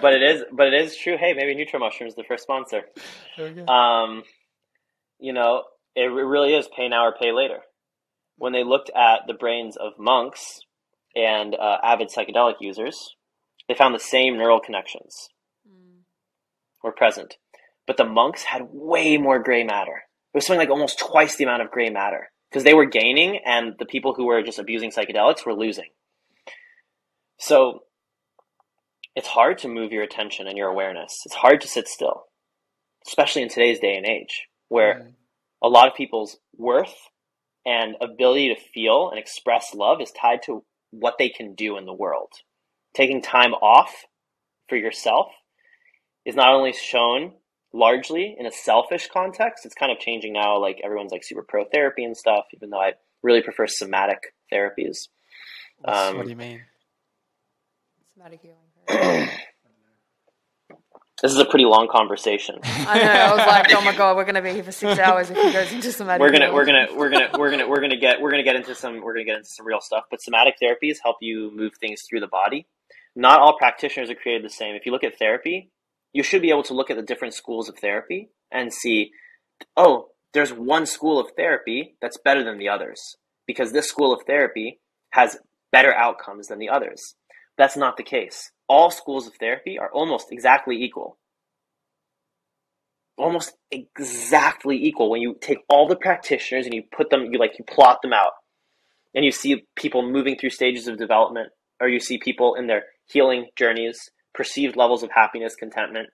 but 0.00 0.14
it 0.14 0.22
is, 0.22 0.42
but 0.52 0.68
it 0.68 0.74
is 0.74 0.96
true. 0.96 1.16
Hey, 1.18 1.32
maybe 1.34 1.54
Nutro 1.54 1.78
Mushroom 1.80 2.08
is 2.08 2.14
the 2.14 2.24
first 2.24 2.42
sponsor. 2.42 2.82
Um, 3.68 4.24
you 5.18 5.32
know, 5.32 5.62
it 5.94 6.06
really 6.06 6.54
is 6.54 6.68
pay 6.76 6.88
now 6.88 7.06
or 7.06 7.14
pay 7.18 7.32
later. 7.32 7.60
When 8.36 8.52
they 8.52 8.64
looked 8.64 8.90
at 8.90 9.20
the 9.26 9.34
brains 9.34 9.76
of 9.76 9.92
monks 9.98 10.60
and 11.14 11.54
uh, 11.54 11.78
avid 11.82 12.08
psychedelic 12.08 12.56
users, 12.60 13.14
they 13.68 13.74
found 13.74 13.94
the 13.94 14.00
same 14.00 14.36
neural 14.36 14.60
connections 14.60 15.28
mm. 15.68 16.02
were 16.82 16.92
present. 16.92 17.36
But 17.86 17.96
the 17.96 18.04
monks 18.04 18.42
had 18.42 18.68
way 18.70 19.16
more 19.16 19.42
gray 19.42 19.64
matter. 19.64 20.02
It 20.32 20.36
was 20.36 20.46
something 20.46 20.60
like 20.60 20.70
almost 20.70 20.98
twice 20.98 21.36
the 21.36 21.44
amount 21.44 21.62
of 21.62 21.70
gray 21.70 21.90
matter 21.90 22.30
because 22.50 22.64
they 22.64 22.74
were 22.74 22.86
gaining 22.86 23.40
and 23.44 23.74
the 23.78 23.86
people 23.86 24.14
who 24.14 24.26
were 24.26 24.42
just 24.42 24.58
abusing 24.58 24.90
psychedelics 24.90 25.44
were 25.44 25.54
losing. 25.54 25.90
So 27.38 27.80
it's 29.14 29.28
hard 29.28 29.58
to 29.58 29.68
move 29.68 29.92
your 29.92 30.02
attention 30.02 30.46
and 30.46 30.56
your 30.56 30.68
awareness. 30.68 31.20
It's 31.24 31.34
hard 31.34 31.60
to 31.60 31.68
sit 31.68 31.88
still, 31.88 32.24
especially 33.06 33.42
in 33.42 33.48
today's 33.48 33.80
day 33.80 33.96
and 33.96 34.06
age 34.06 34.48
where 34.68 34.94
mm. 34.94 35.12
a 35.62 35.68
lot 35.68 35.88
of 35.88 35.94
people's 35.94 36.38
worth 36.56 36.94
and 37.66 37.96
ability 38.00 38.54
to 38.54 38.60
feel 38.60 39.10
and 39.10 39.18
express 39.18 39.74
love 39.74 40.00
is 40.00 40.10
tied 40.12 40.42
to 40.44 40.64
what 40.90 41.14
they 41.18 41.28
can 41.28 41.54
do 41.54 41.76
in 41.76 41.86
the 41.86 41.92
world 41.92 42.30
taking 42.94 43.20
time 43.20 43.54
off 43.54 44.06
for 44.68 44.76
yourself 44.76 45.28
is 46.24 46.34
not 46.34 46.54
only 46.54 46.72
shown 46.72 47.32
largely 47.72 48.36
in 48.38 48.46
a 48.46 48.52
selfish 48.52 49.08
context, 49.12 49.66
it's 49.66 49.74
kind 49.74 49.92
of 49.92 49.98
changing 49.98 50.32
now. 50.32 50.58
Like 50.58 50.80
everyone's 50.82 51.12
like 51.12 51.24
super 51.24 51.42
pro 51.42 51.64
therapy 51.64 52.04
and 52.04 52.16
stuff, 52.16 52.44
even 52.54 52.70
though 52.70 52.80
I 52.80 52.92
really 53.22 53.42
prefer 53.42 53.66
somatic 53.66 54.34
therapies. 54.52 55.08
Um, 55.84 56.16
what 56.16 56.24
do 56.24 56.30
you 56.30 56.36
mean? 56.36 56.62
Somatic 58.14 58.40
healing. 58.40 58.58
this 61.20 61.32
is 61.32 61.38
a 61.38 61.44
pretty 61.44 61.64
long 61.64 61.88
conversation. 61.90 62.60
I 62.62 62.98
know. 62.98 63.10
I 63.10 63.30
was 63.30 63.46
like, 63.46 63.74
oh 63.74 63.84
my 63.84 63.94
god, 63.96 64.16
we're 64.16 64.24
gonna 64.24 64.40
be 64.40 64.52
here 64.52 64.62
for 64.62 64.72
six 64.72 64.98
hours 64.98 65.30
if 65.30 65.36
he 65.36 65.52
goes 65.52 65.72
into 65.72 65.90
somatic. 65.90 66.20
We're 66.20 66.30
gonna, 66.30 66.46
healing. 66.46 66.54
we're 66.54 66.64
gonna, 66.64 66.86
we're 66.96 67.10
gonna, 67.10 67.30
we're 67.38 67.50
gonna, 67.50 67.68
we're 67.68 67.80
gonna 67.80 67.96
get, 67.96 68.20
we're 68.20 68.30
gonna 68.30 68.44
get 68.44 68.56
into 68.56 68.74
some, 68.74 69.02
we're 69.02 69.14
gonna 69.14 69.24
get 69.24 69.36
into 69.36 69.48
some 69.48 69.66
real 69.66 69.80
stuff. 69.80 70.04
But 70.10 70.22
somatic 70.22 70.54
therapies 70.62 70.98
help 71.02 71.16
you 71.20 71.50
move 71.54 71.72
things 71.80 72.02
through 72.08 72.20
the 72.20 72.28
body 72.28 72.66
not 73.16 73.40
all 73.40 73.56
practitioners 73.56 74.10
are 74.10 74.14
created 74.14 74.44
the 74.44 74.50
same. 74.50 74.74
If 74.74 74.86
you 74.86 74.92
look 74.92 75.04
at 75.04 75.18
therapy, 75.18 75.70
you 76.12 76.22
should 76.22 76.42
be 76.42 76.50
able 76.50 76.62
to 76.64 76.74
look 76.74 76.90
at 76.90 76.96
the 76.96 77.02
different 77.02 77.34
schools 77.34 77.68
of 77.68 77.78
therapy 77.78 78.30
and 78.50 78.72
see, 78.72 79.10
oh, 79.76 80.08
there's 80.32 80.52
one 80.52 80.86
school 80.86 81.20
of 81.20 81.30
therapy 81.36 81.96
that's 82.00 82.18
better 82.18 82.42
than 82.42 82.58
the 82.58 82.68
others 82.68 83.16
because 83.46 83.72
this 83.72 83.88
school 83.88 84.12
of 84.12 84.22
therapy 84.26 84.80
has 85.10 85.38
better 85.70 85.94
outcomes 85.94 86.48
than 86.48 86.58
the 86.58 86.68
others. 86.68 87.14
That's 87.56 87.76
not 87.76 87.96
the 87.96 88.02
case. 88.02 88.50
All 88.68 88.90
schools 88.90 89.26
of 89.26 89.34
therapy 89.34 89.78
are 89.78 89.90
almost 89.92 90.32
exactly 90.32 90.82
equal. 90.82 91.18
Almost 93.16 93.54
exactly 93.70 94.76
equal 94.84 95.10
when 95.10 95.20
you 95.20 95.36
take 95.40 95.58
all 95.68 95.86
the 95.86 95.96
practitioners 95.96 96.64
and 96.64 96.74
you 96.74 96.82
put 96.90 97.10
them, 97.10 97.28
you 97.32 97.38
like, 97.38 97.58
you 97.58 97.64
plot 97.64 98.02
them 98.02 98.12
out 98.12 98.32
and 99.14 99.24
you 99.24 99.30
see 99.30 99.64
people 99.76 100.02
moving 100.02 100.36
through 100.36 100.50
stages 100.50 100.88
of 100.88 100.98
development 100.98 101.50
or 101.80 101.88
you 101.88 102.00
see 102.00 102.18
people 102.18 102.56
in 102.56 102.66
their 102.66 102.84
healing 103.06 103.46
journeys, 103.56 104.10
perceived 104.34 104.76
levels 104.76 105.02
of 105.02 105.10
happiness, 105.12 105.54
contentment. 105.54 106.08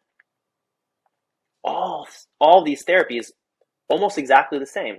All, 1.62 2.08
all 2.40 2.64
these 2.64 2.84
therapies 2.84 3.30
almost 3.88 4.18
exactly 4.18 4.58
the 4.58 4.66
same. 4.66 4.98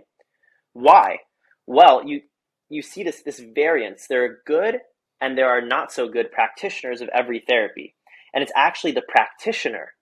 Why? 0.74 1.18
Well, 1.66 2.04
you 2.06 2.22
you 2.70 2.82
see 2.82 3.04
this 3.04 3.22
this 3.24 3.42
variance. 3.54 4.08
There 4.08 4.24
are 4.26 4.42
good 4.46 4.80
and 5.20 5.38
there 5.38 5.50
are 5.50 5.62
not 5.62 5.92
so 5.92 6.08
good 6.08 6.32
practitioners 6.32 7.02
of 7.02 7.10
every 7.14 7.44
therapy, 7.48 7.96
and 8.34 8.42
it's 8.42 8.52
actually 8.56 8.92
the 8.92 9.04
practitioner 9.08 9.94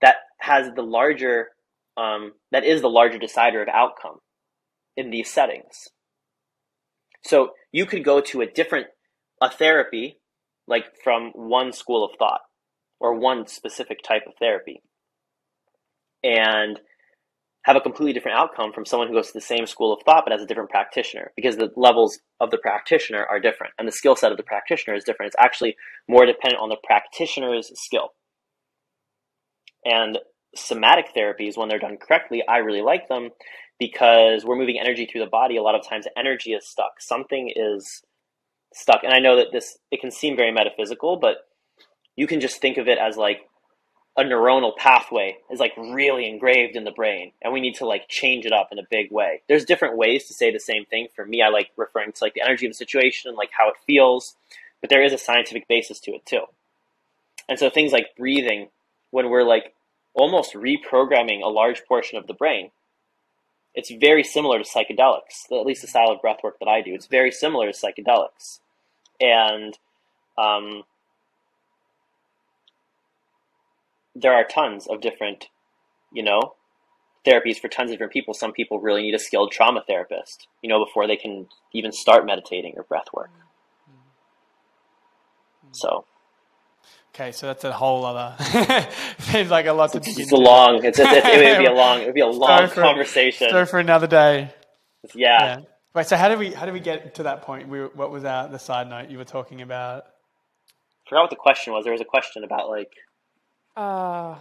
that 0.00 0.16
has 0.38 0.70
the 0.74 0.82
larger 0.82 1.48
um, 1.96 2.32
that 2.52 2.64
is 2.64 2.80
the 2.80 2.88
larger 2.88 3.18
decider 3.18 3.62
of 3.62 3.68
outcome 3.68 4.18
in 4.96 5.10
these 5.10 5.30
settings. 5.30 5.88
So 7.24 7.50
you 7.72 7.86
could 7.86 8.04
go 8.04 8.20
to 8.20 8.40
a 8.40 8.46
different 8.46 8.86
a 9.40 9.50
therapy 9.50 10.17
like 10.68 10.84
from 11.02 11.32
one 11.34 11.72
school 11.72 12.04
of 12.04 12.12
thought 12.18 12.40
or 13.00 13.18
one 13.18 13.46
specific 13.46 14.02
type 14.02 14.22
of 14.26 14.34
therapy 14.38 14.82
and 16.22 16.80
have 17.62 17.76
a 17.76 17.80
completely 17.80 18.12
different 18.12 18.38
outcome 18.38 18.72
from 18.72 18.86
someone 18.86 19.08
who 19.08 19.14
goes 19.14 19.28
to 19.28 19.34
the 19.34 19.40
same 19.40 19.66
school 19.66 19.92
of 19.92 20.02
thought 20.04 20.24
but 20.24 20.32
has 20.32 20.42
a 20.42 20.46
different 20.46 20.70
practitioner 20.70 21.32
because 21.36 21.56
the 21.56 21.70
levels 21.76 22.18
of 22.40 22.50
the 22.50 22.58
practitioner 22.58 23.24
are 23.24 23.40
different 23.40 23.72
and 23.78 23.86
the 23.86 23.92
skill 23.92 24.16
set 24.16 24.30
of 24.30 24.36
the 24.36 24.44
practitioner 24.44 24.96
is 24.96 25.04
different. 25.04 25.28
It's 25.28 25.44
actually 25.44 25.76
more 26.08 26.24
dependent 26.24 26.62
on 26.62 26.68
the 26.68 26.78
practitioner's 26.84 27.70
skill. 27.74 28.14
And 29.84 30.18
somatic 30.54 31.06
therapies, 31.16 31.56
when 31.56 31.68
they're 31.68 31.78
done 31.78 31.98
correctly, 31.98 32.42
I 32.48 32.58
really 32.58 32.82
like 32.82 33.08
them 33.08 33.30
because 33.78 34.44
we're 34.44 34.58
moving 34.58 34.78
energy 34.80 35.06
through 35.06 35.24
the 35.24 35.30
body. 35.30 35.56
A 35.56 35.62
lot 35.62 35.74
of 35.74 35.86
times, 35.86 36.06
energy 36.16 36.52
is 36.52 36.66
stuck. 36.66 37.00
Something 37.00 37.52
is 37.54 38.02
stuck. 38.72 39.02
And 39.04 39.12
I 39.12 39.18
know 39.18 39.36
that 39.36 39.52
this, 39.52 39.78
it 39.90 40.00
can 40.00 40.10
seem 40.10 40.36
very 40.36 40.52
metaphysical, 40.52 41.16
but 41.16 41.48
you 42.16 42.26
can 42.26 42.40
just 42.40 42.60
think 42.60 42.78
of 42.78 42.88
it 42.88 42.98
as 42.98 43.16
like 43.16 43.48
a 44.16 44.22
neuronal 44.22 44.76
pathway 44.76 45.36
is 45.48 45.60
like 45.60 45.76
really 45.76 46.28
engraved 46.28 46.74
in 46.74 46.82
the 46.82 46.90
brain 46.90 47.30
and 47.40 47.52
we 47.52 47.60
need 47.60 47.76
to 47.76 47.86
like 47.86 48.08
change 48.08 48.44
it 48.44 48.52
up 48.52 48.70
in 48.72 48.78
a 48.78 48.86
big 48.90 49.12
way. 49.12 49.42
There's 49.48 49.64
different 49.64 49.96
ways 49.96 50.26
to 50.26 50.34
say 50.34 50.50
the 50.50 50.58
same 50.58 50.84
thing. 50.84 51.06
For 51.14 51.24
me 51.24 51.40
i 51.40 51.48
like 51.48 51.70
referring 51.76 52.10
to 52.12 52.24
like 52.24 52.34
the 52.34 52.42
energy 52.42 52.66
of 52.66 52.70
the 52.70 52.76
situation 52.76 53.28
and 53.28 53.38
like 53.38 53.50
how 53.56 53.68
it 53.68 53.76
feels 53.86 54.34
but 54.80 54.90
there 54.90 55.02
is 55.02 55.12
a 55.12 55.18
scientific 55.18 55.68
basis 55.68 56.00
to 56.00 56.12
it 56.12 56.26
too. 56.26 56.42
And 57.48 57.58
so 57.58 57.70
things 57.70 57.92
like 57.92 58.16
breathing 58.16 58.68
when 59.10 59.30
we're 59.30 59.44
like 59.44 59.74
almost 60.14 60.54
reprogramming 60.54 61.42
a 61.42 61.48
large 61.48 61.84
portion 61.86 62.18
of 62.18 62.26
the 62.26 62.34
brain 62.34 62.70
it's 63.74 63.90
very 64.00 64.24
similar 64.24 64.58
to 64.58 64.64
psychedelics 64.64 65.50
at 65.52 65.66
least 65.66 65.82
the 65.82 65.88
style 65.88 66.10
of 66.10 66.20
breath 66.20 66.40
work 66.42 66.58
that 66.58 66.68
i 66.68 66.80
do 66.80 66.94
it's 66.94 67.06
very 67.06 67.30
similar 67.30 67.70
to 67.70 67.78
psychedelics 67.78 68.60
and 69.20 69.78
um, 70.38 70.84
there 74.14 74.32
are 74.32 74.44
tons 74.44 74.86
of 74.86 75.00
different, 75.00 75.48
you 76.12 76.22
know, 76.22 76.54
therapies 77.26 77.58
for 77.58 77.68
tons 77.68 77.90
of 77.90 77.94
different 77.94 78.12
people. 78.12 78.34
Some 78.34 78.52
people 78.52 78.80
really 78.80 79.02
need 79.02 79.14
a 79.14 79.18
skilled 79.18 79.52
trauma 79.52 79.82
therapist, 79.86 80.46
you 80.62 80.68
know, 80.68 80.84
before 80.84 81.06
they 81.06 81.16
can 81.16 81.46
even 81.72 81.92
start 81.92 82.26
meditating 82.26 82.74
or 82.76 82.84
breath 82.84 83.08
work. 83.12 83.30
So. 85.72 86.04
Okay, 87.18 87.32
so 87.32 87.48
that's 87.48 87.64
a 87.64 87.72
whole 87.72 88.04
other. 88.04 88.36
seems 89.18 89.50
like 89.50 89.66
a 89.66 89.72
lot 89.72 89.90
to. 89.90 89.98
It's, 89.98 90.16
it's 90.16 90.30
a 90.30 90.36
long. 90.36 90.84
It's, 90.84 91.00
it's, 91.00 91.10
it 91.10 91.58
would 91.58 91.58
be 91.58 91.64
a 91.64 91.72
long. 91.74 92.00
It 92.00 92.06
would 92.06 92.14
be 92.14 92.20
a 92.20 92.28
long 92.28 92.68
for, 92.68 92.80
conversation. 92.80 93.48
Story 93.48 93.66
for 93.66 93.80
another 93.80 94.06
day. 94.06 94.54
Yeah. 95.16 95.42
yeah. 95.42 95.60
Wait. 95.96 96.06
So 96.06 96.16
how 96.16 96.28
did 96.28 96.38
we 96.38 96.52
how 96.52 96.64
did 96.64 96.74
we 96.74 96.80
get 96.80 97.16
to 97.16 97.24
that 97.24 97.42
point? 97.42 97.68
We, 97.68 97.80
what 97.80 98.12
was 98.12 98.24
our, 98.24 98.46
the 98.46 98.60
side 98.60 98.88
note 98.88 99.10
you 99.10 99.18
were 99.18 99.24
talking 99.24 99.62
about? 99.62 100.04
I 100.04 101.08
forgot 101.08 101.22
what 101.22 101.30
the 101.30 101.36
question 101.36 101.72
was. 101.72 101.82
There 101.82 101.92
was 101.92 102.00
a 102.00 102.04
question 102.04 102.44
about 102.44 102.70
like 102.70 102.92
uh, 103.76 104.36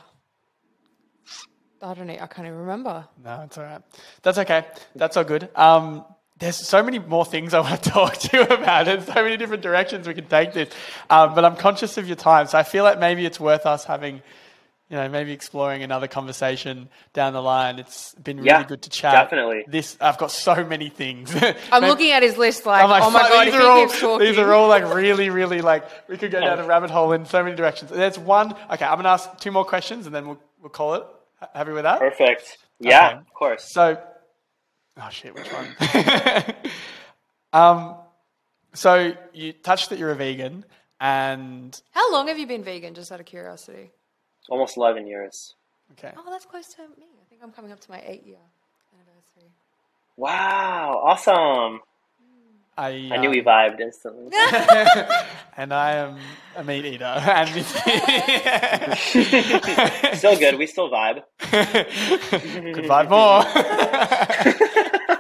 I 1.81 1.93
don't 1.95 2.05
know. 2.05 2.13
I 2.13 2.27
can't 2.27 2.47
even 2.47 2.59
remember. 2.59 3.07
No, 3.23 3.41
it's 3.41 3.57
all 3.57 3.63
right. 3.63 3.81
That's 4.21 4.37
okay. 4.37 4.65
That's 4.93 5.17
all 5.17 5.23
good. 5.23 5.49
Um, 5.55 6.05
there's 6.39 6.55
so 6.55 6.83
many 6.83 6.99
more 6.99 7.25
things 7.25 7.53
I 7.53 7.59
want 7.59 7.81
to 7.83 7.89
talk 7.91 8.13
to 8.17 8.37
you 8.37 8.43
about. 8.43 8.85
There's 8.85 9.05
so 9.05 9.15
many 9.15 9.37
different 9.37 9.63
directions 9.63 10.07
we 10.07 10.13
can 10.13 10.27
take 10.27 10.53
this. 10.53 10.69
Um, 11.09 11.33
but 11.33 11.45
I'm 11.45 11.55
conscious 11.55 11.97
of 11.97 12.07
your 12.07 12.15
time. 12.15 12.47
So 12.47 12.57
I 12.57 12.63
feel 12.63 12.83
like 12.83 12.99
maybe 12.99 13.25
it's 13.25 13.39
worth 13.39 13.65
us 13.65 13.85
having, 13.85 14.21
you 14.89 14.97
know, 14.97 15.09
maybe 15.09 15.31
exploring 15.31 15.83
another 15.83 16.07
conversation 16.07 16.89
down 17.13 17.33
the 17.33 17.41
line. 17.41 17.79
It's 17.79 18.13
been 18.15 18.37
really 18.37 18.47
yeah, 18.47 18.63
good 18.63 18.83
to 18.83 18.89
chat. 18.89 19.13
Definitely. 19.13 19.65
This 19.67 19.97
I've 19.99 20.17
got 20.17 20.31
so 20.31 20.63
many 20.63 20.89
things. 20.89 21.33
I'm 21.41 21.55
maybe, 21.71 21.87
looking 21.87 22.11
at 22.11 22.21
his 22.21 22.37
list 22.37 22.65
like, 22.65 22.87
like 22.87 23.03
oh 23.03 23.09
my 23.09 23.21
god, 23.21 23.47
these 23.47 23.55
are 23.55 23.61
all, 23.61 23.87
keeps 23.87 23.99
talking. 23.99 24.27
These 24.27 24.37
are 24.37 24.53
all 24.53 24.67
like 24.67 24.93
really, 24.93 25.29
really 25.29 25.61
like 25.61 25.85
we 26.07 26.17
could 26.17 26.31
go 26.31 26.39
down 26.39 26.59
a 26.59 26.65
rabbit 26.65 26.91
hole 26.91 27.13
in 27.13 27.25
so 27.25 27.43
many 27.43 27.55
directions. 27.55 27.89
There's 27.89 28.19
one. 28.19 28.53
Okay, 28.71 28.85
I'm 28.85 28.97
gonna 28.97 29.09
ask 29.09 29.37
two 29.39 29.51
more 29.51 29.65
questions 29.65 30.05
and 30.05 30.13
then 30.13 30.27
we'll 30.27 30.39
we'll 30.61 30.69
call 30.69 30.95
it. 30.95 31.03
Happy 31.53 31.71
with 31.71 31.83
that? 31.83 31.99
Perfect. 31.99 32.57
Yeah, 32.79 33.07
okay. 33.07 33.17
of 33.17 33.33
course. 33.33 33.63
So, 33.71 34.01
oh 35.01 35.09
shit, 35.09 35.33
which 35.33 35.47
one? 35.47 35.67
um, 37.53 37.95
so 38.73 39.13
you 39.33 39.53
touched 39.53 39.89
that 39.89 39.99
you're 39.99 40.11
a 40.11 40.15
vegan, 40.15 40.65
and 40.99 41.79
how 41.91 42.11
long 42.11 42.27
have 42.27 42.37
you 42.37 42.47
been 42.47 42.63
vegan? 42.63 42.93
Just 42.93 43.11
out 43.11 43.19
of 43.19 43.25
curiosity. 43.25 43.91
Almost 44.49 44.77
eleven 44.77 45.07
years. 45.07 45.55
Okay. 45.93 46.11
Oh, 46.17 46.29
that's 46.29 46.45
close 46.45 46.67
to 46.75 46.81
me. 46.81 47.05
I 47.21 47.29
think 47.29 47.41
I'm 47.43 47.51
coming 47.51 47.71
up 47.71 47.79
to 47.81 47.91
my 47.91 48.01
eight 48.05 48.25
year 48.25 48.37
anniversary. 48.93 49.51
Wow! 50.15 51.01
Awesome. 51.03 51.81
I, 52.79 53.09
I 53.11 53.17
knew 53.17 53.29
um, 53.29 53.35
we 53.35 53.41
vibed 53.41 53.79
instantly. 53.79 54.31
and 55.57 55.73
I 55.73 55.93
am 55.93 56.19
a 56.55 56.63
meat 56.63 56.85
eater. 56.85 57.05
And 57.25 57.49
still 60.19 60.37
good. 60.37 60.59
We 60.59 60.67
still 60.67 60.91
vibe. 60.91 61.23
Could 61.39 62.85
vibe 62.85 63.09
more. 63.09 63.43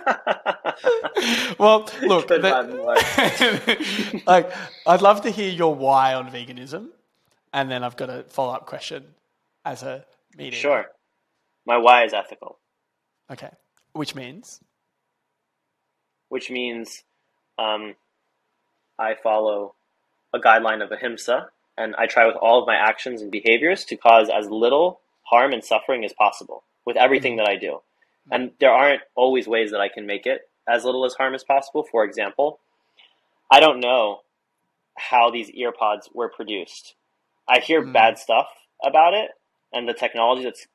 well, 1.59 1.89
look. 2.01 2.27
The, 2.27 2.41
like, 4.27 4.51
I'd 4.85 5.01
love 5.01 5.21
to 5.21 5.31
hear 5.31 5.49
your 5.49 5.73
why 5.75 6.13
on 6.13 6.31
veganism, 6.31 6.89
and 7.53 7.69
then 7.69 7.83
I've 7.83 7.97
got 7.97 8.09
a 8.09 8.23
follow 8.23 8.53
up 8.53 8.65
question 8.65 9.03
as 9.65 9.83
a 9.83 10.05
meeting. 10.37 10.59
Sure. 10.59 10.85
My 11.65 11.77
why 11.77 12.05
is 12.05 12.13
ethical. 12.13 12.57
Okay. 13.29 13.49
Which 13.93 14.15
means? 14.15 14.61
Which 16.29 16.49
means 16.49 17.03
um, 17.57 17.95
I 18.97 19.15
follow 19.15 19.75
a 20.33 20.39
guideline 20.39 20.83
of 20.83 20.91
ahimsa, 20.91 21.49
and 21.77 21.95
I 21.95 22.07
try 22.07 22.25
with 22.25 22.35
all 22.35 22.61
of 22.61 22.67
my 22.67 22.75
actions 22.75 23.21
and 23.21 23.31
behaviors 23.31 23.83
to 23.85 23.97
cause 23.97 24.29
as 24.29 24.49
little 24.49 25.01
harm 25.23 25.51
and 25.51 25.63
suffering 25.63 26.05
as 26.05 26.13
possible 26.13 26.63
with 26.85 26.95
everything 26.95 27.33
mm-hmm. 27.33 27.45
that 27.45 27.49
I 27.49 27.57
do. 27.57 27.81
And 28.31 28.51
there 28.59 28.71
aren't 28.71 29.01
always 29.15 29.47
ways 29.47 29.71
that 29.71 29.81
I 29.81 29.89
can 29.89 30.05
make 30.05 30.25
it 30.25 30.49
as 30.67 30.83
little 30.83 31.05
as 31.05 31.13
harm 31.13 31.33
as 31.33 31.43
possible. 31.43 31.83
For 31.89 32.03
example, 32.03 32.59
I 33.51 33.59
don't 33.59 33.79
know 33.79 34.21
how 34.97 35.29
these 35.29 35.51
earpods 35.51 36.13
were 36.13 36.29
produced. 36.29 36.95
I 37.47 37.59
hear 37.59 37.81
mm. 37.81 37.93
bad 37.93 38.17
stuff 38.17 38.47
about 38.83 39.13
it 39.13 39.31
and 39.71 39.87
the 39.87 39.93
technology 39.93 40.43
that's 40.43 40.67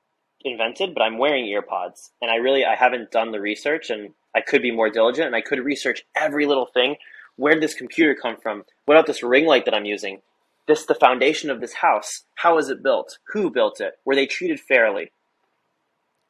invented, 0.44 0.94
but 0.94 1.02
I'm 1.02 1.18
wearing 1.18 1.46
earpods 1.46 2.10
and 2.20 2.30
I 2.30 2.36
really 2.36 2.64
I 2.64 2.74
haven't 2.74 3.10
done 3.10 3.32
the 3.32 3.40
research 3.40 3.90
and 3.90 4.14
I 4.34 4.40
could 4.40 4.62
be 4.62 4.70
more 4.70 4.90
diligent 4.90 5.26
and 5.26 5.36
I 5.36 5.42
could 5.42 5.60
research 5.60 6.04
every 6.16 6.46
little 6.46 6.66
thing. 6.66 6.96
Where 7.36 7.54
did 7.54 7.62
this 7.62 7.74
computer 7.74 8.14
come 8.14 8.36
from? 8.36 8.64
What 8.86 8.96
about 8.96 9.06
this 9.06 9.22
ring 9.22 9.46
light 9.46 9.64
that 9.66 9.74
I'm 9.74 9.84
using? 9.84 10.22
This 10.66 10.86
the 10.86 10.94
foundation 10.94 11.50
of 11.50 11.60
this 11.60 11.74
house. 11.74 12.24
How 12.36 12.58
is 12.58 12.68
it 12.68 12.82
built? 12.82 13.18
Who 13.32 13.50
built 13.50 13.80
it? 13.80 13.94
Were 14.04 14.14
they 14.14 14.26
treated 14.26 14.60
fairly? 14.60 15.12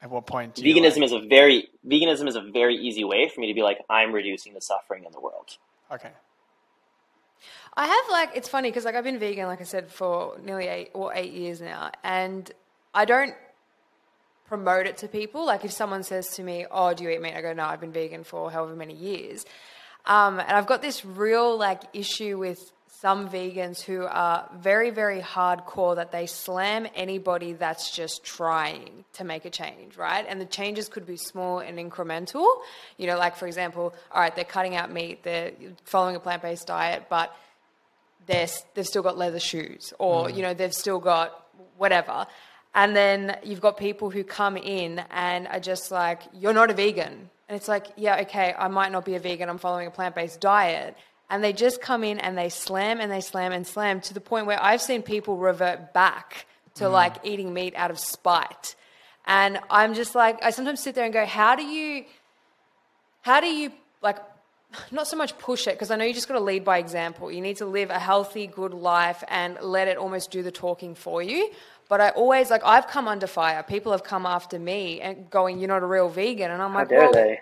At 0.03 0.11
what 0.11 0.27
point? 0.27 0.57
Veganism 0.57 0.97
like... 0.97 1.05
is 1.05 1.13
a 1.13 1.21
very 1.21 1.69
veganism 1.87 2.29
is 2.29 2.35
a 2.35 2.41
very 2.41 2.77
easy 2.77 3.05
way 3.05 3.29
for 3.29 3.41
me 3.41 3.47
to 3.47 3.55
be 3.55 3.63
like 3.63 3.79
I'm 3.89 4.13
reducing 4.13 4.53
the 4.53 4.61
suffering 4.61 5.05
in 5.05 5.13
the 5.13 5.21
world. 5.21 5.57
Okay. 5.91 6.11
I 7.75 7.87
have 7.87 8.05
like 8.11 8.31
it's 8.35 8.49
funny 8.49 8.69
because 8.69 8.85
like 8.85 8.97
I've 8.97 9.05
been 9.05 9.21
vegan 9.21 9.47
like 9.47 9.61
I 9.61 9.65
said 9.65 9.91
for 9.91 10.37
nearly 10.45 10.67
eight 10.67 10.91
or 10.93 11.15
eight 11.15 11.33
years 11.33 11.61
now, 11.61 11.93
and 12.03 12.51
I 12.93 13.05
don't 13.05 13.35
promote 14.47 14.87
it 14.87 14.99
to 14.99 15.09
people. 15.09 15.47
Like 15.47 15.65
if 15.65 15.73
someone 15.73 16.03
says 16.03 16.29
to 16.31 16.43
me, 16.43 16.67
"Oh, 16.71 16.93
do 16.93 17.05
you 17.05 17.11
eat 17.11 17.23
meat?" 17.23 17.35
I 17.35 17.41
go, 17.41 17.53
"No, 17.53 17.65
I've 17.65 17.81
been 17.81 17.93
vegan 17.93 18.25
for 18.25 18.51
however 18.51 18.75
many 18.75 18.95
years." 18.95 19.47
Um, 20.05 20.41
and 20.41 20.51
I've 20.51 20.67
got 20.67 20.83
this 20.83 21.05
real 21.05 21.57
like 21.57 21.83
issue 21.93 22.39
with 22.39 22.73
some 23.01 23.29
vegans 23.29 23.81
who 23.81 24.05
are 24.05 24.49
very, 24.59 24.91
very 24.91 25.21
hardcore 25.21 25.97
that 25.97 26.13
they 26.13 26.27
slam 26.27 26.87
anybody 26.95 27.55
that's 27.55 27.91
just 27.91 28.23
trying 28.23 29.05
to 29.15 29.25
make 29.25 29.45
a 29.45 29.51
change, 29.51 29.97
right? 29.97 30.25
And 30.29 30.41
the 30.41 30.45
changes 30.45 30.89
could 30.89 31.07
be 31.07 31.17
small 31.17 31.61
and 31.61 31.79
incremental. 31.79 32.47
You 32.99 33.07
know, 33.07 33.17
like 33.17 33.37
for 33.37 33.47
example, 33.47 33.95
all 34.13 34.21
right, 34.21 34.35
they're 34.37 34.45
cutting 34.45 34.77
out 34.77 34.93
meat, 34.93 35.23
they're 35.23 35.53
following 35.85 36.17
a 36.17 36.21
plant 36.21 36.43
based 36.43 36.67
diet, 36.67 37.07
but 37.09 37.35
they're, 38.27 38.47
they've 38.75 38.87
still 38.87 39.03
got 39.03 39.17
leather 39.17 39.41
shoes, 39.41 39.93
or, 39.99 40.27
mm. 40.27 40.37
you 40.37 40.43
know, 40.43 40.55
they've 40.55 40.75
still 40.75 41.01
got 41.01 41.47
whatever. 41.79 42.27
And 42.75 42.95
then 42.95 43.37
you've 43.43 43.61
got 43.61 43.79
people 43.79 44.11
who 44.11 44.23
come 44.23 44.57
in 44.57 45.03
and 45.11 45.49
are 45.49 45.61
just 45.61 45.91
like, 45.91 46.21
you're 46.33 46.55
not 46.55 46.71
a 46.71 46.75
vegan. 46.75 47.31
And 47.49 47.57
it's 47.57 47.69
like, 47.69 47.87
yeah, 47.97 48.21
okay, 48.21 48.55
I 48.57 48.69
might 48.69 48.93
not 48.93 49.05
be 49.05 49.15
a 49.15 49.19
vegan, 49.19 49.49
I'm 49.49 49.59
following 49.59 49.87
a 49.87 49.91
plant 49.91 50.15
based 50.15 50.41
diet. 50.41 50.97
And 51.33 51.43
they 51.43 51.55
just 51.55 51.81
come 51.81 52.05
in 52.05 52.19
and 52.19 52.37
they 52.37 52.51
slam 52.51 53.01
and 53.01 53.11
they 53.11 53.23
slam 53.23 53.53
and 53.53 53.67
slam 53.67 54.03
to 54.03 54.13
the 54.13 54.21
point 54.21 54.45
where 54.45 54.63
I've 54.63 54.83
seen 54.83 55.01
people 55.01 55.39
revert 55.39 55.95
back 55.95 56.45
to 56.75 56.85
mm. 56.85 56.93
like 56.93 57.15
eating 57.25 57.55
meat 57.55 57.73
out 57.75 57.91
of 57.91 57.99
spite. 57.99 58.77
And 59.27 59.59
I'm 59.71 59.95
just 59.95 60.15
like, 60.15 60.43
I 60.43 60.51
sometimes 60.51 60.81
sit 60.81 60.95
there 60.95 61.05
and 61.05 61.13
go, 61.13 61.25
how 61.25 61.57
do 61.57 61.63
you, 61.63 62.05
how 63.23 63.41
do 63.41 63.47
you 63.47 63.73
like, 64.03 64.19
not 64.91 65.09
so 65.09 65.17
much 65.17 65.39
push 65.39 65.67
it 65.67 65.73
because 65.73 65.91
I 65.91 65.97
know 65.97 66.05
you 66.05 66.13
just 66.13 66.29
got 66.29 66.35
to 66.35 66.45
lead 66.45 66.65
by 66.65 66.77
example. 66.77 67.33
You 67.33 67.41
need 67.41 67.57
to 67.57 67.67
live 67.67 67.89
a 67.89 67.99
healthy, 67.99 68.47
good 68.47 68.75
life 68.75 69.25
and 69.29 69.57
let 69.63 69.89
it 69.89 69.97
almost 69.97 70.31
do 70.31 70.43
the 70.43 70.53
talking 70.53 70.95
for 70.95 71.23
you. 71.23 71.51
But 71.89 72.03
I 72.03 72.11
always 72.11 72.51
like 72.51 72.63
I've 72.63 72.89
come 72.89 73.09
under 73.09 73.27
fire. 73.27 73.63
People 73.63 73.93
have 73.93 74.05
come 74.05 74.27
after 74.27 74.59
me 74.59 75.01
and 75.01 75.29
going, 75.31 75.59
"You're 75.59 75.69
not 75.69 75.83
a 75.83 75.87
real 75.87 76.09
vegan," 76.09 76.51
and 76.51 76.63
I'm 76.63 76.73
How 76.73 76.79
like, 76.79 76.89
dare 76.89 77.01
well, 77.01 77.13
they? 77.13 77.41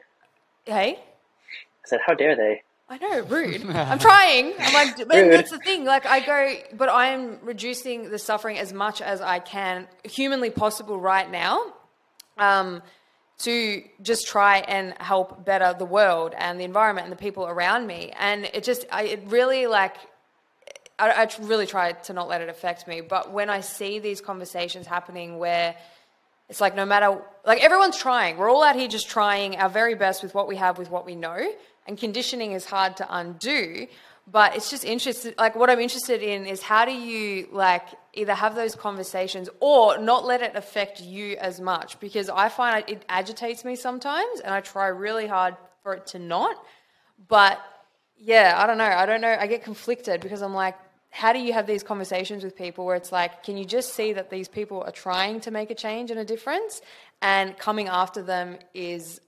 Hey, 0.65 0.99
I 0.99 1.89
said, 1.89 2.01
how 2.05 2.15
dare 2.15 2.35
they? 2.35 2.63
I 2.91 2.99
know, 2.99 3.21
rude. 3.21 3.65
I'm 3.71 3.99
trying. 4.01 4.53
I'm 4.59 4.75
like, 4.75 4.97
but 4.97 5.17
Rude. 5.17 5.33
that's 5.33 5.53
the 5.53 5.59
thing. 5.59 5.85
Like, 5.85 6.07
I 6.07 6.19
go, 6.19 6.57
but 6.77 6.89
I 6.89 7.11
am 7.11 7.39
reducing 7.41 8.11
the 8.11 8.19
suffering 8.19 8.59
as 8.59 8.73
much 8.73 9.01
as 9.01 9.21
I 9.21 9.39
can, 9.39 9.87
humanly 10.03 10.51
possible 10.51 10.99
right 10.99 11.31
now, 11.31 11.73
um, 12.37 12.83
to 13.39 13.85
just 14.03 14.27
try 14.27 14.59
and 14.59 14.93
help 14.99 15.45
better 15.45 15.73
the 15.79 15.85
world 15.85 16.35
and 16.37 16.59
the 16.59 16.65
environment 16.65 17.05
and 17.05 17.13
the 17.13 17.23
people 17.23 17.47
around 17.47 17.87
me. 17.87 18.13
And 18.19 18.47
it 18.47 18.65
just, 18.65 18.85
I, 18.91 19.05
it 19.05 19.23
really 19.27 19.69
like, 19.69 19.95
I, 20.99 21.11
I 21.11 21.29
really 21.43 21.67
try 21.67 21.93
to 21.93 22.13
not 22.13 22.29
let 22.29 22.41
it 22.41 22.49
affect 22.49 22.89
me. 22.89 23.03
But 23.03 23.31
when 23.31 23.51
I 23.51 23.61
see 23.61 24.01
these 24.01 24.21
conversations 24.21 24.89
happening 24.89 25.39
where 25.39 25.77
it's 26.49 26.61
like 26.61 26.75
no 26.75 26.85
matter 26.85 27.17
like 27.47 27.63
everyone's 27.63 27.97
trying. 27.97 28.37
We're 28.37 28.51
all 28.51 28.65
out 28.65 28.75
here 28.75 28.89
just 28.89 29.09
trying 29.09 29.57
our 29.57 29.69
very 29.69 29.95
best 29.95 30.21
with 30.21 30.35
what 30.35 30.49
we 30.49 30.57
have, 30.57 30.79
with 30.79 30.91
what 30.91 31.07
we 31.07 31.15
know. 31.15 31.49
And 31.87 31.99
conditioning 31.99 32.53
is 32.53 32.65
hard 32.65 32.97
to 32.99 33.07
undo. 33.09 33.87
But 34.31 34.55
it's 34.55 34.71
just 34.71 34.85
interested 34.85 35.35
like 35.39 35.57
what 35.57 35.71
I'm 35.71 35.81
interested 35.81 36.23
in 36.23 36.47
is 36.47 36.63
how 36.63 36.85
do 36.85 36.93
you 36.93 37.49
like 37.51 37.87
either 38.13 38.35
have 38.35 38.55
those 38.55 38.77
conversations 38.77 39.49
or 39.59 39.99
not 39.99 40.25
let 40.25 40.41
it 40.41 40.55
affect 40.55 41.01
you 41.01 41.37
as 41.39 41.61
much 41.61 41.99
because 41.99 42.29
I 42.29 42.49
find 42.49 42.85
it 42.89 43.05
agitates 43.09 43.65
me 43.65 43.75
sometimes 43.75 44.41
and 44.41 44.55
I 44.55 44.61
try 44.61 44.87
really 44.87 45.27
hard 45.27 45.57
for 45.83 45.95
it 45.95 46.07
to 46.09 46.19
not. 46.21 46.65
But 47.27 47.61
yeah, 48.17 48.55
I 48.57 48.67
don't 48.67 48.79
know. 48.79 48.85
I 48.85 49.07
don't 49.07 49.21
know. 49.21 49.37
I 49.39 49.47
get 49.47 49.65
conflicted 49.65 50.21
because 50.21 50.43
I'm 50.43 50.55
like, 50.55 50.77
how 51.11 51.33
do 51.33 51.41
you 51.41 51.53
have 51.53 51.67
these 51.67 51.83
conversations 51.83 52.45
with 52.45 52.57
people 52.57 52.87
where 52.87 52.97
it's 52.97 53.11
like, 53.11 53.43
can 53.43 53.57
you 53.57 53.65
just 53.65 53.95
see 53.95 54.13
that 54.13 54.31
these 54.31 54.47
people 54.47 54.83
are 54.83 54.93
trying 54.93 55.41
to 55.41 55.51
make 55.51 55.71
a 55.71 55.75
change 55.75 56.11
and 56.11 56.21
a 56.21 56.25
difference, 56.25 56.81
and 57.21 57.59
coming 57.59 57.89
after 57.89 58.23
them 58.23 58.59
is 58.75 59.21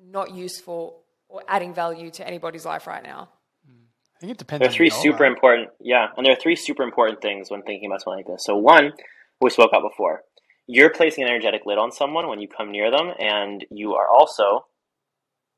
not 0.00 0.32
useful 0.32 1.00
or 1.34 1.42
adding 1.48 1.74
value 1.74 2.10
to 2.12 2.26
anybody's 2.26 2.64
life 2.64 2.86
right 2.86 3.02
now? 3.02 3.28
I 4.16 4.20
think 4.20 4.32
it 4.32 4.38
depends. 4.38 4.60
There 4.60 4.68
are 4.70 4.72
three 4.72 4.86
your 4.86 4.92
goal, 4.92 5.02
super 5.02 5.22
right? 5.24 5.32
important, 5.32 5.68
yeah, 5.80 6.06
and 6.16 6.24
there 6.24 6.32
are 6.32 6.40
three 6.40 6.54
super 6.54 6.84
important 6.84 7.20
things 7.20 7.50
when 7.50 7.62
thinking 7.62 7.90
about 7.90 8.02
something 8.02 8.18
like 8.18 8.26
this. 8.26 8.44
So 8.44 8.56
one, 8.56 8.92
we 9.40 9.50
spoke 9.50 9.70
about 9.72 9.82
before, 9.82 10.22
you're 10.68 10.90
placing 10.90 11.24
an 11.24 11.30
energetic 11.30 11.62
lid 11.66 11.76
on 11.78 11.90
someone 11.90 12.28
when 12.28 12.40
you 12.40 12.46
come 12.48 12.70
near 12.70 12.90
them, 12.92 13.10
and 13.18 13.66
you 13.70 13.94
are 13.94 14.06
also 14.08 14.66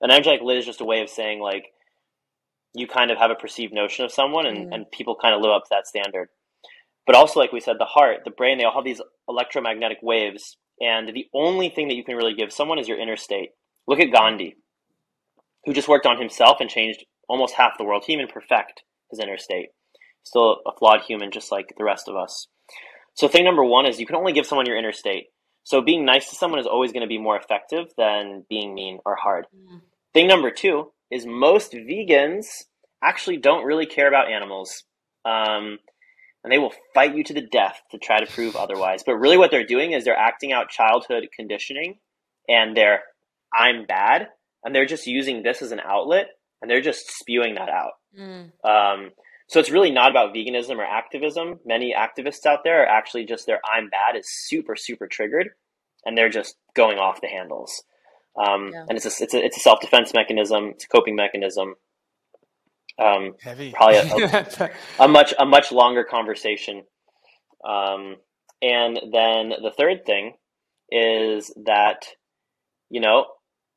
an 0.00 0.10
energetic 0.10 0.40
lid 0.42 0.56
is 0.58 0.64
just 0.66 0.80
a 0.80 0.84
way 0.84 1.02
of 1.02 1.10
saying 1.10 1.40
like 1.40 1.66
you 2.74 2.86
kind 2.86 3.10
of 3.10 3.18
have 3.18 3.30
a 3.30 3.34
perceived 3.34 3.72
notion 3.74 4.04
of 4.04 4.12
someone, 4.12 4.46
and, 4.46 4.68
Mm. 4.70 4.74
and 4.74 4.90
people 4.90 5.14
kind 5.20 5.34
of 5.34 5.42
live 5.42 5.52
up 5.52 5.64
to 5.64 5.68
that 5.70 5.86
standard. 5.86 6.28
But 7.06 7.14
also, 7.16 7.38
like 7.38 7.52
we 7.52 7.60
said, 7.60 7.76
the 7.78 7.84
heart, 7.84 8.22
the 8.24 8.30
brain, 8.30 8.58
they 8.58 8.64
all 8.64 8.74
have 8.74 8.84
these 8.84 9.00
electromagnetic 9.28 9.98
waves, 10.02 10.56
and 10.80 11.08
the 11.14 11.26
only 11.34 11.68
thing 11.68 11.88
that 11.88 11.94
you 11.94 12.04
can 12.04 12.16
really 12.16 12.34
give 12.34 12.52
someone 12.52 12.78
is 12.78 12.88
your 12.88 12.98
inner 12.98 13.16
state. 13.16 13.50
Look 13.86 14.00
at 14.00 14.10
Gandhi, 14.12 14.56
who 15.66 15.74
just 15.74 15.88
worked 15.88 16.06
on 16.06 16.18
himself 16.18 16.58
and 16.60 16.70
changed 16.70 17.04
almost 17.28 17.54
half 17.54 17.76
the 17.76 17.84
world. 17.84 18.04
He 18.06 18.14
even 18.14 18.28
perfect 18.28 18.82
his 19.10 19.20
inner 19.20 19.36
state. 19.36 19.70
Still 20.22 20.60
a 20.66 20.72
flawed 20.76 21.02
human, 21.02 21.30
just 21.30 21.52
like 21.52 21.74
the 21.76 21.84
rest 21.84 22.08
of 22.08 22.16
us. 22.16 22.48
So, 23.14 23.28
thing 23.28 23.44
number 23.44 23.64
one 23.64 23.86
is 23.86 24.00
you 24.00 24.06
can 24.06 24.16
only 24.16 24.32
give 24.32 24.46
someone 24.46 24.66
your 24.66 24.78
inner 24.78 24.92
state. 24.92 25.26
So, 25.64 25.80
being 25.80 26.04
nice 26.04 26.30
to 26.30 26.36
someone 26.36 26.60
is 26.60 26.66
always 26.66 26.92
going 26.92 27.02
to 27.02 27.08
be 27.08 27.18
more 27.18 27.36
effective 27.36 27.86
than 27.96 28.44
being 28.48 28.74
mean 28.74 28.98
or 29.04 29.16
hard. 29.16 29.46
Mm. 29.54 29.82
Thing 30.14 30.26
number 30.26 30.50
two 30.50 30.92
is 31.10 31.26
most 31.26 31.72
vegans 31.72 32.46
actually 33.02 33.36
don't 33.36 33.64
really 33.64 33.86
care 33.86 34.08
about 34.08 34.30
animals. 34.30 34.84
Um, 35.24 35.78
and 36.46 36.52
they 36.52 36.58
will 36.58 36.72
fight 36.94 37.16
you 37.16 37.24
to 37.24 37.34
the 37.34 37.40
death 37.40 37.80
to 37.90 37.98
try 37.98 38.20
to 38.20 38.32
prove 38.32 38.54
otherwise. 38.54 39.02
But 39.04 39.16
really, 39.16 39.36
what 39.36 39.50
they're 39.50 39.66
doing 39.66 39.92
is 39.92 40.04
they're 40.04 40.16
acting 40.16 40.52
out 40.52 40.68
childhood 40.68 41.26
conditioning 41.34 41.98
and 42.48 42.76
they're, 42.76 43.02
I'm 43.52 43.84
bad. 43.84 44.28
And 44.66 44.74
they're 44.74 44.84
just 44.84 45.06
using 45.06 45.44
this 45.44 45.62
as 45.62 45.70
an 45.70 45.78
outlet 45.80 46.26
and 46.60 46.68
they're 46.68 46.80
just 46.82 47.08
spewing 47.18 47.54
that 47.54 47.68
out. 47.68 47.92
Mm. 48.18 48.50
Um, 48.64 49.10
so 49.48 49.60
it's 49.60 49.70
really 49.70 49.92
not 49.92 50.10
about 50.10 50.34
veganism 50.34 50.76
or 50.78 50.84
activism. 50.84 51.60
Many 51.64 51.94
activists 51.96 52.44
out 52.44 52.64
there 52.64 52.82
are 52.82 52.86
actually 52.86 53.26
just 53.26 53.46
their 53.46 53.60
I'm 53.64 53.88
bad 53.88 54.16
is 54.18 54.26
super, 54.28 54.74
super 54.74 55.06
triggered 55.06 55.50
and 56.04 56.18
they're 56.18 56.28
just 56.28 56.56
going 56.74 56.98
off 56.98 57.20
the 57.20 57.28
handles. 57.28 57.84
Um, 58.36 58.70
Yeah. 58.72 58.86
And 58.88 58.98
it's 58.98 59.06
a, 59.06 59.22
it's 59.22 59.34
a, 59.34 59.44
it's 59.44 59.56
a 59.56 59.60
self 59.60 59.80
defense 59.80 60.12
mechanism, 60.12 60.70
it's 60.74 60.84
a 60.84 60.88
coping 60.88 61.14
mechanism. 61.14 61.76
Um, 62.98 63.34
Heavy. 63.40 63.72
Probably 63.72 63.98
a- 63.98 64.70
a 64.98 65.06
much 65.06 65.32
a 65.38 65.46
much 65.46 65.70
longer 65.70 66.02
conversation. 66.02 66.82
Um, 67.64 68.16
and 68.62 68.96
then 69.12 69.50
the 69.62 69.72
third 69.76 70.04
thing 70.06 70.34
is 70.90 71.52
that 71.66 72.06
you 72.90 73.00
know 73.00 73.26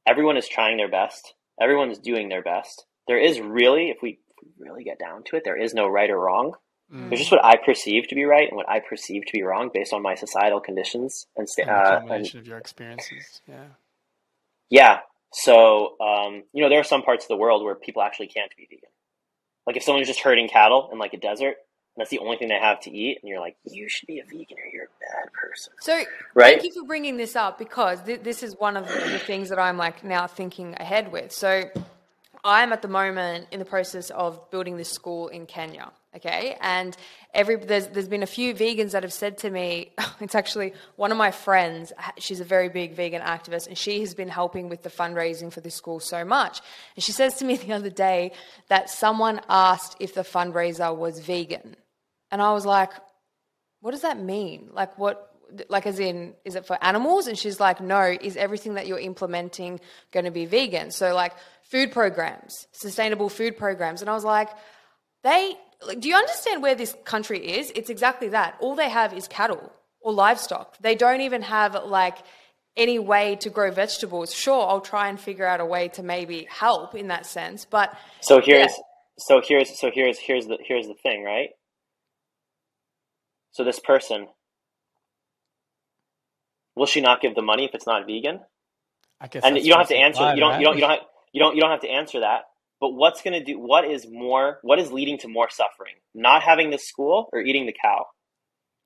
everyone 0.09 0.37
is 0.37 0.47
trying 0.47 0.77
their 0.77 0.89
best. 0.89 1.33
Everyone 1.61 1.91
is 1.91 1.99
doing 1.99 2.29
their 2.29 2.41
best. 2.41 2.85
There 3.07 3.19
is 3.19 3.39
really, 3.39 3.89
if 3.89 3.97
we 4.01 4.19
really 4.57 4.83
get 4.83 4.99
down 4.99 5.23
to 5.25 5.35
it, 5.35 5.43
there 5.43 5.61
is 5.61 5.73
no 5.73 5.87
right 5.87 6.09
or 6.09 6.19
wrong. 6.19 6.53
Mm. 6.93 7.09
There's 7.09 7.19
just 7.19 7.31
what 7.31 7.43
I 7.43 7.57
perceive 7.57 8.07
to 8.07 8.15
be 8.15 8.25
right 8.25 8.47
and 8.47 8.57
what 8.57 8.69
I 8.69 8.79
perceive 8.79 9.25
to 9.25 9.31
be 9.31 9.43
wrong 9.43 9.69
based 9.73 9.93
on 9.93 10.01
my 10.01 10.15
societal 10.15 10.59
conditions 10.59 11.27
and, 11.35 11.47
sta- 11.47 11.63
And 11.63 11.71
uh, 12.09 12.13
and 12.13 12.35
of 12.35 12.47
your 12.47 12.57
experiences. 12.57 13.41
Yeah. 13.47 13.65
yeah. 14.69 14.99
So 15.31 15.95
um, 15.99 16.43
you 16.53 16.63
know 16.63 16.69
there 16.69 16.79
are 16.79 16.83
some 16.83 17.03
parts 17.03 17.25
of 17.25 17.29
the 17.29 17.37
world 17.37 17.63
where 17.63 17.75
people 17.75 18.01
actually 18.01 18.27
can't 18.27 18.51
be 18.57 18.65
vegan. 18.69 18.89
Like 19.67 19.77
if 19.77 19.83
someone's 19.83 20.07
just 20.07 20.21
herding 20.21 20.49
cattle 20.49 20.89
in 20.91 20.97
like 20.97 21.13
a 21.13 21.17
desert, 21.17 21.57
that's 21.99 22.09
the 22.09 22.19
only 22.19 22.37
thing 22.37 22.47
they 22.47 22.59
have 22.59 22.79
to 22.81 22.91
eat, 22.91 23.19
and 23.21 23.29
you're 23.29 23.39
like, 23.39 23.57
you 23.65 23.89
should 23.89 24.07
be 24.07 24.19
a 24.19 24.23
vegan 24.23 24.57
or 24.57 24.69
you're 24.71 24.85
a 24.85 24.99
bad 25.01 25.33
person, 25.33 25.73
So 25.79 26.01
right? 26.33 26.59
Thank 26.59 26.63
you 26.63 26.81
for 26.81 26.87
bringing 26.87 27.17
this 27.17 27.35
up 27.35 27.59
because 27.59 28.01
th- 28.03 28.21
this 28.21 28.41
is 28.41 28.55
one 28.57 28.77
of 28.77 28.87
the, 28.87 29.19
things 29.19 29.49
that 29.49 29.59
I'm 29.59 29.77
like 29.77 30.03
now 30.03 30.27
thinking 30.27 30.75
ahead 30.79 31.11
with. 31.11 31.31
So 31.31 31.69
I'm 32.43 32.71
at 32.71 32.81
the 32.81 32.87
moment 32.87 33.47
in 33.51 33.59
the 33.59 33.65
process 33.65 34.09
of 34.11 34.49
building 34.49 34.77
this 34.77 34.89
school 34.89 35.27
in 35.27 35.45
Kenya. 35.45 35.91
Okay, 36.15 36.57
and 36.59 36.97
every 37.35 37.57
there's 37.57 37.87
there's 37.89 38.07
been 38.07 38.23
a 38.23 38.27
few 38.27 38.55
vegans 38.55 38.91
that 38.91 39.03
have 39.03 39.13
said 39.13 39.37
to 39.39 39.49
me, 39.49 39.91
it's 40.19 40.33
actually 40.33 40.73
one 40.95 41.11
of 41.11 41.17
my 41.19 41.29
friends. 41.29 41.93
She's 42.17 42.39
a 42.39 42.45
very 42.45 42.67
big 42.67 42.95
vegan 42.95 43.21
activist, 43.21 43.67
and 43.67 43.77
she 43.77 43.99
has 43.99 44.15
been 44.15 44.29
helping 44.29 44.69
with 44.69 44.81
the 44.81 44.89
fundraising 44.89 45.53
for 45.53 45.61
this 45.61 45.75
school 45.75 45.99
so 45.99 46.25
much. 46.25 46.61
And 46.95 47.03
she 47.03 47.11
says 47.11 47.35
to 47.35 47.45
me 47.45 47.57
the 47.57 47.73
other 47.73 47.91
day 47.91 48.31
that 48.69 48.89
someone 48.89 49.41
asked 49.49 49.97
if 49.99 50.15
the 50.15 50.21
fundraiser 50.21 50.95
was 50.95 51.19
vegan, 51.19 51.75
and 52.31 52.41
I 52.41 52.53
was 52.53 52.65
like, 52.65 52.91
what 53.81 53.91
does 53.91 54.01
that 54.01 54.19
mean? 54.19 54.69
Like 54.73 54.97
what 54.97 55.25
like 55.67 55.87
as 55.87 55.99
in 55.99 56.35
is 56.45 56.55
it 56.55 56.65
for 56.65 56.77
animals? 56.83 57.27
And 57.27 57.37
she's 57.37 57.59
like, 57.59 57.81
no, 57.81 58.15
is 58.21 58.37
everything 58.37 58.75
that 58.75 58.87
you're 58.87 58.99
implementing 58.99 59.79
going 60.11 60.25
to 60.25 60.31
be 60.31 60.45
vegan? 60.45 60.91
So 60.91 61.13
like 61.13 61.33
food 61.63 61.91
programs, 61.91 62.67
sustainable 62.71 63.29
food 63.29 63.57
programs. 63.57 64.01
And 64.01 64.09
I 64.09 64.13
was 64.13 64.23
like, 64.23 64.49
they 65.23 65.55
like, 65.85 66.01
do 66.01 66.09
you 66.09 66.15
understand 66.15 66.61
where 66.61 66.75
this 66.75 66.95
country 67.03 67.57
is? 67.57 67.71
It's 67.75 67.89
exactly 67.89 68.29
that. 68.29 68.57
All 68.59 68.75
they 68.75 68.89
have 68.89 69.13
is 69.13 69.27
cattle 69.27 69.71
or 70.01 70.13
livestock. 70.13 70.77
They 70.79 70.95
don't 70.95 71.21
even 71.21 71.41
have 71.41 71.75
like 71.85 72.17
any 72.77 72.99
way 72.99 73.35
to 73.37 73.49
grow 73.49 73.71
vegetables. 73.71 74.33
Sure, 74.33 74.67
I'll 74.67 74.81
try 74.81 75.09
and 75.09 75.19
figure 75.19 75.45
out 75.45 75.59
a 75.59 75.65
way 75.65 75.89
to 75.89 76.03
maybe 76.03 76.47
help 76.49 76.95
in 76.95 77.07
that 77.07 77.25
sense, 77.25 77.65
but 77.65 77.95
So 78.21 78.41
here's 78.41 78.71
so 79.17 79.41
here's 79.43 79.79
so 79.79 79.91
here's 79.93 80.17
here's 80.17 80.47
the 80.47 80.57
here's 80.65 80.87
the 80.87 80.95
thing, 80.95 81.23
right? 81.23 81.49
So 83.51 83.63
this 83.63 83.79
person, 83.79 84.27
will 86.75 86.85
she 86.85 87.01
not 87.01 87.21
give 87.21 87.35
the 87.35 87.41
money 87.41 87.65
if 87.65 87.71
it's 87.73 87.87
not 87.87 88.05
vegan? 88.05 88.39
I 89.21 89.27
guess. 89.27 89.43
and 89.43 89.57
you 89.57 89.69
don't 89.69 89.79
have 89.79 89.89
to 89.89 89.97
answer. 89.97 90.21
implied, 90.21 90.35
You 90.35 90.39
don't. 90.41 90.49
right? 90.51 90.59
You 90.59 90.65
don't. 90.65 90.75
You 90.75 90.81
don't 90.81 90.89
have. 90.91 90.99
You 91.33 91.41
don't. 91.41 91.55
You 91.55 91.61
don't 91.61 91.71
have 91.71 91.81
to 91.81 91.89
answer 91.89 92.19
that. 92.21 92.41
But 92.79 92.91
what's 92.91 93.21
going 93.21 93.33
to 93.33 93.43
do? 93.43 93.59
What 93.59 93.83
is 93.83 94.07
more? 94.09 94.59
What 94.61 94.79
is 94.79 94.91
leading 94.91 95.17
to 95.19 95.27
more 95.27 95.49
suffering? 95.49 95.95
Not 96.15 96.43
having 96.43 96.69
the 96.69 96.77
school 96.77 97.29
or 97.33 97.41
eating 97.41 97.65
the 97.65 97.73
cow? 97.73 98.05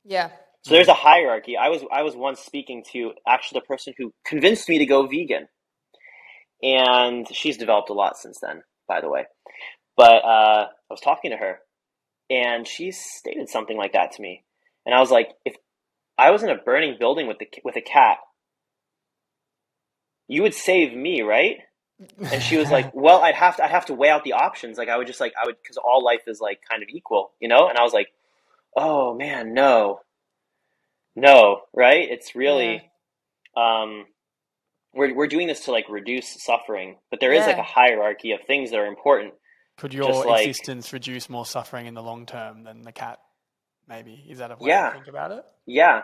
yeah. 0.04 0.30
So 0.66 0.76
there's 0.76 0.88
a 0.88 0.94
hierarchy. 0.94 1.58
I 1.58 1.68
was 1.68 1.84
I 1.92 2.04
was 2.04 2.16
once 2.16 2.40
speaking 2.40 2.86
to 2.94 3.12
actually 3.28 3.60
the 3.60 3.66
person 3.66 3.94
who 3.98 4.14
convinced 4.26 4.70
me 4.70 4.78
to 4.80 4.86
go 4.86 5.06
vegan, 5.08 5.50
and 6.62 7.28
she's 7.36 7.58
developed 7.58 7.90
a 7.90 7.94
lot 7.94 8.18
since 8.18 8.40
then, 8.42 8.64
by 8.88 9.02
the 9.02 9.10
way. 9.10 9.26
But 9.98 10.24
uh, 10.24 10.68
I 10.70 10.90
was 10.90 11.02
talking 11.02 11.32
to 11.32 11.38
her, 11.38 11.60
and 12.30 12.66
she 12.66 12.92
stated 12.92 13.50
something 13.50 13.76
like 13.76 13.92
that 13.92 14.14
to 14.14 14.22
me, 14.22 14.46
and 14.86 14.94
I 14.96 15.00
was 15.00 15.12
like, 15.12 15.30
if 15.46 15.56
I 16.18 16.32
was 16.32 16.44
in 16.44 16.50
a 16.50 16.56
burning 16.58 16.98
building 17.00 17.28
with 17.28 17.40
the 17.40 17.48
with 17.64 17.76
a 17.76 17.82
cat, 17.82 18.18
you 20.28 20.42
would 20.44 20.54
save 20.54 20.96
me, 20.96 21.22
right? 21.22 21.58
And 22.32 22.42
she 22.42 22.58
was 22.58 22.70
like, 22.72 22.92
"Well, 22.94 23.22
I'd 23.22 23.36
have 23.36 23.58
to, 23.58 23.64
I'd 23.64 23.72
have 23.72 23.86
to 23.88 23.94
weigh 23.94 24.10
out 24.10 24.24
the 24.24 24.34
options. 24.34 24.78
Like, 24.78 24.90
I 24.90 24.98
would 24.98 25.08
just 25.08 25.20
like, 25.20 25.34
I 25.42 25.46
would, 25.46 25.56
because 25.62 25.78
all 25.78 26.04
life 26.04 26.22
is 26.28 26.40
like 26.42 26.60
kind 26.70 26.84
of 26.84 26.90
equal, 26.90 27.32
you 27.40 27.48
know." 27.48 27.68
And 27.70 27.78
I 27.78 27.84
was 27.84 27.94
like, 27.94 28.08
"Oh 28.76 29.14
man, 29.16 29.54
no, 29.54 30.02
no, 31.16 31.62
right? 31.74 32.08
It's 32.10 32.36
really, 32.36 32.90
um, 33.56 34.06
we're 34.94 35.14
we're 35.16 35.28
doing 35.28 35.48
this 35.48 35.66
to 35.66 35.72
like 35.72 35.90
reduce 35.90 36.44
suffering, 36.44 36.98
but 37.10 37.20
there 37.20 37.34
is 37.34 37.46
like 37.46 37.58
a 37.58 37.64
hierarchy 37.64 38.32
of 38.32 38.42
things 38.46 38.72
that 38.72 38.80
are 38.80 38.88
important. 38.88 39.34
Could 39.78 39.94
your 39.94 40.08
Just 40.08 40.26
like- 40.26 40.48
existence 40.48 40.94
reduce 40.94 41.30
more 41.30 41.46
suffering 41.46 41.88
in 41.88 41.94
the 41.96 42.04
long 42.04 42.26
term 42.26 42.64
than 42.64 42.82
the 42.84 42.92
cat? 42.92 43.20
Maybe 43.88 44.24
is 44.30 44.40
that 44.40 44.52
a 44.52 44.56
way 44.56 44.70
Yeah. 44.70 44.88
to 44.90 44.94
think 44.96 45.08
about 45.08 45.32
it? 45.32 45.44
Yeah, 45.66 46.04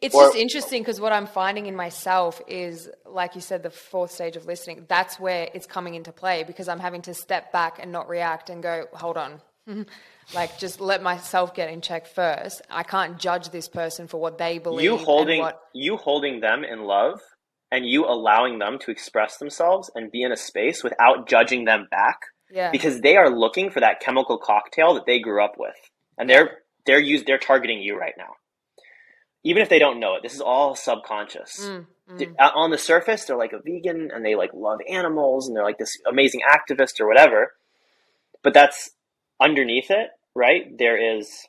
It's 0.00 0.14
Or- 0.14 0.26
just 0.26 0.36
interesting 0.36 0.82
because 0.82 1.00
what 1.00 1.12
I'm 1.12 1.26
finding 1.26 1.66
in 1.66 1.74
myself 1.74 2.40
is, 2.46 2.88
like 3.04 3.34
you 3.34 3.40
said, 3.40 3.64
the 3.64 3.70
fourth 3.70 4.12
stage 4.12 4.36
of 4.36 4.46
listening. 4.46 4.86
That's 4.88 5.18
where 5.18 5.48
it's 5.52 5.66
coming 5.66 5.94
into 5.94 6.12
play 6.12 6.44
because 6.44 6.68
I'm 6.68 6.78
having 6.78 7.02
to 7.02 7.12
step 7.14 7.50
back 7.50 7.80
and 7.80 7.90
not 7.90 8.08
react 8.08 8.50
and 8.50 8.62
go, 8.62 8.86
hold 8.92 9.16
on. 9.16 9.40
like, 10.34 10.58
just 10.58 10.80
let 10.80 11.02
myself 11.02 11.54
get 11.54 11.70
in 11.70 11.80
check 11.80 12.06
first. 12.06 12.62
I 12.70 12.84
can't 12.84 13.18
judge 13.18 13.48
this 13.48 13.66
person 13.68 14.06
for 14.06 14.20
what 14.20 14.38
they 14.38 14.58
believe. 14.58 14.84
you 14.84 14.96
holding 14.96 15.40
what, 15.40 15.60
you 15.72 15.96
holding 15.96 16.38
them 16.40 16.62
in 16.62 16.84
love 16.84 17.20
and 17.72 17.84
you 17.84 18.04
allowing 18.06 18.60
them 18.60 18.78
to 18.78 18.92
express 18.92 19.38
themselves 19.38 19.90
and 19.96 20.12
be 20.12 20.22
in 20.22 20.30
a 20.30 20.36
space 20.36 20.84
without 20.84 21.26
judging 21.28 21.64
them 21.64 21.88
back 21.90 22.20
yeah. 22.48 22.70
because 22.70 23.00
they 23.00 23.16
are 23.16 23.28
looking 23.28 23.70
for 23.70 23.80
that 23.80 23.98
chemical 23.98 24.38
cocktail 24.38 24.94
that 24.94 25.04
they 25.06 25.18
grew 25.18 25.42
up 25.44 25.54
with 25.58 25.74
and 26.16 26.30
they're 26.30 26.58
they're 26.86 27.00
use 27.00 27.24
they're 27.24 27.38
targeting 27.38 27.80
you 27.80 27.98
right 27.98 28.14
now. 28.16 28.34
Even 29.42 29.62
if 29.62 29.68
they 29.68 29.78
don't 29.78 30.00
know 30.00 30.14
it 30.14 30.22
this 30.22 30.34
is 30.34 30.40
all 30.40 30.74
subconscious. 30.74 31.60
Mm, 31.60 31.86
mm. 32.10 32.34
Uh, 32.38 32.50
on 32.54 32.70
the 32.70 32.78
surface 32.78 33.24
they're 33.24 33.36
like 33.36 33.52
a 33.52 33.60
vegan 33.64 34.10
and 34.12 34.24
they 34.24 34.34
like 34.34 34.50
love 34.54 34.80
animals 34.88 35.48
and 35.48 35.56
they're 35.56 35.64
like 35.64 35.78
this 35.78 35.98
amazing 36.10 36.40
activist 36.50 37.00
or 37.00 37.06
whatever. 37.06 37.52
But 38.42 38.54
that's 38.54 38.90
underneath 39.40 39.90
it 39.90 40.10
right? 40.34 40.76
There 40.76 41.18
is 41.18 41.46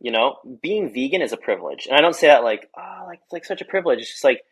you 0.00 0.10
know 0.10 0.36
being 0.62 0.92
vegan 0.92 1.22
is 1.22 1.32
a 1.32 1.36
privilege. 1.36 1.86
And 1.86 1.96
i 1.96 2.00
don't 2.00 2.16
say 2.16 2.28
that 2.28 2.44
like 2.44 2.68
oh 2.76 3.04
like 3.06 3.20
like 3.30 3.44
such 3.44 3.60
a 3.60 3.64
privilege. 3.64 4.00
It's 4.00 4.10
just 4.10 4.24
like 4.24 4.42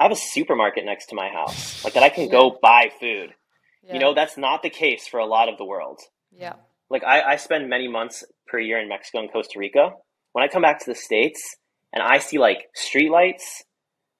i 0.00 0.04
have 0.04 0.12
a 0.12 0.16
supermarket 0.16 0.84
next 0.84 1.06
to 1.06 1.16
my 1.16 1.28
house 1.28 1.84
like 1.84 1.94
that 1.94 2.02
i 2.02 2.08
can 2.08 2.28
go 2.28 2.56
buy 2.62 2.90
food. 3.00 3.34
Yeah. 3.82 3.94
you 3.94 4.00
know 4.00 4.14
that's 4.14 4.36
not 4.36 4.62
the 4.62 4.70
case 4.70 5.06
for 5.06 5.18
a 5.20 5.26
lot 5.26 5.48
of 5.48 5.58
the 5.58 5.64
world. 5.64 6.00
Yeah. 6.32 6.54
Like 6.90 7.04
I, 7.04 7.22
I 7.22 7.36
spend 7.36 7.68
many 7.68 7.88
months 7.88 8.24
per 8.46 8.58
year 8.58 8.78
in 8.80 8.88
mexico 8.88 9.20
and 9.20 9.32
costa 9.32 9.58
rica. 9.58 9.90
When 10.32 10.44
i 10.44 10.48
come 10.48 10.62
back 10.62 10.80
to 10.80 10.86
the 10.90 10.94
states 10.94 11.56
and 11.92 12.02
i 12.02 12.18
see 12.18 12.38
like 12.38 12.68
streetlights 12.76 13.62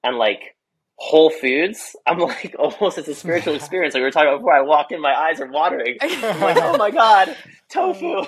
and 0.03 0.17
like 0.17 0.55
whole 0.97 1.29
foods 1.29 1.95
i'm 2.05 2.19
like 2.19 2.55
almost 2.59 2.97
it's 2.97 3.07
a 3.07 3.15
spiritual 3.15 3.55
experience. 3.59 3.93
Like 3.93 4.01
we 4.01 4.05
were 4.05 4.11
talking 4.11 4.29
about 4.29 4.39
before 4.39 4.55
i 4.55 4.61
walk 4.61 4.91
in 4.91 5.01
my 5.01 5.13
eyes 5.13 5.39
are 5.39 5.51
watering. 5.51 5.97
I'm 6.01 6.41
like 6.41 6.57
oh 6.57 6.77
my 6.77 6.91
god 6.91 7.35
tofu. 7.69 8.25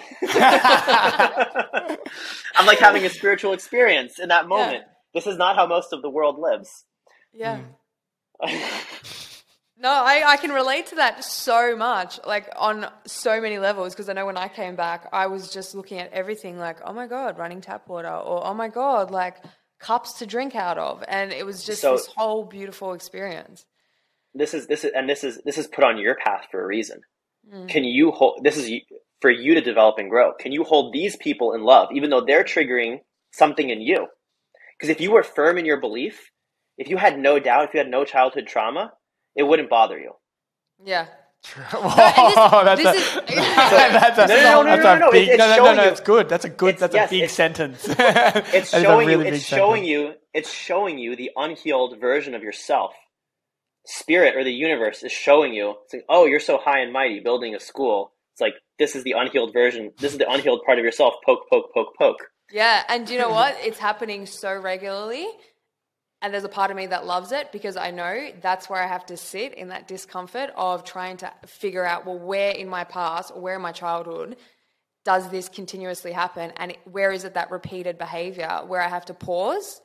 I'm 2.55 2.65
like 2.65 2.79
having 2.79 3.05
a 3.05 3.09
spiritual 3.09 3.53
experience 3.53 4.19
in 4.19 4.29
that 4.29 4.47
moment. 4.47 4.83
This 5.13 5.27
is 5.27 5.37
not 5.37 5.55
how 5.55 5.67
most 5.67 5.91
of 5.93 6.01
the 6.01 6.09
world 6.09 6.39
lives. 6.39 6.85
Yeah. 7.33 7.59
Hmm. 8.39 9.17
No, 9.81 9.89
I, 9.89 10.23
I 10.33 10.37
can 10.37 10.51
relate 10.51 10.85
to 10.87 10.95
that 10.95 11.23
so 11.23 11.75
much, 11.75 12.19
like 12.25 12.47
on 12.55 12.87
so 13.05 13.41
many 13.41 13.57
levels. 13.57 13.93
Because 13.93 14.09
I 14.09 14.13
know 14.13 14.25
when 14.27 14.37
I 14.37 14.47
came 14.47 14.75
back, 14.75 15.07
I 15.11 15.25
was 15.27 15.51
just 15.51 15.73
looking 15.73 15.97
at 15.97 16.13
everything 16.13 16.59
like, 16.59 16.77
oh 16.85 16.93
my 16.93 17.07
God, 17.07 17.37
running 17.39 17.61
tap 17.61 17.87
water, 17.87 18.07
or 18.09 18.45
oh 18.45 18.53
my 18.53 18.67
God, 18.67 19.09
like 19.09 19.37
cups 19.79 20.13
to 20.19 20.27
drink 20.27 20.55
out 20.55 20.77
of. 20.77 21.03
And 21.07 21.31
it 21.33 21.45
was 21.45 21.63
just 21.65 21.81
So- 21.81 21.93
this 21.93 22.07
whole 22.15 22.45
beautiful 22.45 22.93
experience. 22.93 23.65
this 24.35 24.53
is 24.53 24.67
this 24.67 24.83
is 24.85 24.91
and 24.95 25.09
this 25.09 25.23
is 25.25 25.41
this 25.43 25.57
is 25.57 25.67
put 25.67 25.83
on 25.83 25.97
your 25.97 26.15
path 26.15 26.45
for 26.51 26.63
a 26.63 26.65
reason 26.65 27.01
Mm. 27.51 27.67
can 27.67 27.83
you 27.83 28.11
hold 28.11 28.43
this 28.43 28.55
is 28.55 28.69
for 29.19 29.31
you 29.31 29.55
to 29.55 29.61
develop 29.61 29.97
and 29.97 30.11
grow 30.11 30.31
can 30.43 30.51
you 30.51 30.63
hold 30.63 30.93
these 30.93 31.15
people 31.17 31.53
in 31.55 31.63
love 31.63 31.89
even 31.91 32.11
though 32.11 32.21
they're 32.21 32.43
triggering 32.43 32.99
something 33.33 33.67
in 33.71 33.81
you 33.81 34.05
because 34.77 34.89
if 34.89 35.01
you 35.01 35.09
were 35.11 35.23
firm 35.23 35.57
in 35.57 35.65
your 35.65 35.79
belief 35.81 36.29
if 36.77 36.87
you 36.87 36.97
had 36.97 37.17
no 37.17 37.39
doubt 37.39 37.65
if 37.67 37.73
you 37.73 37.79
had 37.79 37.89
no 37.89 38.05
childhood 38.05 38.45
trauma 38.47 38.93
it 39.35 39.43
wouldn't 39.43 39.69
bother 39.69 39.97
you 39.99 40.13
Yeah. 40.83 41.07
Whoa, 41.73 42.63
that's, 42.63 42.85
a, 42.85 42.89
is- 42.91 43.13
that's 43.35 44.17
a, 44.19 44.27
No, 44.27 44.61
no, 44.61 44.75
no, 44.75 44.75
no, 44.75 44.83
no, 44.83 44.95
no, 44.99 45.11
big, 45.11 45.29
it's- 45.29 45.39
no, 45.39 45.55
no, 45.55 45.71
no, 45.71 45.75
no, 45.83 45.89
it's 45.89 45.99
good. 46.01 46.29
That's 46.29 46.45
a 46.45 46.49
good, 46.49 46.75
It's- 46.75 46.79
that's 46.81 46.93
yes, 46.93 47.09
a 47.09 47.11
big 47.11 47.19
it's- 47.23 47.33
sentence. 47.35 47.87
it's 47.87 47.95
That 47.97 48.53
is 48.53 48.73
a 48.73 48.81
showing 48.81 49.07
really 49.07 49.27
you 49.27 49.33
it's 49.33 49.43
showing 49.43 49.83
sentence. 49.85 49.89
you 49.89 50.13
it's 50.33 50.51
showing 50.53 50.99
you 50.99 51.15
the 51.15 51.31
unhealed 51.35 51.99
version 51.99 52.35
of 52.35 52.43
yourself 52.43 52.93
spirit 53.87 54.35
or 54.37 54.43
the 54.43 54.53
universe 54.53 55.01
is 55.03 55.11
showing 55.11 55.53
you 55.53 55.73
it's 55.83 55.93
like 55.93 56.05
oh 56.07 56.25
you're 56.25 56.39
so 56.39 56.57
high 56.59 56.79
and 56.79 56.93
mighty 56.93 57.19
building 57.19 57.55
a 57.55 57.59
school 57.59 58.13
it's 58.33 58.39
like 58.41 58.53
this 58.77 58.95
is 58.95 59.03
the 59.03 59.13
unhealed 59.17 59.51
version 59.53 59.91
this 59.97 60.11
is 60.11 60.19
the 60.19 60.29
unhealed 60.31 60.61
part 60.65 60.77
of 60.77 60.85
yourself 60.85 61.15
poke 61.25 61.49
poke 61.49 61.73
poke 61.73 61.93
poke 61.97 62.19
Yeah. 62.51 62.83
And 62.89 63.09
you 63.09 63.17
know 63.17 63.29
what? 63.29 63.55
It's 63.63 63.79
happening 63.79 64.25
so 64.25 64.53
regularly. 64.53 65.25
And 66.21 66.33
there's 66.33 66.43
a 66.43 66.49
part 66.49 66.69
of 66.69 66.77
me 66.77 66.85
that 66.87 67.05
loves 67.05 67.31
it 67.31 67.51
because 67.51 67.75
I 67.77 67.89
know 67.89 68.29
that's 68.41 68.69
where 68.69 68.81
I 68.81 68.85
have 68.85 69.05
to 69.07 69.17
sit 69.17 69.55
in 69.55 69.69
that 69.69 69.87
discomfort 69.87 70.51
of 70.55 70.83
trying 70.83 71.17
to 71.17 71.33
figure 71.47 71.83
out, 71.83 72.05
well, 72.05 72.19
where 72.19 72.51
in 72.51 72.69
my 72.69 72.83
past 72.83 73.31
or 73.33 73.41
where 73.41 73.55
in 73.55 73.61
my 73.61 73.71
childhood 73.71 74.37
does 75.03 75.29
this 75.29 75.49
continuously 75.49 76.11
happen? 76.11 76.51
And 76.57 76.77
where 76.85 77.11
is 77.11 77.23
it 77.23 77.33
that 77.33 77.49
repeated 77.49 77.97
behavior 77.97 78.61
where 78.67 78.81
I 78.81 78.87
have 78.87 79.05
to 79.05 79.15
pause, 79.15 79.81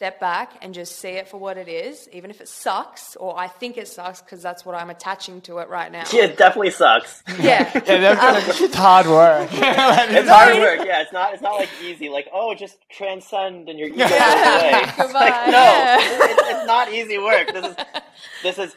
step 0.00 0.18
back, 0.18 0.52
and 0.62 0.72
just 0.72 0.96
see 0.98 1.08
it 1.10 1.28
for 1.28 1.36
what 1.36 1.58
it 1.58 1.68
is, 1.68 2.08
even 2.10 2.30
if 2.30 2.40
it 2.40 2.48
sucks 2.48 3.16
or 3.16 3.38
I 3.38 3.48
think 3.48 3.76
it 3.76 3.86
sucks 3.86 4.22
because 4.22 4.40
that's 4.42 4.64
what 4.64 4.74
I'm 4.74 4.88
attaching 4.88 5.42
to 5.42 5.58
it 5.58 5.68
right 5.68 5.92
now. 5.92 6.04
yeah 6.10 6.24
it 6.24 6.38
definitely 6.38 6.70
sucks 6.70 7.22
Yeah. 7.38 7.70
Yeah, 7.86 8.14
that's, 8.14 8.48
um, 8.58 8.64
it's 8.64 8.74
hard 8.74 9.06
work. 9.06 9.50
It's 9.52 10.28
hard 10.30 10.56
work. 10.56 10.86
Yeah, 10.86 11.02
it's 11.02 11.12
not. 11.12 11.34
It's 11.34 11.42
not 11.42 11.56
like 11.60 11.68
easy. 11.84 12.08
Like, 12.08 12.28
oh, 12.32 12.54
just 12.54 12.76
transcend 12.90 13.68
and 13.68 13.78
your 13.78 13.88
ego 13.88 13.98
goes 13.98 14.10
away. 14.10 14.84
Goodbye, 14.96 15.12
like, 15.12 15.46
no, 15.48 15.52
yeah. 15.52 15.98
it's, 16.00 16.42
it's 16.48 16.66
not 16.66 16.90
easy 16.94 17.18
work. 17.18 17.52
This 17.52 17.66
is, 17.66 17.76
this 18.42 18.58
is, 18.58 18.74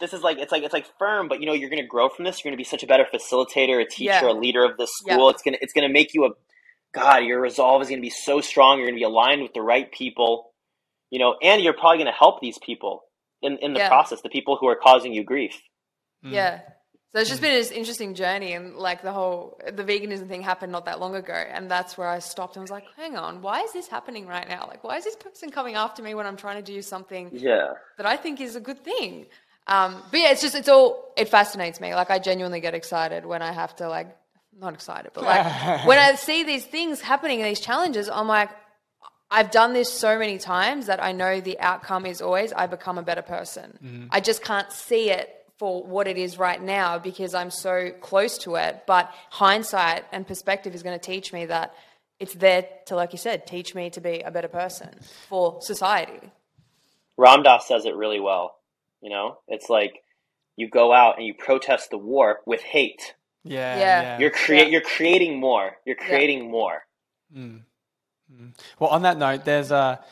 this 0.00 0.12
is 0.14 0.22
like 0.22 0.38
it's 0.38 0.50
like 0.50 0.64
it's 0.64 0.72
like 0.74 0.86
firm. 0.98 1.28
But 1.28 1.38
you 1.38 1.46
know, 1.46 1.52
you're 1.52 1.70
going 1.70 1.80
to 1.82 1.86
grow 1.86 2.08
from 2.08 2.24
this. 2.24 2.40
You're 2.42 2.50
going 2.50 2.56
to 2.58 2.60
be 2.60 2.64
such 2.64 2.82
a 2.82 2.88
better 2.88 3.04
facilitator, 3.14 3.80
a 3.80 3.84
teacher, 3.88 4.26
Yeah. 4.26 4.32
a 4.32 4.34
leader 4.34 4.64
of 4.64 4.76
this 4.78 4.90
Yeah. 5.06 5.14
school. 5.14 5.30
It's 5.30 5.42
gonna 5.44 5.58
it's 5.60 5.72
gonna 5.72 5.88
make 5.88 6.12
you 6.12 6.24
a 6.24 6.30
God. 6.92 7.18
Your 7.18 7.40
resolve 7.40 7.82
is 7.82 7.88
going 7.88 8.00
to 8.00 8.02
be 8.02 8.10
so 8.10 8.40
strong. 8.40 8.78
You're 8.78 8.88
going 8.88 8.96
to 8.96 9.00
be 9.00 9.04
aligned 9.04 9.42
with 9.42 9.54
the 9.54 9.62
right 9.62 9.90
people. 9.92 10.50
You 11.10 11.18
know, 11.20 11.36
and 11.42 11.62
you're 11.62 11.72
probably 11.72 11.98
going 11.98 12.06
to 12.12 12.18
help 12.18 12.40
these 12.40 12.58
people 12.58 13.04
in 13.42 13.58
in 13.58 13.72
the 13.74 13.80
Yeah. 13.80 13.88
process. 13.88 14.20
The 14.22 14.28
people 14.28 14.56
who 14.56 14.66
are 14.68 14.76
causing 14.76 15.12
you 15.12 15.22
grief. 15.24 15.60
Yeah. 16.22 16.60
So 17.12 17.20
it's 17.20 17.30
just 17.30 17.40
been 17.40 17.52
this 17.54 17.70
interesting 17.70 18.14
journey, 18.14 18.52
and 18.52 18.74
like 18.76 19.00
the 19.02 19.12
whole 19.12 19.58
the 19.72 19.84
veganism 19.84 20.28
thing 20.28 20.42
happened 20.42 20.72
not 20.72 20.84
that 20.84 21.00
long 21.00 21.14
ago, 21.14 21.32
and 21.32 21.70
that's 21.70 21.96
where 21.96 22.08
I 22.08 22.18
stopped 22.18 22.56
and 22.56 22.62
was 22.62 22.70
like, 22.70 22.84
"Hang 22.96 23.16
on, 23.16 23.40
why 23.40 23.60
is 23.62 23.72
this 23.72 23.88
happening 23.88 24.26
right 24.26 24.46
now? 24.48 24.66
Like, 24.66 24.82
why 24.84 24.96
is 24.96 25.04
this 25.04 25.16
person 25.16 25.50
coming 25.50 25.76
after 25.76 26.02
me 26.02 26.14
when 26.14 26.26
I'm 26.26 26.36
trying 26.36 26.62
to 26.62 26.72
do 26.72 26.82
something 26.82 27.30
Yeah. 27.32 27.74
that 27.96 28.06
I 28.06 28.16
think 28.16 28.40
is 28.40 28.54
a 28.56 28.60
good 28.60 28.82
thing?" 28.84 29.26
Um, 29.68 30.02
but 30.10 30.20
yeah, 30.20 30.30
it's 30.32 30.42
just 30.42 30.54
it's 30.54 30.68
all 30.68 31.12
it 31.16 31.28
fascinates 31.28 31.80
me. 31.80 31.94
Like, 31.94 32.10
I 32.10 32.18
genuinely 32.18 32.60
get 32.60 32.74
excited 32.74 33.24
when 33.24 33.40
I 33.40 33.52
have 33.52 33.74
to 33.76 33.88
like 33.88 34.08
not 34.58 34.74
excited, 34.74 35.12
but 35.14 35.24
like 35.24 35.44
when 35.86 35.98
I 35.98 36.16
see 36.16 36.42
these 36.44 36.66
things 36.66 37.00
happening 37.00 37.40
and 37.40 37.48
these 37.48 37.60
challenges, 37.60 38.08
I'm 38.10 38.28
like, 38.28 38.50
I've 39.30 39.50
done 39.50 39.72
this 39.72 39.92
so 39.92 40.18
many 40.18 40.38
times 40.38 40.86
that 40.86 41.02
I 41.02 41.12
know 41.12 41.40
the 41.40 41.58
outcome 41.58 42.06
is 42.06 42.20
always 42.20 42.52
I 42.52 42.66
become 42.66 42.96
a 42.98 43.02
better 43.02 43.22
person. 43.22 43.78
Mm-hmm. 43.84 44.06
I 44.10 44.20
just 44.20 44.42
can't 44.42 44.70
see 44.72 45.10
it 45.10 45.30
for 45.58 45.82
what 45.82 46.06
it 46.06 46.16
is 46.16 46.38
right 46.38 46.62
now 46.62 46.98
because 46.98 47.34
I'm 47.34 47.50
so 47.50 47.90
close 48.00 48.38
to 48.38 48.56
it. 48.56 48.82
But 48.86 49.10
hindsight 49.30 50.04
and 50.12 50.26
perspective 50.26 50.74
is 50.74 50.82
going 50.82 50.98
to 50.98 51.04
teach 51.04 51.32
me 51.32 51.46
that 51.46 51.74
it's 52.20 52.34
there 52.34 52.68
to, 52.86 52.94
like 52.94 53.12
you 53.12 53.18
said, 53.18 53.46
teach 53.46 53.74
me 53.74 53.90
to 53.90 54.00
be 54.00 54.20
a 54.20 54.30
better 54.30 54.48
person 54.48 54.90
for 55.28 55.58
society. 55.60 56.30
Ram 57.16 57.42
Dass 57.42 57.66
says 57.66 57.84
it 57.84 57.96
really 57.96 58.20
well. 58.20 58.56
You 59.00 59.10
know, 59.10 59.38
it's 59.48 59.68
like 59.68 60.02
you 60.56 60.68
go 60.68 60.92
out 60.92 61.16
and 61.18 61.26
you 61.26 61.34
protest 61.34 61.90
the 61.90 61.98
war 61.98 62.40
with 62.46 62.62
hate. 62.62 63.14
Yeah, 63.44 63.78
Yeah. 63.78 64.02
yeah. 64.02 64.18
You're 64.18 64.30
create 64.30 64.66
Yeah. 64.68 64.72
you're 64.72 64.80
creating 64.82 65.38
more. 65.40 65.76
You're 65.84 65.96
creating 65.96 66.50
more. 66.50 66.84
Mm. 67.34 67.62
Mm-hmm. 68.32 68.48
Well, 68.78 68.90
on 68.90 69.02
that 69.02 69.18
note, 69.18 69.44
there's 69.44 69.70
a, 69.70 70.02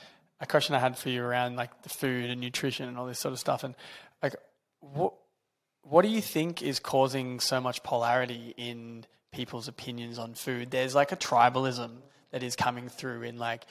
a 0.40 0.46
question 0.46 0.74
I 0.74 0.78
had 0.78 0.96
for 0.96 1.08
you 1.08 1.22
around 1.22 1.56
like 1.56 1.82
the 1.82 1.88
food 1.88 2.30
and 2.30 2.40
nutrition 2.40 2.88
and 2.88 2.98
all 2.98 3.06
this 3.06 3.18
sort 3.18 3.32
of 3.32 3.38
stuff. 3.38 3.64
And 3.64 3.74
like, 4.22 4.36
what 4.80 5.14
what 5.82 6.02
do 6.02 6.08
you 6.08 6.22
think 6.22 6.62
is 6.62 6.78
causing 6.78 7.40
so 7.40 7.60
much 7.60 7.82
polarity 7.82 8.54
in 8.56 9.04
people's 9.32 9.68
opinions 9.68 10.18
on 10.18 10.34
food? 10.34 10.70
There's 10.70 10.94
like 10.94 11.12
a 11.12 11.16
tribalism 11.16 11.90
that 12.34 12.42
is 12.42 12.56
coming 12.56 12.88
through 12.88 13.22
in 13.22 13.38
like 13.38 13.64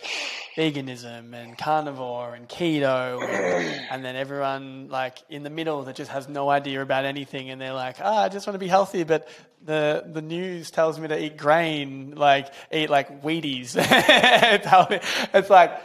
veganism 0.55 1.33
and 1.33 1.57
carnivore 1.57 2.33
and 2.33 2.47
keto, 2.47 3.21
and, 3.21 3.85
and 3.91 4.05
then 4.05 4.15
everyone 4.15 4.87
like 4.87 5.17
in 5.29 5.43
the 5.43 5.49
middle 5.49 5.83
that 5.83 5.97
just 5.97 6.09
has 6.09 6.29
no 6.29 6.49
idea 6.49 6.81
about 6.81 7.03
anything, 7.03 7.49
and 7.49 7.59
they're 7.59 7.73
like, 7.73 7.97
ah, 7.99 8.23
I 8.23 8.29
just 8.29 8.47
want 8.47 8.55
to 8.55 8.59
be 8.59 8.69
healthy, 8.69 9.03
but 9.03 9.27
the 9.65 10.05
the 10.09 10.21
news 10.21 10.71
tells 10.71 10.97
me 10.97 11.09
to 11.09 11.21
eat 11.21 11.35
grain, 11.35 12.15
like 12.15 12.53
eat 12.71 12.89
like 12.89 13.21
Wheaties. 13.21 13.75
It's 15.33 15.49
like, 15.49 15.81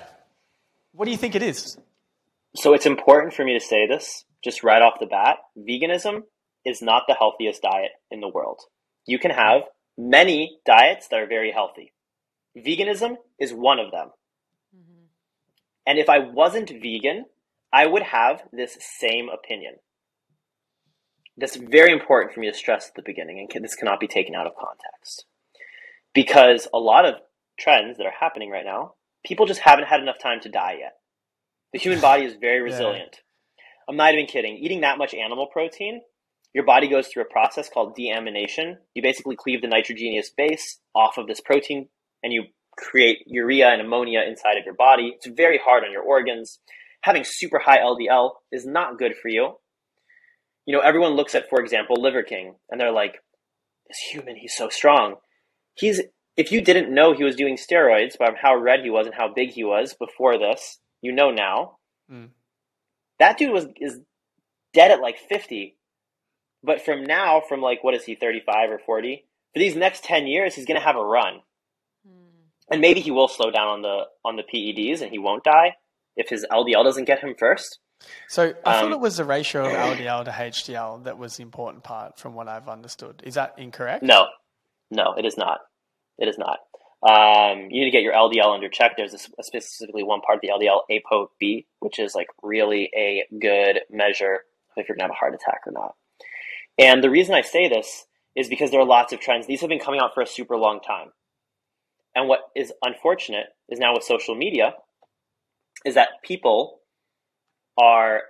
what 0.92 1.06
do 1.06 1.10
you 1.10 1.16
think 1.16 1.34
it 1.34 1.42
is? 1.42 1.76
So 2.54 2.74
it's 2.74 2.86
important 2.86 3.34
for 3.34 3.44
me 3.44 3.58
to 3.58 3.64
say 3.64 3.88
this 3.88 4.24
just 4.44 4.62
right 4.62 4.82
off 4.82 5.00
the 5.00 5.06
bat. 5.06 5.38
Veganism 5.58 6.22
is 6.64 6.80
not 6.80 7.04
the 7.08 7.14
healthiest 7.14 7.60
diet 7.60 7.90
in 8.12 8.20
the 8.20 8.28
world. 8.28 8.60
You 9.04 9.18
can 9.18 9.32
have 9.32 9.62
many 9.96 10.58
diets 10.64 11.08
that 11.08 11.18
are 11.18 11.26
very 11.26 11.50
healthy. 11.50 11.92
Veganism 12.64 13.16
is 13.38 13.52
one 13.52 13.78
of 13.78 13.90
them. 13.90 14.08
Mm-hmm. 14.74 15.04
And 15.86 15.98
if 15.98 16.08
I 16.08 16.18
wasn't 16.18 16.70
vegan, 16.70 17.26
I 17.72 17.86
would 17.86 18.02
have 18.02 18.42
this 18.52 18.78
same 18.80 19.28
opinion. 19.28 19.74
That's 21.36 21.56
very 21.56 21.92
important 21.92 22.34
for 22.34 22.40
me 22.40 22.50
to 22.50 22.56
stress 22.56 22.88
at 22.88 22.94
the 22.94 23.02
beginning, 23.02 23.46
and 23.54 23.64
this 23.64 23.76
cannot 23.76 24.00
be 24.00 24.08
taken 24.08 24.34
out 24.34 24.46
of 24.46 24.54
context. 24.56 25.26
Because 26.12 26.66
a 26.74 26.78
lot 26.78 27.04
of 27.04 27.14
trends 27.58 27.98
that 27.98 28.06
are 28.06 28.12
happening 28.18 28.50
right 28.50 28.64
now, 28.64 28.94
people 29.24 29.46
just 29.46 29.60
haven't 29.60 29.86
had 29.86 30.00
enough 30.00 30.18
time 30.20 30.40
to 30.40 30.48
die 30.48 30.78
yet. 30.80 30.94
The 31.72 31.78
human 31.78 32.00
body 32.00 32.24
is 32.24 32.34
very 32.40 32.60
resilient. 32.62 33.16
Yeah. 33.16 33.64
I'm 33.88 33.96
not 33.96 34.14
even 34.14 34.26
kidding. 34.26 34.56
Eating 34.56 34.80
that 34.80 34.98
much 34.98 35.14
animal 35.14 35.46
protein, 35.46 36.00
your 36.54 36.64
body 36.64 36.88
goes 36.88 37.08
through 37.08 37.22
a 37.22 37.32
process 37.32 37.68
called 37.72 37.96
deamination. 37.96 38.78
You 38.94 39.02
basically 39.02 39.36
cleave 39.36 39.62
the 39.62 39.68
nitrogenous 39.68 40.30
base 40.30 40.80
off 40.94 41.18
of 41.18 41.26
this 41.26 41.40
protein 41.40 41.88
and 42.22 42.32
you 42.32 42.44
create 42.78 43.24
urea 43.26 43.68
and 43.68 43.80
ammonia 43.80 44.20
inside 44.26 44.56
of 44.58 44.64
your 44.64 44.74
body. 44.74 45.14
It's 45.16 45.26
very 45.26 45.60
hard 45.62 45.84
on 45.84 45.92
your 45.92 46.02
organs. 46.02 46.60
Having 47.02 47.24
super 47.24 47.58
high 47.58 47.78
LDL 47.78 48.30
is 48.52 48.64
not 48.64 48.98
good 48.98 49.14
for 49.20 49.28
you. 49.28 49.58
You 50.64 50.74
know, 50.74 50.80
everyone 50.80 51.12
looks 51.12 51.34
at, 51.34 51.48
for 51.48 51.60
example, 51.60 52.00
Liver 52.00 52.22
King, 52.22 52.54
and 52.70 52.80
they're 52.80 52.92
like, 52.92 53.14
this 53.88 53.98
human, 53.98 54.36
he's 54.36 54.54
so 54.54 54.68
strong. 54.68 55.16
He's, 55.74 56.00
if 56.36 56.52
you 56.52 56.60
didn't 56.60 56.92
know 56.92 57.14
he 57.14 57.24
was 57.24 57.36
doing 57.36 57.56
steroids 57.56 58.18
by 58.18 58.30
how 58.40 58.56
red 58.56 58.80
he 58.80 58.90
was 58.90 59.06
and 59.06 59.14
how 59.14 59.32
big 59.32 59.50
he 59.50 59.64
was 59.64 59.94
before 59.94 60.38
this, 60.38 60.78
you 61.00 61.12
know 61.12 61.30
now. 61.30 61.78
Mm. 62.12 62.30
That 63.18 63.38
dude 63.38 63.52
was, 63.52 63.66
is 63.80 63.98
dead 64.74 64.90
at 64.90 65.00
like 65.00 65.18
50. 65.18 65.76
But 66.62 66.84
from 66.84 67.04
now, 67.04 67.40
from 67.48 67.62
like, 67.62 67.82
what 67.82 67.94
is 67.94 68.04
he, 68.04 68.14
35 68.14 68.70
or 68.70 68.78
40? 68.84 69.24
For 69.54 69.58
these 69.58 69.76
next 69.76 70.04
10 70.04 70.26
years, 70.26 70.54
he's 70.54 70.66
going 70.66 70.78
to 70.78 70.84
have 70.84 70.96
a 70.96 71.04
run 71.04 71.40
and 72.70 72.80
maybe 72.80 73.00
he 73.00 73.10
will 73.10 73.28
slow 73.28 73.50
down 73.50 73.68
on 73.68 73.82
the 73.82 74.04
on 74.24 74.36
the 74.36 74.42
PEDs 74.42 75.00
and 75.02 75.10
he 75.10 75.18
won't 75.18 75.44
die 75.44 75.74
if 76.16 76.28
his 76.28 76.46
LDL 76.50 76.84
doesn't 76.84 77.04
get 77.04 77.20
him 77.20 77.34
first. 77.38 77.78
So 78.28 78.54
I 78.64 78.76
um, 78.76 78.84
thought 78.84 78.92
it 78.92 79.00
was 79.00 79.16
the 79.16 79.24
ratio 79.24 79.66
of 79.66 79.72
LDL 79.72 80.24
to 80.26 80.30
HDL 80.30 81.04
that 81.04 81.18
was 81.18 81.36
the 81.36 81.42
important 81.42 81.84
part, 81.84 82.18
from 82.18 82.34
what 82.34 82.48
I've 82.48 82.68
understood. 82.68 83.22
Is 83.24 83.34
that 83.34 83.54
incorrect? 83.58 84.02
No, 84.02 84.26
no, 84.90 85.14
it 85.16 85.24
is 85.24 85.36
not. 85.36 85.60
It 86.18 86.28
is 86.28 86.38
not. 86.38 86.58
Um, 87.00 87.68
you 87.70 87.80
need 87.80 87.86
to 87.86 87.90
get 87.90 88.02
your 88.02 88.12
LDL 88.12 88.54
under 88.54 88.68
check. 88.68 88.92
There's 88.96 89.14
a, 89.14 89.18
specifically 89.42 90.02
one 90.02 90.20
part 90.20 90.36
of 90.36 90.42
the 90.42 90.48
LDL, 90.48 90.80
ApoB, 90.90 91.66
which 91.80 91.98
is 91.98 92.14
like 92.14 92.28
really 92.42 92.90
a 92.96 93.24
good 93.40 93.80
measure 93.90 94.40
if 94.76 94.88
you're 94.88 94.96
gonna 94.96 95.08
have 95.08 95.16
a 95.16 95.18
heart 95.18 95.34
attack 95.34 95.62
or 95.66 95.72
not. 95.72 95.94
And 96.78 97.02
the 97.02 97.10
reason 97.10 97.34
I 97.34 97.42
say 97.42 97.68
this 97.68 98.06
is 98.36 98.48
because 98.48 98.70
there 98.70 98.80
are 98.80 98.86
lots 98.86 99.12
of 99.12 99.20
trends. 99.20 99.46
These 99.46 99.60
have 99.60 99.70
been 99.70 99.80
coming 99.80 100.00
out 100.00 100.14
for 100.14 100.22
a 100.22 100.26
super 100.26 100.56
long 100.56 100.80
time. 100.80 101.10
And 102.18 102.28
what 102.28 102.50
is 102.56 102.72
unfortunate 102.82 103.46
is 103.68 103.78
now 103.78 103.94
with 103.94 104.02
social 104.02 104.34
media 104.34 104.74
is 105.84 105.94
that 105.94 106.08
people 106.24 106.80
are 107.80 108.22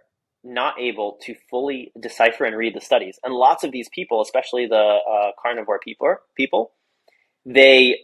not 0.44 0.78
able 0.78 1.16
to 1.22 1.34
fully 1.48 1.90
decipher 1.98 2.44
and 2.44 2.54
read 2.54 2.74
the 2.74 2.82
studies. 2.82 3.18
And 3.24 3.32
lots 3.32 3.64
of 3.64 3.72
these 3.72 3.88
people, 3.88 4.20
especially 4.20 4.66
the 4.66 4.76
uh, 4.76 5.30
carnivore 5.42 5.80
people, 5.82 6.16
people, 6.36 6.72
they 7.46 7.96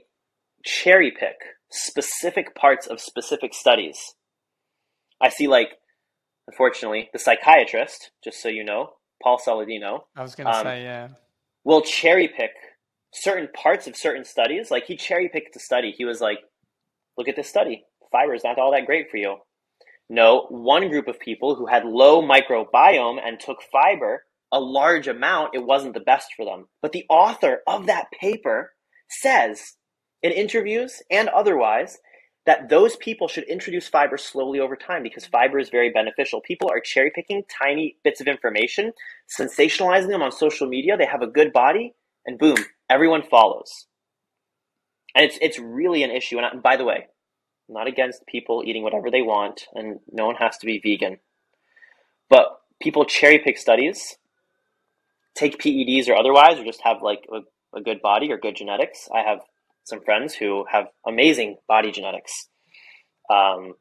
cherry 0.64 1.10
pick 1.10 1.36
specific 1.70 2.54
parts 2.54 2.86
of 2.86 2.98
specific 2.98 3.52
studies. 3.52 4.14
I 5.20 5.28
see, 5.28 5.48
like, 5.48 5.68
unfortunately, 6.48 7.10
the 7.12 7.18
psychiatrist, 7.18 8.10
just 8.24 8.40
so 8.40 8.48
you 8.48 8.64
know, 8.64 8.94
Paul 9.22 9.38
Saladino. 9.38 10.04
I 10.16 10.22
was 10.22 10.34
going 10.34 10.46
to 10.46 10.56
um, 10.56 10.62
say, 10.62 10.82
yeah. 10.82 11.08
Will 11.62 11.82
cherry 11.82 12.28
pick 12.28 12.52
certain 13.14 13.48
parts 13.54 13.86
of 13.86 13.96
certain 13.96 14.24
studies. 14.24 14.70
Like 14.70 14.86
he 14.86 14.96
cherry 14.96 15.28
picked 15.28 15.56
a 15.56 15.60
study. 15.60 15.94
He 15.96 16.04
was 16.04 16.20
like, 16.20 16.38
look 17.16 17.28
at 17.28 17.36
this 17.36 17.48
study. 17.48 17.84
Fiber 18.12 18.34
is 18.34 18.44
not 18.44 18.58
all 18.58 18.72
that 18.72 18.86
great 18.86 19.10
for 19.10 19.16
you. 19.16 19.36
No, 20.10 20.46
one 20.50 20.90
group 20.90 21.08
of 21.08 21.18
people 21.18 21.54
who 21.54 21.66
had 21.66 21.84
low 21.84 22.22
microbiome 22.22 23.18
and 23.24 23.40
took 23.40 23.58
fiber 23.72 24.24
a 24.52 24.60
large 24.60 25.08
amount, 25.08 25.54
it 25.54 25.64
wasn't 25.64 25.94
the 25.94 26.00
best 26.00 26.28
for 26.36 26.44
them. 26.44 26.66
But 26.80 26.92
the 26.92 27.04
author 27.08 27.62
of 27.66 27.86
that 27.86 28.06
paper 28.12 28.72
says 29.08 29.74
in 30.22 30.30
interviews 30.30 31.02
and 31.10 31.28
otherwise 31.28 31.98
that 32.46 32.68
those 32.68 32.94
people 32.96 33.26
should 33.26 33.44
introduce 33.44 33.88
fiber 33.88 34.16
slowly 34.16 34.60
over 34.60 34.76
time 34.76 35.02
because 35.02 35.26
fiber 35.26 35.58
is 35.58 35.70
very 35.70 35.90
beneficial. 35.90 36.40
People 36.42 36.70
are 36.70 36.80
cherry 36.80 37.10
picking 37.14 37.42
tiny 37.62 37.96
bits 38.04 38.20
of 38.20 38.28
information, 38.28 38.92
sensationalizing 39.40 40.08
them 40.08 40.22
on 40.22 40.30
social 40.30 40.68
media. 40.68 40.96
They 40.96 41.06
have 41.06 41.22
a 41.22 41.26
good 41.26 41.52
body, 41.52 41.94
and 42.26 42.38
boom, 42.38 42.56
everyone 42.94 43.22
follows. 43.22 43.86
And 45.14 45.24
it's 45.24 45.38
it's 45.40 45.58
really 45.58 46.02
an 46.02 46.10
issue. 46.10 46.38
And 46.38 46.62
by 46.62 46.76
the 46.76 46.84
way, 46.84 47.06
I'm 47.68 47.74
not 47.74 47.88
against 47.88 48.26
people 48.26 48.62
eating 48.64 48.82
whatever 48.82 49.10
they 49.10 49.22
want, 49.22 49.66
and 49.74 49.98
no 50.10 50.26
one 50.26 50.36
has 50.36 50.56
to 50.58 50.66
be 50.66 50.80
vegan. 50.82 51.18
But 52.30 52.46
people 52.80 53.04
cherry 53.04 53.38
pick 53.38 53.58
studies, 53.58 54.16
take 55.34 55.58
PEDs 55.58 56.08
or 56.08 56.16
otherwise, 56.16 56.58
or 56.58 56.64
just 56.64 56.82
have 56.82 57.02
like 57.02 57.26
a, 57.32 57.78
a 57.78 57.82
good 57.82 58.00
body 58.00 58.32
or 58.32 58.38
good 58.38 58.56
genetics. 58.56 59.08
I 59.14 59.28
have 59.28 59.40
some 59.84 60.00
friends 60.00 60.34
who 60.34 60.64
have 60.70 60.86
amazing 61.06 61.56
body 61.68 61.92
genetics, 61.92 62.48
um, 63.30 63.74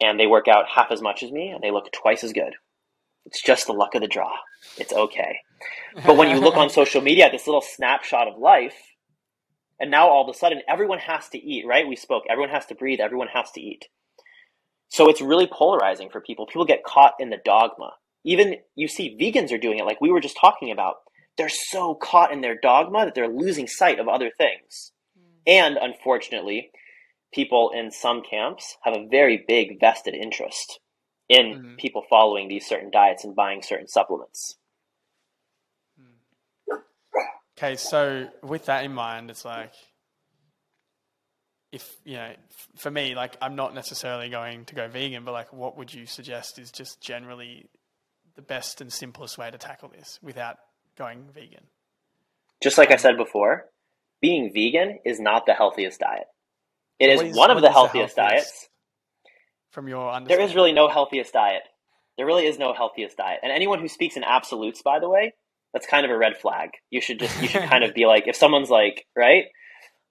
and 0.00 0.18
they 0.18 0.26
work 0.26 0.48
out 0.48 0.66
half 0.74 0.90
as 0.90 1.02
much 1.02 1.22
as 1.22 1.30
me, 1.30 1.48
and 1.48 1.62
they 1.62 1.70
look 1.70 1.90
twice 1.92 2.24
as 2.24 2.32
good. 2.32 2.54
It's 3.26 3.42
just 3.42 3.66
the 3.66 3.72
luck 3.72 3.94
of 3.94 4.02
the 4.02 4.08
draw. 4.08 4.32
It's 4.78 4.92
okay. 4.92 5.38
But 6.04 6.16
when 6.16 6.30
you 6.30 6.40
look 6.40 6.56
on 6.56 6.70
social 6.70 7.00
media, 7.00 7.30
this 7.30 7.46
little 7.46 7.62
snapshot 7.62 8.28
of 8.28 8.38
life, 8.38 8.76
and 9.80 9.90
now 9.90 10.08
all 10.08 10.28
of 10.28 10.34
a 10.34 10.38
sudden 10.38 10.60
everyone 10.68 10.98
has 10.98 11.28
to 11.30 11.38
eat, 11.38 11.66
right? 11.66 11.88
We 11.88 11.96
spoke, 11.96 12.24
everyone 12.28 12.50
has 12.50 12.66
to 12.66 12.74
breathe, 12.74 13.00
everyone 13.00 13.28
has 13.28 13.50
to 13.52 13.60
eat. 13.60 13.86
So 14.88 15.08
it's 15.08 15.20
really 15.20 15.48
polarizing 15.50 16.10
for 16.10 16.20
people. 16.20 16.46
People 16.46 16.66
get 16.66 16.84
caught 16.84 17.14
in 17.18 17.30
the 17.30 17.38
dogma. 17.44 17.94
Even 18.24 18.56
you 18.74 18.88
see 18.88 19.16
vegans 19.20 19.52
are 19.52 19.58
doing 19.58 19.78
it, 19.78 19.84
like 19.84 20.00
we 20.00 20.10
were 20.10 20.20
just 20.20 20.38
talking 20.40 20.70
about. 20.70 20.96
They're 21.36 21.48
so 21.48 21.96
caught 21.96 22.32
in 22.32 22.42
their 22.42 22.56
dogma 22.56 23.06
that 23.06 23.14
they're 23.14 23.28
losing 23.28 23.66
sight 23.66 23.98
of 23.98 24.06
other 24.06 24.30
things. 24.38 24.92
Mm. 25.18 25.40
And 25.46 25.76
unfortunately, 25.76 26.70
people 27.32 27.72
in 27.74 27.90
some 27.90 28.22
camps 28.22 28.76
have 28.84 28.94
a 28.94 29.08
very 29.10 29.44
big 29.48 29.80
vested 29.80 30.14
interest 30.14 30.78
in 31.28 31.46
mm-hmm. 31.46 31.74
people 31.76 32.02
following 32.08 32.48
these 32.48 32.66
certain 32.66 32.90
diets 32.90 33.24
and 33.24 33.34
buying 33.34 33.62
certain 33.62 33.88
supplements. 33.88 34.56
Okay, 37.56 37.76
so 37.76 38.28
with 38.42 38.66
that 38.66 38.84
in 38.84 38.92
mind, 38.92 39.30
it's 39.30 39.44
like 39.44 39.72
if 41.74 41.96
you 42.04 42.14
know, 42.14 42.32
for 42.76 42.90
me, 42.90 43.16
like 43.16 43.36
I'm 43.42 43.56
not 43.56 43.74
necessarily 43.74 44.28
going 44.28 44.64
to 44.66 44.76
go 44.76 44.86
vegan, 44.86 45.24
but 45.24 45.32
like, 45.32 45.52
what 45.52 45.76
would 45.76 45.92
you 45.92 46.06
suggest 46.06 46.58
is 46.58 46.70
just 46.70 47.00
generally 47.00 47.66
the 48.36 48.42
best 48.42 48.80
and 48.80 48.92
simplest 48.92 49.38
way 49.38 49.50
to 49.50 49.58
tackle 49.58 49.88
this 49.88 50.20
without 50.22 50.56
going 50.96 51.24
vegan? 51.34 51.64
Just 52.62 52.78
like 52.78 52.92
I 52.92 52.96
said 52.96 53.16
before, 53.16 53.66
being 54.20 54.52
vegan 54.52 55.00
is 55.04 55.18
not 55.18 55.46
the 55.46 55.52
healthiest 55.52 55.98
diet. 55.98 56.26
It 57.00 57.10
is, 57.10 57.20
is, 57.20 57.36
one 57.36 57.50
of 57.50 57.60
the 57.60 57.70
healthiest, 57.70 58.14
the 58.14 58.22
healthiest, 58.22 58.46
diets. 58.46 58.68
From 59.74 59.88
your 59.88 60.20
there 60.20 60.40
is 60.40 60.54
really 60.54 60.72
no 60.72 60.88
healthiest 60.88 61.32
diet. 61.32 61.62
There 62.16 62.26
really 62.26 62.46
is 62.46 62.60
no 62.60 62.72
healthiest 62.72 63.16
diet. 63.16 63.40
And 63.42 63.50
anyone 63.50 63.80
who 63.80 63.88
speaks 63.88 64.16
in 64.16 64.22
absolutes, 64.22 64.82
by 64.82 65.00
the 65.00 65.08
way, 65.08 65.34
that's 65.72 65.84
kind 65.84 66.04
of 66.06 66.12
a 66.12 66.16
red 66.16 66.36
flag. 66.36 66.70
You 66.90 67.00
should 67.00 67.18
just 67.18 67.42
you 67.42 67.48
should 67.48 67.64
kind 67.64 67.82
of 67.82 67.92
be 67.98 68.06
like 68.06 68.28
if 68.28 68.36
someone's 68.36 68.70
like 68.70 69.04
right, 69.16 69.46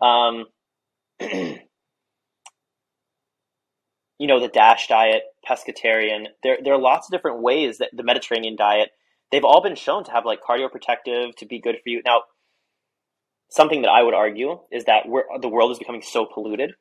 um, 0.02 0.48
you 1.22 1.62
know 4.20 4.42
the 4.42 4.50
Dash 4.50 4.88
diet, 4.88 5.24
pescatarian. 5.50 6.26
There 6.44 6.58
there 6.62 6.74
are 6.74 6.82
lots 6.82 7.08
of 7.08 7.12
different 7.14 7.42
ways 7.42 7.78
that 7.78 7.92
the 7.94 8.04
Mediterranean 8.04 8.58
diet. 8.58 8.90
They've 9.32 9.46
all 9.46 9.64
been 9.64 9.76
shown 9.76 10.04
to 10.04 10.12
have 10.12 10.26
like 10.26 10.42
cardioprotective 10.48 11.38
to 11.38 11.46
be 11.46 11.62
good 11.62 11.76
for 11.76 11.90
you. 11.90 12.02
Now, 12.04 12.24
something 13.50 13.84
that 13.84 13.90
I 13.90 14.04
would 14.04 14.14
argue 14.14 14.60
is 14.74 14.84
that 14.84 15.06
the 15.40 15.48
world 15.48 15.72
is 15.72 15.80
becoming 15.80 16.02
so 16.02 16.26
polluted. 16.26 16.74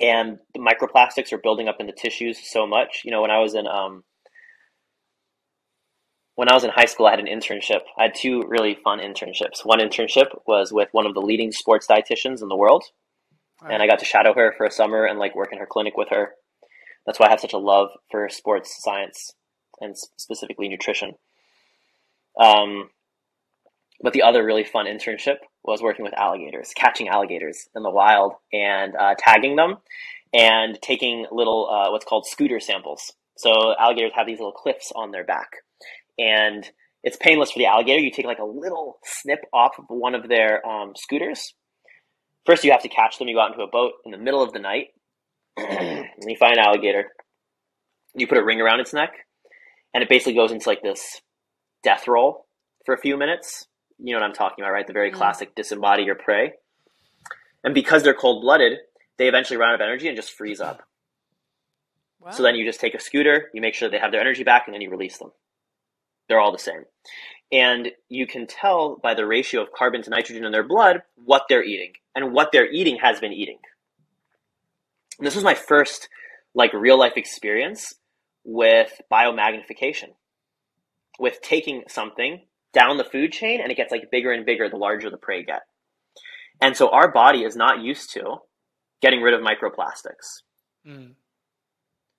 And 0.00 0.38
the 0.54 0.60
microplastics 0.60 1.32
are 1.32 1.38
building 1.38 1.68
up 1.68 1.76
in 1.80 1.86
the 1.86 1.92
tissues 1.92 2.38
so 2.50 2.66
much. 2.66 3.02
You 3.04 3.10
know, 3.10 3.22
when 3.22 3.30
I 3.30 3.38
was 3.38 3.54
in 3.54 3.66
um, 3.66 4.04
when 6.34 6.50
I 6.50 6.54
was 6.54 6.64
in 6.64 6.70
high 6.70 6.84
school, 6.84 7.06
I 7.06 7.10
had 7.10 7.20
an 7.20 7.26
internship. 7.26 7.80
I 7.98 8.04
had 8.04 8.14
two 8.14 8.42
really 8.46 8.76
fun 8.84 8.98
internships. 8.98 9.64
One 9.64 9.80
internship 9.80 10.26
was 10.46 10.72
with 10.72 10.88
one 10.92 11.06
of 11.06 11.14
the 11.14 11.20
leading 11.20 11.50
sports 11.50 11.86
dietitians 11.86 12.42
in 12.42 12.48
the 12.48 12.56
world, 12.56 12.84
right. 13.62 13.72
and 13.72 13.82
I 13.82 13.86
got 13.86 13.98
to 14.00 14.04
shadow 14.04 14.34
her 14.34 14.54
for 14.56 14.66
a 14.66 14.70
summer 14.70 15.04
and 15.04 15.18
like 15.18 15.34
work 15.34 15.48
in 15.52 15.58
her 15.58 15.66
clinic 15.68 15.96
with 15.96 16.08
her. 16.10 16.32
That's 17.06 17.18
why 17.18 17.26
I 17.26 17.30
have 17.30 17.40
such 17.40 17.54
a 17.54 17.58
love 17.58 17.88
for 18.10 18.28
sports 18.28 18.76
science 18.82 19.32
and 19.80 19.94
specifically 20.16 20.68
nutrition. 20.68 21.12
Um, 22.40 22.90
but 24.02 24.12
the 24.12 24.22
other 24.22 24.44
really 24.44 24.64
fun 24.64 24.86
internship 24.86 25.36
was 25.66 25.82
working 25.82 26.04
with 26.04 26.14
alligators, 26.14 26.72
catching 26.76 27.08
alligators 27.08 27.68
in 27.74 27.82
the 27.82 27.90
wild 27.90 28.34
and 28.52 28.94
uh, 28.96 29.14
tagging 29.18 29.56
them 29.56 29.76
and 30.32 30.78
taking 30.82 31.26
little 31.32 31.68
uh, 31.68 31.90
what's 31.90 32.04
called 32.04 32.26
scooter 32.26 32.60
samples. 32.60 33.12
So 33.36 33.74
alligators 33.78 34.12
have 34.14 34.26
these 34.26 34.38
little 34.38 34.52
cliffs 34.52 34.92
on 34.94 35.10
their 35.10 35.24
back 35.24 35.48
and 36.18 36.68
it's 37.02 37.16
painless 37.16 37.52
for 37.52 37.58
the 37.58 37.66
alligator. 37.66 38.00
You 38.00 38.10
take 38.10 38.26
like 38.26 38.40
a 38.40 38.44
little 38.44 38.98
snip 39.04 39.40
off 39.52 39.78
of 39.78 39.84
one 39.88 40.14
of 40.14 40.28
their 40.28 40.66
um, 40.66 40.94
scooters. 40.96 41.54
First, 42.44 42.64
you 42.64 42.72
have 42.72 42.82
to 42.82 42.88
catch 42.88 43.18
them. 43.18 43.28
You 43.28 43.36
go 43.36 43.40
out 43.40 43.52
into 43.52 43.62
a 43.62 43.70
boat 43.70 43.92
in 44.04 44.12
the 44.12 44.18
middle 44.18 44.42
of 44.42 44.52
the 44.52 44.58
night, 44.58 44.88
and 45.56 46.06
you 46.26 46.36
find 46.36 46.54
an 46.54 46.64
alligator. 46.64 47.12
You 48.14 48.26
put 48.26 48.38
a 48.38 48.44
ring 48.44 48.60
around 48.60 48.80
its 48.80 48.92
neck, 48.92 49.12
and 49.94 50.02
it 50.02 50.08
basically 50.08 50.34
goes 50.34 50.50
into 50.50 50.68
like 50.68 50.82
this 50.82 51.20
death 51.84 52.08
roll 52.08 52.46
for 52.84 52.94
a 52.94 52.98
few 52.98 53.16
minutes. 53.16 53.66
You 53.98 54.14
know 54.14 54.20
what 54.20 54.26
I'm 54.26 54.34
talking 54.34 54.62
about, 54.62 54.72
right? 54.72 54.86
The 54.86 54.92
very 54.92 55.10
classic 55.10 55.54
disembody 55.54 56.04
your 56.04 56.14
prey. 56.14 56.52
And 57.64 57.74
because 57.74 58.02
they're 58.02 58.14
cold 58.14 58.42
blooded, 58.42 58.78
they 59.18 59.28
eventually 59.28 59.56
run 59.56 59.70
out 59.70 59.74
of 59.76 59.80
energy 59.80 60.08
and 60.08 60.16
just 60.16 60.32
freeze 60.32 60.60
up. 60.60 60.82
Wow. 62.20 62.30
So 62.30 62.42
then 62.42 62.54
you 62.54 62.66
just 62.66 62.80
take 62.80 62.94
a 62.94 63.00
scooter, 63.00 63.50
you 63.54 63.60
make 63.60 63.74
sure 63.74 63.88
they 63.88 63.98
have 63.98 64.12
their 64.12 64.20
energy 64.20 64.44
back, 64.44 64.64
and 64.66 64.74
then 64.74 64.80
you 64.80 64.90
release 64.90 65.18
them. 65.18 65.32
They're 66.28 66.40
all 66.40 66.52
the 66.52 66.58
same. 66.58 66.84
And 67.52 67.90
you 68.08 68.26
can 68.26 68.46
tell 68.46 68.96
by 69.02 69.14
the 69.14 69.26
ratio 69.26 69.62
of 69.62 69.72
carbon 69.72 70.02
to 70.02 70.10
nitrogen 70.10 70.44
in 70.44 70.52
their 70.52 70.66
blood 70.66 71.02
what 71.14 71.42
they're 71.48 71.64
eating. 71.64 71.92
And 72.14 72.32
what 72.32 72.50
they're 72.52 72.70
eating 72.70 72.98
has 73.02 73.20
been 73.20 73.32
eating. 73.32 73.58
And 75.18 75.26
this 75.26 75.34
was 75.34 75.44
my 75.44 75.54
first 75.54 76.08
like 76.54 76.72
real 76.72 76.98
life 76.98 77.16
experience 77.16 77.94
with 78.44 79.00
biomagnification. 79.12 80.10
With 81.18 81.40
taking 81.40 81.84
something 81.88 82.42
down 82.80 82.96
the 82.98 83.04
food 83.14 83.32
chain 83.32 83.60
and 83.62 83.72
it 83.72 83.76
gets 83.80 83.90
like 83.90 84.10
bigger 84.12 84.30
and 84.32 84.46
bigger 84.46 84.68
the 84.68 84.76
larger 84.76 85.08
the 85.10 85.16
prey 85.26 85.42
get. 85.42 85.62
And 86.60 86.76
so 86.76 86.90
our 86.90 87.10
body 87.10 87.40
is 87.48 87.56
not 87.56 87.80
used 87.80 88.12
to 88.14 88.24
getting 89.02 89.20
rid 89.22 89.34
of 89.34 89.40
microplastics 89.40 90.28
Mm. 90.86 91.14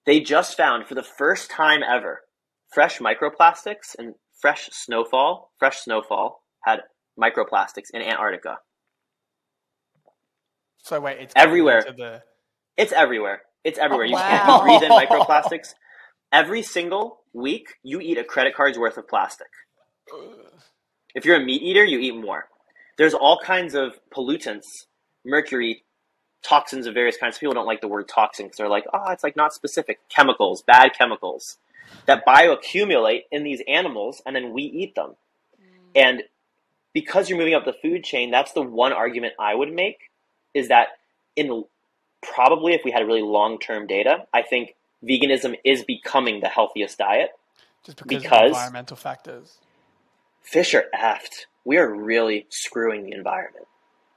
they 0.05 0.19
just 0.19 0.57
found 0.57 0.87
for 0.87 0.95
the 0.95 1.03
first 1.19 1.49
time 1.49 1.81
ever 1.81 2.13
fresh 2.73 2.99
microplastics 2.99 3.95
and 3.97 4.15
fresh 4.41 4.67
snowfall 4.73 5.51
fresh 5.57 5.77
snowfall 5.85 6.43
had 6.65 6.79
microplastics 7.17 7.89
in 7.93 8.01
antarctica 8.01 8.57
So 10.83 10.99
wait, 10.99 11.17
it's 11.21 11.33
Everywhere. 11.35 11.81
The... 11.97 12.21
it's 12.75 12.91
everywhere 12.91 13.41
it's 13.63 13.79
everywhere 13.79 14.05
Oh, 14.05 14.09
you 14.09 14.15
wow. 14.15 14.45
can't 14.45 14.63
breathe 14.63 14.83
in 14.83 14.91
microplastics 15.03 15.69
every 16.31 16.61
single 16.61 17.19
week 17.33 17.67
you 17.83 18.01
eat 18.01 18.17
a 18.17 18.23
credit 18.25 18.53
card's 18.55 18.77
worth 18.77 18.97
of 18.97 19.07
plastic 19.07 19.47
if 21.15 21.25
you're 21.25 21.35
a 21.35 21.43
meat 21.43 21.61
eater 21.61 21.83
you 21.83 21.99
eat 21.99 22.15
more. 22.15 22.47
There's 22.97 23.13
all 23.13 23.39
kinds 23.39 23.75
of 23.75 23.99
pollutants 24.13 24.85
mercury 25.25 25.83
toxins 26.43 26.85
of 26.87 26.93
various 26.93 27.17
kinds. 27.17 27.37
People 27.37 27.53
don't 27.53 27.65
like 27.65 27.81
the 27.81 27.87
word 27.87 28.07
toxin 28.07 28.45
because 28.45 28.57
they're 28.57 28.69
like 28.69 28.85
oh 28.93 29.11
it's 29.11 29.23
like 29.23 29.35
not 29.35 29.53
specific. 29.53 29.99
Chemicals 30.09 30.61
bad 30.61 30.91
chemicals 30.97 31.57
that 32.05 32.25
bioaccumulate 32.25 33.21
in 33.31 33.43
these 33.43 33.61
animals 33.67 34.21
and 34.25 34.35
then 34.35 34.53
we 34.53 34.63
eat 34.63 34.95
them. 34.95 35.15
Mm. 35.61 35.65
And 35.95 36.23
because 36.93 37.29
you're 37.29 37.37
moving 37.37 37.53
up 37.53 37.65
the 37.65 37.73
food 37.73 38.03
chain 38.03 38.31
that's 38.31 38.53
the 38.53 38.61
one 38.61 38.91
argument 38.91 39.33
i 39.39 39.53
would 39.53 39.71
make 39.71 40.09
is 40.55 40.69
that 40.69 40.87
in 41.35 41.63
probably 42.23 42.73
if 42.73 42.81
we 42.83 42.89
had 42.89 43.05
really 43.05 43.21
long-term 43.21 43.85
data 43.85 44.25
i 44.33 44.41
think 44.41 44.73
veganism 45.03 45.55
is 45.63 45.83
becoming 45.83 46.39
the 46.41 46.47
healthiest 46.47 46.97
diet. 46.97 47.31
Just 47.85 47.97
because, 47.97 48.23
Because- 48.23 48.41
of 48.41 48.47
environmental 48.47 48.97
factors. 48.97 49.57
Fish 50.47 50.73
are 50.73 50.85
effed. 50.95 51.45
We 51.65 51.77
are 51.77 51.93
really 51.93 52.45
screwing 52.49 53.03
the 53.03 53.11
environment. 53.11 53.67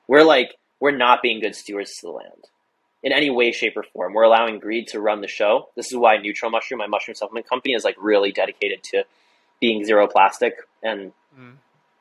We're 0.07 0.23
like, 0.23 0.55
we're 0.79 0.97
not 0.97 1.23
being 1.23 1.41
good 1.41 1.57
stewards 1.57 1.97
to 1.97 2.07
the 2.07 2.13
land 2.13 2.49
in 3.03 3.13
any 3.13 3.31
way, 3.31 3.51
shape, 3.51 3.77
or 3.77 3.83
form. 3.83 4.15
We're 4.15 4.23
allowing 4.23 4.61
greed 4.61 4.87
to 4.89 5.01
run 5.01 5.23
the 5.23 5.27
show. 5.29 5.71
This 5.75 5.89
is 5.91 5.97
why 5.97 6.19
Nutro 6.19 6.49
Mushroom, 6.49 6.79
my 6.79 6.87
mushroom 6.87 7.17
supplement 7.17 7.49
company, 7.49 7.75
is 7.75 7.83
like 7.83 7.97
really 7.99 8.31
dedicated 8.31 8.85
to 8.85 9.05
being 9.61 9.85
zero 9.85 10.07
plastic 10.07 10.55
and 10.83 11.13
Mm. 11.39 11.57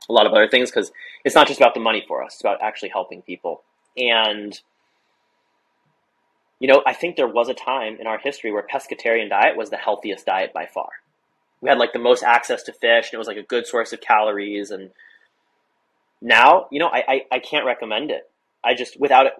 a 0.09 0.13
lot 0.13 0.25
of 0.25 0.33
other 0.33 0.47
things 0.47 0.71
because 0.71 0.91
it's 1.23 1.35
not 1.35 1.47
just 1.47 1.59
about 1.59 1.75
the 1.75 1.79
money 1.79 2.03
for 2.07 2.23
us, 2.23 2.33
it's 2.33 2.41
about 2.41 2.61
actually 2.61 2.89
helping 2.89 3.21
people. 3.21 3.61
And, 3.95 4.59
you 6.59 6.67
know, 6.67 6.81
I 6.85 6.93
think 6.93 7.15
there 7.15 7.27
was 7.27 7.47
a 7.47 7.53
time 7.53 7.97
in 7.99 8.07
our 8.07 8.17
history 8.17 8.51
where 8.51 8.63
pescatarian 8.63 9.29
diet 9.29 9.55
was 9.55 9.69
the 9.69 9.77
healthiest 9.77 10.25
diet 10.25 10.51
by 10.51 10.65
far 10.65 10.89
we 11.61 11.69
had 11.69 11.77
like 11.77 11.93
the 11.93 11.99
most 11.99 12.23
access 12.23 12.63
to 12.63 12.71
fish 12.73 13.07
and 13.07 13.13
it 13.13 13.17
was 13.17 13.27
like 13.27 13.37
a 13.37 13.43
good 13.43 13.67
source 13.67 13.91
of 13.93 14.01
calories 14.01 14.71
and 14.71 14.91
now 16.21 16.67
you 16.71 16.79
know 16.79 16.87
I, 16.87 17.03
I, 17.07 17.21
I 17.33 17.39
can't 17.39 17.65
recommend 17.65 18.11
it. 18.11 18.29
I 18.63 18.73
just 18.73 18.99
without 18.99 19.25
it 19.25 19.33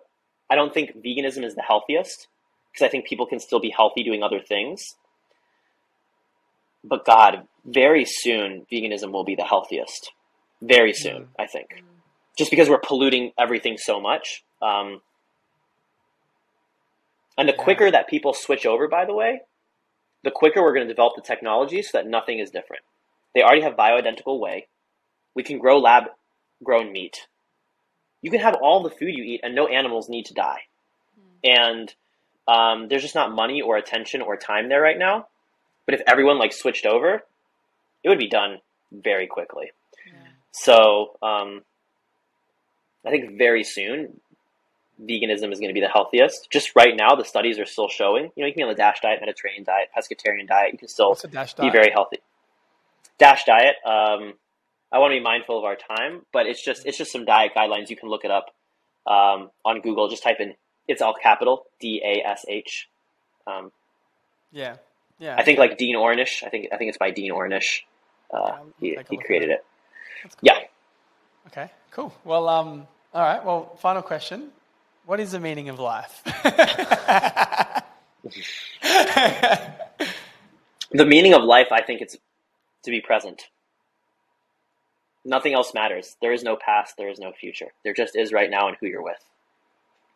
i 0.49 0.55
don't 0.55 0.73
think 0.73 0.95
veganism 0.97 1.43
is 1.45 1.55
the 1.55 1.61
healthiest 1.61 2.27
because 2.71 2.85
i 2.85 2.89
think 2.89 3.05
people 3.05 3.25
can 3.25 3.39
still 3.39 3.59
be 3.59 3.69
healthy 3.69 4.03
doing 4.03 4.23
other 4.23 4.39
things. 4.39 4.95
But 6.83 7.05
god 7.05 7.47
very 7.65 8.05
soon 8.05 8.65
veganism 8.71 9.11
will 9.11 9.25
be 9.25 9.35
the 9.35 9.43
healthiest. 9.43 10.11
Very 10.61 10.93
soon 10.93 11.27
i 11.37 11.45
think. 11.47 11.83
Just 12.37 12.51
because 12.51 12.69
we're 12.69 12.79
polluting 12.79 13.31
everything 13.37 13.77
so 13.77 13.99
much 13.99 14.43
um, 14.61 15.01
and 17.37 17.47
the 17.49 17.53
Yeah. 17.57 17.63
quicker 17.63 17.91
that 17.91 18.07
people 18.07 18.33
switch 18.33 18.65
over 18.65 18.87
by 18.87 19.03
the 19.05 19.13
way 19.13 19.41
the 20.23 20.31
quicker 20.31 20.61
we're 20.61 20.73
going 20.73 20.87
to 20.87 20.93
develop 20.93 21.13
the 21.15 21.21
technology 21.21 21.81
so 21.81 21.97
that 21.97 22.07
nothing 22.07 22.39
is 22.39 22.49
different. 22.49 22.83
They 23.33 23.41
already 23.41 23.61
have 23.61 23.75
bioidentical 23.75 24.39
whey. 24.39 24.67
We 25.35 25.43
can 25.43 25.59
grow 25.59 25.79
lab 25.79 26.05
grown 26.63 26.91
meat. 26.91 27.27
You 28.21 28.31
can 28.31 28.41
have 28.41 28.55
all 28.61 28.83
the 28.83 28.89
food 28.89 29.13
you 29.15 29.23
eat 29.23 29.41
and 29.43 29.55
no 29.55 29.67
animals 29.67 30.09
need 30.09 30.25
to 30.25 30.33
die. 30.33 30.61
And 31.43 31.93
um, 32.47 32.87
there's 32.89 33.03
just 33.03 33.15
not 33.15 33.33
money 33.33 33.61
or 33.61 33.77
attention 33.77 34.21
or 34.21 34.35
time 34.35 34.67
there 34.67 34.81
right 34.81 34.97
now. 34.97 35.27
But 35.85 35.95
if 35.95 36.01
everyone 36.05 36.37
like 36.37 36.51
switched 36.51 36.85
over, 36.85 37.23
it 38.03 38.09
would 38.09 38.19
be 38.19 38.27
done 38.27 38.57
very 38.91 39.27
quickly. 39.27 39.71
So 40.51 41.17
um, 41.21 41.61
I 43.05 43.11
think 43.11 43.37
very 43.37 43.63
soon 43.63 44.19
veganism 45.01 45.51
is 45.51 45.59
going 45.59 45.69
to 45.69 45.73
be 45.73 45.81
the 45.81 45.89
healthiest. 45.89 46.49
Just 46.49 46.75
right 46.75 46.95
now, 46.95 47.15
the 47.15 47.23
studies 47.23 47.59
are 47.59 47.65
still 47.65 47.87
showing. 47.87 48.31
You 48.35 48.43
know, 48.43 48.47
you 48.47 48.53
can 48.53 48.59
be 48.59 48.63
on 48.63 48.69
the 48.69 48.75
DASH 48.75 48.99
diet, 49.01 49.19
Mediterranean 49.21 49.63
diet, 49.63 49.89
pescatarian 49.95 50.47
diet. 50.47 50.73
You 50.73 50.77
can 50.77 50.87
still 50.87 51.15
be 51.15 51.29
diet? 51.29 51.53
very 51.57 51.91
healthy. 51.91 52.17
Dash 53.17 53.43
diet. 53.45 53.75
Um, 53.85 54.33
I 54.91 54.99
want 54.99 55.11
to 55.11 55.17
be 55.17 55.23
mindful 55.23 55.57
of 55.57 55.65
our 55.65 55.75
time, 55.75 56.25
but 56.31 56.45
it's 56.47 56.63
just 56.63 56.85
it's 56.85 56.97
just 56.97 57.11
some 57.11 57.25
diet 57.25 57.51
guidelines. 57.55 57.89
You 57.89 57.95
can 57.95 58.09
look 58.09 58.25
it 58.25 58.31
up 58.31 58.53
um, 59.05 59.51
on 59.65 59.81
Google. 59.81 60.09
Just 60.09 60.23
type 60.23 60.37
in 60.39 60.55
it's 60.87 61.01
all 61.01 61.13
capital 61.13 61.65
D 61.79 62.01
A 62.03 62.27
S 62.27 62.45
H. 62.47 62.89
Um, 63.45 63.71
Yeah. 64.51 64.77
Yeah. 65.19 65.35
I 65.37 65.43
think 65.43 65.59
like 65.59 65.77
Dean 65.77 65.95
Ornish. 65.95 66.43
I 66.43 66.49
think 66.49 66.69
I 66.71 66.77
think 66.77 66.89
it's 66.89 66.97
by 66.97 67.11
Dean 67.11 67.31
Ornish. 67.31 67.81
Uh, 68.33 68.37
I'll 68.37 68.67
he 68.79 68.97
he 69.09 69.17
created 69.17 69.49
it. 69.49 69.65
That's 70.23 70.35
cool. 70.35 70.41
Yeah. 70.43 70.59
Okay, 71.47 71.71
cool. 71.91 72.13
Well, 72.23 72.47
um, 72.47 72.87
all 73.13 73.23
right. 73.23 73.43
Well, 73.43 73.75
final 73.81 74.01
question. 74.01 74.51
What 75.09 75.19
is 75.19 75.31
the 75.31 75.39
meaning 75.39 75.69
of 75.69 75.79
life? 75.79 76.21
The 80.91 81.05
meaning 81.05 81.33
of 81.33 81.43
life, 81.43 81.67
I 81.71 81.81
think 81.81 82.01
it's 82.01 82.15
to 82.83 82.91
be 82.91 83.01
present. 83.01 83.43
Nothing 85.25 85.53
else 85.53 85.73
matters. 85.73 86.15
There 86.21 86.31
is 86.33 86.43
no 86.43 86.55
past. 86.55 86.95
There 86.97 87.09
is 87.09 87.17
no 87.19 87.31
future. 87.31 87.67
There 87.83 87.93
just 87.93 88.15
is 88.15 88.31
right 88.33 88.49
now 88.51 88.67
and 88.67 88.77
who 88.79 88.85
you're 88.87 89.03
with. 89.03 89.23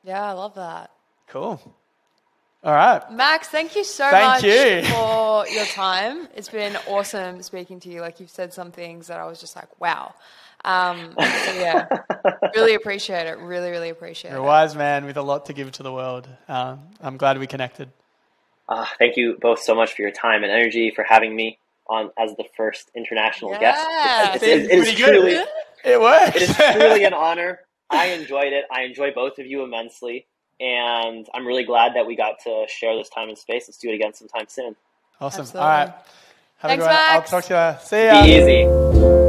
Yeah, 0.03 0.24
I 0.24 0.32
love 0.34 0.53
that. 0.56 0.91
cool. 1.28 1.60
All 2.64 2.74
right. 2.74 3.02
Max, 3.11 3.48
thank 3.49 3.76
you 3.76 3.84
so 3.84 4.10
Thank 4.10 4.26
much 4.26 4.44
you. 4.44 4.84
for 4.94 5.48
your 5.48 5.65
time. 5.65 6.28
It's 6.36 6.49
been 6.49 6.78
awesome 6.88 7.41
speaking 7.41 7.80
to 7.82 7.90
you. 7.90 8.02
Like 8.02 8.20
you've 8.20 8.30
said 8.30 8.53
some 8.53 8.72
things 8.72 9.07
that 9.07 9.20
I 9.20 9.26
was 9.26 9.40
just 9.40 9.56
like, 9.56 9.80
wow. 9.82 10.14
Um, 10.65 11.11
so 11.18 11.53
yeah, 11.60 11.88
really 12.56 12.73
appreciate 12.76 13.27
it. 13.27 13.38
Really, 13.40 13.69
really 13.72 13.90
appreciate 13.90 14.31
it. 14.31 14.34
You're 14.34 14.44
a 14.44 14.45
wise 14.45 14.76
man 14.76 15.06
with 15.06 15.18
a 15.18 15.22
lot 15.22 15.45
to 15.48 15.53
give 15.53 15.72
to 15.73 15.84
the 15.84 15.91
world. 15.91 16.27
Um, 16.48 16.81
I'm 17.02 17.18
glad 17.18 17.38
we 17.38 17.48
connected. 17.48 17.90
Uh, 18.69 18.85
thank 18.98 19.18
you 19.18 19.38
both 19.41 19.60
so 19.60 19.76
much 19.76 19.94
for 19.94 20.02
your 20.03 20.11
time 20.11 20.44
and 20.44 20.52
energy 20.52 20.91
for 20.95 21.03
having 21.03 21.35
me 21.35 21.60
on 21.88 22.11
as 22.18 22.34
the 22.38 22.45
first 22.56 22.90
international 22.95 23.52
Yeah. 23.52 23.60
guest. 23.60 23.88
It's, 24.35 24.44
it's, 24.44 24.44
It's 24.44 24.72
it 24.72 24.77
is 24.77 24.84
pretty 24.85 24.98
good. 24.98 25.14
truly 25.14 25.45
It 25.84 25.99
works. 25.99 26.35
it 26.38 26.41
is 26.44 26.56
truly 26.73 27.03
an 27.03 27.14
honor. 27.14 27.60
I 27.90 28.07
enjoyed 28.07 28.53
it. 28.53 28.64
I 28.72 28.84
enjoy 28.84 29.11
both 29.14 29.38
of 29.38 29.45
you 29.45 29.64
immensely, 29.64 30.26
and 30.61 31.27
I'm 31.34 31.45
really 31.45 31.65
glad 31.65 31.95
that 31.95 32.07
we 32.07 32.15
got 32.15 32.40
to 32.45 32.65
share 32.69 32.95
this 32.95 33.10
time 33.10 33.27
and 33.27 33.38
space. 33.38 33.65
Let's 33.68 33.77
do 33.77 33.90
it 33.90 33.95
again 33.95 34.14
sometime 34.14 34.45
soon. 34.48 34.77
awesome. 35.19 35.41
Absolutely. 35.41 35.60
All 35.61 35.68
right. 35.68 35.88
Have 36.60 36.69
Thanks, 36.69 36.73
a 36.85 36.88
good 36.88 36.94
one. 36.94 36.94
Max. 36.94 37.34
I'll 37.34 37.41
talk 37.41 37.48
to 37.49 37.53
you 37.53 37.60
later. 37.60 37.80
See 37.84 38.06
ya. 38.06 38.23
Be 38.23 39.02
easy. 39.11 39.23